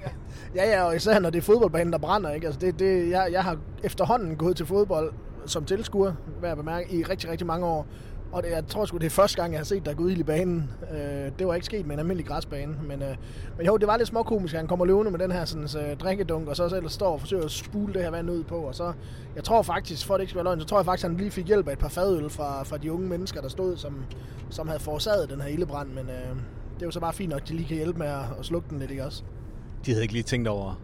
Ja, 0.55 0.71
ja, 0.71 0.85
og 0.85 0.97
især 0.97 1.19
når 1.19 1.31
det 1.31 1.39
er 1.39 1.43
fodboldbanen, 1.43 1.93
der 1.93 1.99
brænder. 1.99 2.31
Ikke? 2.31 2.47
Altså 2.47 2.61
det, 2.61 2.79
det, 2.79 3.11
jeg, 3.11 3.29
jeg 3.33 3.45
har 3.45 3.57
efterhånden 3.83 4.37
gået 4.37 4.57
til 4.57 4.67
fodbold 4.67 5.13
som 5.47 5.65
tilskuer, 5.65 6.13
hvad 6.41 6.51
jeg 6.51 6.57
bemærke, 6.57 6.95
i 6.95 7.03
rigtig, 7.03 7.31
rigtig 7.31 7.47
mange 7.47 7.67
år. 7.67 7.87
Og 8.35 8.43
det, 8.43 8.51
jeg 8.51 8.67
tror 8.67 8.85
sgu, 8.85 8.97
det 8.97 9.07
er 9.07 9.11
første 9.11 9.43
gang, 9.43 9.53
jeg 9.53 9.59
har 9.61 9.65
set, 9.65 9.87
der 9.87 9.95
gå 9.95 10.03
ud 10.03 10.11
i 10.11 10.23
banen. 10.23 10.71
Øh, 10.93 11.31
det 11.39 11.47
var 11.47 11.55
ikke 11.55 11.67
sket 11.67 11.87
med 11.87 11.95
en 11.95 11.99
almindelig 11.99 12.27
græsbane. 12.27 12.77
Men, 12.83 13.03
øh, 13.03 13.17
men 13.57 13.67
jo, 13.67 13.77
det 13.77 13.87
var 13.87 13.97
lidt 13.97 14.09
småkomisk, 14.09 14.55
at 14.55 14.61
han 14.61 14.69
kommer 14.69 14.85
løvende 14.85 15.11
med 15.11 15.19
den 15.19 15.33
her 15.33 15.45
sådan, 15.45 15.91
øh, 15.91 15.97
drikkedunk, 15.97 16.49
og 16.49 16.57
så 16.57 16.77
ellers 16.77 16.93
står 16.93 17.13
og 17.13 17.21
forsøger 17.21 17.45
at 17.45 17.51
spule 17.51 17.95
det 17.95 18.03
her 18.03 18.11
vand 18.11 18.31
ud 18.31 18.45
på. 18.45 18.57
Og 18.57 18.75
så, 18.75 18.93
jeg 19.37 19.45
tror 19.45 19.63
faktisk, 19.63 20.07
for 20.07 20.15
det 20.15 20.21
ikke 20.21 20.31
skal 20.31 20.37
være 20.37 20.45
løgn, 20.45 20.61
så 20.61 20.67
tror 20.67 20.79
jeg 20.79 20.85
faktisk, 20.85 21.05
at 21.05 21.11
han 21.11 21.21
lige 21.21 21.31
fik 21.31 21.47
hjælp 21.47 21.69
af 21.69 21.73
et 21.73 21.79
par 21.79 21.89
fadøl 21.89 22.31
fra, 22.31 22.63
fra 22.63 22.77
de 22.77 22.93
unge 22.93 23.09
mennesker, 23.09 23.41
der 23.41 23.49
stod, 23.49 23.77
som, 23.77 24.05
som 24.51 24.69
havde 24.69 24.81
forårsaget 24.81 25.31
den 25.31 25.41
her 25.41 25.49
ildebrand. 25.49 25.89
Men 25.89 26.09
øh, 26.09 26.37
det 26.75 26.83
er 26.83 26.87
jo 26.87 26.91
så 26.91 27.01
bare 27.01 27.13
fint 27.13 27.31
nok, 27.31 27.43
at 27.43 27.49
de 27.49 27.55
lige 27.55 27.69
kan 27.69 27.77
hjælpe 27.77 27.99
med 27.99 28.07
at, 28.07 28.25
at 28.39 28.45
slukke 28.45 28.71
den 28.71 28.79
lidt, 28.79 28.91
ikke 28.91 29.05
også? 29.05 29.23
De 29.87 29.91
havde 29.91 30.03
ikke 30.03 30.15
lige 30.15 30.23
tænkt 30.23 30.49
over, 30.49 30.81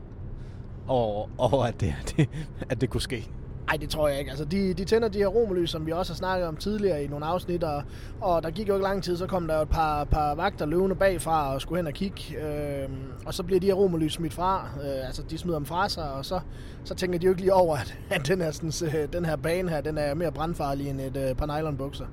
over, 0.89 1.29
over 1.39 1.65
at, 1.65 1.81
det, 1.81 1.95
det, 2.17 2.29
at 2.71 2.81
det 2.81 2.91
kunne 2.91 3.01
ske. 3.01 3.31
Nej, 3.71 3.77
det 3.77 3.91
tror 3.91 4.09
jeg 4.09 4.19
ikke. 4.19 4.31
Altså, 4.31 4.45
de, 4.45 4.75
de 4.75 4.85
tænder 4.85 5.09
de 5.09 5.19
her 5.19 5.27
romerlys, 5.27 5.71
som 5.71 5.87
vi 5.87 5.93
også 5.93 6.13
har 6.13 6.17
snakket 6.17 6.49
om 6.49 6.57
tidligere 6.57 7.05
i 7.05 7.07
nogle 7.07 7.27
afsnit, 7.27 7.65
og, 7.65 7.83
og 8.21 8.43
der 8.43 8.51
gik 8.51 8.69
jo 8.69 8.75
ikke 8.75 8.85
lang 8.85 9.03
tid, 9.03 9.17
så 9.17 9.27
kom 9.27 9.47
der 9.47 9.57
jo 9.57 9.63
et 9.63 9.69
par, 9.69 10.05
par 10.05 10.35
vagter 10.35 10.67
løvende 10.67 10.97
bagfra 10.97 11.55
og 11.55 11.61
skulle 11.61 11.79
hen 11.79 11.87
og 11.87 11.93
kigge, 11.93 12.23
øh, 12.39 12.89
og 13.27 13.35
så 13.35 13.43
bliver 13.43 13.61
de 13.61 13.67
her 13.67 13.75
romerlys 13.75 14.13
smidt 14.13 14.33
fra, 14.35 14.69
øh, 14.83 15.07
altså 15.07 15.23
de 15.31 15.39
smider 15.39 15.59
dem 15.59 15.67
fra 15.67 15.89
sig, 15.89 16.13
og 16.13 16.25
så, 16.25 16.41
så 16.85 16.95
tænker 16.95 17.19
de 17.19 17.25
jo 17.25 17.31
ikke 17.31 17.41
lige 17.41 17.55
over, 17.55 17.77
at, 17.77 17.99
at 18.11 18.29
den, 18.29 18.41
her, 18.41 18.51
sådan, 18.51 19.01
øh, 19.01 19.09
den 19.13 19.25
her 19.25 19.37
bane 19.37 19.71
her, 19.71 19.81
den 19.81 19.99
er 19.99 20.15
mere 20.15 20.33
brandfarlig 20.33 20.89
end 20.91 21.01
et 21.01 21.17
øh, 21.17 21.35
par 21.35 21.59
nylonbukser. 21.59 22.05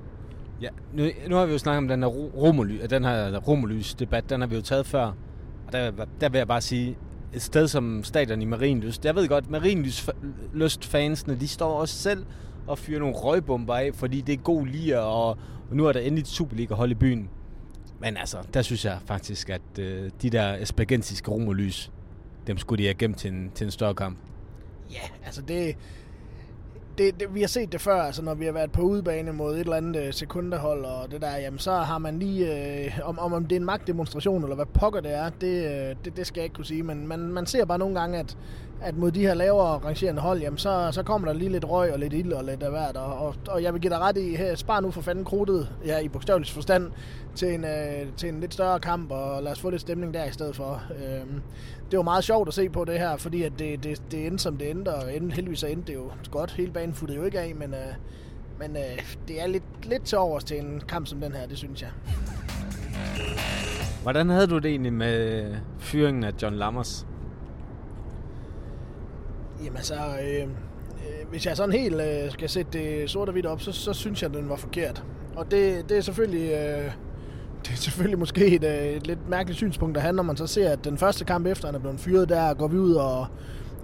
Ja, 0.62 0.68
nu, 0.92 1.04
nu 1.28 1.36
har 1.36 1.46
vi 1.46 1.52
jo 1.52 1.58
snakket 1.58 1.78
om 1.78 1.88
den 1.88 2.02
her 2.02 2.08
ro- 2.08 2.32
romerly, 2.46 2.80
den 2.90 3.04
her 3.04 3.38
romerlys-debat, 3.38 4.30
den 4.30 4.40
har 4.40 4.48
vi 4.48 4.54
jo 4.54 4.62
taget 4.62 4.86
før. 4.86 5.04
Og 5.66 5.72
der, 5.72 5.90
der 6.20 6.28
vil 6.28 6.38
jeg 6.38 6.48
bare 6.48 6.60
sige, 6.60 6.96
et 7.32 7.42
sted 7.42 7.68
som 7.68 8.04
stadion 8.04 8.42
i 8.42 8.44
Marienlyst, 8.44 9.04
jeg 9.04 9.14
ved 9.14 9.28
godt, 9.28 9.50
Marienlyst-fansene, 9.50 11.40
de 11.40 11.48
står 11.48 11.80
også 11.80 11.94
selv 11.94 12.26
og 12.66 12.78
fyrer 12.78 12.98
nogle 12.98 13.14
røgbomber 13.14 13.74
af, 13.74 13.90
fordi 13.94 14.20
det 14.20 14.32
er 14.32 14.36
god 14.36 14.66
lige, 14.66 15.00
og, 15.00 15.28
og 15.70 15.76
nu 15.76 15.86
er 15.86 15.92
der 15.92 16.00
endelig 16.00 16.22
et 16.22 16.28
Superliga-hold 16.28 16.90
i 16.90 16.94
byen. 16.94 17.28
Men 18.00 18.16
altså, 18.16 18.38
der 18.54 18.62
synes 18.62 18.84
jeg 18.84 18.98
faktisk, 19.06 19.50
at 19.50 19.78
øh, 19.78 20.10
de 20.22 20.30
der 20.30 20.54
espagensiske 20.54 21.30
romerlys, 21.30 21.92
dem 22.46 22.58
skulle 22.58 22.82
de 22.82 22.86
have 22.86 22.94
gemt 22.94 23.18
til 23.18 23.32
en, 23.32 23.50
til 23.54 23.64
en 23.64 23.70
større 23.70 23.94
kamp. 23.94 24.18
Ja, 24.90 25.24
altså 25.26 25.42
det, 25.42 25.76
det, 26.98 27.20
det, 27.20 27.34
vi 27.34 27.40
har 27.40 27.48
set 27.48 27.72
det 27.72 27.80
før, 27.80 28.02
altså 28.02 28.22
når 28.22 28.34
vi 28.34 28.44
har 28.44 28.52
været 28.52 28.72
på 28.72 28.82
udebane 28.82 29.32
mod 29.32 29.54
et 29.54 29.60
eller 29.60 29.76
andet 29.76 30.06
øh, 30.06 30.12
sekunderhold 30.12 30.84
og 30.84 31.10
det 31.10 31.22
der, 31.22 31.36
jamen 31.36 31.58
så 31.58 31.72
har 31.72 31.98
man 31.98 32.18
lige, 32.18 32.54
øh, 32.84 32.98
om, 33.04 33.18
om, 33.18 33.32
om 33.32 33.44
det 33.44 33.56
er 33.56 33.60
en 33.60 33.66
magtdemonstration 33.66 34.42
eller 34.42 34.56
hvad 34.56 34.66
pokker 34.66 35.00
det 35.00 35.14
er, 35.14 35.30
det, 35.40 35.64
øh, 35.64 35.96
det, 36.04 36.16
det 36.16 36.26
skal 36.26 36.40
jeg 36.40 36.44
ikke 36.44 36.54
kunne 36.54 36.64
sige, 36.64 36.82
men 36.82 37.06
man, 37.06 37.20
man 37.20 37.46
ser 37.46 37.64
bare 37.64 37.78
nogle 37.78 38.00
gange, 38.00 38.18
at, 38.18 38.36
at 38.82 38.96
mod 38.96 39.10
de 39.10 39.20
her 39.20 39.34
lavere 39.34 39.78
rangerende 39.78 40.22
hold, 40.22 40.40
jamen 40.40 40.58
så, 40.58 40.88
så 40.92 41.02
kommer 41.02 41.28
der 41.28 41.34
lige 41.34 41.52
lidt 41.52 41.64
røg 41.64 41.92
og 41.92 41.98
lidt 41.98 42.12
ild 42.12 42.32
og 42.32 42.44
lidt 42.44 42.62
af 42.62 42.70
hvert, 42.70 42.96
og, 42.96 43.18
og, 43.18 43.34
og 43.48 43.62
jeg 43.62 43.72
vil 43.72 43.80
give 43.80 43.90
dig 43.90 43.98
ret 43.98 44.16
i, 44.16 44.36
her, 44.36 44.54
spar 44.54 44.80
nu 44.80 44.90
for 44.90 45.00
fanden 45.00 45.24
krudtet, 45.24 45.68
ja, 45.86 45.98
i 45.98 46.08
bogstaveligt 46.08 46.50
forstand, 46.50 46.90
til 47.34 47.54
en, 47.54 47.64
øh, 47.64 48.06
til 48.16 48.28
en 48.28 48.40
lidt 48.40 48.54
større 48.54 48.80
kamp, 48.80 49.10
og 49.10 49.42
lad 49.42 49.52
os 49.52 49.60
få 49.60 49.70
lidt 49.70 49.80
stemning 49.80 50.14
der 50.14 50.24
i 50.24 50.32
stedet 50.32 50.56
for. 50.56 50.82
Øh, 50.90 51.26
det 51.90 51.96
var 51.96 52.02
meget 52.02 52.24
sjovt 52.24 52.48
at 52.48 52.54
se 52.54 52.68
på 52.68 52.84
det 52.84 52.98
her, 52.98 53.16
fordi 53.16 53.42
at 53.42 53.52
det, 53.58 53.84
det, 53.84 54.02
det 54.10 54.26
endte 54.26 54.42
som 54.42 54.56
det 54.56 54.70
endte, 54.70 54.94
og 54.94 55.14
endte, 55.16 55.34
heldigvis 55.34 55.58
så 55.58 55.66
endte 55.66 55.92
det 55.92 55.94
jo 55.94 56.10
godt. 56.30 56.50
Hele 56.50 56.72
banen 56.72 56.94
futtede 56.94 57.18
jo 57.18 57.24
ikke 57.24 57.40
af, 57.40 57.54
men, 57.54 57.74
øh, 57.74 57.94
men 58.58 58.76
øh, 58.76 59.02
det 59.28 59.42
er 59.42 59.46
lidt, 59.46 59.64
lidt 59.82 60.04
til 60.04 60.18
overs 60.18 60.44
til 60.44 60.58
en 60.58 60.82
kamp 60.88 61.06
som 61.06 61.20
den 61.20 61.32
her, 61.32 61.46
det 61.46 61.58
synes 61.58 61.82
jeg. 61.82 61.90
Hvordan 64.02 64.30
havde 64.30 64.46
du 64.46 64.58
det 64.58 64.66
egentlig 64.66 64.92
med 64.92 65.44
fyringen 65.78 66.24
af 66.24 66.32
John 66.42 66.54
Lammers? 66.54 67.06
Jamen 69.64 69.82
så, 69.82 69.94
øh, 69.94 70.42
øh, 70.42 71.28
hvis 71.30 71.46
jeg 71.46 71.56
sådan 71.56 71.72
helt 71.72 72.00
øh, 72.00 72.30
skal 72.30 72.48
sætte 72.48 72.78
det 72.78 73.10
sort 73.10 73.28
og 73.28 73.32
hvidt 73.32 73.46
op, 73.46 73.60
så, 73.60 73.72
så 73.72 73.92
synes 73.92 74.22
jeg, 74.22 74.30
at 74.30 74.36
den 74.36 74.48
var 74.48 74.56
forkert. 74.56 75.04
Og 75.36 75.50
det, 75.50 75.88
det 75.88 75.96
er 75.96 76.00
selvfølgelig... 76.00 76.52
Øh, 76.52 76.92
det 77.64 77.72
er 77.72 77.76
selvfølgelig 77.76 78.18
måske 78.18 78.46
et, 78.46 78.64
øh, 78.64 78.86
et 78.86 79.06
lidt 79.06 79.28
mærkeligt 79.28 79.56
synspunkt 79.56 79.96
at 79.96 80.02
have, 80.02 80.12
når 80.12 80.22
man 80.22 80.36
så 80.36 80.46
ser, 80.46 80.70
at 80.70 80.84
den 80.84 80.98
første 80.98 81.24
kamp 81.24 81.46
efter, 81.46 81.68
han 81.68 81.74
er 81.74 81.78
blevet 81.78 82.00
fyret, 82.00 82.28
der 82.28 82.54
går 82.54 82.68
vi 82.68 82.78
ud 82.78 82.94
og, 82.94 83.26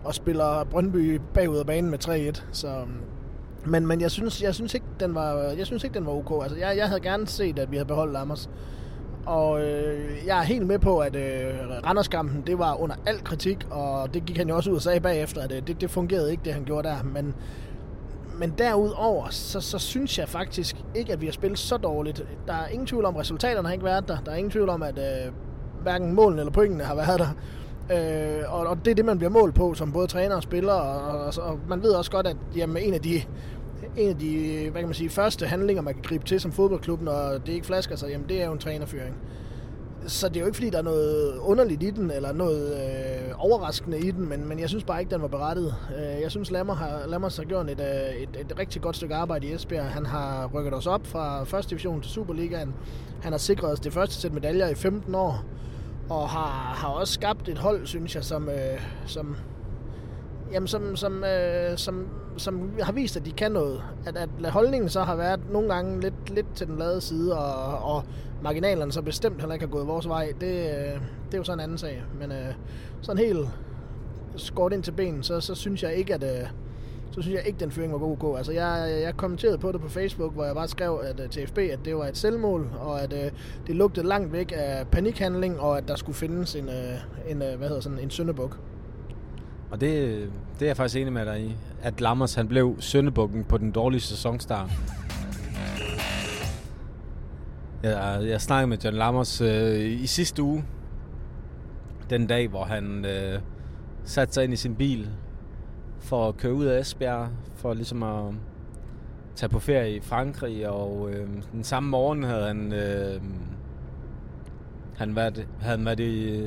og 0.05 0.15
spiller 0.15 0.65
Brøndby 0.65 1.21
bagud 1.35 1.57
af 1.57 1.67
banen 1.67 1.91
med 1.91 2.33
3-1. 2.39 2.43
Så, 2.53 2.85
mm, 2.87 3.71
men, 3.71 3.87
men 3.87 4.01
jeg 4.01 4.11
synes, 4.11 4.43
jeg 4.43 4.55
synes 4.55 4.75
ikke, 4.75 4.87
den 5.01 5.15
var, 5.15 5.35
jeg 5.35 5.67
synes 5.67 5.85
ikke, 5.85 5.95
den 5.95 6.07
var 6.07 6.13
ok. 6.13 6.43
Altså, 6.43 6.59
jeg, 6.59 6.77
jeg 6.77 6.89
havde 6.89 7.01
gerne 7.01 7.27
set, 7.27 7.59
at 7.59 7.71
vi 7.71 7.77
havde 7.77 7.89
beholdt 7.89 8.13
Lammers. 8.13 8.51
Og 9.27 9.63
øh, 9.63 10.27
jeg 10.27 10.39
er 10.39 10.43
helt 10.43 10.67
med 10.67 10.79
på, 10.79 10.99
at 10.99 11.17
øh, 11.17 11.55
Randerskampen, 11.87 12.43
det 12.47 12.59
var 12.59 12.75
under 12.75 12.95
al 13.07 13.25
kritik, 13.25 13.67
og 13.71 14.15
det 14.15 14.25
gik 14.25 14.37
han 14.37 14.49
jo 14.49 14.57
også 14.57 14.71
ud 14.71 14.77
og 14.77 14.83
sagde 14.83 15.01
bagefter, 15.01 15.43
at 15.43 15.53
øh, 15.53 15.63
det, 15.67 15.81
det 15.81 15.91
fungerede 15.91 16.31
ikke, 16.31 16.43
det 16.45 16.55
han 16.55 16.65
gjorde 16.65 16.89
der. 16.89 17.03
Men, 17.03 17.35
men 18.39 18.55
derudover, 18.59 19.27
så, 19.31 19.61
så 19.61 19.79
synes 19.79 20.19
jeg 20.19 20.29
faktisk 20.29 20.77
ikke, 20.95 21.13
at 21.13 21.21
vi 21.21 21.27
har 21.27 21.33
spillet 21.33 21.59
så 21.59 21.77
dårligt. 21.77 22.25
Der 22.47 22.53
er 22.53 22.67
ingen 22.67 22.87
tvivl 22.87 23.05
om, 23.05 23.15
at 23.15 23.21
resultaterne 23.21 23.69
har 23.69 23.73
ikke 23.73 23.85
været 23.85 24.09
der. 24.09 24.17
Der 24.27 24.33
er 24.33 24.37
ingen 24.37 24.51
tvivl 24.51 24.69
om, 24.69 24.83
at 24.83 24.99
øh, 24.99 25.33
hverken 25.83 26.15
målene 26.15 26.41
eller 26.41 26.53
pointene 26.53 26.85
har 26.85 26.95
været 26.95 27.21
der. 27.21 27.29
Øh, 27.91 28.55
og, 28.55 28.67
og 28.67 28.85
det 28.85 28.91
er 28.91 28.95
det, 28.95 29.05
man 29.05 29.19
bliver 29.19 29.31
målt 29.31 29.55
på 29.55 29.75
som 29.75 29.93
både 29.93 30.07
træner 30.07 30.37
og 30.37 30.43
spiller, 30.43 30.73
og, 30.73 31.21
og, 31.21 31.33
og 31.43 31.59
man 31.69 31.83
ved 31.83 31.91
også 31.91 32.11
godt, 32.11 32.27
at 32.27 32.37
jamen, 32.57 32.77
en 32.77 32.95
af 32.95 33.01
de 33.01 33.23
en 33.97 34.09
af 34.09 34.17
de 34.17 34.69
hvad 34.71 34.81
kan 34.81 34.89
man 34.89 34.95
sige, 34.95 35.11
første 35.11 35.47
handlinger, 35.47 35.83
man 35.83 35.95
kan 35.95 36.03
gribe 36.03 36.25
til 36.25 36.41
som 36.41 36.53
fodboldklub, 36.53 37.03
når 37.03 37.39
det 37.47 37.53
ikke 37.53 37.67
flasker 37.67 37.97
sig, 37.97 38.11
jamen 38.11 38.29
det 38.29 38.43
er 38.43 38.47
jo 38.47 38.53
en 38.53 38.59
trænerføring. 38.59 39.17
Så 40.07 40.29
det 40.29 40.37
er 40.37 40.41
jo 40.41 40.47
ikke, 40.47 40.57
fordi 40.57 40.71
der 40.71 40.79
er 40.79 40.83
noget 40.83 41.37
underligt 41.39 41.83
i 41.83 41.91
den, 41.91 42.11
eller 42.11 42.33
noget 42.33 42.75
øh, 42.75 43.33
overraskende 43.39 43.99
i 43.99 44.11
den, 44.11 44.29
men, 44.29 44.49
men 44.49 44.61
jeg 44.61 44.69
synes 44.69 44.85
bare 44.85 45.01
ikke, 45.01 45.11
den 45.11 45.23
var 45.23 45.29
berettet. 45.29 45.75
Øh, 45.97 46.23
jeg 46.23 46.31
synes, 46.31 46.51
Lammer 46.51 46.75
har, 46.75 47.07
Lammers 47.07 47.37
har 47.37 47.45
gjort 47.45 47.71
et, 47.71 47.81
øh, 47.81 48.23
et, 48.23 48.51
et 48.51 48.59
rigtig 48.59 48.83
godt 48.83 48.97
stykke 48.97 49.15
arbejde 49.15 49.47
i 49.47 49.53
Esbjerg. 49.53 49.85
Han 49.85 50.07
har 50.07 50.51
rykket 50.55 50.75
os 50.75 50.87
op 50.87 51.07
fra 51.07 51.59
1. 51.59 51.71
division 51.71 52.01
til 52.01 52.11
Superligaen. 52.11 52.75
Han 53.23 53.33
har 53.33 53.39
sikret 53.39 53.73
os 53.73 53.81
det 53.81 53.93
første 53.93 54.15
sæt 54.15 54.33
medaljer 54.33 54.69
i 54.69 54.75
15 54.75 55.15
år, 55.15 55.45
og 56.09 56.29
har, 56.29 56.75
har 56.77 56.89
også 56.89 57.13
skabt 57.13 57.49
et 57.49 57.59
hold, 57.59 57.87
synes 57.87 58.15
jeg, 58.15 58.25
som, 58.25 58.49
øh, 58.49 58.81
som, 59.07 59.37
jamen, 60.53 60.67
som, 60.67 60.97
som, 60.97 61.25
øh, 61.25 61.79
som, 61.79 62.09
som 62.37 62.71
har 62.83 62.93
vist, 62.93 63.17
at 63.17 63.27
de 63.27 63.33
kan 63.33 63.53
noget. 63.53 63.83
At, 64.07 64.17
at 64.17 64.51
holdningen 64.51 64.89
så 64.89 65.03
har 65.03 65.17
været 65.17 65.41
nogle 65.51 65.75
gange 65.75 66.01
lidt, 66.01 66.31
lidt 66.31 66.47
til 66.55 66.67
den 66.67 66.79
lade 66.79 67.01
side, 67.01 67.39
og, 67.39 67.95
og 67.95 68.05
marginalerne 68.43 68.93
så 68.93 69.03
bestemt 69.03 69.41
heller 69.41 69.55
ikke 69.55 69.67
har 69.67 69.73
gået 69.73 69.87
vores 69.87 70.09
vej, 70.09 70.33
det, 70.41 70.47
øh, 70.47 71.01
det 71.27 71.35
er 71.35 71.39
jo 71.39 71.45
sådan 71.45 71.59
en 71.59 71.63
anden 71.63 71.79
sag. 71.79 72.03
Men 72.21 72.33
øh, 72.33 72.55
sådan 73.01 73.19
helt 73.19 73.49
skåret 74.37 74.73
ind 74.73 74.83
til 74.83 74.93
benen, 74.93 75.23
så, 75.23 75.41
så 75.41 75.55
synes 75.55 75.83
jeg 75.83 75.95
ikke, 75.95 76.15
at... 76.15 76.25
Øh, 76.25 76.49
så 77.11 77.23
synes 77.23 77.37
jeg 77.37 77.47
ikke, 77.47 77.61
den 77.61 77.71
fyring 77.71 77.93
var 77.93 77.99
god 77.99 78.17
gå. 78.17 78.37
Altså, 78.37 78.53
jeg, 78.53 79.01
jeg 79.03 79.17
kommenterede 79.17 79.59
på 79.59 79.73
det 79.73 79.81
på 79.81 79.89
Facebook, 79.89 80.35
hvor 80.35 80.45
jeg 80.45 80.55
bare 80.55 80.69
skrev 80.69 81.01
at, 81.03 81.21
øh, 81.21 81.25
uh, 81.25 81.31
til 81.31 81.47
FB, 81.47 81.59
at 81.59 81.79
det 81.85 81.97
var 81.97 82.07
et 82.07 82.17
selvmål, 82.17 82.71
og 82.81 83.03
at 83.03 83.13
uh, 83.13 83.19
det 83.67 83.77
lugtede 83.77 84.07
langt 84.07 84.33
væk 84.33 84.53
af 84.57 84.87
panikhandling, 84.87 85.61
og 85.61 85.79
at 85.79 85.89
der 85.89 85.97
skulle 85.97 86.17
findes 86.17 86.55
en, 86.55 86.69
uh, 86.69 87.31
en, 87.31 87.43
uh, 87.43 87.49
hvad 87.59 87.69
hedder 87.69 87.81
sådan, 87.81 87.99
en 87.99 88.11
syndebuk. 88.11 88.59
Og 89.71 89.81
det, 89.81 89.91
det 90.59 90.63
er 90.63 90.67
jeg 90.67 90.77
faktisk 90.77 91.01
enig 91.01 91.13
med 91.13 91.27
dig 91.27 91.41
i, 91.41 91.57
at 91.83 92.01
Lammers 92.01 92.35
han 92.35 92.49
blev 92.49 92.77
søndebukken 92.81 93.45
på 93.45 93.59
den 93.59 93.71
dårlige 93.71 94.01
sæsonstart. 94.01 94.71
Jeg, 97.83 98.21
jeg 98.23 98.41
snakkede 98.41 98.67
med 98.67 98.79
John 98.79 98.97
Lammers 98.97 99.41
øh, 99.41 100.03
i 100.03 100.07
sidste 100.07 100.43
uge, 100.43 100.65
den 102.11 102.27
dag, 102.27 102.49
hvor 102.49 102.65
han 102.65 103.05
øh, 103.05 103.41
satte 104.05 104.35
sig 104.35 104.45
ind 104.45 104.53
i 104.53 104.57
sin 104.57 104.75
bil 104.75 105.09
for 106.01 106.29
at 106.29 106.37
køre 106.37 106.55
ud 106.55 106.65
af 106.65 106.81
Esbjerg, 106.81 107.29
for 107.55 107.75
ligesom 107.75 108.03
at 108.03 108.35
tage 109.35 109.51
på 109.51 109.59
ferie 109.59 109.97
i 109.97 110.01
Frankrig, 110.01 110.69
og 110.69 111.11
øh, 111.11 111.29
den 111.53 111.65
samme 111.65 111.91
morgen 111.91 112.23
havde 112.23 112.47
han, 112.47 112.73
øh, 112.73 113.21
han 114.97 115.17
været, 115.17 115.49
havde 115.61 115.85
været 115.85 116.01
i, 116.01 116.43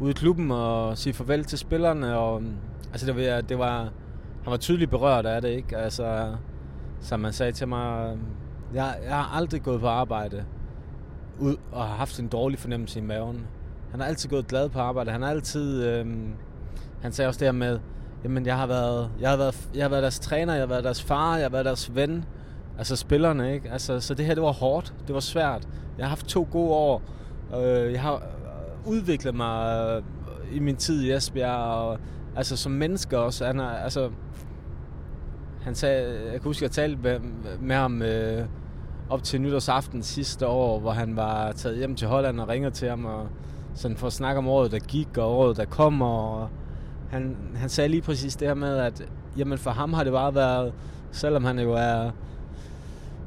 ude 0.00 0.10
i 0.10 0.14
klubben 0.14 0.50
og 0.50 0.98
sige 0.98 1.12
farvel 1.12 1.44
til 1.44 1.58
spillerne, 1.58 2.18
og 2.18 2.42
mm, 2.42 2.56
altså 2.92 3.06
det 3.06 3.16
var, 3.16 3.40
det 3.40 3.58
var, 3.58 3.78
han 4.42 4.50
var 4.50 4.56
tydeligt 4.56 4.90
berørt 4.90 5.26
af 5.26 5.42
det, 5.42 5.48
ikke? 5.48 5.76
Altså, 5.76 6.34
som 7.00 7.20
man 7.20 7.32
sagde 7.32 7.52
til 7.52 7.68
mig, 7.68 8.16
mm, 8.16 8.22
jeg, 8.74 8.98
jeg 9.04 9.14
har 9.14 9.36
aldrig 9.36 9.62
gået 9.62 9.80
på 9.80 9.88
arbejde 9.88 10.44
ud 11.38 11.56
og 11.72 11.86
har 11.86 11.96
haft 11.96 12.20
en 12.20 12.28
dårlig 12.28 12.58
fornemmelse 12.58 12.98
i 12.98 13.02
maven. 13.02 13.46
Han 13.90 14.00
har 14.00 14.06
altid 14.06 14.30
gået 14.30 14.46
glad 14.46 14.68
på 14.68 14.80
arbejde. 14.80 15.10
Han 15.10 15.22
har 15.22 15.30
altid... 15.30 15.84
Øh, 15.84 16.06
han 17.02 17.12
sagde 17.12 17.28
også 17.28 17.38
det 17.38 17.46
her 17.46 17.52
med, 17.52 17.78
jamen 18.24 18.46
jeg 18.46 18.56
har 18.56 18.66
været, 18.66 19.10
jeg 19.20 19.30
har 19.30 19.36
været, 19.36 19.68
jeg 19.74 19.84
har 19.84 19.88
været 19.88 20.02
deres 20.02 20.18
træner, 20.18 20.52
jeg 20.52 20.62
har 20.62 20.66
været 20.66 20.84
deres 20.84 21.02
far, 21.02 21.36
jeg 21.36 21.44
har 21.44 21.50
været 21.50 21.64
deres 21.64 21.94
ven. 21.94 22.24
Altså 22.78 22.96
spillerne, 22.96 23.54
ikke? 23.54 23.70
Altså, 23.70 24.00
så 24.00 24.14
det 24.14 24.26
her, 24.26 24.34
det 24.34 24.42
var 24.42 24.52
hårdt. 24.52 24.94
Det 25.06 25.14
var 25.14 25.20
svært. 25.20 25.68
Jeg 25.98 26.04
har 26.04 26.08
haft 26.08 26.26
to 26.26 26.48
gode 26.50 26.70
år. 26.70 27.02
Øh, 27.56 27.92
jeg 27.92 28.02
har 28.02 28.22
udviklet 28.88 29.34
mig 29.34 29.86
øh, 29.96 30.56
i 30.56 30.58
min 30.58 30.76
tid 30.76 31.02
i 31.02 31.12
Esbjerg. 31.12 31.74
Og, 31.74 31.98
altså 32.36 32.56
som 32.56 32.72
menneske 32.72 33.18
også. 33.18 33.46
Han 33.46 33.60
er, 33.60 33.68
altså, 33.68 34.10
han 35.62 35.74
sagde, 35.74 36.22
jeg 36.24 36.32
kan 36.32 36.42
huske, 36.42 36.64
jeg 36.64 36.70
talte 36.70 37.02
med, 37.02 37.20
med 37.60 37.76
ham 37.76 38.02
øh, 38.02 38.46
op 39.10 39.22
til 39.22 39.40
nytårsaften 39.40 40.02
sidste 40.02 40.46
år, 40.46 40.80
hvor 40.80 40.90
han 40.90 41.16
var 41.16 41.52
taget 41.52 41.78
hjem 41.78 41.94
til 41.94 42.08
Holland 42.08 42.40
og 42.40 42.48
ringer 42.48 42.70
til 42.70 42.88
ham 42.88 43.04
og 43.04 43.28
sådan 43.74 43.96
for 43.96 44.06
at 44.06 44.12
snakke 44.12 44.38
om 44.38 44.48
året, 44.48 44.72
der 44.72 44.78
gik 44.78 45.18
og 45.18 45.38
året, 45.38 45.56
der 45.56 45.64
kommer. 45.64 46.06
Og 46.06 46.48
han, 47.10 47.36
han 47.56 47.68
sagde 47.68 47.88
lige 47.88 48.02
præcis 48.02 48.36
det 48.36 48.48
her 48.48 48.54
med, 48.54 48.76
at 48.76 49.02
jamen 49.36 49.58
for 49.58 49.70
ham 49.70 49.92
har 49.92 50.04
det 50.04 50.12
bare 50.12 50.34
været, 50.34 50.72
selvom 51.12 51.44
han 51.44 51.58
jo 51.58 51.72
er 51.72 52.10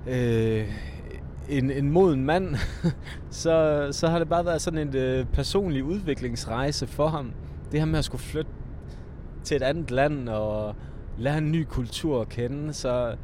øh, 0.07 0.68
en, 1.52 1.72
en 1.72 1.91
moden 1.91 2.26
mand, 2.26 2.56
så, 3.30 3.88
så 3.91 4.08
har 4.08 4.20
det 4.20 4.30
bare 4.30 4.45
været 4.45 4.62
sådan 4.62 4.88
en 4.88 4.95
øh, 4.95 5.26
personlig 5.26 5.84
udviklingsrejse 5.84 6.88
for 6.88 7.08
ham. 7.08 7.32
Det 7.72 7.80
her 7.80 7.88
med 7.88 7.99
at 7.99 8.06
skulle 8.06 8.22
flytte 8.22 8.52
til 9.43 9.56
et 9.56 9.64
andet 9.64 9.91
land 9.91 10.30
og 10.30 10.76
lære 11.18 11.38
en 11.38 11.52
ny 11.52 11.64
kultur 11.64 12.22
at 12.22 12.30
kende, 12.30 12.74
så 12.74 13.16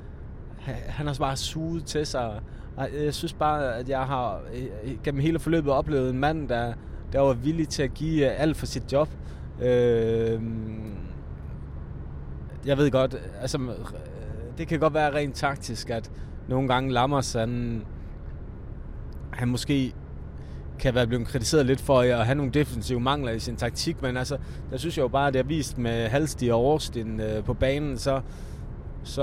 han 0.87 1.07
har 1.07 1.15
bare 1.19 1.35
suget 1.35 1.85
til 1.85 2.05
sig. 2.05 2.39
Øh, 2.79 3.05
jeg 3.05 3.13
synes 3.13 3.33
bare, 3.33 3.75
at 3.75 3.89
jeg 3.89 4.01
har 4.03 4.41
øh, 4.83 4.97
gennem 5.03 5.21
hele 5.21 5.39
forløbet 5.39 5.73
oplevet 5.73 6.09
en 6.09 6.19
mand, 6.19 6.49
der, 6.49 6.73
der 7.13 7.19
var 7.19 7.33
villig 7.33 7.69
til 7.69 7.83
at 7.83 7.93
give 7.93 8.31
øh, 8.31 8.41
alt 8.41 8.57
for 8.57 8.65
sit 8.65 8.93
job. 8.93 9.09
Øh, 9.61 10.41
jeg 12.65 12.77
ved 12.77 12.91
godt, 12.91 13.15
altså, 13.41 13.59
det 14.57 14.67
kan 14.67 14.79
godt 14.79 14.93
være 14.93 15.13
rent 15.13 15.35
taktisk, 15.35 15.89
at 15.89 16.11
nogle 16.47 16.67
gange 16.67 16.93
lammer 16.93 17.21
sådan 17.21 17.83
han 19.37 19.47
måske 19.47 19.93
kan 20.79 20.95
være 20.95 21.07
blevet 21.07 21.27
kritiseret 21.27 21.65
lidt 21.65 21.81
for 21.81 21.99
at 21.99 22.25
have 22.25 22.35
nogle 22.35 22.51
defensive 22.51 22.99
mangler 22.99 23.31
i 23.31 23.39
sin 23.39 23.55
taktik, 23.55 24.01
men 24.01 24.17
altså, 24.17 24.37
der 24.71 24.77
synes 24.77 24.97
jeg 24.97 25.03
jo 25.03 25.07
bare, 25.07 25.27
at 25.27 25.33
det 25.33 25.39
er 25.39 25.43
vist 25.43 25.77
med 25.77 26.07
Halstig 26.07 26.53
og 26.53 26.65
Årstin 26.65 27.19
øh, 27.19 27.43
på 27.43 27.53
banen, 27.53 27.97
så, 27.97 28.21
så 29.03 29.21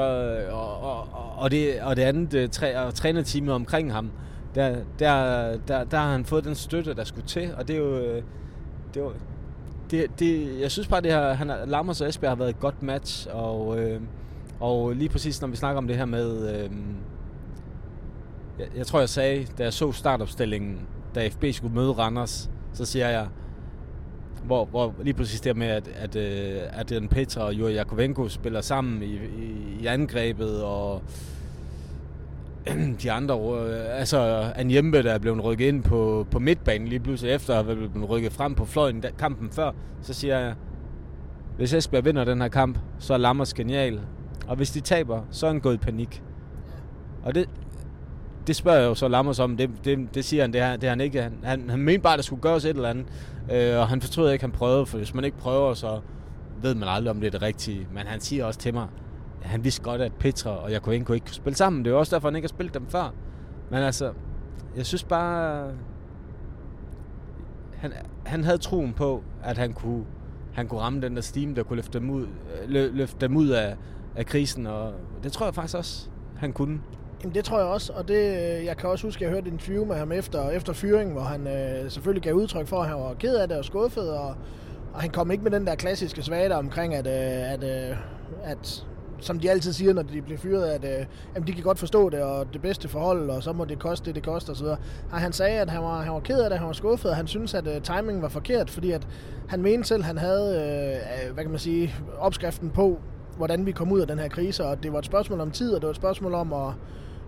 og, 0.51 0.81
og, 0.81 1.09
og, 1.37 1.51
det, 1.51 1.81
og 1.83 1.97
det 1.97 2.03
andet 2.03 2.35
øh, 2.35 2.49
træ, 2.49 2.77
og 2.77 2.95
trænerteamet 2.95 3.55
omkring 3.55 3.93
ham, 3.93 4.11
der, 4.55 4.77
der, 4.99 5.57
der, 5.69 5.85
der 5.85 5.99
har 5.99 6.13
han 6.13 6.25
fået 6.25 6.45
den 6.45 6.55
støtte, 6.55 6.95
der 6.95 7.05
skulle 7.05 7.27
til, 7.27 7.55
og 7.57 7.69
det 7.69 7.77
er 7.77 7.81
jo, 7.81 7.99
øh, 7.99 8.23
det 8.95 9.03
er 9.03 9.11
det, 9.91 10.19
det, 10.19 10.61
jeg 10.61 10.71
synes 10.71 10.89
bare, 10.89 11.01
det 11.01 11.13
her, 11.13 11.33
han, 11.33 11.53
Lammers 11.67 12.01
og 12.01 12.09
Esbjerg 12.09 12.31
har 12.31 12.37
været 12.37 12.51
et 12.51 12.61
godt 12.61 12.83
match, 12.83 13.29
og, 13.33 13.81
øh, 13.81 14.01
og 14.61 14.93
lige 14.93 15.09
præcis 15.09 15.41
når 15.41 15.49
vi 15.49 15.57
snakker 15.57 15.79
om 15.79 15.87
det 15.87 15.97
her 15.97 16.05
med, 16.05 16.55
øh, 16.55 16.71
jeg, 18.59 18.67
jeg 18.77 18.87
tror 18.87 18.99
jeg 18.99 19.09
sagde, 19.09 19.47
da 19.59 19.63
jeg 19.63 19.73
så 19.73 19.93
startopstillingen, 19.93 20.81
da 21.15 21.29
FB 21.29 21.45
skulle 21.53 21.75
møde 21.75 21.93
Randers, 21.93 22.51
så 22.73 22.85
siger 22.85 23.09
jeg, 23.09 23.27
hvor, 24.45 24.65
hvor 24.65 24.95
lige 25.03 25.15
præcis 25.15 25.41
det 25.41 25.57
med, 25.57 25.67
at, 25.67 25.89
at, 25.89 26.17
øh, 26.17 26.61
at 26.73 26.89
den 26.89 27.09
Petra 27.09 27.43
og 27.43 27.55
Juri 27.55 27.75
Jakovenko 27.75 28.29
spiller 28.29 28.61
sammen 28.61 29.03
i, 29.03 29.15
i, 29.15 29.79
i 29.81 29.87
angrebet, 29.87 30.63
og 30.63 31.03
de 33.03 33.13
andre, 33.13 33.35
øh, 33.35 34.01
altså 34.01 34.19
Anjembe, 34.57 35.03
der 35.03 35.13
er 35.13 35.19
blevet 35.19 35.45
rykket 35.45 35.67
ind 35.67 35.83
på, 35.83 36.27
på 36.31 36.39
midtbanen 36.39 36.89
lige 36.89 37.01
pludselig 37.01 37.35
efter 37.35 37.59
at 37.59 37.65
blevet 37.65 38.09
rykket 38.09 38.33
frem 38.33 38.55
på 38.55 38.65
fløjen 38.65 39.01
da, 39.01 39.11
kampen 39.19 39.51
før, 39.51 39.73
så 40.03 40.15
siger 40.15 40.39
jeg, 40.39 40.55
hvis 41.57 41.75
Esbjerg 41.75 42.05
vinder 42.05 42.25
den 42.25 42.41
her 42.41 42.49
kamp, 42.49 42.79
så 42.99 43.15
er 43.15 43.19
Lammers 43.19 43.55
genial. 43.55 44.01
Og 44.47 44.57
hvis 44.57 44.71
de 44.71 44.81
taber, 44.81 45.23
så 45.31 45.47
er 45.47 45.51
han 45.51 45.61
gået 45.61 45.75
i 45.75 45.79
panik. 45.79 46.23
Og 47.23 47.35
det, 47.35 47.49
det 48.47 48.57
spørger 48.57 48.79
jeg 48.79 48.87
jo 48.87 48.95
så 48.95 49.09
Lammers 49.09 49.39
om. 49.39 49.57
Det, 49.57 49.71
det, 49.85 50.15
det 50.15 50.25
siger 50.25 50.43
han, 50.43 50.53
det, 50.53 50.61
her, 50.61 50.77
det 50.77 50.89
han 50.89 51.01
ikke. 51.01 51.23
Han, 51.23 51.39
han, 51.43 51.71
han 51.71 51.79
mente 51.79 52.03
bare, 52.03 52.13
at 52.13 52.19
der 52.19 52.23
skulle 52.23 52.43
gøres 52.43 52.65
et 52.65 52.77
eller 52.77 52.89
andet. 52.89 53.07
Øh, 53.53 53.79
og 53.79 53.89
han 53.89 54.01
fortryder 54.01 54.33
ikke, 54.33 54.45
at 54.45 54.51
han 54.51 54.59
prøvede, 54.59 54.87
for 54.87 54.99
hvis 54.99 55.15
man 55.15 55.25
ikke 55.25 55.37
prøver, 55.37 55.75
så 55.75 56.01
ved 56.63 56.75
man 56.75 56.89
aldrig, 56.89 57.11
om 57.11 57.21
det 57.21 57.27
er 57.27 57.31
det 57.31 57.43
rigtige. 57.43 57.89
Men 57.93 58.07
han 58.07 58.21
siger 58.21 58.45
også 58.45 58.61
til 58.61 58.75
mig, 58.75 58.87
at 59.43 59.49
han 59.49 59.65
vidste 59.65 59.83
godt, 59.83 60.01
at 60.01 60.13
Petra 60.13 60.51
og 60.51 60.71
Jakovenko 60.71 61.13
ikke 61.13 61.27
kunne 61.27 61.35
spille 61.35 61.57
sammen. 61.57 61.85
Det 61.85 61.91
er 61.91 61.95
jo 61.95 61.99
også 61.99 62.17
derfor, 62.17 62.29
han 62.29 62.37
ikke 62.37 62.47
har 62.47 62.49
spillet 62.49 62.75
dem 62.75 62.87
før. 62.89 63.15
Men 63.71 63.79
altså, 63.79 64.13
jeg 64.77 64.87
synes 64.87 65.05
bare... 65.05 65.71
Han, 67.77 67.93
han 68.25 68.45
havde 68.45 68.59
troen 68.59 68.93
på, 68.93 69.23
at 69.43 69.59
han 69.59 69.73
kunne, 69.73 70.05
han 70.53 70.69
kunne 70.69 70.81
ramme 70.81 71.01
den 71.01 71.17
der 71.17 71.23
steam, 71.23 71.55
der 71.55 71.63
kunne 71.63 71.77
løfte 71.77 71.99
dem 71.99 72.11
ud, 72.11 72.27
løfte 72.69 73.17
dem 73.21 73.37
ud 73.37 73.49
af, 73.49 73.77
af 74.17 74.27
krisen, 74.27 74.67
og 74.67 74.93
det 75.23 75.33
tror 75.33 75.47
jeg 75.47 75.55
faktisk 75.55 75.77
også, 75.77 76.09
han 76.37 76.53
kunne. 76.53 76.81
Jamen, 77.25 77.35
det 77.35 77.45
tror 77.45 77.59
jeg 77.59 77.67
også, 77.67 77.93
og 77.93 78.09
det, 78.09 78.15
øh, 78.15 78.65
jeg 78.65 78.77
kan 78.77 78.91
også 78.91 79.07
huske, 79.07 79.19
at 79.19 79.23
jeg 79.23 79.31
hørte 79.31 79.47
en 79.47 79.53
interview 79.53 79.85
med 79.85 79.97
ham 79.97 80.13
efter, 80.13 80.51
efter 80.51 80.73
fyringen, 80.73 81.13
hvor 81.13 81.23
han 81.23 81.47
øh, 81.47 81.91
selvfølgelig 81.91 82.23
gav 82.23 82.35
udtryk 82.35 82.67
for, 82.67 82.81
at 82.81 82.89
han 82.89 82.97
var 82.97 83.15
ked 83.15 83.37
af 83.37 83.49
det 83.49 83.57
og 83.57 83.65
skuffet, 83.65 84.11
og, 84.11 84.35
og 84.95 85.01
han 85.01 85.11
kom 85.11 85.31
ikke 85.31 85.45
med 85.45 85.51
den 85.51 85.67
der 85.67 85.75
klassiske 85.75 86.23
svagte 86.23 86.53
omkring, 86.53 86.95
at, 86.95 87.07
øh, 87.07 87.53
at, 87.53 87.91
øh, 87.91 87.97
at 88.43 88.87
som 89.21 89.41
de 89.41 89.51
altid 89.51 89.73
siger, 89.73 89.95
når 89.95 90.03
de 90.03 90.23
bliver 90.23 90.39
fyret, 90.39 90.65
at 90.65 90.85
øh, 90.85 91.07
jamen, 91.35 91.47
de 91.47 91.53
kan 91.53 91.63
godt 91.63 91.79
forstå 91.79 92.11
det, 92.11 92.23
og 92.23 92.47
det 92.53 92.63
bedste 92.63 92.89
forhold, 92.89 93.31
og 93.31 93.43
så 93.43 93.53
må 93.53 93.65
det 93.65 93.79
koste 93.79 94.07
det, 94.07 94.15
det 94.15 94.25
koster 94.25 94.53
osv. 94.53 94.67
Han 95.11 95.33
sagde, 95.33 95.61
at 95.61 95.71
han 95.71 95.83
var, 95.83 96.03
han 96.03 96.13
var 96.13 96.21
ked 96.21 96.41
af 96.41 96.51
det, 96.51 96.59
han 96.59 96.67
var 96.67 96.73
skuffet, 96.73 97.11
og 97.11 97.17
han 97.17 97.27
synes, 97.27 97.55
at 97.55 97.67
øh, 97.67 97.83
timingen 97.83 98.23
var 98.23 98.29
forkert, 98.29 98.71
fordi 98.71 98.91
at 98.91 99.07
han 99.49 99.63
mente 99.63 99.89
selv, 99.89 100.01
at 100.01 100.07
han 100.07 100.19
havde, 100.19 100.57
øh, 100.57 101.27
øh, 101.29 101.35
hvad 101.35 101.45
kan 101.45 101.51
man 101.51 101.61
sige, 101.61 101.95
opskriften 102.19 102.71
på, 102.71 102.99
hvordan 103.37 103.67
vi 103.67 103.73
kom 103.73 103.93
ud 103.93 104.01
af 104.01 104.07
den 104.07 104.19
her 104.19 104.29
krise, 104.29 104.65
og 104.65 104.83
det 104.83 104.93
var 104.93 104.99
et 104.99 105.07
spørgsmål 105.07 105.41
om 105.41 105.51
tid, 105.51 105.75
og 105.75 105.81
det 105.81 105.87
var 105.87 105.91
et 105.91 105.97
spørgsmål 105.97 106.35
om 106.35 106.53
at 106.53 106.73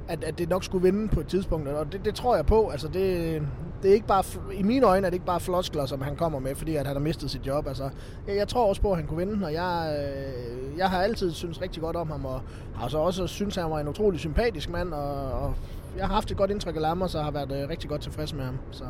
at, 0.09 0.25
at 0.25 0.39
det 0.39 0.49
nok 0.49 0.65
skulle 0.65 0.83
vinde 0.83 1.09
på 1.09 1.21
et 1.21 1.27
tidspunkt, 1.27 1.69
og 1.69 1.93
det, 1.93 2.05
det 2.05 2.15
tror 2.15 2.37
jeg 2.37 2.47
på. 2.47 2.69
Altså 2.69 2.89
det, 2.89 3.43
det 3.83 3.91
er 3.91 3.95
ikke 3.95 4.07
bare, 4.07 4.25
i 4.55 4.63
mine 4.63 4.87
øjne 4.87 5.07
er 5.07 5.11
det 5.11 5.15
ikke 5.15 5.27
bare 5.27 5.41
floskler, 5.41 5.87
som 5.87 6.03
han 6.03 6.17
kommer 6.17 6.39
med, 6.39 6.55
fordi 6.55 6.77
at 6.77 6.87
han 6.87 6.97
har 6.97 7.01
mistet 7.01 7.31
sit 7.31 7.47
job. 7.47 7.67
Altså, 7.67 7.91
jeg, 8.29 8.37
jeg 8.37 8.49
tror 8.49 8.69
også 8.69 8.83
på, 8.83 8.91
at 8.91 8.97
han 8.97 9.07
kunne 9.07 9.27
vinde, 9.27 9.47
og 9.47 9.53
jeg, 9.53 9.97
øh, 9.99 10.79
jeg 10.79 10.91
har 10.91 11.03
altid 11.03 11.33
synes 11.33 11.63
rigtig 11.63 11.83
godt 11.83 11.97
om 11.97 12.11
ham, 12.11 12.25
og 12.25 12.41
altså 12.83 12.99
også 12.99 13.27
synes, 13.27 13.57
at 13.57 13.63
han 13.63 13.73
var 13.73 13.81
en 13.81 13.89
utrolig 13.89 14.21
sympatisk 14.21 14.71
mand, 14.71 14.93
og, 14.93 15.33
og 15.33 15.55
jeg 15.97 16.07
har 16.07 16.15
haft 16.15 16.31
et 16.31 16.37
godt 16.37 16.51
indtryk 16.51 16.77
af 16.77 16.83
Lammer, 16.83 17.07
så 17.07 17.23
har 17.23 17.31
været 17.31 17.63
øh, 17.63 17.69
rigtig 17.69 17.91
godt 17.91 18.01
tilfreds 18.01 18.35
med 18.35 18.45
ham. 18.45 18.59
Så. 18.71 18.85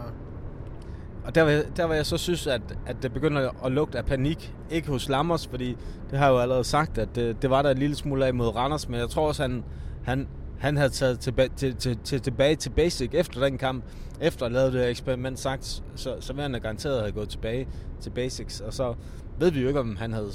Og 1.27 1.35
der, 1.35 1.63
der 1.77 1.85
var 1.85 1.95
jeg 1.95 2.07
så 2.07 2.17
synes, 2.17 2.47
at, 2.47 2.61
at 2.87 2.97
det 3.03 3.13
begynder 3.13 3.65
at 3.65 3.73
lugte 3.73 3.99
af 3.99 4.05
panik, 4.05 4.55
ikke 4.71 4.89
hos 4.89 5.09
Lammers, 5.09 5.47
fordi 5.47 5.77
det 6.11 6.19
har 6.19 6.27
jeg 6.27 6.33
jo 6.33 6.39
allerede 6.39 6.65
sagt, 6.65 6.99
at 6.99 7.09
det, 7.15 7.43
det 7.43 7.51
var 7.51 7.63
der 7.63 7.71
en 7.71 7.79
lille 7.79 7.97
smule 7.97 8.27
af 8.27 8.35
mod 8.35 8.57
Randers, 8.57 8.89
men 8.89 9.01
jeg 9.01 9.09
tror 9.09 9.29
også, 9.29 9.43
han, 9.43 9.65
han, 10.05 10.29
han 10.59 10.77
havde 10.77 10.91
taget 10.91 11.21
tilbage 11.21 11.51
til, 11.57 11.75
til, 11.77 11.99
til, 12.05 12.21
tilbage 12.21 12.57
til 12.57 12.71
basic 12.71 13.11
efter 13.13 13.41
den 13.41 13.59
kamp, 13.59 13.85
efter 14.21 14.47
at 14.47 14.53
lave 14.53 14.73
det 14.73 14.91
eksperiment 14.91 15.39
sagt, 15.39 15.83
så, 15.95 16.17
så 16.21 16.33
ville 16.33 16.51
han 16.51 16.61
garanteret 16.63 17.01
have 17.01 17.13
gået 17.13 17.29
tilbage 17.29 17.69
til 18.01 18.11
basics. 18.11 18.61
Og 18.61 18.75
så 18.75 18.95
ved 19.39 19.51
vi 19.51 19.61
jo 19.61 19.69
ikke, 19.69 19.81
om 19.81 19.97
han 19.97 20.13
havde, 20.13 20.31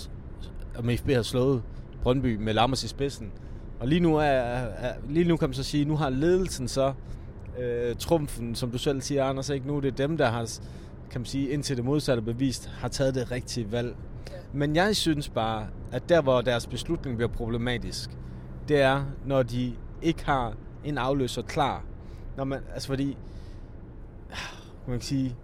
om 0.78 0.90
FB 0.98 1.10
havde 1.10 1.24
slået 1.24 1.64
Brøndby 2.04 2.36
med 2.36 2.54
Lammers 2.54 2.84
i 2.84 2.88
spidsen. 2.88 3.32
Og 3.80 3.88
lige 3.88 4.00
nu, 4.00 4.16
er, 4.16 4.24
er, 4.24 4.94
lige 5.10 5.28
nu 5.28 5.38
kan 5.38 5.50
man 5.50 5.54
så 5.54 5.64
sige, 5.64 5.86
nu 5.86 5.96
har 5.96 6.10
ledelsen 6.10 6.68
så 6.68 6.94
øh, 7.60 7.96
trumfen, 7.96 8.56
som 8.56 8.72
du 8.72 8.78
selv 8.78 9.02
siger, 9.02 9.26
Anders, 9.26 9.50
ikke? 9.50 9.68
Nu 9.68 9.78
er 9.78 9.82
det 9.82 9.98
dem, 9.98 10.18
der 10.18 10.26
har, 10.26 10.50
kan 11.12 11.22
man 11.22 11.26
sige, 11.26 11.50
indtil 11.50 11.78
det 11.78 11.86
modsatte 11.86 12.22
bevist, 12.22 12.68
har 12.68 12.88
taget 12.88 13.16
det 13.16 13.32
rigtige 13.32 13.72
valg. 13.72 13.96
Men 14.54 14.76
jeg 14.76 14.96
synes 14.96 15.30
bare, 15.30 15.68
at 15.92 16.10
der, 16.10 16.22
hvor 16.22 16.42
deres 16.42 16.68
beslutning 16.68 17.18
bliver 17.18 17.30
problematisk, 17.32 18.10
det 18.68 18.82
er, 18.82 19.06
når 19.26 19.44
de 19.44 19.74
ikke 20.02 20.26
har 20.26 20.54
en 20.84 20.98
afløser 20.98 21.42
klar. 21.42 21.84
Når 22.38 22.44
man, 22.44 22.60
altså 22.74 22.88
fordi, 22.88 23.18
kan 24.86 24.92
man 24.92 25.02
sige, 25.02 25.36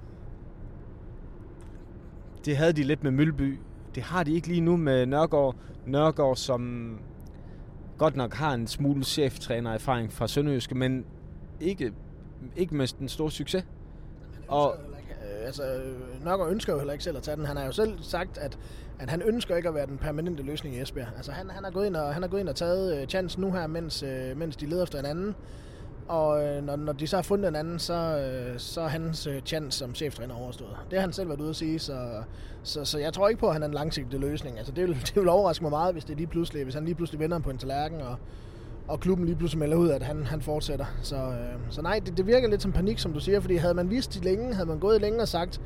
det 2.46 2.58
havde 2.58 2.74
de 2.74 2.84
lidt 2.84 3.04
med 3.04 3.12
Mølby. 3.12 3.60
Det 3.96 4.04
har 4.04 4.24
de 4.24 4.34
ikke 4.34 4.48
lige 4.48 4.62
nu 4.62 4.78
med 4.78 5.06
Nørgaard. 5.06 5.56
Nørgaard, 5.86 6.36
som 6.36 6.92
godt 7.98 8.16
nok 8.16 8.34
har 8.34 8.54
en 8.54 8.68
smule 8.68 9.04
cheftræner 9.04 9.74
erfaring 9.74 10.14
fra 10.14 10.28
Sønderjyske, 10.28 10.76
men 10.76 11.06
ikke, 11.60 11.94
ikke 12.56 12.76
med 12.76 12.88
den 13.00 13.10
store 13.10 13.32
succes. 13.32 13.66
Og, 14.48 14.76
altså, 15.46 15.82
Nørgaard 16.24 16.52
ønsker 16.52 16.74
jo 16.74 16.80
heller 16.80 16.94
ikke 16.94 17.04
selv 17.04 17.18
at 17.18 17.24
tage 17.24 17.38
den. 17.38 17.46
Han 17.46 17.58
har 17.58 17.66
jo 17.66 17.72
selv 17.72 17.98
sagt, 18.02 18.38
at, 18.38 18.60
at 19.00 19.10
han 19.10 19.22
ønsker 19.22 19.56
ikke 19.56 19.70
at 19.70 19.76
være 19.76 19.86
den 19.86 19.98
permanente 19.98 20.44
løsning 20.44 20.76
i 20.76 20.82
Esbjerg. 20.82 21.08
Altså, 21.16 21.32
han, 21.32 21.50
han, 21.50 21.64
har, 21.64 21.72
gået 21.72 21.86
ind 21.86 21.96
og, 21.96 22.14
han 22.14 22.24
har 22.24 22.30
gået 22.30 22.40
ind 22.40 22.50
og 22.50 22.56
taget 22.56 23.02
øh, 23.02 23.08
chancen 23.08 23.42
nu 23.42 23.52
her, 23.52 23.68
mens, 23.68 24.04
øh, 24.04 24.38
mens 24.38 24.56
de 24.56 24.66
leder 24.66 24.84
efter 24.84 25.00
en 25.00 25.06
anden. 25.06 25.36
Og 26.08 26.44
øh, 26.44 26.64
når, 26.64 26.76
når 26.76 26.94
de 26.94 27.08
så 27.08 27.18
har 27.18 27.24
fundet 27.24 27.48
en 27.48 27.56
anden, 27.56 27.80
så, 27.80 27.94
øh, 27.94 28.60
så 28.60 28.82
er 28.82 28.88
hans 28.88 29.28
øh, 29.28 29.42
chance 29.42 29.78
som 29.78 29.96
cheftræner 29.96 30.36
overstået. 30.36 30.78
Det 30.90 31.00
har 31.00 31.02
han 31.02 31.14
selv 31.14 31.30
været 31.30 31.42
ude 31.42 31.50
at 31.50 31.56
sige, 31.56 31.80
så, 31.80 32.24
så, 32.64 32.86
så 32.86 33.00
jeg 33.00 33.14
tror 33.14 33.30
ikke 33.30 33.40
på, 33.40 33.48
at 33.48 33.54
han 33.54 33.64
er 33.64 33.68
en 33.68 33.74
langsigtet 33.74 34.20
løsning. 34.20 34.58
Altså, 34.58 34.74
det, 34.74 34.88
vil, 34.88 34.96
det 35.08 35.16
vil 35.16 35.30
overraske 35.30 35.64
mig 35.64 35.70
meget, 35.70 35.94
hvis, 35.94 36.06
det 36.06 36.18
lige 36.18 36.28
pludselig, 36.28 36.64
hvis 36.64 36.74
han 36.74 36.86
lige 36.86 36.96
pludselig 36.96 37.20
vender 37.20 37.40
på 37.40 37.50
en 37.50 37.58
tallerken, 37.58 38.02
og, 38.02 38.16
og 38.88 39.00
klubben 39.00 39.26
lige 39.26 39.36
pludselig 39.36 39.60
melder 39.60 39.78
ud, 39.78 39.90
at 39.90 40.04
han, 40.04 40.24
han 40.24 40.42
fortsætter. 40.42 40.86
Så, 41.02 41.16
øh, 41.16 41.60
så 41.70 41.82
nej, 41.82 42.02
det, 42.06 42.18
det 42.18 42.28
virker 42.28 42.50
lidt 42.50 42.62
som 42.62 42.72
panik, 42.72 43.00
som 43.00 43.14
du 43.14 43.20
siger, 43.20 43.40
fordi 43.40 43.56
havde 43.56 43.74
man 43.74 43.90
vidst 43.90 44.14
det 44.14 44.26
længe, 44.26 44.54
havde 44.54 44.70
man 44.70 44.80
gået 44.80 45.02
længe 45.02 45.22
og 45.22 45.28
sagt, 45.28 45.62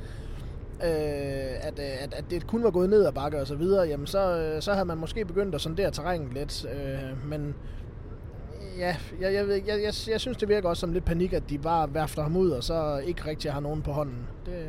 øh, 0.84 1.68
at, 1.68 1.80
øh, 1.80 2.04
at, 2.04 2.14
at 2.14 2.24
det 2.30 2.48
kun 2.48 2.64
var 2.64 2.72
gået 2.72 2.90
ned 2.90 3.06
ad 3.06 3.12
bakke 3.12 3.42
og 3.42 3.48
så 3.48 3.56
videre, 3.56 3.88
jamen 3.88 4.08
så, 4.08 4.38
øh, 4.38 4.62
så 4.62 4.74
havde 4.74 4.86
man 4.86 4.98
måske 4.98 5.26
begyndt 5.26 5.56
at 5.56 5.62
sondere 5.62 5.92
terrænet 5.92 6.34
lidt. 6.34 6.66
Øh, 6.66 7.30
men 7.30 7.56
ja, 8.78 8.96
jeg, 9.22 9.34
jeg, 9.34 9.48
jeg, 9.50 9.68
jeg, 9.68 9.94
jeg 10.12 10.22
synes, 10.22 10.38
det 10.38 10.50
virker 10.50 10.70
også 10.70 10.82
som 10.82 10.94
lidt 10.94 11.06
panik, 11.06 11.34
at 11.34 11.44
de 11.50 11.58
bare 11.58 11.94
værfter 11.94 12.24
ham 12.24 12.38
ud, 12.38 12.50
og 12.50 12.64
så 12.64 13.02
ikke 13.08 13.26
rigtig 13.26 13.52
har 13.52 13.60
nogen 13.60 13.82
på 13.82 13.92
hånden. 13.92 14.28
Det... 14.46 14.68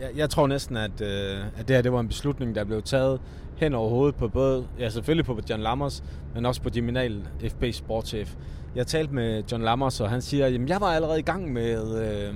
Jeg, 0.00 0.10
jeg 0.16 0.30
tror 0.30 0.46
næsten, 0.46 0.76
at, 0.76 1.00
øh, 1.00 1.38
at 1.56 1.68
det 1.68 1.76
her 1.76 1.82
det 1.82 1.92
var 1.92 2.00
en 2.00 2.08
beslutning, 2.08 2.54
der 2.54 2.64
blev 2.64 2.82
taget 2.82 3.20
hen 3.56 3.74
over 3.74 3.88
hovedet 3.88 4.14
på 4.14 4.28
både, 4.28 4.66
ja 4.78 4.88
selvfølgelig 4.88 5.24
på 5.24 5.40
John 5.50 5.62
Lammers, 5.62 6.04
men 6.34 6.46
også 6.46 6.62
på 6.62 6.68
Diminal, 6.68 7.28
FB 7.48 7.64
sportchef. 7.72 8.34
Jeg 8.74 8.86
talte 8.86 9.14
med 9.14 9.42
John 9.52 9.64
Lammers, 9.64 10.00
og 10.00 10.10
han 10.10 10.22
siger, 10.22 10.46
at 10.46 10.68
jeg 10.68 10.80
var 10.80 10.86
allerede 10.86 11.18
i 11.18 11.22
gang 11.22 11.52
med, 11.52 11.98
øh, 12.02 12.34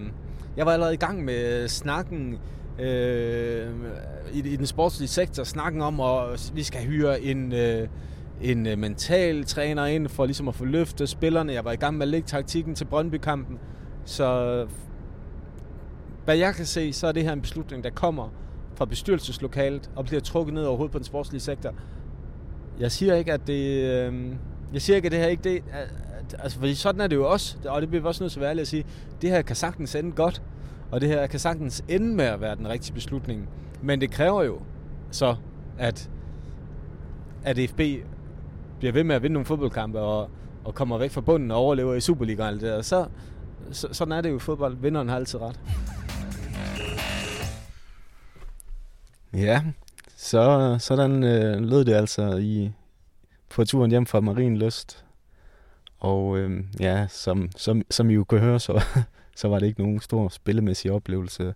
jeg 0.57 0.67
var 0.67 0.73
allerede 0.73 0.95
i 0.95 0.99
gang 0.99 1.25
med 1.25 1.69
snakken 1.69 2.39
øh, 2.79 3.71
i, 4.33 4.39
i 4.39 4.57
den 4.57 4.67
sportslige 4.67 5.09
sektor, 5.09 5.45
snakken 5.45 5.83
om, 5.83 6.01
at 6.01 6.53
vi 6.55 6.63
skal 6.63 6.81
hyre 6.81 7.21
en, 7.23 7.53
øh, 7.53 7.89
en 8.41 8.67
øh, 8.67 8.79
mental 8.79 9.45
træner 9.45 9.87
ind 9.87 10.09
for 10.09 10.27
ligesom 10.27 10.49
at 10.49 10.55
få 10.55 10.65
løftet 10.65 11.09
spillerne. 11.09 11.53
Jeg 11.53 11.65
var 11.65 11.73
i 11.73 11.77
gang 11.77 11.97
med 11.97 12.03
at 12.03 12.09
lægge 12.09 12.27
taktikken 12.27 12.75
til 12.75 12.85
Brøndby-kampen. 12.85 13.59
Så 14.05 14.67
hvad 16.25 16.37
jeg 16.37 16.55
kan 16.55 16.67
se, 16.67 16.93
så 16.93 17.07
er 17.07 17.13
det 17.13 17.25
her 17.25 17.33
en 17.33 17.41
beslutning, 17.41 17.85
der 17.85 17.91
kommer 17.91 18.29
fra 18.75 18.85
bestyrelseslokalet 18.85 19.91
og 19.97 20.05
bliver 20.05 20.21
trukket 20.21 20.55
ned 20.55 20.65
overhovedet 20.65 20.93
på 20.93 20.99
den 20.99 21.05
sportslige 21.05 21.41
sektor. 21.41 21.75
Jeg 22.81 22.93
siger 22.93 23.15
ikke, 23.15 23.33
at 23.33 23.47
det... 23.47 23.85
Øh, 23.85 24.33
jeg 24.73 24.83
siger 24.83 24.97
ikke, 24.97 25.07
at 25.07 25.13
det 25.13 25.21
her 25.21 25.27
ikke 25.27 25.43
det... 25.43 25.63
Altså, 26.39 26.59
fordi 26.59 26.75
sådan 26.75 27.01
er 27.01 27.07
det 27.07 27.17
jo 27.17 27.31
også, 27.31 27.57
og 27.65 27.81
det 27.81 27.89
bliver 27.89 28.03
vi 28.03 28.09
også 28.09 28.25
nødt 28.25 28.33
til 28.33 28.39
at 28.39 28.41
være 28.41 28.51
ærlige 28.51 28.63
at 28.63 28.69
sige. 28.69 28.85
Det 29.23 29.31
her 29.31 29.43
kan 29.43 29.57
sagtens 29.57 29.95
ende 29.95 30.13
godt, 30.13 30.43
og 30.91 31.01
det 31.01 31.09
her 31.09 31.27
kan 31.27 31.41
sagtens 31.41 31.85
ende 31.89 32.15
med 32.15 32.25
at 32.25 32.41
være 32.41 32.57
den 32.57 32.69
rigtige 32.69 32.95
beslutning. 32.95 33.49
Men 33.83 34.01
det 34.01 34.11
kræver 34.11 34.43
jo 34.43 34.61
så, 35.11 35.37
at, 35.79 36.11
at 37.45 37.59
FB 37.71 37.81
bliver 38.79 38.93
ved 38.93 39.05
med 39.05 39.15
at 39.17 39.23
vinde 39.23 39.35
nogle 39.35 39.47
fodboldkampe 39.47 40.01
og, 40.01 40.31
og 40.65 40.75
kommer 40.75 40.99
væk 40.99 41.11
fra 41.11 41.21
bunden 41.21 41.51
og 41.51 41.57
overlever 41.57 41.95
i 41.95 42.01
Superligaen 42.01 42.55
og 42.55 42.61
det 42.61 42.63
der, 42.63 42.83
så, 42.83 43.07
så, 43.73 43.89
sådan 43.93 44.13
er 44.13 44.21
det 44.21 44.31
jo 44.31 44.37
i 44.37 44.39
fodbold. 44.39 44.77
Vinderen 44.77 45.09
har 45.09 45.17
altid 45.17 45.39
ret. 45.41 45.61
Ja, 49.35 49.63
så 50.17 50.77
sådan 50.79 51.25
øh, 51.25 51.61
lød 51.61 51.85
det 51.85 51.95
altså 51.95 52.37
i 52.37 52.73
på 53.49 53.65
turen 53.65 53.91
hjem 53.91 54.07
fra 54.07 54.21
Marienlyst. 54.21 55.05
Og 55.99 56.39
øh, 56.39 56.65
ja, 56.81 57.07
som, 57.09 57.51
som, 57.57 57.83
som 57.91 58.11
I 58.11 58.15
jo 58.15 58.25
kunne 58.25 58.41
høre, 58.41 58.61
så, 58.61 58.85
så 59.39 59.49
var 59.49 59.59
det 59.59 59.67
ikke 59.67 59.83
nogen 59.83 60.01
stor 60.01 60.29
spillemæssig 60.29 60.93
oplevelse 60.93 61.55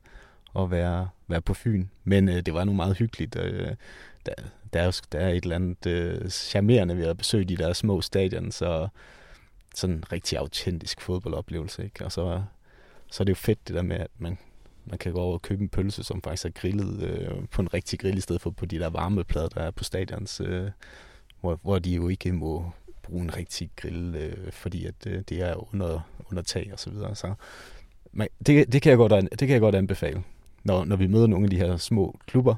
at 0.59 0.71
være, 0.71 1.09
være 1.29 1.43
på 1.43 1.55
Fyn. 1.55 1.87
Men 2.05 2.29
øh, 2.29 2.41
det 2.41 2.55
var 2.55 2.65
nu 2.65 2.73
meget 2.73 2.97
hyggeligt. 2.97 3.37
Øh, 3.37 3.69
der, 4.27 4.33
der, 4.73 4.81
er, 4.81 5.01
der 5.13 5.19
er 5.19 5.29
et 5.29 5.43
eller 5.43 5.57
andet 5.57 5.87
øh, 5.87 6.29
charmerende 6.29 6.97
ved 6.97 7.07
at 7.07 7.17
besøge 7.17 7.45
de 7.45 7.57
der 7.57 7.73
små 7.73 8.01
stadion, 8.01 8.53
så 8.53 8.89
sådan 9.75 9.97
en 9.97 10.13
rigtig 10.13 10.39
autentisk 10.39 11.01
fodboldoplevelse. 11.01 11.85
Ikke? 11.85 12.05
Og 12.05 12.13
så, 12.13 12.43
så 13.11 13.23
er 13.23 13.25
det 13.25 13.31
jo 13.31 13.37
fedt 13.37 13.69
det 13.69 13.77
der 13.77 13.83
med, 13.83 13.97
at 13.97 14.11
man, 14.19 14.39
man 14.87 14.99
kan 14.99 15.13
gå 15.13 15.21
over 15.21 15.35
og 15.35 15.43
købe 15.43 15.63
en 15.63 15.69
pølse, 15.69 16.03
som 16.03 16.23
faktisk 16.23 16.47
er 16.47 16.51
grillet 16.51 17.03
øh, 17.03 17.31
på 17.51 17.63
en 17.63 17.75
rigtig 17.75 17.99
grill, 17.99 18.19
i 18.19 18.21
stedet 18.21 18.43
for 18.43 18.51
på 18.51 18.67
de 18.67 18.79
der 18.79 18.89
varmeplader, 18.89 19.49
der 19.49 19.61
er 19.61 19.71
på 19.71 19.85
stadions, 19.85 20.41
øh, 20.41 20.71
hvor, 21.41 21.59
hvor 21.63 21.79
de 21.79 21.95
jo 21.95 22.09
ikke 22.09 22.33
må 22.33 22.73
bruge 23.03 23.23
en 23.23 23.37
rigtig 23.37 23.71
grill, 23.77 24.15
øh, 24.15 24.53
fordi 24.53 24.87
at 24.87 25.07
øh, 25.07 25.23
det 25.29 25.43
er 25.43 25.75
under, 25.75 26.01
under 26.31 26.43
tag 26.43 26.71
og 26.73 26.79
så 26.79 26.91
videre. 26.91 27.15
Så 27.15 27.35
men 28.13 28.29
det, 28.47 28.73
det, 28.73 28.83
kan 28.83 28.91
jeg 28.91 28.97
godt, 28.97 29.13
det 29.31 29.39
kan 29.39 29.49
jeg 29.49 29.61
godt 29.61 29.75
anbefale. 29.75 30.23
Når, 30.65 30.85
når 30.85 30.97
vi 30.97 31.07
møder 31.07 31.27
nogle 31.27 31.45
af 31.47 31.51
de 31.51 31.57
her 31.57 31.77
små 31.77 32.19
klubber, 32.27 32.55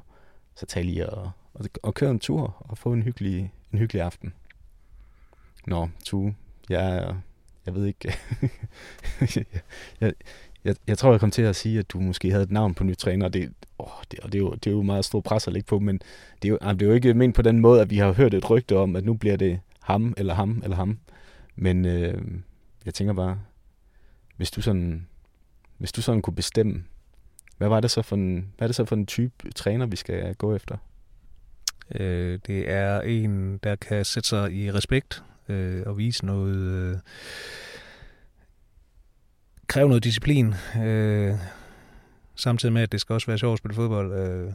så 0.54 0.66
tag 0.66 0.84
lige 0.84 1.10
og, 1.10 1.30
og, 1.54 1.64
og 1.82 1.94
kør 1.94 2.10
en 2.10 2.18
tur 2.18 2.56
og 2.58 2.78
få 2.78 2.92
en 2.92 3.02
hyggelig, 3.02 3.52
en 3.72 3.78
hyggelig 3.78 4.02
aften. 4.02 4.34
Nå, 5.66 5.88
Tue, 6.04 6.34
jeg, 6.68 7.14
jeg 7.66 7.74
ved 7.74 7.86
ikke... 7.86 8.14
jeg, 9.20 9.28
jeg, 10.00 10.12
jeg, 10.64 10.76
jeg 10.86 10.98
tror, 10.98 11.10
jeg 11.10 11.20
kom 11.20 11.30
til 11.30 11.42
at 11.42 11.56
sige, 11.56 11.78
at 11.78 11.90
du 11.90 12.00
måske 12.00 12.30
havde 12.30 12.42
et 12.42 12.50
navn 12.50 12.74
på 12.74 12.84
ny 12.84 12.96
træner, 12.96 13.26
og 13.26 13.32
det, 13.32 13.52
åh, 13.78 13.88
det, 14.10 14.20
og 14.20 14.32
det, 14.32 14.38
er, 14.38 14.42
jo, 14.42 14.54
det 14.54 14.66
er 14.66 14.70
jo 14.70 14.82
meget 14.82 15.04
stor 15.04 15.20
pres 15.20 15.46
at 15.46 15.52
lægge 15.52 15.66
på, 15.66 15.78
men 15.78 16.00
det 16.42 16.48
er, 16.48 16.52
jo, 16.52 16.58
det 16.72 16.82
er 16.82 16.86
jo 16.86 16.92
ikke 16.92 17.14
ment 17.14 17.34
på 17.34 17.42
den 17.42 17.60
måde, 17.60 17.80
at 17.80 17.90
vi 17.90 17.98
har 17.98 18.12
hørt 18.12 18.34
et 18.34 18.50
rygte 18.50 18.76
om, 18.76 18.96
at 18.96 19.04
nu 19.04 19.14
bliver 19.14 19.36
det 19.36 19.60
ham, 19.84 20.14
eller 20.16 20.34
ham, 20.34 20.60
eller 20.64 20.76
ham. 20.76 20.98
Men 21.56 21.84
øh, 21.84 22.22
jeg 22.84 22.94
tænker 22.94 23.14
bare, 23.14 23.40
hvis 24.36 24.50
du 24.50 24.62
sådan, 24.62 25.06
hvis 25.78 25.92
du 25.92 26.02
sådan 26.02 26.22
kunne 26.22 26.34
bestemme, 26.34 26.84
hvad 27.58 27.68
var 27.68 27.80
det 27.80 27.90
så 27.90 28.02
for 28.02 28.16
en, 28.16 28.52
hvad 28.56 28.66
er 28.66 28.68
det 28.68 28.76
så 28.76 28.84
for 28.84 28.96
en 28.96 29.06
type 29.06 29.50
træner, 29.50 29.86
vi 29.86 29.96
skal 29.96 30.34
gå 30.34 30.54
efter? 30.56 30.76
Øh, 31.94 32.38
det 32.46 32.70
er 32.70 33.00
en, 33.00 33.58
der 33.58 33.76
kan 33.76 34.04
sætte 34.04 34.28
sig 34.28 34.52
i 34.52 34.72
respekt 34.72 35.24
øh, 35.48 35.82
og 35.86 35.98
vise 35.98 36.26
noget... 36.26 36.56
Øh, 36.56 36.96
kræve 39.66 39.88
noget 39.88 40.04
disciplin, 40.04 40.54
øh, 40.84 41.34
samtidig 42.34 42.72
med, 42.72 42.82
at 42.82 42.92
det 42.92 43.00
skal 43.00 43.14
også 43.14 43.26
være 43.26 43.38
sjovt 43.38 43.52
at 43.52 43.58
spille 43.58 43.74
fodbold. 43.74 44.12
Øh, 44.12 44.52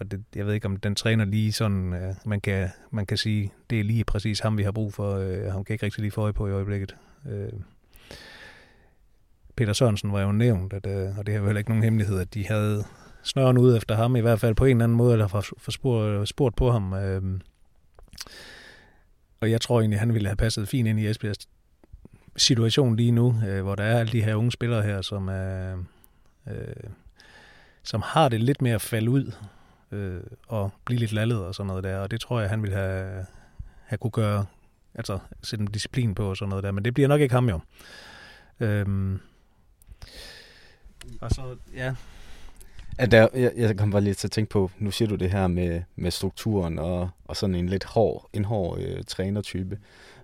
og 0.00 0.10
det, 0.10 0.24
jeg 0.36 0.46
ved 0.46 0.54
ikke, 0.54 0.66
om 0.66 0.76
den 0.76 0.94
træner 0.94 1.24
lige 1.24 1.52
sådan, 1.52 1.92
øh, 1.92 2.14
man, 2.24 2.40
kan, 2.40 2.68
man 2.90 3.06
kan 3.06 3.16
sige, 3.16 3.52
det 3.70 3.80
er 3.80 3.84
lige 3.84 4.04
præcis 4.04 4.40
ham, 4.40 4.58
vi 4.58 4.62
har 4.62 4.72
brug 4.72 4.94
for. 4.94 5.16
Øh, 5.16 5.52
ham 5.52 5.64
kan 5.64 5.74
ikke 5.74 5.84
rigtig 5.84 6.00
lige 6.00 6.10
få 6.10 6.20
øje 6.20 6.32
på 6.32 6.48
i 6.48 6.50
øjeblikket. 6.50 6.96
Øh, 7.28 7.52
Peter 9.56 9.72
Sørensen 9.72 10.12
var 10.12 10.20
jo 10.20 10.32
nævnt, 10.32 10.72
at, 10.72 10.86
øh, 10.86 11.18
og 11.18 11.26
det 11.26 11.34
er 11.34 11.38
jo 11.38 11.44
heller 11.44 11.58
ikke 11.58 11.70
nogen 11.70 11.84
hemmelighed, 11.84 12.20
at 12.20 12.34
de 12.34 12.46
havde 12.46 12.84
snøren 13.22 13.58
ud 13.58 13.76
efter 13.76 13.94
ham, 13.94 14.16
i 14.16 14.20
hvert 14.20 14.40
fald 14.40 14.54
på 14.54 14.64
en 14.64 14.76
eller 14.76 14.84
anden 14.84 14.96
måde, 14.96 15.12
eller 15.12 15.26
for, 15.26 15.44
for 15.58 15.70
spurgt, 15.70 16.20
øh, 16.20 16.26
spurgt 16.26 16.56
på 16.56 16.70
ham. 16.70 16.92
Øh, 16.94 17.40
og 19.40 19.50
jeg 19.50 19.60
tror 19.60 19.80
egentlig, 19.80 20.00
han 20.00 20.14
ville 20.14 20.28
have 20.28 20.36
passet 20.36 20.68
fint 20.68 20.88
ind 20.88 21.00
i 21.00 21.06
Esbjergs 21.06 21.48
situation 22.36 22.96
lige 22.96 23.12
nu, 23.12 23.36
øh, 23.46 23.62
hvor 23.62 23.74
der 23.74 23.84
er 23.84 23.98
alle 23.98 24.12
de 24.12 24.22
her 24.22 24.34
unge 24.34 24.52
spillere 24.52 24.82
her, 24.82 25.02
som 25.02 25.28
er, 25.28 25.76
øh, 26.50 26.90
som 27.82 28.02
har 28.04 28.28
det 28.28 28.40
lidt 28.40 28.62
mere 28.62 28.74
at 28.74 28.80
falde 28.80 29.10
ud 29.10 29.32
øh, 29.92 30.20
og 30.48 30.70
blive 30.84 31.00
lidt 31.00 31.12
lallet 31.12 31.44
og 31.44 31.54
sådan 31.54 31.66
noget 31.66 31.84
der. 31.84 31.98
Og 31.98 32.10
det 32.10 32.20
tror 32.20 32.40
jeg, 32.40 32.50
han 32.50 32.62
ville 32.62 32.76
have, 32.76 33.26
have 33.84 33.98
kunne 33.98 34.10
gøre, 34.10 34.46
altså 34.94 35.18
sætte 35.42 35.62
en 35.62 35.70
disciplin 35.70 36.14
på 36.14 36.30
og 36.30 36.36
sådan 36.36 36.48
noget 36.48 36.64
der. 36.64 36.72
Men 36.72 36.84
det 36.84 36.94
bliver 36.94 37.08
nok 37.08 37.20
ikke 37.20 37.34
ham 37.34 37.48
jo. 37.48 37.60
Øhm, 38.60 39.20
og 41.20 41.30
så, 41.30 41.56
ja. 41.74 41.94
At 42.98 43.10
der, 43.10 43.28
jeg, 43.34 43.52
jeg 43.56 43.76
kom 43.76 43.90
bare 43.90 44.00
lige 44.00 44.14
til 44.14 44.26
at 44.26 44.32
tænke 44.32 44.50
på, 44.50 44.70
nu 44.78 44.90
siger 44.90 45.08
du 45.08 45.14
det 45.14 45.30
her 45.30 45.46
med, 45.46 45.82
med 45.96 46.10
strukturen 46.10 46.78
og, 46.78 47.10
og 47.24 47.36
sådan 47.36 47.54
en 47.54 47.68
lidt 47.68 47.84
hård, 47.84 48.30
en 48.32 48.44
hård 48.44 48.78
øh, 48.78 49.04
trænertype. 49.04 49.78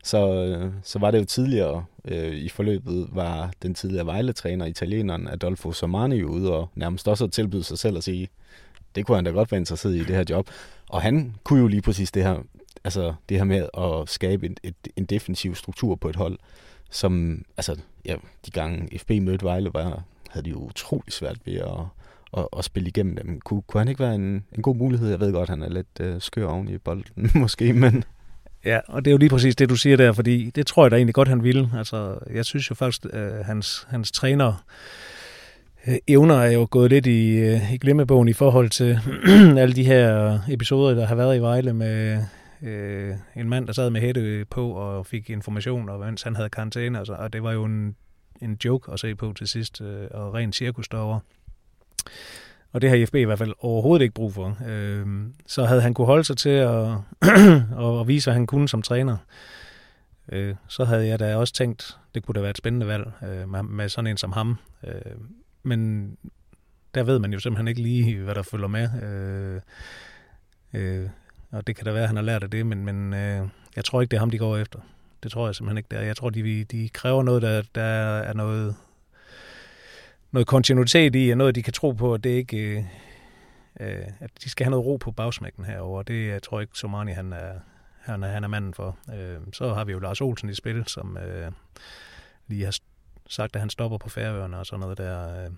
Så, 0.04 0.44
øh, 0.44 0.72
så 0.82 0.98
var 0.98 1.10
det 1.10 1.18
jo 1.18 1.24
tidligere 1.24 1.84
øh, 2.04 2.34
i 2.34 2.48
forløbet, 2.48 3.08
var 3.12 3.50
den 3.62 3.74
tidligere 3.74 4.06
Vejle-træner, 4.06 4.66
italieneren 4.66 5.28
Adolfo 5.28 5.72
Somani, 5.72 6.22
ude 6.22 6.52
og 6.52 6.68
nærmest 6.74 7.08
også 7.08 7.26
tilbyde 7.26 7.64
sig 7.64 7.78
selv 7.78 7.96
at 7.96 8.04
sige, 8.04 8.28
det 8.96 9.06
kunne 9.06 9.16
han 9.16 9.24
da 9.24 9.30
godt 9.30 9.52
være 9.52 9.58
interesseret 9.58 9.94
i, 9.94 9.98
det 9.98 10.16
her 10.16 10.24
job. 10.30 10.50
Og 10.88 11.02
han 11.02 11.34
kunne 11.44 11.60
jo 11.60 11.66
lige 11.66 11.82
præcis 11.82 12.10
det 12.12 12.22
her, 12.22 12.38
altså 12.84 13.14
det 13.28 13.36
her 13.36 13.44
med 13.44 13.68
at 13.78 14.08
skabe 14.08 14.46
en, 14.46 14.56
et, 14.62 14.74
en 14.96 15.04
defensiv 15.04 15.54
struktur 15.54 15.94
på 15.94 16.08
et 16.08 16.16
hold, 16.16 16.38
som, 16.90 17.44
altså, 17.56 17.76
ja, 18.04 18.16
de 18.46 18.50
gange 18.50 18.98
FB 18.98 19.10
mødte 19.10 19.44
Vejle, 19.44 19.70
var, 19.74 20.02
havde 20.30 20.44
de 20.44 20.50
jo 20.50 20.58
utrolig 20.58 21.12
svært 21.12 21.38
ved 21.44 21.54
at, 21.54 21.80
at, 22.36 22.48
at 22.58 22.64
spille 22.64 22.88
igennem 22.88 23.16
dem. 23.16 23.40
Kunne, 23.40 23.62
kunne 23.62 23.80
han 23.80 23.88
ikke 23.88 24.02
være 24.02 24.14
en, 24.14 24.44
en 24.52 24.62
god 24.62 24.76
mulighed? 24.76 25.10
Jeg 25.10 25.20
ved 25.20 25.32
godt, 25.32 25.48
han 25.48 25.62
er 25.62 25.68
lidt 25.68 26.00
øh, 26.00 26.20
skør 26.20 26.46
oven 26.46 26.68
i 26.68 26.78
bolden, 26.78 27.30
måske, 27.40 27.72
men... 27.72 28.04
Ja, 28.64 28.80
og 28.88 29.04
det 29.04 29.10
er 29.10 29.12
jo 29.12 29.18
lige 29.18 29.30
præcis 29.30 29.56
det, 29.56 29.68
du 29.68 29.76
siger 29.76 29.96
der, 29.96 30.12
fordi 30.12 30.50
det 30.50 30.66
tror 30.66 30.84
jeg 30.84 30.90
da 30.90 30.96
egentlig 30.96 31.14
godt, 31.14 31.28
han 31.28 31.42
ville. 31.42 31.70
Altså, 31.76 32.18
jeg 32.34 32.44
synes 32.44 32.70
jo 32.70 32.74
faktisk, 32.74 33.04
at 33.04 33.20
øh, 33.20 33.44
hans, 33.44 33.86
hans 33.88 34.12
træner 34.12 34.48
øh, 34.48 34.54
Øh, 35.88 35.96
evner 36.06 36.34
er 36.34 36.50
jo 36.50 36.68
gået 36.70 36.90
lidt 36.90 37.06
i, 37.06 37.36
øh, 37.36 37.72
i 37.72 37.78
glemmebogen 37.78 38.28
i 38.28 38.32
forhold 38.32 38.70
til 38.70 38.98
alle 39.62 39.74
de 39.74 39.84
her 39.84 40.38
episoder, 40.48 40.94
der 40.94 41.06
har 41.06 41.14
været 41.14 41.36
i 41.36 41.40
Vejle 41.40 41.72
med 41.72 42.22
øh, 42.62 43.14
en 43.36 43.48
mand, 43.48 43.66
der 43.66 43.72
sad 43.72 43.90
med 43.90 44.00
hætte 44.00 44.44
på 44.44 44.70
og 44.70 45.06
fik 45.06 45.30
information, 45.30 45.88
og 45.88 46.00
mens 46.00 46.22
han 46.22 46.36
havde 46.36 46.48
karantæne, 46.48 47.00
og, 47.00 47.06
så, 47.06 47.12
og 47.12 47.32
det 47.32 47.42
var 47.42 47.52
jo 47.52 47.64
en, 47.64 47.96
en 48.42 48.58
joke 48.64 48.92
at 48.92 49.00
se 49.00 49.14
på 49.14 49.32
til 49.32 49.48
sidst, 49.48 49.80
øh, 49.80 50.08
og 50.10 50.34
ren 50.34 50.52
cirkus 50.52 50.88
derovre. 50.88 51.20
Og 52.72 52.82
det 52.82 52.90
har 52.90 52.96
IFB 52.96 53.14
i 53.14 53.22
hvert 53.22 53.38
fald 53.38 53.54
overhovedet 53.58 54.02
ikke 54.02 54.14
brug 54.14 54.34
for. 54.34 54.58
Øh, 54.68 55.06
så 55.46 55.64
havde 55.64 55.82
han 55.82 55.94
kunne 55.94 56.06
holde 56.06 56.24
sig 56.24 56.36
til 56.36 56.50
at, 56.50 56.88
at 58.00 58.08
vise, 58.08 58.26
hvad 58.26 58.34
han 58.34 58.46
kunne 58.46 58.68
som 58.68 58.82
træner. 58.82 59.16
Øh, 60.32 60.54
så 60.68 60.84
havde 60.84 61.06
jeg 61.06 61.18
da 61.18 61.36
også 61.36 61.54
tænkt, 61.54 61.98
det 62.14 62.22
kunne 62.22 62.34
da 62.34 62.40
være 62.40 62.50
et 62.50 62.58
spændende 62.58 62.86
valg 62.86 63.12
øh, 63.22 63.48
med, 63.48 63.62
med 63.62 63.88
sådan 63.88 64.10
en 64.10 64.16
som 64.16 64.32
ham. 64.32 64.58
Øh, 64.86 65.12
men 65.66 66.10
der 66.94 67.02
ved 67.02 67.18
man 67.18 67.32
jo 67.32 67.38
simpelthen 67.38 67.68
ikke 67.68 67.82
lige, 67.82 68.22
hvad 68.22 68.34
der 68.34 68.42
følger 68.42 68.68
med. 68.68 68.88
Øh, 69.02 69.60
øh, 70.74 71.08
og 71.50 71.66
det 71.66 71.76
kan 71.76 71.84
da 71.84 71.92
være, 71.92 72.02
at 72.02 72.08
han 72.08 72.16
har 72.16 72.22
lært 72.22 72.42
af 72.42 72.50
det, 72.50 72.66
men, 72.66 72.84
men 72.84 73.14
øh, 73.14 73.48
jeg 73.76 73.84
tror 73.84 74.00
ikke, 74.00 74.10
det 74.10 74.16
er 74.16 74.20
ham, 74.20 74.30
de 74.30 74.38
går 74.38 74.56
efter. 74.56 74.78
Det 75.22 75.32
tror 75.32 75.46
jeg 75.46 75.54
simpelthen 75.54 75.78
ikke, 75.78 75.88
det 75.90 75.98
er. 75.98 76.02
Jeg 76.02 76.16
tror, 76.16 76.30
de, 76.30 76.64
de 76.64 76.88
kræver 76.88 77.22
noget, 77.22 77.42
der, 77.42 77.62
der 77.74 77.82
er 77.82 78.32
noget, 78.32 78.76
noget 80.32 80.46
kontinuitet 80.46 81.16
i, 81.16 81.30
og 81.30 81.36
noget, 81.36 81.54
de 81.54 81.62
kan 81.62 81.72
tro 81.72 81.92
på, 81.92 82.14
at 82.14 82.24
det 82.24 82.30
ikke... 82.30 82.78
Øh, 82.78 82.84
øh, 83.80 84.06
at 84.20 84.30
de 84.44 84.50
skal 84.50 84.64
have 84.64 84.70
noget 84.70 84.86
ro 84.86 84.96
på 84.96 85.10
bagsmækken 85.10 85.64
herover. 85.64 86.02
Det 86.02 86.28
jeg 86.28 86.42
tror 86.42 86.60
ikke, 86.60 86.78
Somani 86.78 87.12
han 87.12 87.32
er, 87.32 87.52
han 88.00 88.22
er, 88.22 88.28
han 88.28 88.44
er 88.44 88.48
manden 88.48 88.74
for. 88.74 88.98
Øh, 89.14 89.38
så 89.52 89.74
har 89.74 89.84
vi 89.84 89.92
jo 89.92 89.98
Lars 89.98 90.20
Olsen 90.20 90.48
i 90.50 90.54
spil, 90.54 90.84
som 90.86 91.16
øh, 91.16 91.52
lige 92.46 92.64
har 92.64 92.78
sagt, 93.28 93.56
at 93.56 93.60
han 93.60 93.70
stopper 93.70 93.98
på 93.98 94.08
færøerne 94.08 94.58
og 94.58 94.66
sådan 94.66 94.80
noget 94.80 94.98
der. 94.98 95.44
Øh. 95.44 95.50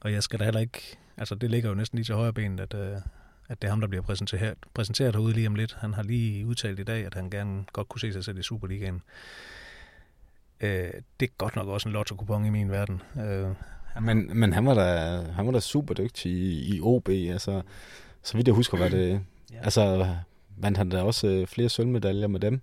Og 0.00 0.12
jeg 0.12 0.22
skal 0.22 0.38
da 0.38 0.44
heller 0.44 0.60
ikke... 0.60 0.98
Altså, 1.16 1.34
det 1.34 1.50
ligger 1.50 1.68
jo 1.68 1.74
næsten 1.74 1.96
lige 1.96 2.04
til 2.04 2.14
højre 2.14 2.32
benet, 2.32 2.60
at, 2.60 2.74
øh, 2.74 2.96
at 3.48 3.62
det 3.62 3.68
er 3.68 3.70
ham, 3.70 3.80
der 3.80 3.88
bliver 3.88 4.02
præsenteret, 4.02 4.54
præsenteret 4.74 5.14
herude 5.14 5.32
lige 5.32 5.46
om 5.46 5.54
lidt. 5.54 5.76
Han 5.80 5.94
har 5.94 6.02
lige 6.02 6.46
udtalt 6.46 6.78
i 6.78 6.84
dag, 6.84 7.06
at 7.06 7.14
han 7.14 7.30
gerne 7.30 7.64
godt 7.72 7.88
kunne 7.88 8.00
se 8.00 8.12
sig 8.12 8.24
selv 8.24 8.38
i 8.38 8.42
Superligaen. 8.42 9.02
Øh, 10.60 10.92
det 11.20 11.28
er 11.28 11.32
godt 11.38 11.56
nok 11.56 11.68
også 11.68 11.88
en 11.88 11.92
lotto 11.92 12.34
i 12.44 12.50
min 12.50 12.70
verden. 12.70 13.02
Øh, 13.20 13.48
men, 14.02 14.38
men 14.38 14.52
han 14.52 14.66
var 14.66 14.74
da, 14.74 15.20
han 15.32 15.46
var 15.46 15.52
da 15.52 15.60
super 15.60 15.94
dygtig 15.94 16.32
i, 16.32 16.76
i 16.76 16.80
OB. 16.80 17.08
Altså, 17.08 17.62
så 18.22 18.36
vidt 18.36 18.46
jeg 18.46 18.54
husker, 18.54 18.78
var 18.78 18.88
det... 18.88 19.20
ja. 19.52 19.58
Altså, 19.62 20.14
vandt 20.56 20.78
han 20.78 20.88
da 20.88 21.02
også 21.02 21.26
øh, 21.26 21.46
flere 21.46 21.68
sølvmedaljer 21.68 22.26
med 22.26 22.40
dem. 22.40 22.60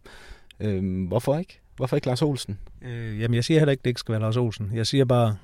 Øh, 0.59 1.07
hvorfor 1.07 1.37
ikke? 1.37 1.59
Hvorfor 1.75 1.95
ikke 1.95 2.07
Lars 2.07 2.21
Olsen? 2.21 2.59
Øh, 2.81 3.21
jamen, 3.21 3.35
jeg 3.35 3.43
siger 3.43 3.59
heller 3.59 3.71
ikke, 3.71 3.81
at 3.81 3.85
det 3.85 3.89
ikke 3.89 3.99
skal 3.99 4.11
være 4.11 4.21
Lars 4.21 4.37
Olsen. 4.37 4.71
Jeg 4.73 4.87
siger 4.87 5.05
bare, 5.05 5.37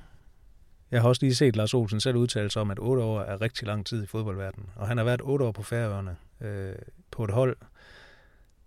jeg 0.90 1.00
har 1.00 1.08
også 1.08 1.22
lige 1.22 1.34
set 1.34 1.56
Lars 1.56 1.74
Olsen 1.74 2.00
selv 2.00 2.16
udtale 2.16 2.50
sig 2.50 2.62
om, 2.62 2.70
at 2.70 2.78
otte 2.78 3.02
år 3.02 3.20
er 3.20 3.40
rigtig 3.40 3.66
lang 3.66 3.86
tid 3.86 4.02
i 4.02 4.06
fodboldverdenen. 4.06 4.68
Og 4.76 4.88
han 4.88 4.96
har 4.96 5.04
været 5.04 5.20
otte 5.22 5.44
år 5.44 5.52
på 5.52 5.62
Færøerne 5.62 6.16
øh, 6.40 6.74
på 7.10 7.24
et 7.24 7.30
hold, 7.30 7.56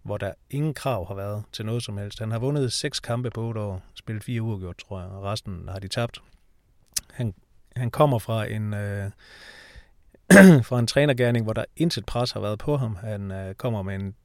hvor 0.03 0.18
der 0.18 0.34
ingen 0.49 0.74
krav 0.74 1.07
har 1.07 1.16
været 1.16 1.43
til 1.51 1.66
noget 1.66 1.84
som 1.84 1.97
helst. 1.97 2.20
Han 2.20 2.32
har 2.32 2.39
vundet 2.39 2.74
seks 2.74 2.99
kampe 2.99 3.30
på 3.30 3.41
otte 3.41 3.61
år, 3.61 3.84
spillet 3.93 4.24
fire 4.24 4.41
uger 4.41 4.59
gjort, 4.59 4.78
tror 4.78 4.99
jeg, 4.99 5.09
og 5.09 5.24
resten 5.24 5.70
har 5.70 5.80
de 5.80 5.88
tabt. 5.88 6.22
Han, 7.11 7.34
han 7.76 7.91
kommer 7.91 8.20
fra 8.20 8.45
en, 8.45 8.74
øh, 8.74 9.11
fra 10.70 10.80
en 10.80 10.88
trænergærning, 10.88 11.43
hvor 11.45 11.53
der 11.53 11.66
intet 11.76 12.05
pres 12.05 12.32
har 12.32 12.39
været 12.39 12.59
på 12.59 12.78
ham. 12.78 12.95
Han 12.95 13.32
øh, 13.32 13.55
kommer 13.55 13.82
med 13.82 13.95
en, 13.95 14.16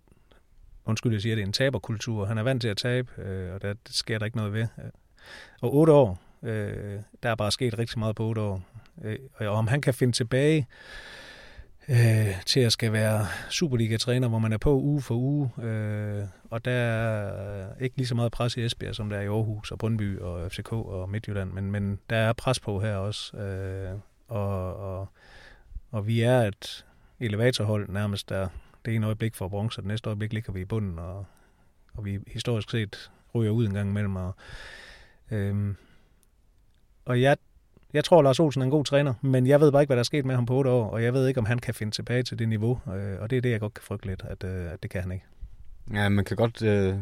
undskyld, 0.84 1.12
jeg 1.12 1.22
siger 1.22 1.34
det, 1.36 1.42
en 1.42 1.52
taberkultur. 1.52 2.24
Han 2.24 2.38
er 2.38 2.42
vant 2.42 2.60
til 2.60 2.68
at 2.68 2.76
tabe, 2.76 3.22
øh, 3.22 3.54
og 3.54 3.62
der 3.62 3.72
det 3.72 3.94
sker 3.94 4.18
der 4.18 4.24
ikke 4.24 4.36
noget 4.36 4.52
ved. 4.52 4.60
Øh, 4.78 4.90
og 5.60 5.74
otte 5.74 5.92
år, 5.92 6.18
øh, 6.42 6.98
der 7.22 7.30
er 7.30 7.34
bare 7.34 7.50
sket 7.50 7.78
rigtig 7.78 7.98
meget 7.98 8.16
på 8.16 8.24
otte 8.24 8.40
år. 8.40 8.62
Øh, 9.04 9.18
og 9.36 9.48
om 9.48 9.66
han 9.66 9.80
kan 9.80 9.94
finde 9.94 10.12
tilbage 10.12 10.66
øh, 11.88 12.42
til 12.46 12.60
at 12.60 12.72
skal 12.72 12.92
være 12.92 13.26
Superliga-træner, 13.50 14.28
hvor 14.28 14.38
man 14.38 14.52
er 14.52 14.58
på 14.58 14.80
uge 14.80 15.02
for 15.02 15.14
uge, 15.14 15.50
øh, 15.62 16.24
og 16.50 16.64
der 16.64 16.70
er 16.70 17.68
ikke 17.80 17.96
lige 17.96 18.06
så 18.06 18.14
meget 18.14 18.32
pres 18.32 18.56
i 18.56 18.64
Esbjerg, 18.64 18.94
som 18.94 19.10
der 19.10 19.16
er 19.16 19.22
i 19.22 19.26
Aarhus 19.26 19.70
og 19.70 19.78
Brøndby 19.78 20.18
og 20.18 20.52
FCK 20.52 20.72
og 20.72 21.10
Midtjylland, 21.10 21.52
men, 21.52 21.70
men 21.70 21.98
der 22.10 22.16
er 22.16 22.32
pres 22.32 22.60
på 22.60 22.80
her 22.80 22.96
også, 22.96 23.36
øh, 23.36 23.98
og, 24.28 24.76
og, 24.76 25.08
og 25.90 26.06
vi 26.06 26.20
er 26.20 26.40
et 26.40 26.86
elevatorhold 27.20 27.88
nærmest, 27.88 28.28
der 28.28 28.48
det 28.84 28.94
ene 28.94 29.06
øjeblik 29.06 29.34
får 29.34 29.48
bronze, 29.48 29.78
og 29.78 29.82
det 29.82 29.88
næste 29.88 30.08
øjeblik 30.08 30.32
ligger 30.32 30.52
vi 30.52 30.60
i 30.60 30.64
bunden, 30.64 30.98
og, 30.98 31.26
og 31.94 32.04
vi 32.04 32.18
historisk 32.26 32.70
set 32.70 33.10
ryger 33.34 33.50
ud 33.50 33.66
en 33.66 33.74
gang 33.74 33.90
imellem, 33.90 34.16
og 34.16 34.34
øhm, 35.30 35.76
og 37.04 37.20
jeg 37.20 37.36
jeg 37.92 38.04
tror, 38.04 38.22
Lars 38.22 38.40
Olsen 38.40 38.62
er 38.62 38.64
en 38.64 38.70
god 38.70 38.84
træner, 38.84 39.14
men 39.20 39.46
jeg 39.46 39.60
ved 39.60 39.72
bare 39.72 39.82
ikke, 39.82 39.88
hvad 39.88 39.96
der 39.96 40.02
er 40.02 40.04
sket 40.04 40.24
med 40.24 40.34
ham 40.34 40.46
på 40.46 40.54
otte 40.54 40.70
år, 40.70 40.90
og 40.90 41.02
jeg 41.02 41.14
ved 41.14 41.28
ikke, 41.28 41.40
om 41.40 41.46
han 41.46 41.58
kan 41.58 41.74
finde 41.74 41.94
tilbage 41.94 42.22
til 42.22 42.38
det 42.38 42.48
niveau, 42.48 42.80
øh, 42.86 43.20
og 43.20 43.30
det 43.30 43.36
er 43.36 43.40
det, 43.40 43.50
jeg 43.50 43.60
godt 43.60 43.74
kan 43.74 43.82
frygte 43.82 44.06
lidt, 44.06 44.22
at, 44.28 44.44
øh, 44.44 44.72
at 44.72 44.82
det 44.82 44.90
kan 44.90 45.02
han 45.02 45.12
ikke. 45.12 45.24
Ja, 45.92 46.08
man 46.08 46.24
kan 46.24 46.36
godt 46.36 46.62
øh, 46.62 46.94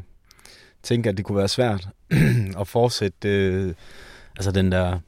tænke, 0.83 1.09
at 1.09 1.17
det 1.17 1.25
kunne 1.25 1.39
være 1.39 1.49
svært 1.49 1.89
at 2.61 2.69
fortsætte 2.69 3.29
øh, 3.29 3.75
altså 4.37 4.51
den 4.53 4.73
der 4.73 4.99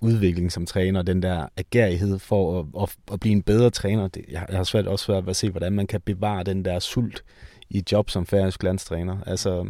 udvikling 0.00 0.52
som 0.52 0.66
træner, 0.66 1.02
den 1.02 1.22
der 1.22 1.46
agerighed 1.56 2.18
for 2.18 2.60
at, 2.60 2.66
at, 2.82 2.96
at 3.12 3.20
blive 3.20 3.32
en 3.32 3.42
bedre 3.42 3.70
træner. 3.70 4.08
Det, 4.08 4.24
jeg, 4.30 4.46
jeg 4.48 4.56
har 4.56 4.64
svært 4.64 4.86
også 4.86 5.04
svært 5.04 5.24
ved 5.24 5.30
at 5.30 5.36
se, 5.36 5.50
hvordan 5.50 5.72
man 5.72 5.86
kan 5.86 6.00
bevare 6.00 6.44
den 6.44 6.64
der 6.64 6.78
sult 6.78 7.24
i 7.70 7.78
et 7.78 7.92
job 7.92 8.10
som 8.10 8.26
færøsk 8.26 8.62
landstræner. 8.62 9.18
Altså, 9.26 9.66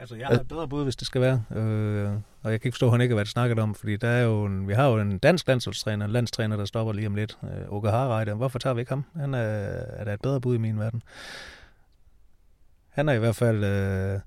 Altså, 0.00 0.16
jeg 0.16 0.26
har 0.26 0.34
et 0.34 0.48
bedre 0.48 0.68
bud, 0.68 0.84
hvis 0.84 0.96
det 0.96 1.06
skal 1.06 1.20
være. 1.20 1.44
Øh, 1.50 2.10
og 2.42 2.52
jeg 2.52 2.60
kan 2.60 2.68
ikke 2.68 2.74
forstå, 2.74 2.86
at 2.86 2.92
han 2.92 3.00
ikke 3.00 3.12
har 3.12 3.16
været 3.16 3.28
snakket 3.28 3.58
om, 3.58 3.74
fordi 3.74 3.96
der 3.96 4.08
er 4.08 4.22
jo 4.22 4.44
en, 4.44 4.68
vi 4.68 4.74
har 4.74 4.88
jo 4.88 4.98
en 5.00 5.18
dansk 5.18 5.48
landsholdstræner, 5.48 6.04
en 6.04 6.10
landstræner, 6.10 6.56
der 6.56 6.64
stopper 6.64 6.92
lige 6.92 7.06
om 7.06 7.14
lidt. 7.14 7.38
Øh, 7.42 7.72
Åke 7.72 7.90
Harreide. 7.90 8.34
Hvorfor 8.34 8.58
tager 8.58 8.74
vi 8.74 8.80
ikke 8.80 8.92
ham? 8.92 9.04
Han 9.16 9.34
er, 9.34 9.38
er 9.38 10.04
da 10.04 10.14
et 10.14 10.20
bedre 10.20 10.40
bud 10.40 10.54
i 10.54 10.58
min 10.58 10.78
verden. 10.78 11.02
Han 12.90 13.08
er 13.08 13.12
i 13.12 13.18
hvert 13.18 13.36
fald 13.36 13.64
øh, 13.64 14.20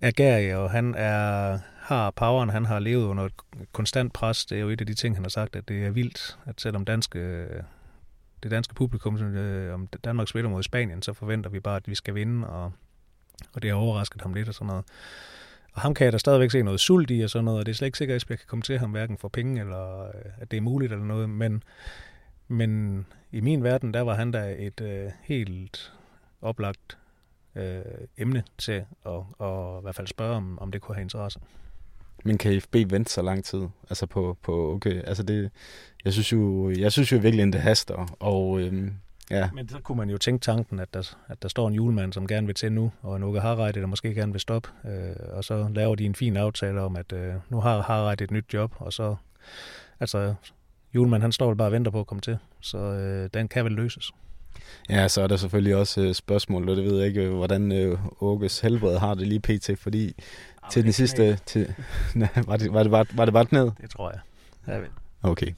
agerig, 0.00 0.56
og 0.56 0.70
han 0.70 0.94
er, 0.94 1.58
har 1.90 2.10
poweren. 2.10 2.50
Han 2.50 2.64
har 2.64 2.78
levet 2.78 3.04
under 3.04 3.24
et 3.24 3.32
konstant 3.72 4.12
pres. 4.12 4.46
Det 4.46 4.56
er 4.56 4.62
jo 4.62 4.68
et 4.68 4.80
af 4.80 4.86
de 4.86 4.94
ting, 4.94 5.16
han 5.16 5.24
har 5.24 5.28
sagt, 5.30 5.56
at 5.56 5.68
det 5.68 5.86
er 5.86 5.90
vildt, 5.90 6.38
at 6.46 6.60
selvom 6.60 6.84
danske 6.84 7.46
det 8.42 8.50
danske 8.50 8.74
publikum, 8.74 9.16
øh, 9.16 9.74
om 9.74 9.86
Danmark 10.04 10.28
spiller 10.28 10.50
mod 10.50 10.62
Spanien, 10.62 11.02
så 11.02 11.12
forventer 11.12 11.50
vi 11.50 11.60
bare, 11.60 11.76
at 11.76 11.88
vi 11.88 11.94
skal 11.94 12.14
vinde, 12.14 12.48
og, 12.48 12.72
og 13.52 13.62
det 13.62 13.70
har 13.70 13.76
overrasket 13.76 14.22
ham 14.22 14.34
lidt 14.34 14.48
og 14.48 14.54
sådan 14.54 14.66
noget. 14.66 14.84
Og 15.72 15.80
ham 15.80 15.94
kan 15.94 16.04
jeg 16.04 16.12
da 16.12 16.18
stadigvæk 16.18 16.50
se 16.50 16.62
noget 16.62 16.80
sult 16.80 17.10
i 17.10 17.20
og 17.20 17.30
sådan 17.30 17.44
noget, 17.44 17.60
og 17.60 17.66
det 17.66 17.72
er 17.72 17.76
slet 17.76 17.86
ikke 17.86 17.98
sikkert, 17.98 18.24
at 18.24 18.30
jeg 18.30 18.38
kan 18.38 18.46
komme 18.48 18.62
til 18.62 18.78
ham 18.78 18.90
hverken 18.90 19.18
for 19.18 19.28
penge, 19.28 19.60
eller 19.60 20.06
øh, 20.06 20.10
at 20.38 20.50
det 20.50 20.56
er 20.56 20.60
muligt 20.60 20.92
eller 20.92 21.04
noget, 21.04 21.30
men, 21.30 21.62
men 22.48 23.06
i 23.32 23.40
min 23.40 23.64
verden, 23.64 23.94
der 23.94 24.00
var 24.00 24.14
han 24.14 24.30
da 24.30 24.54
et 24.58 24.80
øh, 24.80 25.10
helt 25.22 25.92
oplagt 26.42 26.98
øh, 27.54 27.82
emne 28.16 28.42
til 28.58 28.84
at 29.06 29.22
og 29.38 29.80
i 29.80 29.82
hvert 29.82 29.94
fald 29.94 30.06
spørge, 30.06 30.36
om, 30.36 30.58
om 30.58 30.72
det 30.72 30.80
kunne 30.80 30.94
have 30.94 31.02
interesse. 31.02 31.40
Men 32.24 32.38
kan 32.38 32.60
FB 32.60 32.74
vente 32.74 33.10
så 33.10 33.22
lang 33.22 33.44
tid? 33.44 33.62
Altså 33.90 34.06
på, 34.06 34.36
på 34.42 34.74
okay, 34.74 35.02
altså 35.04 35.22
det, 35.22 35.50
jeg 36.04 36.12
synes 36.12 36.32
jo, 36.32 36.70
jeg 36.70 36.92
synes 36.92 37.12
jo 37.12 37.18
virkelig, 37.18 37.46
at 37.46 37.52
det 37.52 37.60
haster, 37.60 38.16
og 38.20 38.60
øhm, 38.60 38.94
ja. 39.30 39.50
Men 39.54 39.68
så 39.68 39.78
kunne 39.78 39.98
man 39.98 40.10
jo 40.10 40.18
tænke 40.18 40.42
tanken, 40.42 40.78
at 40.78 40.94
der, 40.94 41.16
at 41.28 41.42
der 41.42 41.48
står 41.48 41.68
en 41.68 41.74
julemand, 41.74 42.12
som 42.12 42.26
gerne 42.26 42.46
vil 42.46 42.54
til 42.54 42.72
nu, 42.72 42.92
og 43.02 43.16
en 43.16 43.22
har 43.22 43.40
Harreide, 43.40 43.80
der 43.80 43.86
måske 43.86 44.14
gerne 44.14 44.32
vil 44.32 44.40
stoppe, 44.40 44.68
øh, 44.84 45.16
og 45.32 45.44
så 45.44 45.68
laver 45.74 45.94
de 45.94 46.04
en 46.04 46.14
fin 46.14 46.36
aftale 46.36 46.80
om, 46.80 46.96
at 46.96 47.12
øh, 47.12 47.34
nu 47.48 47.60
har 47.60 47.82
Harreide 47.82 48.24
et 48.24 48.30
nyt 48.30 48.54
job, 48.54 48.72
og 48.76 48.92
så, 48.92 49.16
altså, 50.00 50.34
julemand 50.94 51.22
han 51.22 51.32
står 51.32 51.46
vel 51.46 51.56
bare 51.56 51.68
og 51.68 51.72
venter 51.72 51.90
på 51.90 52.00
at 52.00 52.06
komme 52.06 52.20
til, 52.20 52.38
så 52.60 52.78
øh, 52.78 53.30
den 53.34 53.48
kan 53.48 53.64
vel 53.64 53.72
løses. 53.72 54.12
Ja, 54.90 55.08
så 55.08 55.22
er 55.22 55.26
der 55.26 55.36
selvfølgelig 55.36 55.76
også 55.76 56.00
øh, 56.00 56.14
spørgsmål, 56.14 56.68
og 56.68 56.76
det 56.76 56.84
ved 56.84 56.98
jeg 56.98 57.06
ikke, 57.06 57.22
øh, 57.22 57.34
hvordan 57.34 57.72
øh, 57.72 57.98
Åkes 58.20 58.60
helbred 58.60 58.98
har 58.98 59.14
det 59.14 59.26
lige 59.26 59.40
pt, 59.40 59.70
fordi 59.78 60.14
Arh, 60.62 60.70
til 60.70 60.84
den 60.84 60.92
sidste... 60.92 61.38
Til, 61.46 61.74
nej, 62.14 62.28
var, 62.46 62.56
det, 62.56 62.72
var, 62.72 62.82
det 62.82 62.90
bare, 62.90 63.06
var 63.14 63.24
det 63.24 63.34
bare 63.34 63.46
ned? 63.50 63.70
Det 63.80 63.90
tror 63.90 64.10
jeg. 64.10 64.20
jeg 64.66 64.80
ved. 64.82 64.88
Okay. 65.22 65.52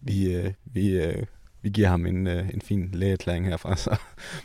Vi, 0.00 0.34
øh, 0.34 0.52
vi, 0.64 0.88
øh, 0.88 1.26
vi 1.62 1.70
giver 1.70 1.88
ham 1.88 2.06
en, 2.06 2.26
øh, 2.26 2.48
en 2.54 2.60
fin 2.60 2.90
lægeerklæring 2.92 3.46
herfra. 3.46 3.76
Så. 3.84 3.96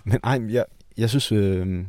Men 0.04 0.20
ej, 0.24 0.41
jeg, 0.50 0.66
jeg 0.98 1.10
synes, 1.10 1.32
øh, 1.32 1.86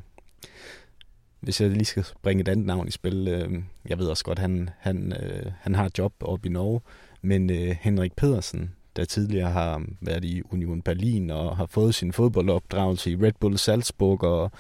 hvis 1.41 1.61
jeg 1.61 1.71
lige 1.71 1.85
skal 1.85 2.07
bringe 2.23 2.41
et 2.41 2.49
andet 2.49 2.67
navn 2.67 2.89
i 2.89 2.91
spil, 2.91 3.29
øh, 3.29 3.63
jeg 3.89 3.99
ved 3.99 4.07
også 4.07 4.25
godt, 4.25 4.39
han, 4.39 4.71
han, 4.79 5.13
øh, 5.13 5.53
han 5.61 5.75
har 5.75 5.85
et 5.85 5.99
job 5.99 6.13
oppe 6.21 6.49
i 6.49 6.53
Norge, 6.53 6.81
men 7.23 7.51
øh, 7.51 7.77
Henrik 7.81 8.17
Pedersen, 8.17 8.75
der 8.99 9.05
tidligere 9.05 9.51
har 9.51 9.83
været 10.01 10.25
i 10.25 10.43
Union 10.51 10.83
Berlin 10.83 11.31
og 11.31 11.57
har 11.57 11.67
fået 11.67 11.95
sin 11.95 12.13
fodboldopdragelse 12.13 13.11
i 13.11 13.17
Red 13.17 13.33
Bull 13.41 13.59
Salzburg 13.59 14.25
og, 14.25 14.51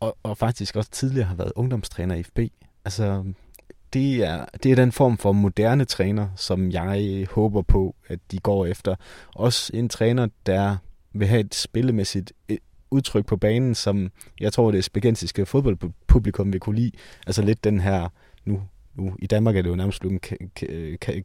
og, 0.00 0.16
og 0.22 0.38
faktisk 0.38 0.76
også 0.76 0.90
tidligere 0.90 1.28
har 1.28 1.34
været 1.34 1.52
ungdomstræner 1.56 2.14
i 2.14 2.22
FB. 2.22 2.38
Altså, 2.84 3.24
det 3.92 4.24
er, 4.24 4.44
det 4.62 4.72
er 4.72 4.76
den 4.76 4.92
form 4.92 5.18
for 5.18 5.32
moderne 5.32 5.84
træner, 5.84 6.28
som 6.36 6.70
jeg 6.70 7.26
håber 7.30 7.62
på, 7.62 7.94
at 8.08 8.18
de 8.30 8.38
går 8.38 8.66
efter. 8.66 8.94
Også 9.34 9.70
en 9.74 9.88
træner, 9.88 10.28
der 10.46 10.76
vil 11.12 11.28
have 11.28 11.40
et 11.40 11.54
spillemæssigt 11.54 12.32
øh, 12.48 12.58
udtryk 12.90 13.26
på 13.26 13.36
banen, 13.36 13.74
som 13.74 14.10
jeg 14.40 14.52
tror, 14.52 14.70
det 14.70 14.84
spagensiske 14.84 15.46
fodboldpublikum 15.46 16.52
vil 16.52 16.60
kunne 16.60 16.76
lide. 16.76 16.92
Altså 17.26 17.42
lidt 17.42 17.64
den 17.64 17.80
her, 17.80 18.08
nu 18.44 18.62
nu. 18.96 19.16
I 19.18 19.26
Danmark 19.26 19.56
er 19.56 19.62
det 19.62 19.70
jo 19.70 19.76
nærmest 19.76 20.00
blevet 20.00 20.22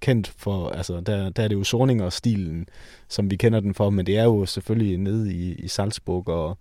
kendt 0.02 0.28
for, 0.28 0.70
altså 0.70 1.02
der, 1.02 1.30
der 1.30 1.44
er 1.44 1.48
det 1.48 1.56
jo 1.56 1.64
Sorninger 1.64 2.06
og 2.06 2.14
stilen, 2.14 2.68
som 3.08 3.32
vi 3.32 3.36
kender 3.36 3.60
den 3.60 3.74
for, 3.74 3.90
men 3.90 4.06
det 4.06 4.18
er 4.18 4.24
jo 4.24 4.46
selvfølgelig 4.46 4.98
nede 4.98 5.34
i, 5.34 5.54
i 5.54 5.68
Salzburg, 5.68 6.28
og 6.28 6.58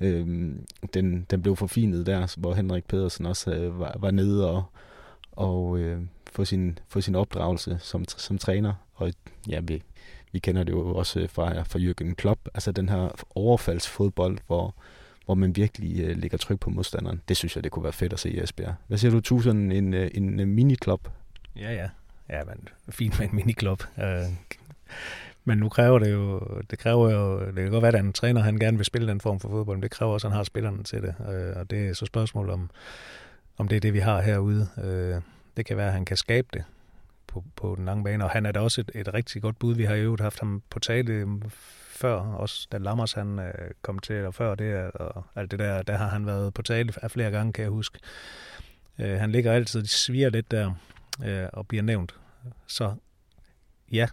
øhm, 0.00 0.66
den, 0.94 1.26
den 1.30 1.42
blev 1.42 1.56
forfinet 1.56 2.06
der, 2.06 2.34
hvor 2.38 2.54
Henrik 2.54 2.84
Pedersen 2.84 3.26
også 3.26 3.50
øh, 3.50 3.80
var, 3.80 3.96
var 3.98 4.10
nede 4.10 4.50
og, 4.50 4.64
og 5.32 5.78
øh, 5.78 6.00
få, 6.32 6.44
sin, 6.44 6.78
få 6.88 7.00
sin 7.00 7.14
opdragelse 7.14 7.78
som, 7.80 8.04
som 8.08 8.38
træner, 8.38 8.74
og 8.94 9.12
ja, 9.48 9.60
vi, 9.60 9.82
vi 10.32 10.38
kender 10.38 10.64
det 10.64 10.72
jo 10.72 10.94
også 10.94 11.26
fra, 11.30 11.62
fra 11.62 11.78
Jürgen 11.78 12.14
Klopp, 12.14 12.40
altså 12.54 12.72
den 12.72 12.88
her 12.88 13.24
overfaldsfodbold, 13.34 14.38
hvor 14.46 14.74
hvor 15.24 15.34
man 15.34 15.56
virkelig 15.56 16.00
øh, 16.00 16.16
lægger 16.16 16.38
tryk 16.38 16.60
på 16.60 16.70
modstanderen. 16.70 17.22
Det 17.28 17.36
synes 17.36 17.56
jeg, 17.56 17.64
det 17.64 17.72
kunne 17.72 17.82
være 17.82 17.92
fedt 17.92 18.12
at 18.12 18.18
se 18.18 18.30
i 18.30 18.40
Esbjerg. 18.42 18.74
Hvad 18.86 18.98
siger 18.98 19.10
du, 19.10 19.20
tu 19.20 19.40
sådan 19.40 19.72
en, 19.72 19.94
øh, 19.94 20.10
en, 20.14 20.40
en 20.40 20.48
miniklub? 20.48 21.08
Ja, 21.56 21.72
ja. 21.74 21.88
Ja, 22.28 22.44
men 22.44 22.68
fint 22.88 23.18
med 23.18 23.28
en 23.28 23.36
miniklub. 23.36 23.82
Øh, 23.98 24.22
men 25.44 25.58
nu 25.58 25.68
kræver 25.68 25.98
det 25.98 26.12
jo, 26.12 26.40
det 26.70 26.78
kræver 26.78 27.10
jo, 27.10 27.46
det 27.46 27.54
kan 27.54 27.70
godt 27.70 27.82
være, 27.82 27.94
at 27.94 28.04
en 28.04 28.12
træner, 28.12 28.40
han 28.40 28.58
gerne 28.58 28.76
vil 28.76 28.86
spille 28.86 29.08
den 29.08 29.20
form 29.20 29.40
for 29.40 29.48
fodbold, 29.48 29.76
men 29.76 29.82
det 29.82 29.90
kræver 29.90 30.12
også, 30.12 30.26
at 30.26 30.32
han 30.32 30.36
har 30.36 30.44
spillerne 30.44 30.82
til 30.82 31.02
det. 31.02 31.14
Og 31.56 31.70
det 31.70 31.88
er 31.88 31.94
så 31.94 32.06
spørgsmålet 32.06 32.52
om, 32.52 32.70
om 33.58 33.68
det 33.68 33.76
er 33.76 33.80
det, 33.80 33.92
vi 33.94 33.98
har 33.98 34.20
herude. 34.20 34.68
Det 35.56 35.66
kan 35.66 35.76
være, 35.76 35.86
at 35.86 35.92
han 35.92 36.04
kan 36.04 36.16
skabe 36.16 36.48
det 36.52 36.64
på, 37.26 37.44
på 37.56 37.74
den 37.76 37.84
lange 37.84 38.04
bane, 38.04 38.24
og 38.24 38.30
han 38.30 38.46
er 38.46 38.52
da 38.52 38.60
også 38.60 38.80
et, 38.80 38.90
et 38.94 39.14
rigtig 39.14 39.42
godt 39.42 39.58
bud. 39.58 39.74
Vi 39.74 39.84
har 39.84 39.94
jo 39.94 40.16
haft 40.20 40.40
ham 40.40 40.62
på 40.70 40.78
tale 40.78 41.26
før, 42.00 42.20
også 42.20 42.68
da 42.72 42.78
Lammers 42.78 43.12
han 43.12 43.38
øh, 43.38 43.70
kom 43.82 43.98
til, 43.98 44.26
og 44.26 44.34
før 44.34 44.54
det, 44.54 44.90
og 44.90 45.24
alt 45.36 45.50
det 45.50 45.58
der, 45.58 45.82
der 45.82 45.96
har 45.96 46.08
han 46.08 46.26
været 46.26 46.54
på 46.54 46.62
tale 46.62 46.92
af 47.02 47.10
flere 47.10 47.30
gange, 47.30 47.52
kan 47.52 47.62
jeg 47.62 47.70
huske. 47.70 47.98
Øh, 48.98 49.20
han 49.20 49.32
ligger 49.32 49.52
altid, 49.52 49.82
de 49.82 49.88
sviger 49.88 50.30
lidt 50.30 50.50
der, 50.50 50.74
øh, 51.24 51.48
og 51.52 51.68
bliver 51.68 51.82
nævnt. 51.82 52.14
Så 52.66 52.94
ja, 53.92 54.06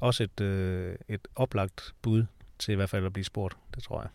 også 0.00 0.22
et, 0.22 0.40
øh, 0.40 0.96
et 1.08 1.28
oplagt 1.36 1.94
bud 2.02 2.24
til 2.58 2.72
i 2.72 2.74
hvert 2.74 2.90
fald 2.90 3.06
at 3.06 3.12
blive 3.12 3.24
spurgt, 3.24 3.56
det 3.74 3.82
tror 3.82 4.00
jeg. 4.00 4.10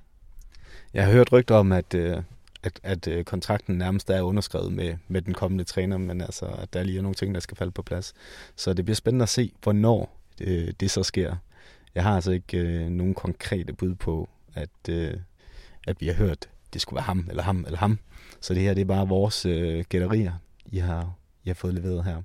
Jeg 0.93 1.05
har 1.05 1.11
hørt 1.11 1.31
rygter 1.31 1.55
om, 1.55 1.71
at, 1.71 1.93
øh, 1.93 2.17
at, 2.63 2.79
at 2.83 3.07
øh, 3.07 3.23
kontrakten 3.23 3.77
nærmest 3.77 4.09
er 4.09 4.21
underskrevet 4.21 4.73
med, 4.73 4.97
med 5.07 5.21
den 5.21 5.33
kommende 5.33 5.63
træner, 5.63 5.97
men 5.97 6.21
altså, 6.21 6.45
at 6.45 6.73
der 6.73 6.83
lige 6.83 6.97
er 6.97 7.01
nogle 7.01 7.15
ting, 7.15 7.33
der 7.33 7.39
skal 7.39 7.57
falde 7.57 7.71
på 7.71 7.81
plads. 7.81 8.13
Så 8.55 8.73
det 8.73 8.85
bliver 8.85 8.95
spændende 8.95 9.23
at 9.23 9.29
se, 9.29 9.51
hvornår 9.63 10.17
øh, 10.41 10.73
det 10.79 10.91
så 10.91 11.03
sker 11.03 11.35
jeg 11.95 12.03
har 12.03 12.15
altså 12.15 12.31
ikke 12.31 12.57
øh, 12.57 12.89
nogen 12.89 13.13
konkrete 13.13 13.73
bud 13.73 13.95
på, 13.95 14.29
at, 14.55 14.89
øh, 14.89 15.13
at 15.87 16.01
vi 16.01 16.07
har 16.07 16.13
hørt, 16.13 16.49
det 16.73 16.81
skulle 16.81 16.97
være 16.97 17.03
ham, 17.03 17.25
eller 17.29 17.43
ham, 17.43 17.63
eller 17.65 17.79
ham. 17.79 17.99
Så 18.41 18.53
det 18.53 18.61
her, 18.61 18.73
det 18.73 18.81
er 18.81 18.85
bare 18.85 19.07
vores 19.07 19.45
øh, 19.45 19.85
gætterier, 19.89 20.33
I 20.65 20.77
har, 20.77 21.13
I 21.43 21.49
har 21.49 21.53
fået 21.53 21.73
leveret 21.73 22.03
her. 22.03 22.21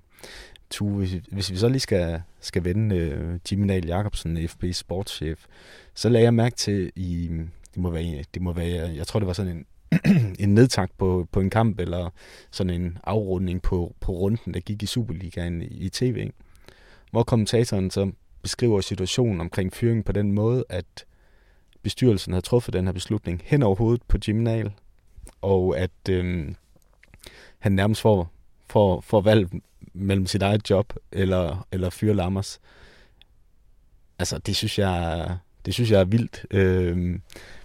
Tu, 0.70 0.88
hvis, 0.88 1.12
hvis 1.32 1.50
vi 1.50 1.56
så 1.56 1.68
lige 1.68 1.80
skal, 1.80 2.22
skal 2.40 2.64
vende 2.64 2.96
øh, 2.96 3.38
Jimmy 3.50 3.68
Dahl 3.68 3.86
Jacobsen, 3.86 4.48
FB 4.48 4.64
sportschef, 4.72 5.46
så 5.94 6.08
lagde 6.08 6.24
jeg 6.24 6.34
mærke 6.34 6.56
til, 6.56 6.92
i, 6.96 7.28
det 7.74 7.82
må 7.82 7.90
være, 7.90 8.24
det 8.34 8.42
må 8.42 8.52
være 8.52 8.94
jeg 8.94 9.06
tror 9.06 9.20
det 9.20 9.26
var 9.26 9.32
sådan 9.32 9.52
en, 9.52 9.66
en 10.44 10.54
nedtakt 10.54 10.98
på, 10.98 11.28
på 11.32 11.40
en 11.40 11.50
kamp, 11.50 11.80
eller 11.80 12.10
sådan 12.50 12.80
en 12.80 12.98
afrunding 13.04 13.62
på, 13.62 13.94
på 14.00 14.12
runden, 14.12 14.54
der 14.54 14.60
gik 14.60 14.82
i 14.82 14.86
Superligaen 14.86 15.62
i, 15.62 15.66
i 15.66 15.88
tv, 15.88 16.30
hvor 17.10 17.22
kommentatoren 17.22 17.90
så 17.90 18.12
beskriver 18.44 18.80
situationen 18.80 19.40
omkring 19.40 19.72
fyringen 19.72 20.02
på 20.02 20.12
den 20.12 20.32
måde, 20.32 20.64
at 20.68 21.04
bestyrelsen 21.82 22.32
har 22.32 22.40
truffet 22.40 22.74
den 22.74 22.84
her 22.84 22.92
beslutning 22.92 23.42
hen 23.44 23.62
over 23.62 23.76
hovedet 23.76 24.02
på 24.02 24.18
Jim 24.28 24.36
Nahl, 24.36 24.72
og 25.42 25.78
at 25.78 26.08
øh, 26.10 26.54
han 27.58 27.72
nærmest 27.72 28.00
får, 28.00 28.30
får, 28.70 29.00
får 29.00 29.20
valg 29.20 29.48
mellem 29.92 30.26
sit 30.26 30.42
eget 30.42 30.70
job 30.70 30.92
eller, 31.12 31.66
eller 31.72 31.90
fyre 31.90 32.14
Lammers. 32.14 32.60
Altså, 34.18 34.38
det 34.38 34.56
synes 34.56 34.78
jeg, 34.78 35.28
det 35.66 35.74
synes 35.74 35.90
jeg 35.90 36.00
er 36.00 36.04
vildt, 36.04 36.46
øh, 36.50 37.18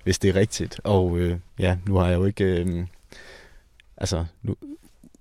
hvis 0.03 0.19
det 0.19 0.29
er 0.29 0.35
rigtigt. 0.35 0.79
Og 0.83 1.17
øh, 1.17 1.39
ja, 1.59 1.77
nu 1.87 1.95
har 1.95 2.07
jeg 2.07 2.17
jo 2.17 2.25
ikke... 2.25 2.43
Øh, 2.43 2.87
altså, 3.97 4.25
nu, 4.41 4.55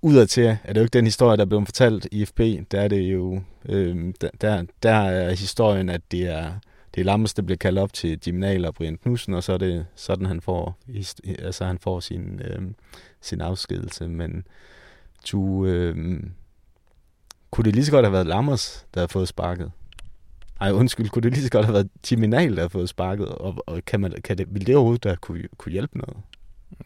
udadtil 0.03 0.45
er 0.45 0.73
det 0.73 0.77
jo 0.77 0.85
ikke 0.85 0.93
den 0.93 1.05
historie, 1.05 1.37
der 1.37 1.43
er 1.43 1.49
blevet 1.49 1.67
fortalt 1.67 2.09
i 2.13 2.25
FB. 2.25 2.41
Der 2.71 2.81
er 2.81 2.89
det 2.89 3.01
jo, 3.01 3.41
øh, 3.69 4.15
der, 4.41 4.65
der 4.83 4.91
er 4.91 5.31
historien, 5.31 5.89
at 5.89 6.01
det 6.11 6.27
er, 6.27 6.53
det 6.95 7.01
er 7.01 7.05
Lammers, 7.05 7.35
der 7.35 7.43
bliver 7.43 7.57
kaldt 7.57 7.79
op 7.79 7.93
til 7.93 8.21
Gymnal 8.21 8.65
og 8.65 8.75
Brian 8.75 8.97
Knudsen, 8.97 9.35
og 9.35 9.43
så 9.43 9.53
er 9.53 9.59
det 9.59 9.87
sådan, 9.95 10.27
han 10.27 10.41
får, 10.41 10.79
altså, 11.39 11.65
han 11.65 11.79
får 11.79 12.01
sin, 12.01 12.41
øh, 12.45 12.63
sin 13.21 13.41
afskedelse. 13.41 14.09
Men 14.09 14.45
du, 15.33 15.67
øh, 15.67 16.21
kunne 17.51 17.65
det 17.65 17.75
lige 17.75 17.85
så 17.85 17.93
godt 17.93 18.05
have 18.05 18.13
været 18.13 18.27
Lammers, 18.27 18.87
der 18.95 19.01
har 19.01 19.07
fået 19.07 19.29
sparket? 19.29 19.71
Ej, 20.61 20.73
undskyld, 20.73 21.09
kunne 21.09 21.23
det 21.23 21.33
lige 21.33 21.45
så 21.45 21.51
godt 21.51 21.65
have 21.65 21.75
været 21.75 21.89
Timinal, 22.03 22.57
der 22.57 22.63
har 22.63 22.69
fået 22.69 22.89
sparket? 22.89 23.29
Og, 23.29 23.55
og 23.67 23.83
kan 23.87 24.01
man, 24.01 24.13
kan 24.25 24.39
det, 24.39 24.55
vil 24.55 24.67
det 24.67 24.77
overhovedet 24.77 25.05
der 25.05 25.17
kunne, 25.17 25.43
kunne 25.57 25.73
hjælpe 25.73 25.99
noget? 25.99 26.17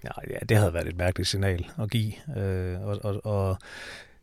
Ja, 0.05 0.39
det 0.49 0.57
havde 0.57 0.75
været 0.75 0.89
et 0.89 0.97
mærkeligt 0.97 1.29
signal 1.29 1.67
at 1.79 1.91
give. 1.91 2.13
Øh, 2.37 2.81
og, 2.81 2.99
og, 3.05 3.27
og 3.27 3.59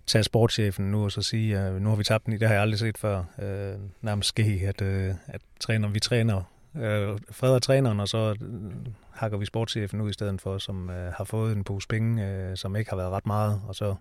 tage 0.08 0.24
sportschefen 0.24 0.92
nu 0.92 1.04
og 1.04 1.12
så 1.12 1.22
sige, 1.22 1.58
at 1.58 1.82
nu 1.82 1.90
har 1.90 1.96
vi 1.96 2.04
tabt 2.04 2.26
den 2.26 2.34
i, 2.34 2.38
det 2.38 2.48
har 2.48 2.56
jeg 2.56 2.62
aldrig 2.62 2.80
set 2.80 2.98
før. 2.98 3.24
Øh, 3.42 3.80
nærmest 4.02 4.30
ske, 4.30 4.62
at, 4.68 4.82
øh, 4.82 5.14
at 5.28 5.42
træner, 5.60 5.88
vi 5.88 6.00
træner, 6.00 6.42
øh, 6.76 7.18
freder 7.32 7.60
træneren, 7.60 8.00
og 8.00 8.08
så 8.08 8.36
øh, 8.42 8.94
hakker 9.12 9.38
vi 9.38 9.46
sportschefen 9.46 10.02
ud 10.02 10.10
i 10.10 10.14
stedet 10.14 10.42
for, 10.42 10.58
som 10.58 10.90
øh, 10.90 11.14
har 11.14 11.24
fået 11.24 11.56
en 11.56 11.64
pose 11.64 11.88
penge, 11.88 12.28
øh, 12.28 12.58
som 12.58 12.76
ikke 12.76 12.90
har 12.90 12.98
været 12.98 13.12
ret 13.12 13.26
meget, 13.26 13.62
og 13.68 13.76
så 13.76 13.96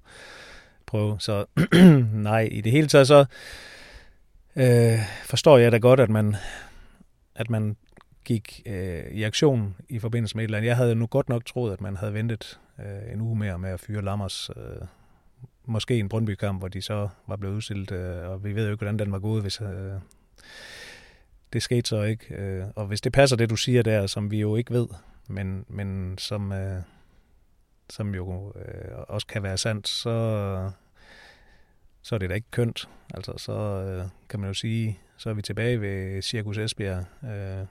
prøve. 0.87 1.17
Så 1.21 1.45
nej, 2.13 2.49
i 2.53 2.61
det 2.61 2.73
hele 2.73 2.89
taget 2.89 3.07
så 3.07 3.25
øh, 4.57 4.99
forstår 5.25 5.59
jeg 5.59 5.73
da 5.73 5.79
godt, 5.79 6.01
at 6.01 6.11
man, 6.11 6.37
at 7.35 7.51
man 7.51 7.77
gik 8.29 8.63
øh, 8.67 9.05
i 9.11 9.23
aktion 9.23 9.77
i 9.89 9.99
forbindelse 9.99 10.37
med 10.37 10.45
et 10.45 10.47
eller 10.47 10.59
andet. 10.59 10.69
Jeg 10.69 10.77
havde 10.77 10.95
nu 10.95 11.07
godt 11.07 11.29
nok 11.29 11.45
troet, 11.45 11.73
at 11.73 11.81
man 11.81 11.97
havde 11.97 12.15
ventet 12.15 12.61
øh, 12.79 13.13
en 13.13 13.21
uge 13.21 13.37
mere 13.37 13.59
med 13.59 13.71
at 13.71 13.81
fyre 13.81 14.03
Lammers. 14.03 14.51
Øh, 14.51 14.87
måske 15.65 15.99
en 15.99 16.09
Brøndby-kamp, 16.09 16.61
hvor 16.61 16.69
de 16.69 16.83
så 16.83 17.09
var 17.27 17.37
blevet 17.37 17.55
udstillet, 17.55 17.91
øh, 17.93 18.29
og 18.29 18.45
vi 18.45 18.55
ved 18.55 18.65
jo 18.65 18.71
ikke, 18.71 18.85
hvordan 18.85 18.99
den 18.99 19.13
var 19.13 19.19
gået, 19.19 19.43
hvis... 19.43 19.61
Øh, 19.61 20.01
det 21.53 21.63
skete 21.63 21.89
så 21.89 22.03
ikke. 22.03 22.35
Øh, 22.35 22.65
og 22.77 22.87
hvis 22.87 23.01
det 23.01 23.13
passer 23.13 23.37
det, 23.37 23.51
du 23.51 23.57
siger 23.57 23.83
der, 23.83 24.07
som 24.07 24.31
vi 24.31 24.41
jo 24.41 24.57
ikke 24.57 24.75
ved, 24.75 24.87
men, 25.29 25.65
men 25.69 26.19
som, 26.19 26.53
øh, 26.53 26.83
som 27.91 28.15
jo 28.15 28.53
øh, 28.57 28.99
også 29.09 29.27
kan 29.27 29.43
være 29.43 29.59
sandt, 29.59 29.89
så, 29.89 30.71
så 32.03 32.15
er 32.15 32.19
det 32.19 32.31
da 32.31 32.35
ikke 32.35 32.51
kønt. 32.51 32.89
Altså, 33.15 33.33
så 33.37 33.53
øh, 33.53 34.05
kan 34.29 34.41
man 34.41 34.49
jo 34.49 34.55
sige, 34.55 34.99
så 35.17 35.31
er 35.31 35.35
vi 35.35 35.43
tilbage 35.43 35.81
ved 35.81 36.23
Cirkus 36.23 36.59
Esbjerg, 36.59 37.05
øh, 37.25 37.67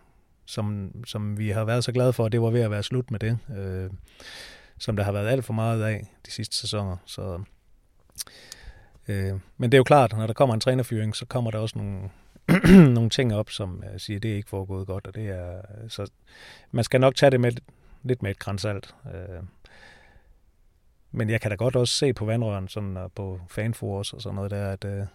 som, 0.48 0.92
som 1.06 1.38
vi 1.38 1.50
har 1.50 1.66
været 1.66 1.84
så 1.84 1.92
glade 1.92 2.14
for, 2.14 2.26
at 2.26 2.32
det 2.32 2.42
var 2.42 2.50
ved 2.50 2.62
at 2.62 2.72
være 2.72 2.84
slut 2.84 3.12
med 3.12 3.20
det. 3.20 3.40
Øh, 3.58 3.90
som 4.80 4.96
der 4.96 5.04
har 5.04 5.12
været 5.12 5.28
alt 5.28 5.46
for 5.46 5.54
meget 5.54 5.84
af 5.84 6.08
de 6.26 6.32
sidste 6.32 6.58
sæsoner. 6.58 6.98
Så, 7.06 7.42
øh, 9.08 9.34
men 9.58 9.72
det 9.72 9.74
er 9.74 9.78
jo 9.80 9.84
klart, 9.84 10.18
når 10.18 10.28
der 10.28 10.34
kommer 10.34 10.54
en 10.54 10.60
trænerfyring, 10.60 11.16
så 11.16 11.26
kommer 11.26 11.52
der 11.52 11.60
også 11.60 11.78
nogle, 11.78 12.10
nogle 12.94 13.10
ting 13.10 13.36
op, 13.36 13.50
som 13.50 13.84
uh, 13.94 13.98
siger, 13.98 14.18
at 14.18 14.24
det 14.24 14.32
er 14.32 14.36
ikke 14.36 14.50
foregået 14.50 14.88
godt, 14.88 15.08
og 15.08 15.16
det 15.16 15.30
er, 15.30 15.62
så 15.88 16.12
man 16.72 16.84
skal 16.84 17.00
nok 17.00 17.16
tage 17.16 17.32
det 17.32 17.40
med 17.40 17.52
lidt 18.04 18.24
med 18.24 18.32
et 18.32 18.40
grænsalt. 18.40 18.96
Øh, 19.06 19.44
men 21.12 21.30
jeg 21.30 21.42
kan 21.42 21.52
da 21.52 21.56
godt 21.56 21.76
også 21.76 21.94
se 21.94 22.14
på 22.14 22.26
vandrøren, 22.26 22.68
sådan 22.68 22.98
på 23.16 23.42
fanfors 23.50 24.14
og 24.14 24.22
sådan 24.22 24.36
noget 24.36 24.52
der, 24.52 24.70
at, 24.70 24.86
øh, 24.86 25.06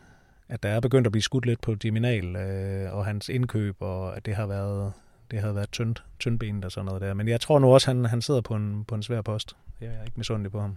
at 0.48 0.62
der 0.62 0.68
er 0.68 0.80
begyndt 0.80 1.06
at 1.06 1.12
blive 1.12 1.22
skudt 1.22 1.46
lidt 1.46 1.60
på 1.60 1.74
Diminal 1.74 2.36
øh, 2.36 2.94
og 2.94 3.06
hans 3.06 3.28
indkøb, 3.28 3.76
og 3.80 4.16
at 4.16 4.26
det 4.26 4.34
har 4.34 4.46
været 4.46 4.92
det 5.32 5.40
havde 5.40 5.54
været 5.54 5.70
tyndt, 5.70 6.04
tyndbenet 6.18 6.64
og 6.64 6.72
sådan 6.72 6.86
noget 6.86 7.00
der. 7.00 7.14
Men 7.14 7.28
jeg 7.28 7.40
tror 7.40 7.58
nu 7.58 7.74
også, 7.74 7.86
han, 7.86 8.04
han 8.04 8.22
sidder 8.22 8.40
på 8.40 8.54
en, 8.54 8.84
på 8.84 8.94
en 8.94 9.02
svær 9.02 9.20
post. 9.20 9.56
Jeg 9.80 9.88
er 9.88 10.04
ikke 10.04 10.16
misundelig 10.16 10.52
på 10.52 10.60
ham. 10.60 10.76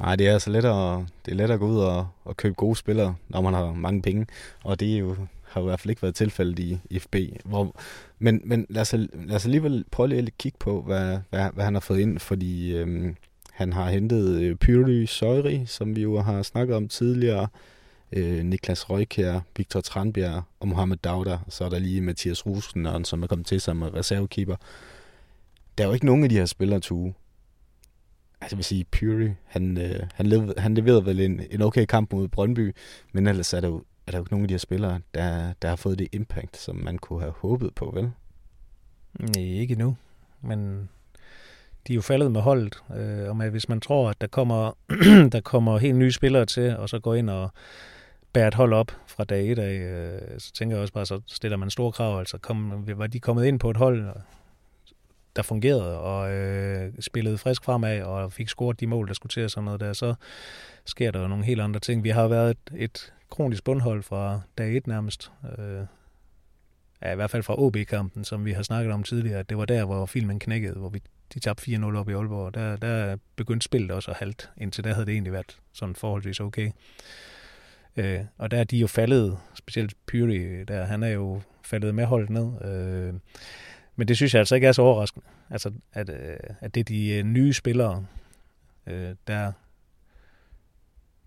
Nej, 0.00 0.16
det 0.16 0.28
er 0.28 0.32
altså 0.32 0.50
let 0.50 0.64
at, 0.64 0.98
det 1.26 1.32
er 1.32 1.34
let 1.34 1.50
at 1.50 1.58
gå 1.58 1.66
ud 1.66 1.78
og, 1.78 2.08
og 2.24 2.36
købe 2.36 2.54
gode 2.54 2.76
spillere, 2.76 3.14
når 3.28 3.40
man 3.40 3.54
har 3.54 3.72
mange 3.72 4.02
penge. 4.02 4.26
Og 4.64 4.80
det 4.80 4.94
er 4.94 4.98
jo, 4.98 5.16
har 5.44 5.60
jo 5.60 5.66
i 5.66 5.68
hvert 5.68 5.80
fald 5.80 5.90
ikke 5.90 6.02
været 6.02 6.14
tilfældet 6.14 6.58
i, 6.58 6.78
i 6.90 6.98
FB. 6.98 7.16
Hvor, 7.44 7.76
men 8.18 8.40
men 8.44 8.66
lad, 8.68 8.82
os, 8.82 8.92
lad 8.92 9.36
os 9.36 9.44
alligevel 9.44 9.84
prøve 9.90 10.08
lige 10.08 10.22
at 10.22 10.38
kigge 10.38 10.58
på, 10.60 10.82
hvad, 10.82 11.18
hvad, 11.30 11.50
hvad 11.54 11.64
han 11.64 11.74
har 11.74 11.80
fået 11.80 12.00
ind, 12.00 12.18
fordi 12.18 12.76
øhm, 12.76 13.16
han 13.52 13.72
har 13.72 13.90
hentet 13.90 14.40
øh, 14.40 14.56
Pyry 14.56 15.04
Søjri, 15.04 15.66
som 15.66 15.96
vi 15.96 16.02
jo 16.02 16.20
har 16.20 16.42
snakket 16.42 16.76
om 16.76 16.88
tidligere, 16.88 17.48
øh, 18.14 18.44
Niklas 18.44 18.90
Røykjær, 18.90 19.40
Victor 19.56 19.80
Tranbjerg 19.80 20.42
og 20.60 20.68
Mohamed 20.68 20.96
Dauda. 20.96 21.38
Så 21.48 21.64
er 21.64 21.68
der 21.68 21.78
lige 21.78 22.00
Mathias 22.00 22.46
Rusen, 22.46 23.04
som 23.04 23.22
er 23.22 23.26
kommet 23.26 23.46
til 23.46 23.60
som 23.60 23.82
reservekeeper. 23.82 24.56
Der 25.78 25.84
er 25.84 25.88
jo 25.88 25.94
ikke 25.94 26.06
nogen 26.06 26.22
af 26.22 26.28
de 26.28 26.36
her 26.36 26.46
spillere 26.46 26.80
til 26.80 26.92
uge. 26.92 27.14
Altså 28.40 28.54
jeg 28.54 28.58
vil 28.58 28.64
sige, 28.64 28.84
Puri, 28.84 29.30
han, 29.44 29.78
øh, 29.78 30.00
han, 30.14 30.26
leverede, 30.26 30.54
han 30.58 30.74
leverede 30.74 31.06
vel 31.06 31.20
en, 31.20 31.40
en 31.50 31.62
okay 31.62 31.84
kamp 31.84 32.12
mod 32.12 32.28
Brøndby, 32.28 32.74
men 33.12 33.26
ellers 33.26 33.52
er 33.52 33.60
der 33.60 33.68
jo, 33.68 33.82
er 34.06 34.10
der 34.10 34.18
jo 34.18 34.22
ikke 34.22 34.32
nogen 34.32 34.44
af 34.44 34.48
de 34.48 34.54
her 34.54 34.58
spillere, 34.58 35.00
der, 35.14 35.52
der 35.62 35.68
har 35.68 35.76
fået 35.76 35.98
det 35.98 36.08
impact, 36.12 36.56
som 36.56 36.76
man 36.76 36.98
kunne 36.98 37.20
have 37.20 37.32
håbet 37.36 37.74
på, 37.74 37.90
vel? 37.94 38.10
Nej, 39.20 39.44
ikke 39.44 39.74
nu. 39.74 39.96
Men 40.40 40.88
de 41.86 41.92
er 41.92 41.94
jo 41.94 42.00
faldet 42.00 42.32
med 42.32 42.40
holdet, 42.40 42.78
øh, 42.96 43.28
og 43.28 43.36
med, 43.36 43.50
hvis 43.50 43.68
man 43.68 43.80
tror, 43.80 44.10
at 44.10 44.20
der 44.20 44.26
kommer, 44.26 44.76
der 45.32 45.40
kommer 45.40 45.78
helt 45.78 45.96
nye 45.96 46.12
spillere 46.12 46.46
til, 46.46 46.76
og 46.76 46.88
så 46.88 46.98
går 46.98 47.14
ind 47.14 47.30
og 47.30 47.50
bære 48.34 48.48
et 48.48 48.54
hold 48.54 48.72
op 48.72 48.92
fra 49.06 49.24
dag 49.24 49.50
et 49.52 49.58
af, 49.58 49.72
øh, 49.72 50.40
så 50.40 50.52
tænker 50.52 50.76
jeg 50.76 50.82
også 50.82 50.94
bare, 50.94 51.06
så 51.06 51.20
stiller 51.26 51.56
man 51.56 51.70
store 51.70 51.92
krav. 51.92 52.18
Altså, 52.18 52.38
kom, 52.38 52.84
var 52.98 53.06
de 53.06 53.20
kommet 53.20 53.44
ind 53.44 53.60
på 53.60 53.70
et 53.70 53.76
hold, 53.76 54.06
der 55.36 55.42
fungerede 55.42 56.00
og 56.00 56.32
øh, 56.32 56.92
spillede 57.00 57.38
frisk 57.38 57.64
fremad 57.64 58.02
og 58.02 58.32
fik 58.32 58.48
scoret 58.48 58.80
de 58.80 58.86
mål, 58.86 59.08
der 59.08 59.14
skulle 59.14 59.30
til 59.30 59.44
og 59.44 59.50
sådan 59.50 59.64
noget 59.64 59.80
der, 59.80 59.92
så 59.92 60.14
sker 60.84 61.10
der 61.10 61.20
jo 61.20 61.28
nogle 61.28 61.44
helt 61.44 61.60
andre 61.60 61.80
ting. 61.80 62.04
Vi 62.04 62.08
har 62.08 62.28
været 62.28 62.50
et, 62.50 62.72
et 62.76 63.12
kronisk 63.30 63.64
bundhold 63.64 64.02
fra 64.02 64.40
dag 64.58 64.76
et 64.76 64.86
nærmest. 64.86 65.32
Øh, 65.58 65.86
ja, 67.02 67.12
i 67.12 67.14
hvert 67.14 67.30
fald 67.30 67.42
fra 67.42 67.54
OB-kampen, 67.58 68.24
som 68.24 68.44
vi 68.44 68.52
har 68.52 68.62
snakket 68.62 68.92
om 68.92 69.02
tidligere. 69.02 69.42
Det 69.42 69.58
var 69.58 69.64
der, 69.64 69.84
hvor 69.84 70.06
filmen 70.06 70.38
knækkede, 70.38 70.74
hvor 70.74 70.88
vi 70.88 71.02
de 71.34 71.40
tabte 71.40 71.76
4-0 71.76 71.96
op 71.96 72.08
i 72.08 72.12
Aalborg. 72.12 72.54
Der, 72.54 72.76
der 72.76 73.16
begyndte 73.36 73.64
spillet 73.64 73.90
også 73.90 74.10
at 74.10 74.16
halte. 74.16 74.46
Indtil 74.56 74.84
da 74.84 74.92
havde 74.92 75.06
det 75.06 75.12
egentlig 75.12 75.32
været 75.32 75.58
sådan 75.72 75.94
forholdsvis 75.94 76.40
okay. 76.40 76.70
Øh, 77.96 78.20
og 78.38 78.50
der 78.50 78.58
er 78.58 78.64
de 78.64 78.78
jo 78.78 78.86
faldet, 78.86 79.38
specielt 79.54 79.94
Pyri, 80.06 80.64
der, 80.64 80.84
han 80.84 81.02
er 81.02 81.08
jo 81.08 81.40
faldet 81.62 81.94
med 81.94 82.04
holdet 82.04 82.30
ned. 82.30 82.64
Øh, 82.64 83.14
men 83.96 84.08
det 84.08 84.16
synes 84.16 84.34
jeg 84.34 84.38
altså 84.38 84.54
ikke 84.54 84.66
er 84.66 84.72
så 84.72 84.82
overraskende. 84.82 85.26
Altså, 85.50 85.72
at, 85.92 86.10
øh, 86.10 86.36
at 86.60 86.74
det 86.74 86.80
er 86.80 86.84
de 86.84 87.10
øh, 87.10 87.24
nye 87.24 87.52
spillere, 87.52 88.06
øh, 88.86 89.14
der, 89.26 89.52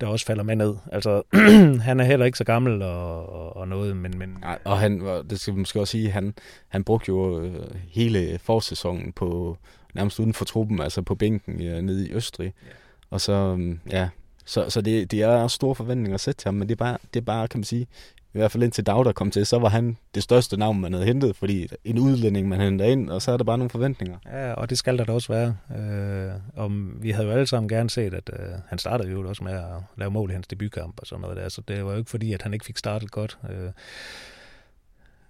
der 0.01 0.07
også 0.07 0.26
falder 0.26 0.43
med 0.43 0.55
ned. 0.55 0.76
Altså, 0.91 1.24
han 1.88 1.99
er 1.99 2.03
heller 2.03 2.26
ikke 2.26 2.38
så 2.38 2.43
gammel 2.43 2.82
og, 2.82 3.30
og, 3.30 3.55
og 3.55 3.68
noget, 3.68 3.97
men... 3.97 4.18
men 4.18 4.38
Nej, 4.41 4.59
og 4.63 4.80
han, 4.80 5.01
det 5.30 5.39
skal 5.39 5.53
vi 5.53 5.59
måske 5.59 5.80
også 5.80 5.91
sige, 5.91 6.11
han, 6.11 6.34
han 6.68 6.84
brugte 6.84 7.09
jo 7.09 7.41
øh, 7.41 7.76
hele 7.76 8.39
forsæsonen 8.39 9.13
på 9.13 9.57
nærmest 9.93 10.20
uden 10.20 10.34
for 10.34 10.45
truppen, 10.45 10.82
altså 10.82 11.01
på 11.01 11.15
bænken 11.15 11.61
ja, 11.61 11.82
nede 11.82 12.07
i 12.07 12.13
Østrig. 12.13 12.53
Ja. 12.65 12.72
Og 13.09 13.22
så, 13.22 13.55
mm, 13.55 13.80
ja, 13.91 14.09
så, 14.48 14.70
så 14.70 14.82
det, 14.82 15.12
det 15.12 15.22
er 15.22 15.48
store 15.48 15.76
forventninger 15.76 16.14
at 16.14 16.22
sætte 16.22 16.41
til 16.41 16.48
ham, 16.48 16.56
men 16.56 16.70
det 16.70 16.76
er 16.76 16.78
bare, 16.78 16.98
det 17.14 17.20
er 17.20 17.26
bare 17.26 17.48
kan 17.48 17.60
man 17.60 17.64
sige, 17.64 17.88
i 18.34 18.38
hvert 18.38 18.52
fald 18.52 18.64
indtil 18.64 18.86
Dag, 18.86 19.06
der 19.06 19.12
kom 19.12 19.32
til, 19.32 19.45
så 19.45 19.60
var 19.60 19.70
han 19.70 19.98
det 20.16 20.24
største 20.24 20.58
navn, 20.58 20.82
man 20.82 20.93
havde 20.93 21.06
hentet, 21.06 21.36
fordi 21.36 21.68
en 21.84 22.00
udlænding, 22.00 22.48
man 22.48 22.60
henter 22.60 22.86
ind, 22.86 23.10
og 23.10 23.22
så 23.22 23.32
er 23.32 23.38
der 23.38 23.43
bare 23.43 23.58
nogle 23.58 23.70
forventninger. 23.70 24.18
Ja, 24.26 24.54
og 24.54 24.70
det 24.70 24.78
skal 24.78 24.98
der 24.98 25.04
da 25.04 25.12
også 25.12 25.34
være. 25.34 25.56
Øh, 25.78 26.32
og 26.56 26.72
vi 27.02 27.12
havde 27.12 27.28
jo 27.28 27.34
alle 27.34 27.48
sammen 27.48 27.70
gerne 27.70 27.89
set, 27.89 28.14
at 28.14 28.30
øh, 28.34 28.45
han 28.68 28.80
startede 28.80 29.12
jo 29.12 29.30
også 29.30 29.43
med 29.43 29.54
at 29.54 29.82
lave 29.98 30.12
mål 30.12 30.30
i 30.30 30.34
hans 30.34 30.48
debutkamp 30.48 31.00
og 31.00 31.08
sådan 31.08 31.22
noget 31.22 31.38
der, 31.38 31.50
så 31.50 31.62
det 31.68 31.86
var 31.86 31.91
jo 31.91 31.98
ikke 31.98 32.10
fordi, 32.10 32.34
at 32.34 32.41
han 32.41 32.54
ikke 32.54 32.66
fik 32.66 32.78
startet 32.78 33.12
godt. 33.12 33.38
Øh, 33.50 33.72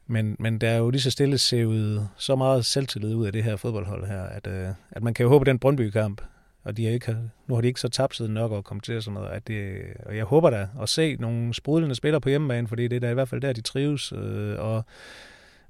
men, 0.08 0.36
men 0.40 0.58
der 0.58 0.70
er 0.70 0.78
jo 0.78 0.90
lige 0.90 1.02
så 1.02 1.12
stille 1.12 1.38
set 1.38 2.08
så 2.18 2.36
meget 2.36 2.66
selvtillid 2.66 3.16
ud 3.16 3.26
af 3.26 3.32
det 3.32 3.44
her 3.44 3.56
fodboldhold 3.56 4.08
her, 4.08 4.24
at, 4.24 4.48
øh, 4.48 4.70
at 4.92 5.04
man 5.04 5.14
kan 5.14 5.24
jo 5.24 5.30
håbe, 5.30 5.44
at 5.44 5.48
den 5.48 5.60
Brøndby-kamp, 5.60 6.22
og 6.68 6.78
de 6.78 6.86
har 6.86 6.92
ikke, 6.92 7.18
nu 7.48 7.56
har 7.56 7.62
de 7.62 7.68
ikke 7.68 7.80
så 7.80 7.90
tabt 7.90 8.16
siden 8.16 8.34
nok 8.34 8.54
at 8.54 8.64
komme 8.64 8.82
til 8.82 8.98
og 8.98 9.04
sådan 9.04 9.14
noget, 9.14 9.30
at 9.30 9.48
det, 9.48 9.84
og 10.06 10.18
jeg 10.18 10.26
håber 10.26 10.50
da 10.50 10.68
at 10.82 10.90
se 10.90 11.16
nogle 11.16 11.54
sprudlende 11.54 11.96
spillere 11.96 12.22
på 12.22 12.30
hjemmebane, 12.30 12.68
fordi 12.68 12.88
det 12.88 12.96
er 12.96 13.00
da 13.00 13.12
i 13.12 13.14
hvert 13.14 13.30
fald 13.30 13.42
der, 13.42 13.54
de 13.54 13.62
trives, 13.62 14.12
øh, 14.12 14.60
og, 14.60 14.86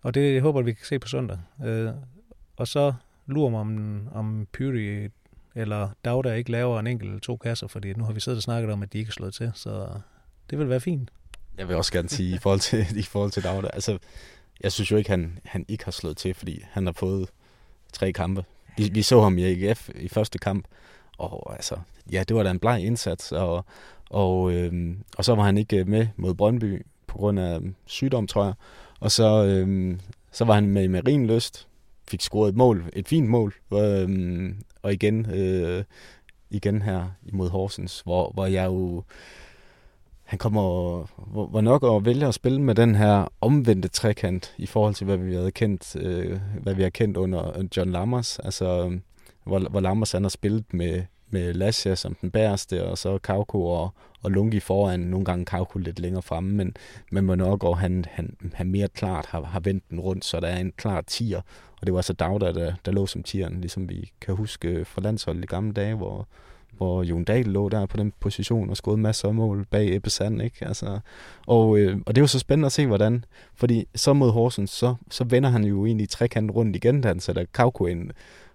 og 0.01 0.13
det 0.13 0.33
jeg 0.33 0.41
håber 0.41 0.61
vi 0.61 0.73
kan 0.73 0.85
se 0.85 0.99
på 0.99 1.07
søndag. 1.07 1.37
Øh, 1.65 1.89
og 2.55 2.67
så 2.67 2.93
lurer 3.25 3.49
mig 3.49 3.59
om, 3.59 4.07
om 4.13 4.47
Pyri 4.53 5.09
eller 5.55 5.89
Dagda 6.05 6.33
ikke 6.33 6.51
laver 6.51 6.79
en 6.79 6.87
enkelt 6.87 7.23
to 7.23 7.37
kasser, 7.37 7.67
fordi 7.67 7.93
nu 7.93 8.03
har 8.03 8.13
vi 8.13 8.19
siddet 8.19 8.37
og 8.37 8.43
snakket 8.43 8.71
om, 8.71 8.83
at 8.83 8.93
de 8.93 8.97
ikke 8.97 9.09
er 9.09 9.13
slået 9.13 9.33
til, 9.33 9.51
så 9.55 9.87
det 10.49 10.59
vil 10.59 10.69
være 10.69 10.79
fint. 10.79 11.09
Jeg 11.57 11.67
vil 11.67 11.75
også 11.75 11.93
gerne 11.93 12.09
sige, 12.09 12.35
i 12.35 12.37
forhold 12.37 12.59
til, 12.59 12.85
i 12.99 13.03
forhold 13.03 13.31
til 13.31 13.43
Dagda, 13.43 13.69
altså, 13.73 13.97
jeg 14.61 14.71
synes 14.71 14.91
jo 14.91 14.97
ikke, 14.97 15.09
han, 15.09 15.39
han 15.45 15.65
ikke 15.67 15.85
har 15.85 15.91
slået 15.91 16.17
til, 16.17 16.33
fordi 16.33 16.65
han 16.71 16.85
har 16.85 16.93
fået 16.93 17.29
tre 17.93 18.11
kampe. 18.11 18.43
Vi, 18.77 18.89
vi 18.93 19.01
så 19.01 19.21
ham 19.21 19.37
i 19.37 19.43
AGF 19.43 19.89
i 19.95 20.07
første 20.07 20.39
kamp, 20.39 20.65
og 21.17 21.53
altså, 21.53 21.75
ja, 22.11 22.23
det 22.27 22.35
var 22.35 22.43
da 22.43 22.51
en 22.51 22.59
bleg 22.59 22.85
indsats, 22.85 23.31
og, 23.31 23.65
og, 24.09 24.53
øh, 24.53 24.95
og 25.17 25.25
så 25.25 25.35
var 25.35 25.43
han 25.43 25.57
ikke 25.57 25.77
øh, 25.77 25.87
med 25.87 26.07
mod 26.15 26.33
Brøndby 26.33 26.85
på 27.07 27.17
grund 27.17 27.39
af 27.39 27.55
øhm, 27.55 27.75
sygdom, 27.85 28.27
tror 28.27 28.43
jeg. 28.43 28.53
Og 28.99 29.11
så, 29.11 29.45
øh, 29.45 29.97
så 30.31 30.45
var 30.45 30.53
han 30.53 30.69
med 30.69 30.83
i 30.83 30.87
Marinløst, 30.87 31.67
fik 32.07 32.21
scoret 32.21 32.49
et 32.49 32.55
mål, 32.55 32.89
et 32.93 33.07
fint 33.07 33.29
mål, 33.29 33.53
øh, 33.73 34.49
og 34.81 34.93
igen, 34.93 35.31
øh, 35.31 35.83
igen 36.49 36.81
her 36.81 37.05
imod 37.25 37.49
Horsens, 37.49 38.01
hvor, 38.01 38.31
hvor 38.33 38.45
jeg 38.45 38.65
jo 38.65 39.03
han 40.27 40.39
kommer 40.39 40.61
var 41.51 41.61
nok 41.61 41.83
at 41.83 42.05
vælge 42.05 42.27
at 42.27 42.33
spille 42.33 42.61
med 42.61 42.75
den 42.75 42.95
her 42.95 43.27
omvendte 43.41 43.87
trekant 43.87 44.55
i 44.57 44.65
forhold 44.65 44.93
til, 44.93 45.05
hvad 45.05 45.17
vi 45.17 45.35
havde 45.35 45.51
kendt, 45.51 45.95
øh, 45.95 46.39
hvad 46.61 46.73
vi 46.73 46.83
har 46.83 46.89
kendt 46.89 47.17
under 47.17 47.67
John 47.77 47.91
Lammers. 47.91 48.39
Altså, 48.39 48.65
øh, 48.85 48.99
hvor, 49.43 49.59
hvor 49.59 49.79
Lammers 49.79 50.11
han 50.11 50.23
har 50.23 50.29
spillet 50.29 50.73
med, 50.73 51.03
med 51.29 51.53
Lassia 51.53 51.95
som 51.95 52.15
den 52.21 52.31
bæreste, 52.31 52.85
og 52.85 52.97
så 52.97 53.17
Kauko 53.17 53.65
og, 53.65 53.93
og 54.23 54.31
Lungi 54.31 54.59
foran, 54.59 54.99
nogle 54.99 55.25
gange 55.25 55.45
Kauko 55.45 55.79
lidt 55.79 55.99
længere 55.99 56.21
fremme, 56.21 56.51
men, 56.51 56.75
men 57.11 57.25
Monogård, 57.25 57.77
han, 57.77 58.05
han, 58.11 58.35
han 58.53 58.67
mere 58.67 58.87
klart 58.87 59.25
har, 59.25 59.41
har 59.43 59.59
vendt 59.59 59.89
den 59.89 59.99
rundt, 59.99 60.25
så 60.25 60.39
der 60.39 60.47
er 60.47 60.57
en 60.57 60.73
klar 60.77 61.01
tier, 61.01 61.41
og 61.81 61.87
det 61.87 61.93
var 61.93 61.99
altså 61.99 62.13
så 62.13 62.13
Dagda, 62.13 62.51
der, 62.51 62.73
der 62.85 62.91
lå 62.91 63.05
som 63.05 63.23
tieren, 63.23 63.61
ligesom 63.61 63.89
vi 63.89 64.11
kan 64.21 64.35
huske 64.35 64.85
fra 64.85 65.01
landsholdet 65.01 65.43
i 65.43 65.47
gamle 65.47 65.73
dage, 65.73 65.95
hvor, 65.95 66.27
hvor 66.77 67.03
Jon 67.03 67.23
Dahl 67.23 67.47
lå 67.47 67.69
der 67.69 67.85
på 67.85 67.97
den 67.97 68.13
position 68.19 68.69
og 68.69 68.77
skåede 68.77 68.97
masser 68.97 69.27
af 69.27 69.33
mål 69.33 69.65
bag 69.71 69.95
Ebbe 69.95 70.09
Sand, 70.09 70.41
ikke? 70.41 70.65
Altså, 70.65 70.99
og, 71.47 71.77
øh, 71.79 71.97
og 72.05 72.15
det 72.15 72.21
var 72.21 72.27
så 72.27 72.39
spændende 72.39 72.65
at 72.65 72.71
se, 72.71 72.87
hvordan, 72.87 73.25
fordi 73.55 73.87
så 73.95 74.13
mod 74.13 74.31
Horsens, 74.31 74.71
så, 74.71 74.95
så 75.11 75.23
vender 75.23 75.49
han 75.49 75.63
jo 75.63 75.85
egentlig 75.85 76.09
trekanten 76.09 76.51
rundt 76.51 76.75
igen, 76.75 77.01
da 77.01 77.07
han 77.07 77.19
sætter 77.19 77.45
Kauko 77.53 77.85
ind, 77.85 78.11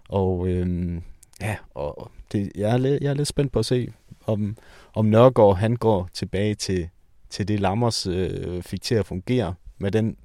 og 0.09 0.47
øh, 0.47 0.93
ja, 1.41 1.55
og 1.75 2.11
det, 2.31 2.51
jeg, 2.55 2.73
er 2.73 2.77
lidt, 2.77 3.03
jeg 3.03 3.09
er 3.09 3.13
lidt 3.13 3.27
spændt 3.27 3.51
på 3.51 3.59
at 3.59 3.65
se, 3.65 3.93
om, 4.25 4.57
om 4.93 5.05
Nørgaard 5.05 5.57
han 5.57 5.75
går 5.75 6.09
tilbage 6.13 6.55
til, 6.55 6.89
til 7.29 7.47
det 7.47 7.59
Lammers 7.59 8.07
øh, 8.07 8.63
fik 8.63 8.81
til 8.81 8.95
at 8.95 9.05
fungere 9.05 9.53
med 9.77 9.91
den 9.91 10.17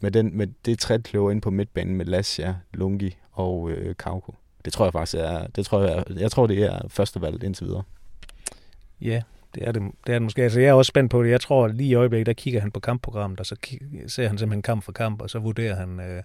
med, 0.00 0.10
den, 0.10 0.36
med 0.36 0.46
det 0.64 0.78
trækløver 0.78 1.30
ind 1.30 1.42
på 1.42 1.50
midtbanen 1.50 1.96
med 1.96 2.06
Lasja, 2.06 2.54
Lungi 2.74 3.16
og 3.32 3.70
øh, 3.70 3.94
Kauko. 3.96 4.34
Det 4.64 4.72
tror 4.72 4.84
jeg 4.84 4.92
faktisk 4.92 5.16
er, 5.18 5.46
det 5.46 5.66
tror 5.66 5.82
jeg, 5.82 6.04
jeg 6.10 6.30
tror 6.30 6.46
det 6.46 6.62
er 6.62 6.80
første 6.88 7.20
valg 7.20 7.44
indtil 7.44 7.66
videre. 7.66 7.82
Ja, 9.00 9.22
Det 9.54 9.68
er 9.68 9.72
det, 9.72 9.82
det 9.82 10.12
er 10.12 10.18
det 10.18 10.22
måske. 10.22 10.42
Altså, 10.42 10.60
jeg 10.60 10.68
er 10.68 10.72
også 10.72 10.88
spændt 10.88 11.10
på 11.10 11.22
det. 11.22 11.30
Jeg 11.30 11.40
tror, 11.40 11.68
lige 11.68 11.88
i 11.88 11.94
øjeblikket, 11.94 12.26
der 12.26 12.32
kigger 12.32 12.60
han 12.60 12.70
på 12.70 12.80
kampprogrammet, 12.80 13.40
og 13.40 13.46
så 13.46 13.56
ser 14.06 14.28
han 14.28 14.38
simpelthen 14.38 14.62
kamp 14.62 14.84
for 14.84 14.92
kamp, 14.92 15.22
og 15.22 15.30
så 15.30 15.38
vurderer 15.38 15.74
han, 15.74 16.00
øh, 16.00 16.22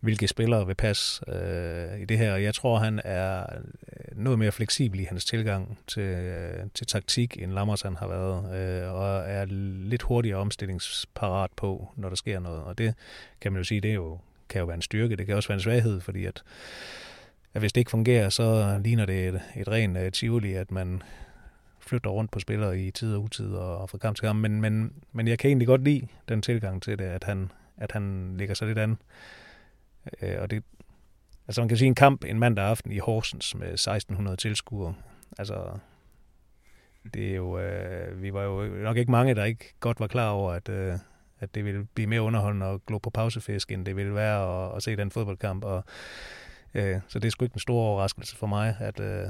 hvilke 0.00 0.28
spillere 0.28 0.66
vil 0.66 0.74
passe 0.74 1.24
øh, 1.28 2.00
i 2.00 2.04
det 2.04 2.18
her. 2.18 2.32
Og 2.32 2.42
jeg 2.42 2.54
tror, 2.54 2.78
han 2.78 3.00
er 3.04 3.40
øh, 3.42 4.22
noget 4.22 4.38
mere 4.38 4.52
fleksibel 4.52 5.00
i 5.00 5.04
hans 5.04 5.24
tilgang 5.24 5.78
til, 5.86 6.02
øh, 6.02 6.64
til 6.74 6.86
taktik, 6.86 7.42
end 7.42 7.52
Lammersen 7.52 7.96
har 7.96 8.08
været, 8.08 8.38
øh, 8.84 8.94
og 8.94 9.18
er 9.26 9.44
lidt 9.84 10.02
hurtigere 10.02 10.38
omstillingsparat 10.38 11.50
på, 11.56 11.88
når 11.96 12.08
der 12.08 12.16
sker 12.16 12.40
noget. 12.40 12.62
Og 12.62 12.78
det 12.78 12.94
kan 13.40 13.52
man 13.52 13.60
jo 13.60 13.64
sige, 13.64 13.80
det 13.80 13.90
er 13.90 13.94
jo, 13.94 14.18
kan 14.48 14.58
jo 14.58 14.66
være 14.66 14.76
en 14.76 14.82
styrke. 14.82 15.16
Det 15.16 15.26
kan 15.26 15.36
også 15.36 15.48
være 15.48 15.56
en 15.56 15.62
svaghed, 15.62 16.00
fordi 16.00 16.24
at, 16.24 16.42
at 17.54 17.60
hvis 17.60 17.72
det 17.72 17.80
ikke 17.80 17.90
fungerer, 17.90 18.28
så 18.28 18.78
ligner 18.84 19.06
det 19.06 19.28
et, 19.28 19.40
et 19.56 19.68
rent 19.68 19.98
uh, 19.98 20.08
tivoli, 20.12 20.54
at 20.54 20.70
man 20.70 21.02
flytter 21.80 22.10
rundt 22.10 22.30
på 22.30 22.40
spillere 22.40 22.78
i 22.78 22.90
tid 22.90 23.14
og 23.14 23.22
utid 23.22 23.52
og 23.52 23.90
fra 23.90 23.98
kamp 23.98 24.16
til 24.16 24.24
kamp. 24.24 24.40
Men, 24.40 24.60
men, 24.60 24.92
men 25.12 25.28
jeg 25.28 25.38
kan 25.38 25.48
egentlig 25.48 25.68
godt 25.68 25.84
lide 25.84 26.06
den 26.28 26.42
tilgang 26.42 26.82
til 26.82 26.98
det, 26.98 27.04
at 27.04 27.24
han, 27.24 27.50
at 27.76 27.92
han 27.92 28.34
ligger 28.36 28.54
sig 28.54 28.68
lidt 28.68 28.78
an. 28.78 28.98
Øh, 30.22 30.36
og 30.38 30.50
det, 30.50 30.64
altså 31.48 31.60
man 31.60 31.68
kan 31.68 31.78
sige 31.78 31.86
en 31.86 31.94
kamp 31.94 32.24
en 32.24 32.38
mandag 32.38 32.64
aften 32.64 32.92
i 32.92 32.98
Horsens 32.98 33.54
med 33.54 33.68
1600 33.68 34.36
tilskuere. 34.36 34.94
Altså, 35.38 35.78
det 37.14 37.30
er 37.30 37.34
jo, 37.34 37.58
øh, 37.58 38.22
vi 38.22 38.32
var 38.32 38.42
jo 38.42 38.64
nok 38.64 38.96
ikke 38.96 39.10
mange, 39.10 39.34
der 39.34 39.44
ikke 39.44 39.74
godt 39.80 40.00
var 40.00 40.06
klar 40.06 40.30
over, 40.30 40.52
at, 40.52 40.68
øh, 40.68 40.94
at 41.40 41.54
det 41.54 41.64
ville 41.64 41.86
blive 41.94 42.06
mere 42.06 42.22
underholdende 42.22 42.66
at 42.66 42.86
glo 42.86 42.98
på 42.98 43.10
pausefisk, 43.10 43.72
end 43.72 43.86
det 43.86 43.96
ville 43.96 44.14
være 44.14 44.66
at, 44.66 44.76
at 44.76 44.82
se 44.82 44.96
den 44.96 45.10
fodboldkamp. 45.10 45.64
Og, 45.64 45.84
øh, 46.74 47.00
så 47.08 47.18
det 47.18 47.26
er 47.26 47.30
sgu 47.30 47.44
ikke 47.44 47.54
en 47.54 47.60
stor 47.60 47.80
overraskelse 47.80 48.36
for 48.36 48.46
mig, 48.46 48.76
at, 48.80 49.00
øh, 49.00 49.26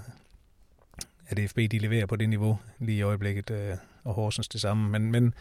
at 1.29 1.51
FB 1.51 1.57
de 1.57 1.79
leverer 1.79 2.07
på 2.07 2.17
det 2.17 2.29
niveau 2.29 2.59
lige 2.79 2.99
i 2.99 3.03
øjeblikket, 3.03 3.51
øh, 3.51 3.77
og 4.05 4.15
Horsens 4.15 4.49
det 4.49 4.61
samme. 4.61 4.91
Men, 4.91 5.13
men, 5.13 5.35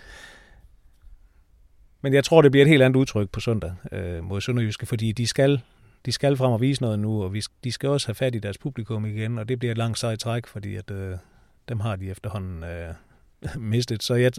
men 2.02 2.14
jeg 2.14 2.24
tror, 2.24 2.42
det 2.42 2.52
bliver 2.52 2.66
et 2.66 2.70
helt 2.70 2.84
andet 2.84 3.00
udtryk 3.00 3.30
på 3.30 3.40
søndag 3.40 3.74
øh, 3.92 4.24
mod 4.24 4.42
Sønderjyske, 4.42 4.86
fordi 4.86 5.12
de 5.12 5.28
skal, 5.28 5.62
de 6.06 6.12
skal 6.12 6.38
frem 6.38 6.52
og 6.52 6.62
vise 6.62 6.82
noget 6.82 7.00
nu, 7.00 7.24
og 7.24 7.34
vi, 7.34 7.44
de 7.64 7.72
skal 7.72 7.90
også 7.90 8.08
have 8.08 8.16
fat 8.16 8.36
i 8.36 8.40
deres 8.40 8.58
publikum 8.58 9.06
igen, 9.06 9.38
og 9.38 9.50
det 9.50 9.60
bliver 9.60 9.72
et 9.72 9.78
langt 9.78 10.00
sejt 10.00 10.20
træk, 10.20 10.48
fordi 10.48 10.76
at, 10.76 10.92
øh, 10.92 11.18
dem 11.70 11.80
har 11.80 11.96
de 11.96 12.10
efterhånden 12.10 12.64
øh, 12.64 12.94
mistet. 13.72 14.04
Så 14.04 14.16
jeg, 14.16 14.32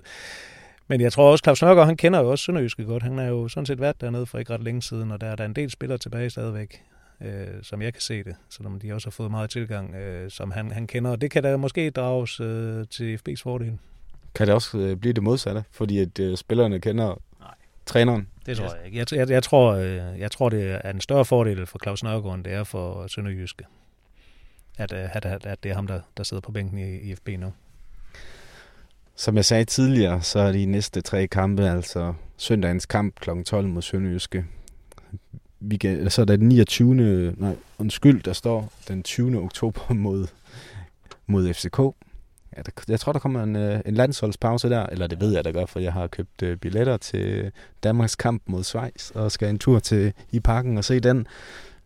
men 0.88 1.00
jeg 1.00 1.12
tror 1.12 1.30
også, 1.30 1.42
Claus 1.42 1.62
Nørgaard, 1.62 1.86
han 1.86 1.96
kender 1.96 2.20
jo 2.20 2.30
også 2.30 2.44
Sønderjyske 2.44 2.84
godt. 2.84 3.02
Han 3.02 3.18
er 3.18 3.26
jo 3.26 3.48
sådan 3.48 3.66
set 3.66 3.80
været 3.80 4.00
dernede 4.00 4.26
for 4.26 4.38
ikke 4.38 4.54
ret 4.54 4.62
længe 4.62 4.82
siden, 4.82 5.10
og 5.10 5.20
der 5.20 5.26
er 5.26 5.36
der 5.36 5.44
en 5.44 5.54
del 5.54 5.70
spillere 5.70 5.98
tilbage 5.98 6.30
stadigvæk 6.30 6.82
øh, 7.20 7.46
som 7.62 7.82
jeg 7.82 7.92
kan 7.92 8.02
se 8.02 8.24
det, 8.24 8.36
selvom 8.50 8.80
de 8.80 8.92
også 8.92 9.06
har 9.06 9.10
fået 9.10 9.30
meget 9.30 9.50
tilgang, 9.50 9.94
øh, 9.94 10.30
som 10.30 10.50
han, 10.50 10.70
han 10.70 10.86
kender. 10.86 11.10
Og 11.10 11.20
det 11.20 11.30
kan 11.30 11.42
da 11.42 11.56
måske 11.56 11.90
drages 11.90 12.40
øh, 12.40 12.86
til 12.90 13.16
FB's 13.16 13.42
fordel. 13.42 13.78
Kan 14.34 14.46
det 14.46 14.54
også 14.54 14.78
øh, 14.78 14.96
blive 14.96 15.12
det 15.12 15.22
modsatte, 15.22 15.64
fordi 15.70 15.98
at 15.98 16.18
øh, 16.18 16.36
spillerne 16.36 16.80
kender 16.80 17.22
Nej. 17.40 17.54
træneren? 17.86 18.28
Det 18.46 18.56
tror 18.56 18.74
jeg 18.74 18.86
ikke. 18.86 18.98
Jeg, 18.98 19.12
jeg, 19.12 19.30
jeg, 19.30 19.42
tror, 19.42 19.72
øh, 19.72 20.18
jeg 20.18 20.30
tror, 20.30 20.48
det 20.48 20.80
er 20.84 20.90
en 20.90 21.00
større 21.00 21.24
fordel 21.24 21.66
for 21.66 21.78
Claus 21.82 22.02
Nørgaard, 22.02 22.34
end 22.34 22.44
det 22.44 22.52
er 22.52 22.64
for 22.64 23.06
Sønderjyske. 23.06 23.64
At, 24.78 24.92
øh, 24.92 25.16
at, 25.16 25.24
at, 25.24 25.46
at 25.46 25.62
det 25.62 25.70
er 25.70 25.74
ham, 25.74 25.86
der, 25.86 26.00
der 26.16 26.22
sidder 26.22 26.40
på 26.40 26.52
bænken 26.52 26.78
i, 26.78 26.96
i 26.96 27.14
FB 27.14 27.28
nu. 27.28 27.52
Som 29.16 29.36
jeg 29.36 29.44
sagde 29.44 29.64
tidligere, 29.64 30.22
så 30.22 30.38
er 30.38 30.52
de 30.52 30.66
næste 30.66 31.00
tre 31.00 31.26
kampe, 31.26 31.68
altså 31.68 32.14
søndagens 32.36 32.86
kamp 32.86 33.20
kl. 33.20 33.30
12 33.46 33.66
mod 33.66 33.82
Sønderjyske, 33.82 34.44
weekend, 35.62 36.10
så 36.10 36.20
er 36.20 36.26
der 36.26 36.36
den 36.36 36.48
29. 36.48 36.94
Nej, 37.36 37.56
undskyld, 37.78 38.22
der 38.22 38.32
står 38.32 38.72
den 38.88 39.02
20. 39.02 39.42
oktober 39.42 39.94
mod, 39.94 40.26
mod 41.26 41.54
FCK. 41.54 41.78
Ja, 42.56 42.62
der, 42.62 42.70
jeg 42.88 43.00
tror, 43.00 43.12
der 43.12 43.20
kommer 43.20 43.42
en, 43.42 43.56
øh, 43.56 43.80
en 43.86 43.94
landsholdspause 43.94 44.68
der, 44.68 44.86
eller 44.86 45.06
det 45.06 45.20
ved 45.20 45.32
jeg 45.32 45.44
da 45.44 45.50
godt, 45.50 45.70
for 45.70 45.80
jeg 45.80 45.92
har 45.92 46.06
købt 46.06 46.42
uh, 46.42 46.56
billetter 46.56 46.96
til 46.96 47.52
Danmarks 47.82 48.16
kamp 48.16 48.42
mod 48.46 48.64
Schweiz, 48.64 49.10
og 49.10 49.32
skal 49.32 49.48
en 49.48 49.58
tur 49.58 49.78
til 49.78 50.12
i 50.30 50.40
parken 50.40 50.78
og 50.78 50.84
se 50.84 51.00
den. 51.00 51.26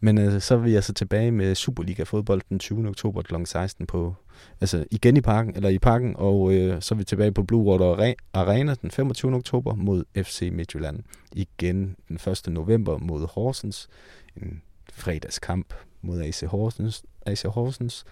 Men 0.01 0.19
uh, 0.19 0.41
så 0.41 0.57
vil 0.57 0.73
jeg 0.73 0.85
så 0.85 0.93
tilbage 0.93 1.31
med 1.31 1.55
Superliga-fodbold 1.55 2.43
den 2.49 2.59
20. 2.59 2.89
oktober 2.89 3.23
kl. 3.23 3.35
16 3.45 3.87
på, 3.87 4.15
altså 4.61 4.85
igen 4.91 5.17
i 5.17 5.21
parken, 5.21 5.57
eller 5.57 5.69
i 5.69 5.79
parken, 5.79 6.15
og 6.17 6.55
øh, 6.55 6.83
så 6.83 6.95
er 6.95 6.97
vi 6.97 7.05
tilbage 7.05 7.33
på 7.33 7.43
Blue 7.43 7.65
Water 7.65 8.15
Arena 8.33 8.75
den 8.75 8.91
25. 8.91 9.35
oktober 9.35 9.75
mod 9.75 10.05
FC 10.17 10.49
Midtjylland. 10.53 11.01
Igen 11.33 11.97
den 12.09 12.17
1. 12.17 12.43
november 12.49 12.99
mod 12.99 13.27
Horsens, 13.27 13.89
en 14.37 14.63
fredagskamp 14.93 15.75
mod 16.03 16.21
AC 16.21 16.41
Horsens. 16.41 17.03
AC 17.27 17.43
Horsens. 17.43 18.05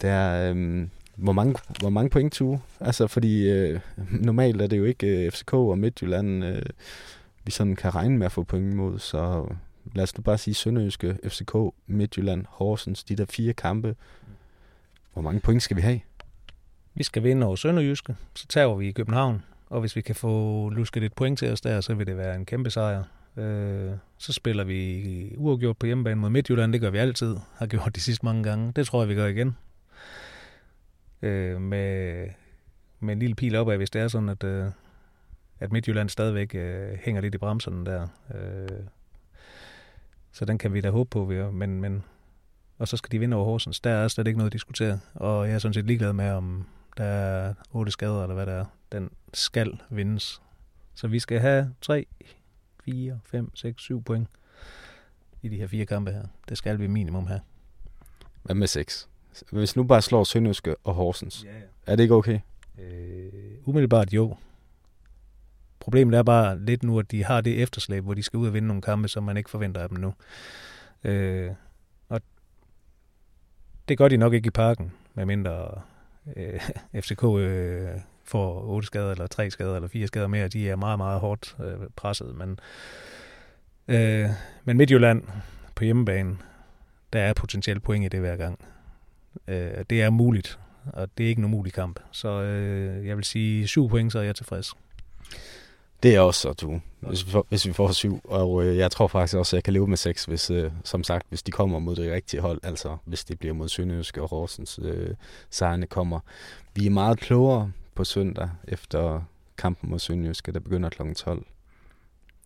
Der, 0.00 0.52
øh, 0.52 0.86
hvor 1.16 1.32
mange, 1.32 1.54
hvor 1.80 1.90
mange 1.90 2.10
point 2.10 2.32
to? 2.32 2.58
Altså, 2.80 3.06
fordi 3.06 3.50
øh, 3.50 3.80
normalt 4.10 4.62
er 4.62 4.66
det 4.66 4.78
jo 4.78 4.84
ikke 4.84 5.06
øh, 5.06 5.32
FCK 5.32 5.54
og 5.54 5.78
Midtjylland, 5.78 6.44
øh, 6.44 6.62
vi 7.44 7.50
sådan 7.50 7.76
kan 7.76 7.94
regne 7.94 8.18
med 8.18 8.26
at 8.26 8.32
få 8.32 8.42
point 8.42 8.74
mod, 8.74 8.98
så 8.98 9.46
lad 9.94 10.02
os 10.02 10.18
nu 10.18 10.22
bare 10.22 10.38
sige 10.38 10.54
Sønderjyske, 10.54 11.18
FCK, 11.28 11.54
Midtjylland, 11.86 12.44
Horsens, 12.48 13.04
de 13.04 13.16
der 13.16 13.24
fire 13.24 13.52
kampe. 13.52 13.96
Hvor 15.14 15.22
mange 15.22 15.40
point 15.40 15.62
skal 15.62 15.76
vi 15.76 15.82
have? 15.82 16.00
Vi 16.94 17.02
skal 17.02 17.22
vinde 17.22 17.46
over 17.46 17.56
Sønderjyske, 17.56 18.16
så 18.34 18.46
tager 18.46 18.74
vi 18.74 18.88
i 18.88 18.92
København, 18.92 19.42
og 19.66 19.80
hvis 19.80 19.96
vi 19.96 20.00
kan 20.00 20.14
få 20.14 20.68
lusket 20.70 21.02
et 21.02 21.12
point 21.12 21.38
til 21.38 21.52
os 21.52 21.60
der, 21.60 21.80
så 21.80 21.94
vil 21.94 22.06
det 22.06 22.16
være 22.16 22.36
en 22.36 22.46
kæmpe 22.46 22.70
sejr. 22.70 23.04
Øh, 23.36 23.92
så 24.18 24.32
spiller 24.32 24.64
vi 24.64 25.34
uafgjort 25.36 25.76
på 25.76 25.86
hjemmebane 25.86 26.20
mod 26.20 26.30
Midtjylland, 26.30 26.72
det 26.72 26.80
gør 26.80 26.90
vi 26.90 26.98
altid, 26.98 27.36
har 27.56 27.66
gjort 27.66 27.96
de 27.96 28.00
sidste 28.00 28.26
mange 28.26 28.42
gange. 28.42 28.72
Det 28.76 28.86
tror 28.86 29.00
jeg, 29.00 29.08
vi 29.08 29.14
gør 29.14 29.26
igen. 29.26 29.56
Øh, 31.22 31.60
med, 31.60 32.28
med 33.00 33.12
en 33.12 33.18
lille 33.18 33.34
pil 33.34 33.56
opad, 33.56 33.76
hvis 33.76 33.90
det 33.90 34.02
er 34.02 34.08
sådan, 34.08 34.28
at, 34.28 34.44
øh, 34.44 34.66
at 35.60 35.72
Midtjylland 35.72 36.08
stadigvæk 36.08 36.54
øh, 36.54 36.98
hænger 37.02 37.20
lidt 37.20 37.34
i 37.34 37.38
bremserne 37.38 37.86
der. 37.86 38.08
Øh, 38.34 38.78
så 40.32 40.44
den 40.44 40.58
kan 40.58 40.72
vi 40.72 40.80
da 40.80 40.90
håbe 40.90 41.10
på, 41.10 41.24
vi 41.24 41.42
men, 41.52 41.80
men 41.80 42.04
og 42.78 42.88
så 42.88 42.96
skal 42.96 43.12
de 43.12 43.18
vinde 43.18 43.36
over 43.36 43.44
Horsens. 43.44 43.80
Der 43.80 43.90
er 43.90 44.08
slet 44.08 44.26
ikke 44.26 44.38
noget 44.38 44.48
at 44.48 44.52
diskutere, 44.52 45.00
og 45.14 45.48
jeg 45.48 45.54
er 45.54 45.58
sådan 45.58 45.74
set 45.74 45.86
ligeglad 45.86 46.12
med, 46.12 46.30
om 46.30 46.66
der 46.96 47.04
er 47.04 47.54
otte 47.72 47.92
skader, 47.92 48.22
eller 48.22 48.34
hvad 48.34 48.46
der 48.46 48.52
er. 48.52 48.64
Den 48.92 49.10
skal 49.34 49.80
vindes. 49.90 50.42
Så 50.94 51.08
vi 51.08 51.18
skal 51.18 51.40
have 51.40 51.74
3, 51.80 52.06
4, 52.84 53.20
5, 53.24 53.56
6, 53.56 53.82
7 53.82 54.02
point 54.02 54.28
i 55.42 55.48
de 55.48 55.56
her 55.56 55.66
fire 55.66 55.86
kampe 55.86 56.12
her. 56.12 56.24
Det 56.48 56.58
skal 56.58 56.78
vi 56.78 56.86
minimum 56.86 57.26
have. 57.26 57.40
Hvad 58.42 58.54
med 58.54 58.66
6? 58.66 59.08
Hvis 59.50 59.76
nu 59.76 59.84
bare 59.84 60.02
slår 60.02 60.24
Sønderjyske 60.24 60.76
og 60.84 60.94
Horsens, 60.94 61.44
ja, 61.44 61.52
ja. 61.52 61.62
er 61.86 61.96
det 61.96 62.02
ikke 62.02 62.14
okay? 62.14 62.38
Øh, 62.78 63.32
umiddelbart 63.64 64.12
jo. 64.12 64.36
Problemet 65.80 66.18
er 66.18 66.22
bare 66.22 66.60
lidt 66.60 66.82
nu, 66.82 66.98
at 66.98 67.10
de 67.10 67.24
har 67.24 67.40
det 67.40 67.62
efterslæb, 67.62 68.04
hvor 68.04 68.14
de 68.14 68.22
skal 68.22 68.36
ud 68.36 68.46
og 68.46 68.54
vinde 68.54 68.68
nogle 68.68 68.82
kampe, 68.82 69.08
som 69.08 69.22
man 69.22 69.36
ikke 69.36 69.50
forventer 69.50 69.80
af 69.80 69.88
dem 69.88 69.98
nu. 69.98 70.14
Øh, 71.04 71.50
det 73.88 73.98
gør 73.98 74.08
de 74.08 74.16
nok 74.16 74.32
ikke 74.32 74.46
i 74.46 74.50
parken, 74.50 74.92
medmindre 75.14 75.80
øh, 76.36 76.60
FCK 77.02 77.24
øh, 77.24 77.88
får 78.24 78.64
otte 78.64 78.86
skader, 78.86 79.10
eller 79.10 79.26
tre 79.26 79.50
skader, 79.50 79.74
eller 79.74 79.88
fire 79.88 80.06
skader 80.06 80.26
mere. 80.26 80.48
De 80.48 80.70
er 80.70 80.76
meget, 80.76 80.98
meget 80.98 81.20
hårdt 81.20 81.56
øh, 81.60 81.88
presset. 81.96 82.34
Men, 82.36 82.58
øh, 83.88 84.28
men 84.64 84.76
Midtjylland 84.76 85.22
på 85.74 85.84
hjemmebane, 85.84 86.36
der 87.12 87.20
er 87.20 87.32
potentielt 87.32 87.82
point 87.82 88.04
i 88.04 88.08
det 88.08 88.20
hver 88.20 88.36
gang. 88.36 88.58
Øh, 89.48 89.84
det 89.90 90.02
er 90.02 90.10
muligt, 90.10 90.58
og 90.92 91.08
det 91.18 91.24
er 91.24 91.28
ikke 91.28 91.38
en 91.38 91.44
umulig 91.44 91.72
kamp. 91.72 92.00
Så 92.10 92.28
øh, 92.28 93.06
jeg 93.06 93.16
vil 93.16 93.24
sige 93.24 93.66
syv 93.66 93.88
point, 93.88 94.12
så 94.12 94.18
er 94.18 94.22
jeg 94.22 94.36
tilfreds. 94.36 94.74
Det 96.04 96.14
er 96.14 96.20
også 96.20 96.40
så, 96.40 96.52
du. 96.52 96.80
Hvis 97.00 97.26
vi 97.26 97.30
får, 97.30 97.46
hvis 97.48 97.66
vi 97.66 97.72
får 97.72 97.92
syv. 97.92 98.20
Og 98.24 98.64
øh, 98.64 98.76
jeg 98.76 98.90
tror 98.90 99.06
faktisk 99.06 99.36
også, 99.36 99.56
at 99.56 99.58
jeg 99.58 99.64
kan 99.64 99.72
leve 99.72 99.86
med 99.86 99.96
seks, 99.96 100.24
hvis, 100.24 100.50
øh, 100.50 100.72
som 100.84 101.04
sagt, 101.04 101.26
hvis 101.28 101.42
de 101.42 101.50
kommer 101.50 101.78
mod 101.78 101.96
det 101.96 102.12
rigtige 102.12 102.40
hold. 102.40 102.60
Altså, 102.62 102.96
hvis 103.04 103.24
det 103.24 103.38
bliver 103.38 103.54
mod 103.54 103.68
Sønderjysk 103.68 104.16
og 104.16 104.28
Horsens 104.28 104.80
øh, 104.82 105.14
sejrene 105.50 105.86
kommer. 105.86 106.20
Vi 106.74 106.86
er 106.86 106.90
meget 106.90 107.18
klogere 107.18 107.72
på 107.94 108.04
søndag, 108.04 108.50
efter 108.68 109.22
kampen 109.58 109.90
mod 109.90 109.98
Sønderjysk, 109.98 110.46
der 110.46 110.60
begynder 110.60 110.88
kl. 110.88 111.12
12. 111.14 111.46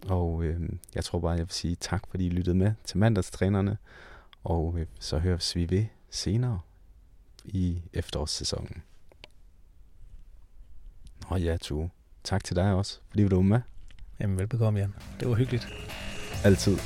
Og 0.09 0.45
øh, 0.45 0.61
jeg 0.95 1.05
tror 1.05 1.19
bare, 1.19 1.33
jeg 1.33 1.41
vil 1.41 1.51
sige 1.51 1.77
tak, 1.81 2.03
fordi 2.11 2.27
I 2.27 2.31
lyttede 2.31 2.57
med 2.57 2.73
til 2.85 2.99
mandagstrænerne. 2.99 3.77
Og 4.45 4.75
øh, 4.79 4.87
så 5.01 5.19
høres 5.19 5.57
vi 5.57 5.71
ved 5.71 5.85
senere 6.11 6.61
i 7.45 7.83
efterårssæsonen. 7.93 8.83
Og 11.29 11.41
ja, 11.41 11.57
Tue. 11.57 11.91
Tak 12.29 12.45
til 12.45 12.57
dig 12.57 12.73
også, 12.75 12.99
fordi 13.09 13.29
du 13.29 13.37
var 13.37 13.43
med. 13.43 13.61
Jamen 14.21 14.39
velbekomme, 14.39 14.79
Jan. 14.81 14.95
Det 15.21 15.29
var 15.29 15.35
hyggeligt. 15.35 15.69
Altid. 16.45 16.77